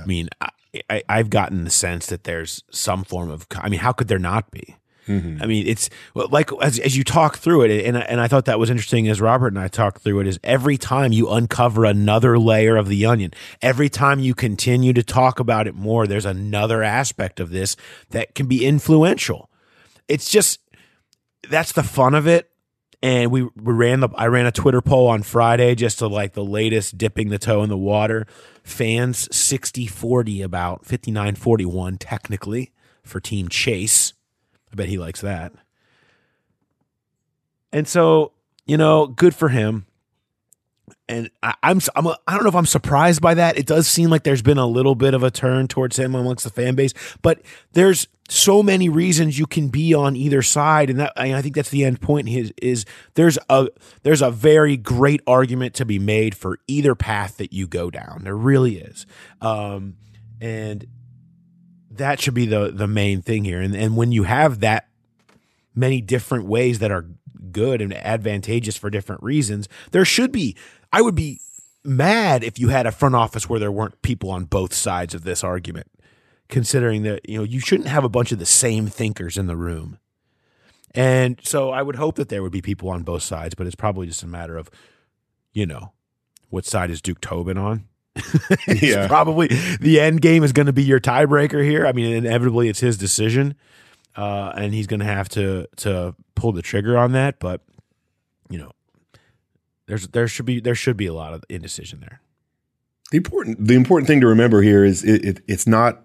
I 0.02 0.06
mean, 0.06 0.28
I, 0.40 0.48
I, 0.90 1.02
I've 1.08 1.30
gotten 1.30 1.64
the 1.64 1.70
sense 1.70 2.06
that 2.06 2.24
there's 2.24 2.62
some 2.70 3.04
form 3.04 3.30
of. 3.30 3.46
I 3.56 3.68
mean, 3.68 3.80
how 3.80 3.92
could 3.92 4.08
there 4.08 4.18
not 4.18 4.50
be? 4.50 4.76
Mm-hmm. 5.08 5.42
I 5.42 5.46
mean, 5.46 5.66
it's 5.66 5.90
like 6.14 6.50
as 6.62 6.78
as 6.78 6.96
you 6.96 7.02
talk 7.02 7.38
through 7.38 7.62
it, 7.62 7.84
and 7.84 7.96
and 7.96 8.20
I 8.20 8.28
thought 8.28 8.44
that 8.44 8.58
was 8.58 8.70
interesting 8.70 9.08
as 9.08 9.20
Robert 9.20 9.48
and 9.48 9.58
I 9.58 9.68
talked 9.68 10.02
through 10.02 10.20
it. 10.20 10.26
Is 10.26 10.38
every 10.44 10.76
time 10.76 11.12
you 11.12 11.30
uncover 11.30 11.84
another 11.84 12.38
layer 12.38 12.76
of 12.76 12.88
the 12.88 13.06
onion, 13.06 13.32
every 13.62 13.88
time 13.88 14.20
you 14.20 14.34
continue 14.34 14.92
to 14.92 15.02
talk 15.02 15.40
about 15.40 15.66
it 15.66 15.74
more, 15.74 16.06
there's 16.06 16.26
another 16.26 16.82
aspect 16.82 17.40
of 17.40 17.50
this 17.50 17.74
that 18.10 18.34
can 18.34 18.46
be 18.46 18.64
influential. 18.64 19.50
It's 20.06 20.30
just 20.30 20.60
that's 21.48 21.72
the 21.72 21.82
fun 21.82 22.14
of 22.14 22.26
it. 22.26 22.50
And 23.00 23.30
we, 23.30 23.42
we 23.42 23.72
ran 23.72 24.00
the 24.00 24.08
I 24.16 24.26
ran 24.26 24.46
a 24.46 24.52
Twitter 24.52 24.82
poll 24.82 25.08
on 25.08 25.22
Friday 25.22 25.74
just 25.74 26.00
to 26.00 26.08
like 26.08 26.34
the 26.34 26.44
latest 26.44 26.98
dipping 26.98 27.28
the 27.28 27.38
toe 27.38 27.62
in 27.62 27.68
the 27.68 27.78
water. 27.78 28.26
Fans 28.64 29.28
60-40 29.28 30.44
about 30.44 30.84
59-41 30.84 31.96
technically 31.98 32.72
for 33.04 33.20
team 33.20 33.48
Chase. 33.48 34.12
I 34.72 34.76
bet 34.76 34.88
he 34.88 34.98
likes 34.98 35.20
that. 35.20 35.52
And 37.72 37.86
so, 37.86 38.32
you 38.66 38.76
know, 38.76 39.06
good 39.06 39.34
for 39.34 39.48
him. 39.48 39.86
And 41.08 41.30
I, 41.42 41.54
I'm 41.62 41.80
I'm 41.96 42.06
I 42.06 42.34
don't 42.34 42.42
know 42.42 42.48
if 42.48 42.54
I'm 42.54 42.66
surprised 42.66 43.20
by 43.22 43.34
that. 43.34 43.58
It 43.58 43.66
does 43.66 43.88
seem 43.88 44.10
like 44.10 44.24
there's 44.24 44.42
been 44.42 44.58
a 44.58 44.66
little 44.66 44.94
bit 44.94 45.14
of 45.14 45.22
a 45.22 45.30
turn 45.30 45.68
towards 45.68 45.98
him 45.98 46.14
amongst 46.14 46.44
the 46.44 46.50
fan 46.50 46.74
base, 46.74 46.92
but 47.22 47.40
there's 47.72 48.08
so 48.28 48.62
many 48.62 48.90
reasons 48.90 49.38
you 49.38 49.46
can 49.46 49.68
be 49.68 49.94
on 49.94 50.14
either 50.16 50.42
side, 50.42 50.90
and 50.90 51.00
that 51.00 51.12
and 51.16 51.34
I 51.34 51.40
think 51.40 51.54
that's 51.54 51.70
the 51.70 51.84
end 51.84 52.02
point. 52.02 52.28
Is 52.28 52.52
is 52.60 52.84
there's 53.14 53.38
a 53.48 53.68
there's 54.02 54.20
a 54.20 54.30
very 54.30 54.76
great 54.76 55.22
argument 55.26 55.74
to 55.74 55.86
be 55.86 55.98
made 55.98 56.34
for 56.34 56.58
either 56.66 56.94
path 56.94 57.38
that 57.38 57.52
you 57.52 57.66
go 57.66 57.90
down. 57.90 58.24
There 58.24 58.36
really 58.36 58.76
is, 58.76 59.06
um, 59.40 59.96
and 60.40 60.86
that 61.98 62.20
should 62.20 62.34
be 62.34 62.46
the 62.46 62.70
the 62.72 62.88
main 62.88 63.22
thing 63.22 63.44
here. 63.44 63.60
And 63.60 63.74
and 63.74 63.96
when 63.96 64.12
you 64.12 64.24
have 64.24 64.60
that 64.60 64.88
many 65.74 66.00
different 66.00 66.46
ways 66.46 66.78
that 66.80 66.90
are 66.90 67.06
good 67.52 67.80
and 67.80 67.94
advantageous 67.94 68.76
for 68.76 68.90
different 68.90 69.22
reasons, 69.22 69.68
there 69.90 70.04
should 70.04 70.32
be. 70.32 70.56
I 70.92 71.02
would 71.02 71.14
be 71.14 71.40
mad 71.84 72.42
if 72.42 72.58
you 72.58 72.68
had 72.68 72.86
a 72.86 72.92
front 72.92 73.14
office 73.14 73.48
where 73.48 73.60
there 73.60 73.72
weren't 73.72 74.00
people 74.02 74.30
on 74.30 74.44
both 74.44 74.72
sides 74.72 75.14
of 75.14 75.24
this 75.24 75.44
argument. 75.44 75.86
Considering 76.48 77.02
that 77.02 77.28
you 77.28 77.38
know 77.38 77.44
you 77.44 77.60
shouldn't 77.60 77.88
have 77.88 78.04
a 78.04 78.08
bunch 78.08 78.32
of 78.32 78.38
the 78.38 78.46
same 78.46 78.86
thinkers 78.86 79.36
in 79.36 79.46
the 79.46 79.56
room. 79.56 79.98
And 80.94 81.38
so 81.44 81.70
I 81.70 81.82
would 81.82 81.96
hope 81.96 82.16
that 82.16 82.28
there 82.28 82.42
would 82.42 82.52
be 82.52 82.62
people 82.62 82.88
on 82.88 83.02
both 83.02 83.22
sides, 83.22 83.54
but 83.54 83.66
it's 83.66 83.76
probably 83.76 84.06
just 84.06 84.22
a 84.22 84.26
matter 84.26 84.56
of, 84.56 84.70
you 85.52 85.66
know, 85.66 85.92
what 86.48 86.64
side 86.64 86.90
is 86.90 87.02
Duke 87.02 87.20
Tobin 87.20 87.58
on? 87.58 87.84
It's 88.66 88.82
Yeah. 88.82 89.06
probably 89.06 89.48
the 89.80 90.00
end 90.00 90.20
game 90.20 90.42
is 90.44 90.52
going 90.52 90.66
to 90.66 90.72
be 90.72 90.82
your 90.84 91.00
tiebreaker 91.00 91.62
here. 91.64 91.86
I 91.86 91.92
mean, 91.92 92.12
inevitably 92.14 92.68
it's 92.68 92.80
his 92.80 92.96
decision, 92.98 93.54
uh, 94.16 94.52
and 94.56 94.74
he's 94.74 94.86
going 94.86 95.00
to 95.00 95.06
have 95.06 95.28
to 95.30 95.66
to 95.78 96.14
pull 96.34 96.52
the 96.52 96.62
trigger 96.62 96.96
on 96.98 97.12
that. 97.12 97.38
But 97.38 97.62
you 98.50 98.58
know, 98.58 98.72
there's 99.86 100.08
there 100.08 100.28
should 100.28 100.46
be 100.46 100.60
there 100.60 100.74
should 100.74 100.96
be 100.96 101.06
a 101.06 101.14
lot 101.14 101.32
of 101.32 101.44
indecision 101.48 102.00
there. 102.00 102.20
The 103.10 103.16
important 103.18 103.66
the 103.66 103.74
important 103.74 104.06
thing 104.06 104.20
to 104.20 104.26
remember 104.26 104.60
here 104.62 104.84
is 104.84 105.02
it, 105.04 105.24
it 105.24 105.40
it's 105.48 105.66
not 105.66 106.02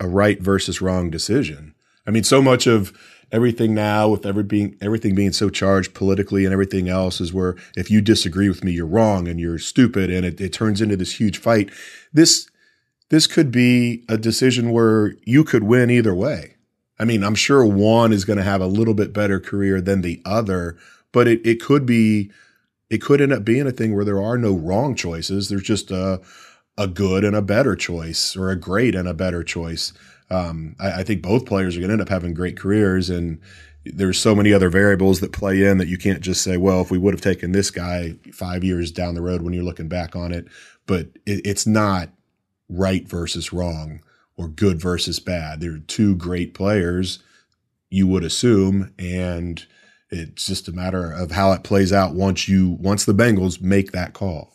a 0.00 0.08
right 0.08 0.40
versus 0.40 0.80
wrong 0.80 1.10
decision. 1.10 1.74
I 2.06 2.10
mean, 2.10 2.24
so 2.24 2.42
much 2.42 2.66
of 2.66 2.92
everything 3.30 3.74
now 3.74 4.08
with 4.08 4.26
every 4.26 4.42
being 4.42 4.76
everything 4.80 5.14
being 5.14 5.32
so 5.32 5.48
charged 5.48 5.94
politically 5.94 6.44
and 6.44 6.52
everything 6.52 6.88
else 6.88 7.20
is 7.20 7.32
where 7.32 7.56
if 7.76 7.90
you 7.90 8.00
disagree 8.00 8.48
with 8.48 8.62
me, 8.62 8.72
you're 8.72 8.86
wrong 8.86 9.26
and 9.26 9.40
you're 9.40 9.58
stupid, 9.58 10.10
and 10.10 10.26
it, 10.26 10.40
it 10.40 10.52
turns 10.52 10.80
into 10.80 10.96
this 10.96 11.18
huge 11.18 11.38
fight. 11.38 11.70
This 12.12 12.48
this 13.08 13.26
could 13.26 13.50
be 13.50 14.04
a 14.08 14.16
decision 14.16 14.70
where 14.70 15.14
you 15.24 15.44
could 15.44 15.64
win 15.64 15.90
either 15.90 16.14
way. 16.14 16.56
I 16.98 17.04
mean, 17.04 17.24
I'm 17.24 17.34
sure 17.34 17.64
one 17.64 18.12
is 18.12 18.24
going 18.24 18.36
to 18.36 18.44
have 18.44 18.60
a 18.60 18.66
little 18.66 18.94
bit 18.94 19.12
better 19.12 19.40
career 19.40 19.80
than 19.80 20.02
the 20.02 20.22
other, 20.24 20.78
but 21.10 21.26
it, 21.26 21.44
it 21.46 21.60
could 21.60 21.84
be 21.84 22.30
it 22.90 23.02
could 23.02 23.20
end 23.20 23.32
up 23.32 23.44
being 23.44 23.66
a 23.66 23.72
thing 23.72 23.94
where 23.94 24.04
there 24.04 24.22
are 24.22 24.36
no 24.36 24.54
wrong 24.54 24.94
choices. 24.94 25.48
There's 25.48 25.62
just 25.62 25.90
a 25.90 26.20
a 26.78 26.86
good 26.86 27.22
and 27.24 27.36
a 27.36 27.42
better 27.42 27.76
choice, 27.76 28.36
or 28.36 28.50
a 28.50 28.56
great 28.56 28.94
and 28.94 29.06
a 29.08 29.14
better 29.14 29.42
choice. 29.42 29.92
Um, 30.32 30.76
I, 30.80 31.00
I, 31.00 31.02
think 31.02 31.22
both 31.22 31.44
players 31.46 31.76
are 31.76 31.80
going 31.80 31.88
to 31.88 31.92
end 31.94 32.02
up 32.02 32.08
having 32.08 32.32
great 32.32 32.56
careers, 32.56 33.10
and 33.10 33.38
there's 33.84 34.18
so 34.18 34.34
many 34.34 34.52
other 34.52 34.70
variables 34.70 35.20
that 35.20 35.32
play 35.32 35.62
in 35.62 35.78
that 35.78 35.88
you 35.88 35.98
can't 35.98 36.20
just 36.20 36.42
say, 36.42 36.56
well, 36.56 36.80
if 36.80 36.90
we 36.90 36.98
would 36.98 37.12
have 37.12 37.20
taken 37.20 37.52
this 37.52 37.70
guy 37.70 38.14
five 38.32 38.64
years 38.64 38.90
down 38.90 39.14
the 39.14 39.20
road 39.20 39.42
when 39.42 39.52
you're 39.52 39.64
looking 39.64 39.88
back 39.88 40.16
on 40.16 40.32
it, 40.32 40.46
but 40.86 41.06
it, 41.26 41.44
it's 41.44 41.66
not 41.66 42.08
right 42.68 43.06
versus 43.06 43.52
wrong 43.52 44.00
or 44.36 44.48
good 44.48 44.80
versus 44.80 45.20
bad. 45.20 45.60
They're 45.60 45.78
two 45.78 46.16
great 46.16 46.54
players, 46.54 47.18
you 47.90 48.06
would 48.06 48.24
assume, 48.24 48.94
and 48.98 49.64
it's 50.10 50.46
just 50.46 50.68
a 50.68 50.72
matter 50.72 51.12
of 51.12 51.32
how 51.32 51.52
it 51.52 51.64
plays 51.64 51.92
out 51.92 52.14
once 52.14 52.48
you 52.48 52.70
once 52.80 53.04
the 53.04 53.14
Bengals 53.14 53.60
make 53.60 53.92
that 53.92 54.14
call. 54.14 54.52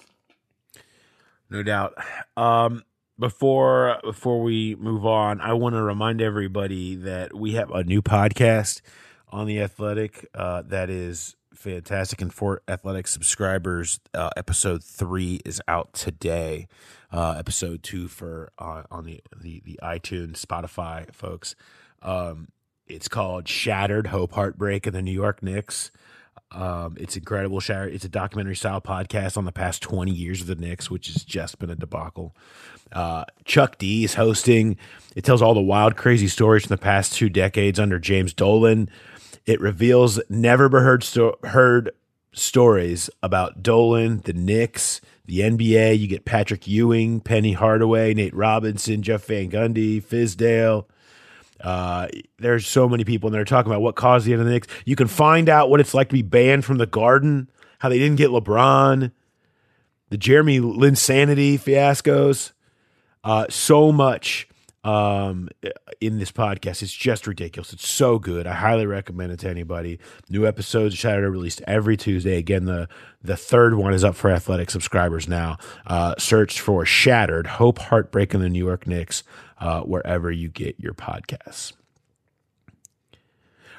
No 1.50 1.64
doubt. 1.64 1.96
Um, 2.36 2.84
before 3.20 4.00
before 4.04 4.42
we 4.42 4.76
move 4.76 5.06
on, 5.06 5.42
I 5.42 5.54
want 5.54 5.76
to 5.76 5.82
remind 5.82 6.22
everybody 6.22 6.96
that 6.96 7.36
we 7.36 7.54
have 7.54 7.72
a 7.72 7.84
new 7.84 8.02
podcast 8.02 8.82
on 9.30 9.48
the 9.48 9.62
Athletic 9.62 10.28
uh, 10.34 10.64
that 10.68 10.90
is 10.90 11.36
fantastic. 11.54 12.22
And 12.22 12.34
for 12.34 12.62
Athletic 12.68 13.08
subscribers, 13.08 14.00
uh, 14.14 14.30
episode 14.38 14.84
three 14.84 15.42
is 15.46 15.62
out 15.68 15.94
today. 15.94 16.68
Uh, 17.12 17.36
episode 17.38 17.84
two 17.84 18.08
for 18.08 18.52
uh, 18.60 18.84
on 18.92 19.06
the, 19.06 19.22
the 19.36 19.62
the 19.66 19.80
iTunes, 19.82 20.46
Spotify 20.46 21.14
folks. 21.14 21.56
Um, 22.02 22.50
it's 22.86 23.08
called 23.08 23.48
Shattered 23.48 24.08
Hope, 24.08 24.34
Heartbreak, 24.34 24.88
of 24.88 24.94
the 24.94 25.02
New 25.02 25.12
York 25.12 25.44
Knicks. 25.44 25.92
Um, 26.52 26.96
it's 26.98 27.18
incredible. 27.18 27.60
It's 27.60 28.06
a 28.06 28.10
documentary 28.10 28.56
style 28.56 28.80
podcast 28.80 29.38
on 29.38 29.46
the 29.46 29.52
past 29.52 29.82
20 29.82 30.12
years 30.12 30.42
of 30.42 30.48
the 30.48 30.56
Knicks, 30.56 30.90
which 30.90 31.08
has 31.08 31.24
just 31.24 31.60
been 31.60 31.70
a 31.70 31.76
debacle. 31.76 32.36
Uh, 32.92 33.26
Chuck 33.46 33.78
D 33.78 34.04
is 34.04 34.16
hosting. 34.16 34.78
It 35.16 35.24
tells 35.24 35.42
all 35.42 35.54
the 35.54 35.62
wild, 35.62 35.98
crazy 35.98 36.28
stories 36.28 36.66
from 36.66 36.76
the 36.76 36.82
past 36.82 37.14
two 37.14 37.30
decades 37.30 37.80
under 37.80 38.00
James 38.00 38.34
Dolan. 38.34 38.90
It 39.46 39.60
reveals 39.62 40.20
never 40.30 40.70
heard 40.70 41.04
sto- 41.04 41.40
heard 41.44 41.92
stories 42.34 43.10
about 43.24 43.64
Dolan, 43.64 44.22
the 44.26 44.34
Knicks, 44.34 45.02
the 45.26 45.40
NBA. 45.40 45.98
You 45.98 46.08
get 46.08 46.26
Patrick 46.26 46.68
Ewing, 46.68 47.20
Penny 47.20 47.54
Hardaway, 47.54 48.14
Nate 48.14 48.36
Robinson, 48.36 49.02
Jeff 49.02 49.26
Van 49.26 49.50
Gundy, 49.50 50.04
Fizdale. 50.04 50.86
Uh, 51.60 52.08
there's 52.38 52.68
so 52.68 52.88
many 52.88 53.04
people, 53.04 53.28
and 53.28 53.34
they're 53.34 53.44
talking 53.46 53.72
about 53.72 53.82
what 53.82 53.96
caused 53.96 54.26
the 54.26 54.34
end 54.34 54.42
of 54.42 54.48
the 54.48 54.54
Knicks. 54.54 54.68
You 54.86 54.96
can 54.96 55.08
find 55.08 55.50
out 55.50 55.70
what 55.70 55.80
it's 55.80 55.94
like 55.94 56.10
to 56.10 56.14
be 56.14 56.22
banned 56.22 56.66
from 56.66 56.78
the 56.78 56.86
Garden, 56.86 57.50
how 57.80 57.90
they 57.90 57.98
didn't 57.98 58.18
get 58.18 58.30
LeBron, 58.30 59.12
the 60.10 60.18
Jeremy 60.18 60.60
Linsanity 60.60 61.60
fiascos. 61.60 62.52
Uh, 63.28 63.46
so 63.50 63.92
much 63.92 64.48
um, 64.86 65.50
in 66.00 66.18
this 66.18 66.32
podcast. 66.32 66.82
It's 66.82 66.94
just 66.94 67.28
ridiculous. 67.28 67.74
It's 67.74 67.90
so 67.90 68.20
good. 68.20 68.48
I 68.48 68.54
highly 68.54 68.86
recommend 68.86 69.34
it 69.34 69.40
to 69.40 69.50
anybody. 69.50 70.00
New 70.30 70.48
episodes 70.48 71.04
of 71.04 71.32
released 71.34 71.62
every 71.68 71.98
Tuesday. 71.98 72.38
Again, 72.38 72.64
the 72.64 72.88
the 73.22 73.36
third 73.36 73.74
one 73.74 73.94
is 73.94 74.06
up 74.06 74.16
for 74.16 74.32
athletic 74.32 74.70
subscribers 74.70 75.28
now. 75.28 75.58
Uh, 75.86 76.16
search 76.18 76.62
for 76.62 76.86
Shattered, 76.86 77.48
Hope, 77.48 77.80
Heartbreak, 77.80 78.34
and 78.34 78.42
the 78.42 78.48
New 78.48 78.66
York 78.66 78.88
Knicks 78.88 79.24
uh, 79.60 79.82
wherever 79.82 80.32
you 80.32 80.48
get 80.48 80.80
your 80.80 80.94
podcasts. 80.94 81.74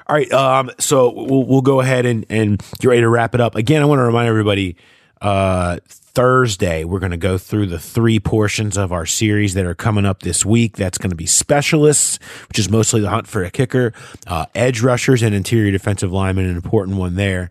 All 0.08 0.14
right, 0.14 0.30
um, 0.30 0.70
so 0.78 1.10
we'll 1.10 1.44
we'll 1.44 1.62
go 1.62 1.80
ahead 1.80 2.04
and 2.04 2.26
and 2.28 2.62
get 2.80 2.88
ready 2.88 3.00
to 3.00 3.08
wrap 3.08 3.34
it 3.34 3.40
up. 3.40 3.54
Again, 3.54 3.80
I 3.80 3.86
want 3.86 4.00
to 4.00 4.04
remind 4.04 4.28
everybody 4.28 4.76
uh, 5.20 5.78
Thursday, 5.88 6.84
we're 6.84 6.98
going 6.98 7.12
to 7.12 7.16
go 7.16 7.38
through 7.38 7.66
the 7.66 7.78
three 7.78 8.18
portions 8.18 8.76
of 8.76 8.92
our 8.92 9.06
series 9.06 9.54
that 9.54 9.64
are 9.64 9.74
coming 9.74 10.04
up 10.04 10.22
this 10.22 10.44
week. 10.44 10.76
That's 10.76 10.98
going 10.98 11.10
to 11.10 11.16
be 11.16 11.26
specialists, 11.26 12.18
which 12.48 12.58
is 12.58 12.68
mostly 12.68 13.00
the 13.00 13.10
hunt 13.10 13.26
for 13.26 13.44
a 13.44 13.50
kicker, 13.50 13.92
uh, 14.26 14.46
edge 14.54 14.82
rushers, 14.82 15.22
and 15.22 15.34
interior 15.34 15.70
defensive 15.70 16.12
linemen, 16.12 16.46
an 16.46 16.56
important 16.56 16.96
one 16.96 17.14
there. 17.14 17.50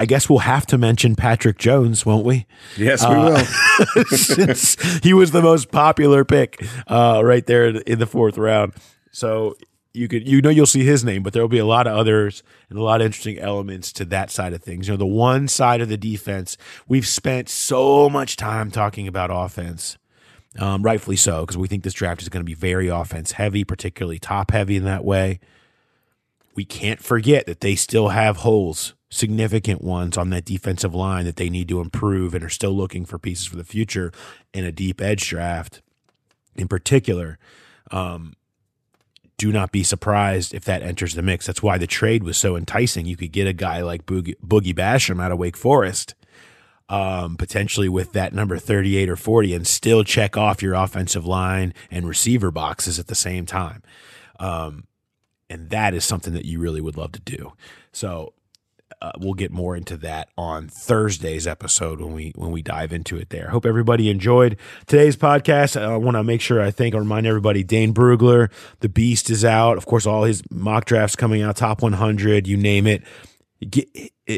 I 0.00 0.06
guess 0.06 0.28
we'll 0.28 0.40
have 0.40 0.64
to 0.66 0.78
mention 0.78 1.16
Patrick 1.16 1.58
Jones, 1.58 2.06
won't 2.06 2.24
we? 2.24 2.46
Yes, 2.76 3.06
we 3.06 3.14
uh, 3.14 3.44
will. 3.94 4.04
since 4.06 4.76
he 5.02 5.12
was 5.12 5.32
the 5.32 5.42
most 5.42 5.72
popular 5.72 6.24
pick 6.24 6.64
uh, 6.86 7.20
right 7.24 7.44
there 7.46 7.66
in 7.68 7.98
the 7.98 8.06
fourth 8.06 8.38
round. 8.38 8.74
So 9.10 9.56
you 9.98 10.08
could 10.08 10.26
you 10.26 10.40
know 10.40 10.50
you'll 10.50 10.66
see 10.66 10.84
his 10.84 11.04
name, 11.04 11.22
but 11.22 11.32
there 11.32 11.42
will 11.42 11.48
be 11.48 11.58
a 11.58 11.66
lot 11.66 11.86
of 11.86 11.96
others 11.96 12.42
and 12.70 12.78
a 12.78 12.82
lot 12.82 13.00
of 13.00 13.06
interesting 13.06 13.38
elements 13.38 13.92
to 13.94 14.04
that 14.06 14.30
side 14.30 14.52
of 14.52 14.62
things. 14.62 14.88
You 14.88 14.94
know, 14.94 14.98
the 14.98 15.06
one 15.06 15.48
side 15.48 15.80
of 15.80 15.88
the 15.88 15.96
defense, 15.96 16.56
we've 16.86 17.06
spent 17.06 17.48
so 17.48 18.08
much 18.08 18.36
time 18.36 18.70
talking 18.70 19.08
about 19.08 19.30
offense. 19.32 19.98
Um, 20.58 20.82
rightfully 20.82 21.16
so, 21.16 21.42
because 21.42 21.58
we 21.58 21.68
think 21.68 21.84
this 21.84 21.92
draft 21.92 22.22
is 22.22 22.30
going 22.30 22.40
to 22.40 22.46
be 22.48 22.54
very 22.54 22.88
offense 22.88 23.32
heavy, 23.32 23.64
particularly 23.64 24.18
top 24.18 24.50
heavy 24.50 24.76
in 24.76 24.84
that 24.84 25.04
way. 25.04 25.40
We 26.54 26.64
can't 26.64 27.00
forget 27.00 27.46
that 27.46 27.60
they 27.60 27.76
still 27.76 28.08
have 28.08 28.38
holes, 28.38 28.94
significant 29.10 29.82
ones 29.82 30.16
on 30.16 30.30
that 30.30 30.46
defensive 30.46 30.94
line 30.94 31.26
that 31.26 31.36
they 31.36 31.50
need 31.50 31.68
to 31.68 31.80
improve 31.80 32.34
and 32.34 32.42
are 32.42 32.48
still 32.48 32.72
looking 32.72 33.04
for 33.04 33.18
pieces 33.18 33.46
for 33.46 33.56
the 33.56 33.62
future 33.62 34.10
in 34.54 34.64
a 34.64 34.72
deep 34.72 35.00
edge 35.00 35.28
draft 35.28 35.82
in 36.56 36.66
particular. 36.66 37.38
Um, 37.90 38.34
do 39.38 39.52
not 39.52 39.72
be 39.72 39.84
surprised 39.84 40.52
if 40.52 40.64
that 40.64 40.82
enters 40.82 41.14
the 41.14 41.22
mix. 41.22 41.46
That's 41.46 41.62
why 41.62 41.78
the 41.78 41.86
trade 41.86 42.24
was 42.24 42.36
so 42.36 42.56
enticing. 42.56 43.06
You 43.06 43.16
could 43.16 43.32
get 43.32 43.46
a 43.46 43.52
guy 43.52 43.82
like 43.82 44.04
Boogie, 44.04 44.34
Boogie 44.44 44.74
Basham 44.74 45.22
out 45.22 45.32
of 45.32 45.38
Wake 45.38 45.56
Forest, 45.56 46.14
um, 46.88 47.36
potentially 47.36 47.88
with 47.88 48.12
that 48.12 48.34
number 48.34 48.58
38 48.58 49.08
or 49.08 49.16
40, 49.16 49.54
and 49.54 49.66
still 49.66 50.02
check 50.02 50.36
off 50.36 50.62
your 50.62 50.74
offensive 50.74 51.24
line 51.24 51.72
and 51.90 52.08
receiver 52.08 52.50
boxes 52.50 52.98
at 52.98 53.06
the 53.06 53.14
same 53.14 53.46
time. 53.46 53.82
Um, 54.40 54.88
and 55.48 55.70
that 55.70 55.94
is 55.94 56.04
something 56.04 56.34
that 56.34 56.44
you 56.44 56.58
really 56.58 56.80
would 56.80 56.96
love 56.96 57.12
to 57.12 57.20
do. 57.20 57.52
So 57.92 58.34
uh, 59.00 59.12
we'll 59.18 59.34
get 59.34 59.52
more 59.52 59.76
into 59.76 59.96
that 59.98 60.28
on 60.36 60.68
Thursday's 60.68 61.46
episode 61.46 62.00
when 62.00 62.12
we 62.14 62.32
when 62.34 62.50
we 62.50 62.62
dive 62.62 62.92
into 62.92 63.16
it 63.16 63.30
there. 63.30 63.48
Hope 63.50 63.64
everybody 63.64 64.10
enjoyed 64.10 64.56
today's 64.86 65.16
podcast. 65.16 65.80
I 65.80 65.96
want 65.96 66.16
to 66.16 66.24
make 66.24 66.40
sure 66.40 66.60
I 66.60 66.70
think 66.70 66.94
I 66.94 66.98
remind 66.98 67.26
everybody 67.26 67.62
Dane 67.62 67.94
Brugler, 67.94 68.50
the 68.80 68.88
Beast 68.88 69.30
is 69.30 69.44
out. 69.44 69.76
Of 69.78 69.86
course, 69.86 70.04
all 70.04 70.24
his 70.24 70.42
mock 70.50 70.84
drafts 70.84 71.14
coming 71.14 71.42
out, 71.42 71.56
top 71.56 71.80
100, 71.82 72.46
you 72.46 72.56
name 72.56 72.86
it. 72.86 73.02
Get, 73.60 73.88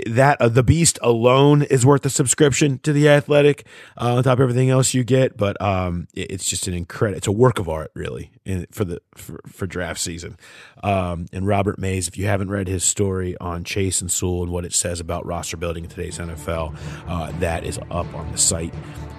that 0.06 0.40
uh, 0.40 0.48
the 0.48 0.62
beast 0.62 0.98
alone 1.02 1.62
is 1.62 1.84
worth 1.84 2.06
a 2.06 2.10
subscription 2.10 2.78
to 2.78 2.92
the 2.92 3.10
athletic 3.10 3.66
uh, 4.00 4.14
on 4.14 4.22
top 4.22 4.38
of 4.38 4.40
everything 4.40 4.70
else 4.70 4.94
you 4.94 5.04
get 5.04 5.36
but 5.36 5.60
um, 5.60 6.08
it, 6.14 6.30
it's 6.30 6.46
just 6.46 6.66
an 6.68 6.72
incredible 6.72 7.18
it's 7.18 7.26
a 7.26 7.32
work 7.32 7.58
of 7.58 7.68
art 7.68 7.90
really 7.94 8.30
in, 8.46 8.66
for 8.70 8.86
the 8.86 9.02
for, 9.14 9.40
for 9.46 9.66
draft 9.66 10.00
season. 10.00 10.38
Um, 10.82 11.26
and 11.34 11.46
robert 11.46 11.78
mays 11.78 12.08
if 12.08 12.16
you 12.16 12.26
haven't 12.26 12.50
read 12.50 12.66
his 12.66 12.82
story 12.82 13.36
on 13.42 13.62
chase 13.62 14.00
and 14.00 14.10
sewell 14.10 14.42
and 14.42 14.52
what 14.52 14.64
it 14.64 14.72
says 14.72 15.00
about 15.00 15.26
roster 15.26 15.58
building 15.58 15.84
in 15.84 15.90
today's 15.90 16.18
nfl 16.18 16.74
uh, 17.06 17.30
that 17.40 17.64
is 17.64 17.78
up 17.90 18.14
on 18.14 18.32
the 18.32 18.38
site 18.38 18.72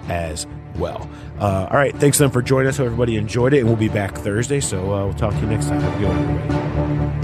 as 0.08 0.48
well. 0.78 1.08
Uh, 1.38 1.68
all 1.70 1.76
right 1.76 1.94
thanks 1.96 2.18
then 2.18 2.30
for 2.30 2.42
joining 2.42 2.68
us. 2.68 2.78
Hope 2.78 2.86
everybody 2.86 3.16
enjoyed 3.16 3.54
it 3.54 3.58
and 3.58 3.68
we'll 3.68 3.76
be 3.76 3.88
back 3.88 4.16
thursday 4.16 4.58
so 4.58 4.92
uh, 4.92 5.04
we'll 5.04 5.14
talk 5.14 5.32
to 5.34 5.40
you 5.40 5.46
next 5.46 5.66
time. 5.66 5.80
Have 5.80 5.94
a 5.94 5.98
good 5.98 6.08
one 6.08 6.18
everybody 6.18 7.21